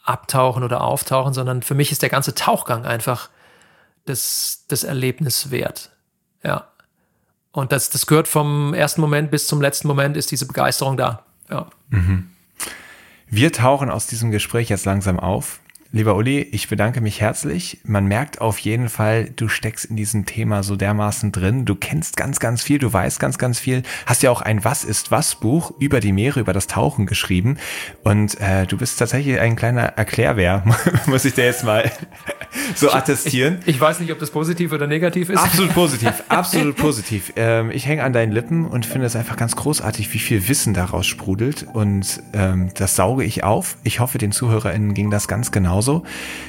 Abtauchen 0.04 0.62
oder 0.62 0.82
Auftauchen, 0.82 1.34
sondern 1.34 1.62
für 1.62 1.74
mich 1.74 1.90
ist 1.90 2.02
der 2.02 2.10
ganze 2.10 2.34
Tauchgang 2.34 2.84
einfach 2.84 3.30
das, 4.04 4.64
das 4.68 4.84
Erlebnis 4.84 5.50
wert. 5.50 5.90
Ja. 6.42 6.68
Und 7.52 7.72
das, 7.72 7.90
das 7.90 8.06
gehört 8.06 8.28
vom 8.28 8.74
ersten 8.74 9.00
Moment 9.00 9.30
bis 9.30 9.46
zum 9.46 9.60
letzten 9.60 9.88
Moment, 9.88 10.16
ist 10.16 10.30
diese 10.30 10.46
Begeisterung 10.46 10.96
da. 10.96 11.24
Ja. 11.50 11.66
Wir 13.26 13.52
tauchen 13.52 13.90
aus 13.90 14.06
diesem 14.06 14.30
Gespräch 14.30 14.68
jetzt 14.68 14.84
langsam 14.84 15.18
auf. 15.18 15.60
Lieber 15.94 16.16
Uli, 16.16 16.40
ich 16.40 16.66
bedanke 16.66 17.00
mich 17.00 17.20
herzlich. 17.20 17.78
Man 17.84 18.06
merkt 18.06 18.40
auf 18.40 18.58
jeden 18.58 18.88
Fall, 18.88 19.30
du 19.36 19.46
steckst 19.46 19.84
in 19.84 19.94
diesem 19.94 20.26
Thema 20.26 20.64
so 20.64 20.74
dermaßen 20.74 21.30
drin. 21.30 21.66
Du 21.66 21.76
kennst 21.76 22.16
ganz, 22.16 22.40
ganz 22.40 22.64
viel, 22.64 22.80
du 22.80 22.92
weißt 22.92 23.20
ganz, 23.20 23.38
ganz 23.38 23.60
viel. 23.60 23.84
Hast 24.04 24.24
ja 24.24 24.32
auch 24.32 24.42
ein 24.42 24.64
Was 24.64 24.82
ist 24.82 25.12
was 25.12 25.36
Buch 25.36 25.72
über 25.78 26.00
die 26.00 26.10
Meere, 26.10 26.40
über 26.40 26.52
das 26.52 26.66
Tauchen 26.66 27.06
geschrieben. 27.06 27.58
Und 28.02 28.40
äh, 28.40 28.66
du 28.66 28.76
bist 28.76 28.98
tatsächlich 28.98 29.38
ein 29.38 29.54
kleiner 29.54 29.82
Erklärwer, 29.82 30.64
muss 31.06 31.24
ich 31.24 31.34
dir 31.34 31.44
jetzt 31.44 31.62
mal 31.62 31.88
so 32.74 32.90
attestieren. 32.90 33.60
Ich, 33.60 33.76
ich 33.76 33.80
weiß 33.80 34.00
nicht, 34.00 34.10
ob 34.10 34.18
das 34.18 34.32
positiv 34.32 34.72
oder 34.72 34.88
negativ 34.88 35.30
ist. 35.30 35.38
Absolut 35.38 35.74
positiv, 35.74 36.12
absolut 36.28 36.74
positiv. 36.74 37.32
Ähm, 37.36 37.70
ich 37.70 37.86
hänge 37.86 38.02
an 38.02 38.12
deinen 38.12 38.32
Lippen 38.32 38.66
und 38.66 38.84
finde 38.84 39.06
es 39.06 39.14
einfach 39.14 39.36
ganz 39.36 39.54
großartig, 39.54 40.12
wie 40.12 40.18
viel 40.18 40.48
Wissen 40.48 40.74
daraus 40.74 41.06
sprudelt. 41.06 41.68
Und 41.72 42.20
ähm, 42.32 42.70
das 42.74 42.96
sauge 42.96 43.22
ich 43.22 43.44
auf. 43.44 43.76
Ich 43.84 44.00
hoffe, 44.00 44.18
den 44.18 44.32
ZuhörerInnen 44.32 44.92
ging 44.94 45.12
das 45.12 45.28
ganz 45.28 45.52
genauso. 45.52 45.83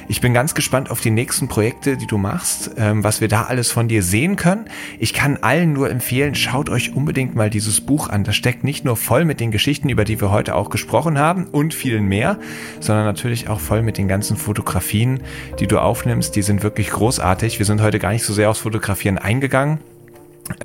Ich 0.08 0.20
bin 0.20 0.34
ganz 0.34 0.54
gespannt 0.54 0.90
auf 0.90 1.00
die 1.00 1.10
nächsten 1.10 1.48
Projekte, 1.48 1.96
die 1.96 2.06
du 2.06 2.18
machst, 2.18 2.70
ähm, 2.76 3.04
was 3.04 3.20
wir 3.20 3.28
da 3.28 3.42
alles 3.44 3.70
von 3.70 3.88
dir 3.88 4.02
sehen 4.02 4.36
können. 4.36 4.66
Ich 4.98 5.14
kann 5.14 5.38
allen 5.40 5.72
nur 5.72 5.90
empfehlen, 5.90 6.34
schaut 6.34 6.70
euch 6.70 6.94
unbedingt 6.94 7.34
mal 7.34 7.50
dieses 7.50 7.80
Buch 7.80 8.08
an. 8.08 8.24
Das 8.24 8.36
steckt 8.36 8.64
nicht 8.64 8.84
nur 8.84 8.96
voll 8.96 9.24
mit 9.24 9.40
den 9.40 9.50
Geschichten, 9.50 9.88
über 9.88 10.04
die 10.04 10.20
wir 10.20 10.30
heute 10.30 10.54
auch 10.54 10.70
gesprochen 10.70 11.18
haben 11.18 11.44
und 11.44 11.74
vielen 11.74 12.06
mehr, 12.06 12.38
sondern 12.80 13.04
natürlich 13.04 13.48
auch 13.48 13.60
voll 13.60 13.82
mit 13.82 13.98
den 13.98 14.08
ganzen 14.08 14.36
Fotografien, 14.36 15.20
die 15.60 15.66
du 15.66 15.78
aufnimmst. 15.78 16.36
Die 16.36 16.42
sind 16.42 16.62
wirklich 16.62 16.90
großartig. 16.90 17.58
Wir 17.58 17.66
sind 17.66 17.80
heute 17.82 17.98
gar 17.98 18.12
nicht 18.12 18.24
so 18.24 18.32
sehr 18.32 18.50
aufs 18.50 18.60
Fotografieren 18.60 19.18
eingegangen 19.18 19.78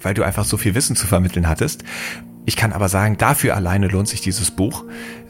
weil 0.01 0.13
du 0.13 0.23
einfach 0.23 0.45
so 0.45 0.57
viel 0.57 0.75
Wissen 0.75 0.95
zu 0.95 1.07
vermitteln 1.07 1.47
hattest. 1.47 1.83
Ich 2.45 2.55
kann 2.55 2.73
aber 2.73 2.89
sagen, 2.89 3.17
dafür 3.17 3.55
alleine 3.55 3.87
lohnt 3.87 4.07
sich 4.07 4.21
dieses 4.21 4.51
Buch. 4.51 4.83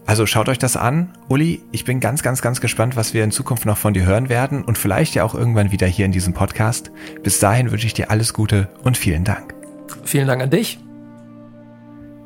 Also 0.06 0.26
schaut 0.26 0.50
euch 0.50 0.60
das 0.60 0.76
an. 0.76 1.10
Uli, 1.30 1.62
ich 1.72 1.86
bin 1.86 2.00
ganz, 2.00 2.24
ganz, 2.24 2.42
ganz 2.42 2.60
gespannt, 2.60 2.96
was 2.96 3.14
wir 3.14 3.24
in 3.24 3.32
Zukunft 3.32 3.66
noch 3.66 3.78
von 3.78 3.94
dir 3.94 4.06
hören 4.06 4.30
werden 4.30 4.64
und 4.64 4.78
vielleicht 4.78 5.16
ja 5.16 5.24
auch 5.24 5.36
irgendwann 5.36 5.72
wieder 5.72 5.88
hier 5.88 6.06
in 6.06 6.12
diesem 6.12 6.34
Podcast. 6.34 6.92
Bis 7.24 7.40
dahin 7.40 7.72
wünsche 7.72 7.88
ich 7.88 7.94
dir 7.94 8.12
alles 8.12 8.34
Gute 8.34 8.70
und 8.84 8.98
vielen 8.98 9.24
Dank. 9.24 9.54
Vielen 10.04 10.28
Dank 10.28 10.42
an 10.42 10.50
dich. 10.50 10.80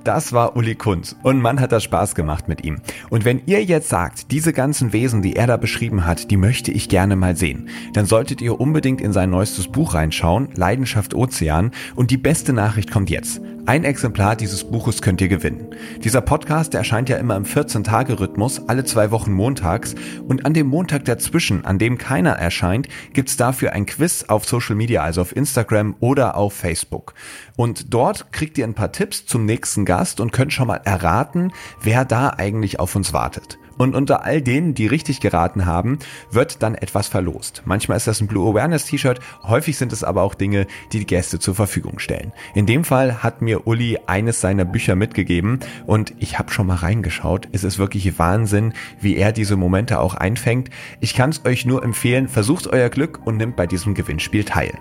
Das 0.05 0.33
war 0.33 0.55
Uli 0.55 0.75
Kunz 0.75 1.15
und 1.23 1.41
man 1.41 1.59
hat 1.59 1.71
das 1.71 1.83
Spaß 1.83 2.13
gemacht 2.13 2.47
mit 2.47 2.63
ihm. 2.63 2.79
Und 3.09 3.25
wenn 3.25 3.41
ihr 3.47 3.63
jetzt 3.63 3.89
sagt, 3.89 4.29
diese 4.29 4.53
ganzen 4.53 4.93
Wesen, 4.93 5.23
die 5.23 5.35
er 5.35 5.47
da 5.47 5.57
beschrieben 5.57 6.05
hat, 6.05 6.29
die 6.29 6.37
möchte 6.37 6.71
ich 6.71 6.89
gerne 6.89 7.15
mal 7.15 7.35
sehen, 7.35 7.69
dann 7.93 8.05
solltet 8.05 8.39
ihr 8.39 8.59
unbedingt 8.59 9.01
in 9.01 9.13
sein 9.13 9.31
neuestes 9.31 9.67
Buch 9.67 9.95
reinschauen, 9.95 10.49
Leidenschaft 10.53 11.15
Ozean. 11.15 11.71
Und 11.95 12.11
die 12.11 12.17
beste 12.17 12.53
Nachricht 12.53 12.91
kommt 12.91 13.09
jetzt. 13.09 13.41
Ein 13.67 13.83
Exemplar 13.83 14.35
dieses 14.35 14.63
Buches 14.63 15.01
könnt 15.01 15.21
ihr 15.21 15.27
gewinnen. 15.27 15.69
Dieser 16.03 16.21
Podcast, 16.21 16.73
der 16.73 16.81
erscheint 16.81 17.09
ja 17.09 17.17
immer 17.17 17.35
im 17.35 17.45
14-Tage-Rhythmus, 17.45 18.69
alle 18.69 18.83
zwei 18.83 19.09
Wochen 19.09 19.31
montags. 19.31 19.95
Und 20.27 20.45
an 20.45 20.53
dem 20.53 20.67
Montag 20.67 21.05
dazwischen, 21.05 21.65
an 21.65 21.79
dem 21.79 21.97
keiner 21.97 22.33
erscheint, 22.33 22.87
gibt's 23.13 23.37
dafür 23.37 23.73
ein 23.73 23.87
Quiz 23.87 24.25
auf 24.27 24.45
Social 24.45 24.75
Media, 24.75 25.01
also 25.01 25.21
auf 25.21 25.35
Instagram 25.35 25.95
oder 25.99 26.35
auf 26.35 26.53
Facebook. 26.53 27.15
Und 27.57 27.93
dort 27.93 28.31
kriegt 28.31 28.57
ihr 28.57 28.65
ein 28.65 28.73
paar 28.73 28.91
Tipps 28.91 29.25
zum 29.25 29.45
nächsten 29.45 29.85
Gast 29.85 30.19
und 30.19 30.31
könnt 30.31 30.53
schon 30.53 30.67
mal 30.67 30.81
erraten, 30.83 31.53
wer 31.81 32.05
da 32.05 32.29
eigentlich 32.29 32.79
auf 32.79 32.95
uns 32.95 33.13
wartet. 33.13 33.57
Und 33.77 33.93
unter 33.93 34.23
all 34.23 34.41
denen, 34.41 34.73
die 34.73 34.87
richtig 34.87 35.19
geraten 35.19 35.65
haben, 35.65 35.99
wird 36.31 36.63
dann 36.63 36.75
etwas 36.75 37.07
verlost. 37.07 37.63
Manchmal 37.65 37.97
ist 37.97 38.07
das 38.07 38.21
ein 38.21 38.27
Blue 38.27 38.49
Awareness 38.49 38.85
T-Shirt, 38.85 39.19
häufig 39.43 39.77
sind 39.77 39.91
es 39.91 40.03
aber 40.03 40.21
auch 40.23 40.33
Dinge, 40.33 40.65
die 40.93 40.99
die 40.99 41.05
Gäste 41.05 41.39
zur 41.39 41.55
Verfügung 41.55 41.99
stellen. 41.99 42.31
In 42.53 42.65
dem 42.65 42.85
Fall 42.85 43.21
hat 43.21 43.41
mir 43.41 43.67
Uli 43.67 43.99
eines 44.07 44.39
seiner 44.39 44.65
Bücher 44.65 44.95
mitgegeben 44.95 45.59
und 45.85 46.13
ich 46.19 46.39
habe 46.39 46.51
schon 46.51 46.67
mal 46.67 46.75
reingeschaut. 46.75 47.49
Es 47.51 47.63
ist 47.63 47.77
wirklich 47.77 48.17
Wahnsinn, 48.17 48.73
wie 49.01 49.17
er 49.17 49.33
diese 49.33 49.57
Momente 49.57 49.99
auch 49.99 50.15
einfängt. 50.15 50.69
Ich 51.01 51.13
kann 51.13 51.31
es 51.31 51.43
euch 51.43 51.65
nur 51.65 51.83
empfehlen, 51.83 52.29
versucht 52.29 52.67
euer 52.67 52.89
Glück 52.89 53.25
und 53.25 53.37
nimmt 53.37 53.57
bei 53.57 53.67
diesem 53.67 53.93
Gewinnspiel 53.93 54.45
teil. 54.45 54.73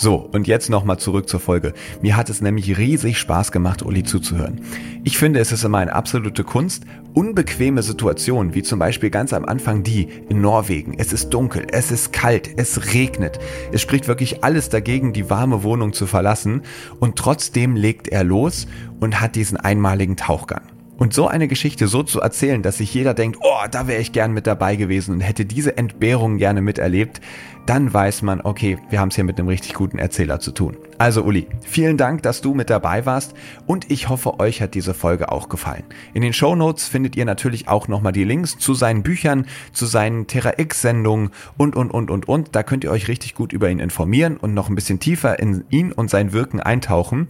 So, 0.00 0.14
und 0.14 0.46
jetzt 0.46 0.70
nochmal 0.70 1.00
zurück 1.00 1.28
zur 1.28 1.40
Folge. 1.40 1.74
Mir 2.02 2.16
hat 2.16 2.30
es 2.30 2.40
nämlich 2.40 2.78
riesig 2.78 3.18
Spaß 3.18 3.50
gemacht, 3.50 3.82
Uli 3.82 4.04
zuzuhören. 4.04 4.60
Ich 5.02 5.18
finde, 5.18 5.40
es 5.40 5.50
ist 5.50 5.64
immer 5.64 5.78
eine 5.78 5.92
absolute 5.92 6.44
Kunst, 6.44 6.84
unbequeme 7.14 7.82
Situationen, 7.82 8.54
wie 8.54 8.62
zum 8.62 8.78
Beispiel 8.78 9.10
ganz 9.10 9.32
am 9.32 9.44
Anfang 9.44 9.82
die 9.82 10.08
in 10.28 10.40
Norwegen. 10.40 10.94
Es 10.96 11.12
ist 11.12 11.30
dunkel, 11.30 11.66
es 11.72 11.90
ist 11.90 12.12
kalt, 12.12 12.48
es 12.56 12.94
regnet. 12.94 13.40
Es 13.72 13.82
spricht 13.82 14.06
wirklich 14.06 14.44
alles 14.44 14.68
dagegen, 14.68 15.12
die 15.12 15.30
warme 15.30 15.64
Wohnung 15.64 15.92
zu 15.92 16.06
verlassen. 16.06 16.62
Und 17.00 17.16
trotzdem 17.16 17.74
legt 17.74 18.06
er 18.06 18.22
los 18.22 18.68
und 19.00 19.20
hat 19.20 19.34
diesen 19.34 19.58
einmaligen 19.58 20.16
Tauchgang. 20.16 20.62
Und 20.98 21.14
so 21.14 21.28
eine 21.28 21.46
Geschichte 21.46 21.86
so 21.86 22.02
zu 22.02 22.20
erzählen, 22.20 22.60
dass 22.60 22.78
sich 22.78 22.92
jeder 22.92 23.14
denkt, 23.14 23.38
oh, 23.40 23.66
da 23.70 23.86
wäre 23.86 24.00
ich 24.00 24.10
gern 24.10 24.32
mit 24.32 24.48
dabei 24.48 24.74
gewesen 24.74 25.14
und 25.14 25.20
hätte 25.20 25.44
diese 25.44 25.76
Entbehrung 25.76 26.38
gerne 26.38 26.60
miterlebt, 26.60 27.20
dann 27.68 27.92
weiß 27.92 28.22
man, 28.22 28.40
okay, 28.40 28.78
wir 28.88 28.98
haben 28.98 29.10
es 29.10 29.16
hier 29.16 29.24
mit 29.24 29.38
einem 29.38 29.48
richtig 29.48 29.74
guten 29.74 29.98
Erzähler 29.98 30.40
zu 30.40 30.52
tun. 30.52 30.76
Also 30.96 31.22
Uli, 31.22 31.46
vielen 31.60 31.98
Dank, 31.98 32.22
dass 32.22 32.40
du 32.40 32.54
mit 32.54 32.70
dabei 32.70 33.04
warst 33.04 33.34
und 33.66 33.90
ich 33.90 34.08
hoffe, 34.08 34.40
euch 34.40 34.62
hat 34.62 34.74
diese 34.74 34.94
Folge 34.94 35.30
auch 35.30 35.48
gefallen. 35.48 35.84
In 36.14 36.22
den 36.22 36.32
Show 36.32 36.56
Notes 36.56 36.88
findet 36.88 37.14
ihr 37.14 37.26
natürlich 37.26 37.68
auch 37.68 37.86
nochmal 37.86 38.12
die 38.12 38.24
Links 38.24 38.58
zu 38.58 38.72
seinen 38.72 39.02
Büchern, 39.02 39.46
zu 39.72 39.84
seinen 39.84 40.26
Terra 40.26 40.54
X-Sendungen 40.56 41.30
und, 41.58 41.76
und, 41.76 41.90
und, 41.90 42.10
und, 42.10 42.26
und. 42.26 42.56
Da 42.56 42.62
könnt 42.62 42.84
ihr 42.84 42.90
euch 42.90 43.06
richtig 43.06 43.34
gut 43.34 43.52
über 43.52 43.68
ihn 43.68 43.80
informieren 43.80 44.38
und 44.38 44.54
noch 44.54 44.70
ein 44.70 44.74
bisschen 44.74 44.98
tiefer 44.98 45.38
in 45.38 45.64
ihn 45.68 45.92
und 45.92 46.08
sein 46.08 46.32
Wirken 46.32 46.60
eintauchen. 46.60 47.28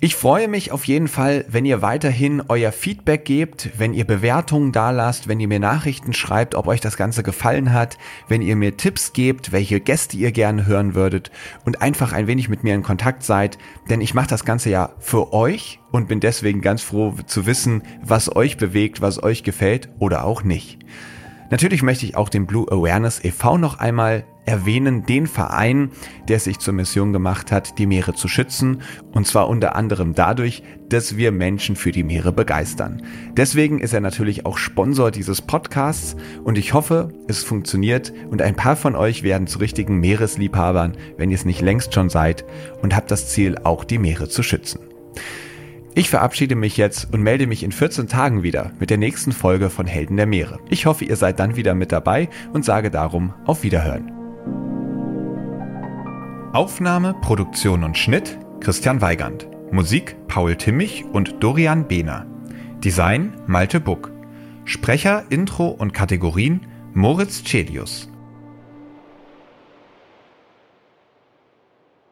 Ich 0.00 0.16
freue 0.16 0.48
mich 0.48 0.72
auf 0.72 0.84
jeden 0.84 1.08
Fall, 1.08 1.46
wenn 1.48 1.64
ihr 1.64 1.80
weiterhin 1.80 2.42
euer 2.48 2.72
Feedback 2.72 3.24
gebt, 3.24 3.70
wenn 3.78 3.94
ihr 3.94 4.04
Bewertungen 4.04 4.72
da 4.72 4.90
lasst, 4.90 5.28
wenn 5.28 5.40
ihr 5.40 5.48
mir 5.48 5.60
Nachrichten 5.60 6.12
schreibt, 6.12 6.56
ob 6.56 6.66
euch 6.66 6.80
das 6.80 6.96
Ganze 6.96 7.22
gefallen 7.22 7.72
hat, 7.72 7.96
wenn 8.28 8.42
ihr 8.42 8.56
mir 8.56 8.76
Tipps 8.76 9.12
gebt, 9.12 9.52
welche 9.74 9.84
Gäste 9.84 10.16
ihr 10.16 10.30
gerne 10.30 10.66
hören 10.66 10.94
würdet 10.94 11.32
und 11.64 11.82
einfach 11.82 12.12
ein 12.12 12.28
wenig 12.28 12.48
mit 12.48 12.62
mir 12.62 12.76
in 12.76 12.84
Kontakt 12.84 13.24
seid, 13.24 13.58
denn 13.90 14.00
ich 14.00 14.14
mache 14.14 14.28
das 14.28 14.44
Ganze 14.44 14.70
ja 14.70 14.90
für 15.00 15.32
euch 15.32 15.80
und 15.90 16.06
bin 16.06 16.20
deswegen 16.20 16.60
ganz 16.60 16.80
froh 16.80 17.14
zu 17.26 17.44
wissen, 17.44 17.82
was 18.00 18.34
euch 18.36 18.56
bewegt, 18.56 19.00
was 19.00 19.20
euch 19.20 19.42
gefällt 19.42 19.88
oder 19.98 20.24
auch 20.24 20.44
nicht. 20.44 20.78
Natürlich 21.54 21.84
möchte 21.84 22.04
ich 22.04 22.16
auch 22.16 22.30
den 22.30 22.46
Blue 22.46 22.66
Awareness 22.68 23.22
e.V. 23.22 23.58
noch 23.58 23.78
einmal 23.78 24.24
erwähnen, 24.44 25.06
den 25.06 25.28
Verein, 25.28 25.92
der 26.26 26.40
sich 26.40 26.58
zur 26.58 26.74
Mission 26.74 27.12
gemacht 27.12 27.52
hat, 27.52 27.78
die 27.78 27.86
Meere 27.86 28.12
zu 28.12 28.26
schützen, 28.26 28.82
und 29.12 29.28
zwar 29.28 29.48
unter 29.48 29.76
anderem 29.76 30.16
dadurch, 30.16 30.64
dass 30.88 31.16
wir 31.16 31.30
Menschen 31.30 31.76
für 31.76 31.92
die 31.92 32.02
Meere 32.02 32.32
begeistern. 32.32 33.02
Deswegen 33.36 33.78
ist 33.78 33.92
er 33.92 34.00
natürlich 34.00 34.44
auch 34.44 34.58
Sponsor 34.58 35.12
dieses 35.12 35.42
Podcasts 35.42 36.16
und 36.42 36.58
ich 36.58 36.74
hoffe, 36.74 37.12
es 37.28 37.44
funktioniert 37.44 38.12
und 38.32 38.42
ein 38.42 38.56
paar 38.56 38.74
von 38.74 38.96
euch 38.96 39.22
werden 39.22 39.46
zu 39.46 39.60
richtigen 39.60 40.00
Meeresliebhabern, 40.00 40.96
wenn 41.18 41.30
ihr 41.30 41.36
es 41.36 41.44
nicht 41.44 41.60
längst 41.60 41.94
schon 41.94 42.10
seid 42.10 42.44
und 42.82 42.96
habt 42.96 43.12
das 43.12 43.28
Ziel, 43.28 43.58
auch 43.62 43.84
die 43.84 43.98
Meere 43.98 44.28
zu 44.28 44.42
schützen. 44.42 44.80
Ich 45.96 46.10
verabschiede 46.10 46.56
mich 46.56 46.76
jetzt 46.76 47.12
und 47.12 47.22
melde 47.22 47.46
mich 47.46 47.62
in 47.62 47.70
14 47.70 48.08
Tagen 48.08 48.42
wieder 48.42 48.72
mit 48.80 48.90
der 48.90 48.98
nächsten 48.98 49.30
Folge 49.30 49.70
von 49.70 49.86
Helden 49.86 50.16
der 50.16 50.26
Meere. 50.26 50.58
Ich 50.68 50.86
hoffe, 50.86 51.04
ihr 51.04 51.14
seid 51.14 51.38
dann 51.38 51.54
wieder 51.54 51.76
mit 51.76 51.92
dabei 51.92 52.28
und 52.52 52.64
sage 52.64 52.90
darum 52.90 53.32
auf 53.46 53.62
Wiederhören. 53.62 54.10
Aufnahme, 56.52 57.14
Produktion 57.20 57.84
und 57.84 57.96
Schnitt 57.96 58.38
Christian 58.58 59.02
Weigand. 59.02 59.46
Musik 59.70 60.16
Paul 60.26 60.56
Timmich 60.56 61.04
und 61.04 61.36
Dorian 61.40 61.86
Behner. 61.86 62.26
Design 62.82 63.34
Malte 63.46 63.78
Buck. 63.78 64.10
Sprecher, 64.64 65.24
Intro 65.30 65.68
und 65.68 65.94
Kategorien 65.94 66.66
Moritz 66.92 67.44
Celius. 67.44 68.08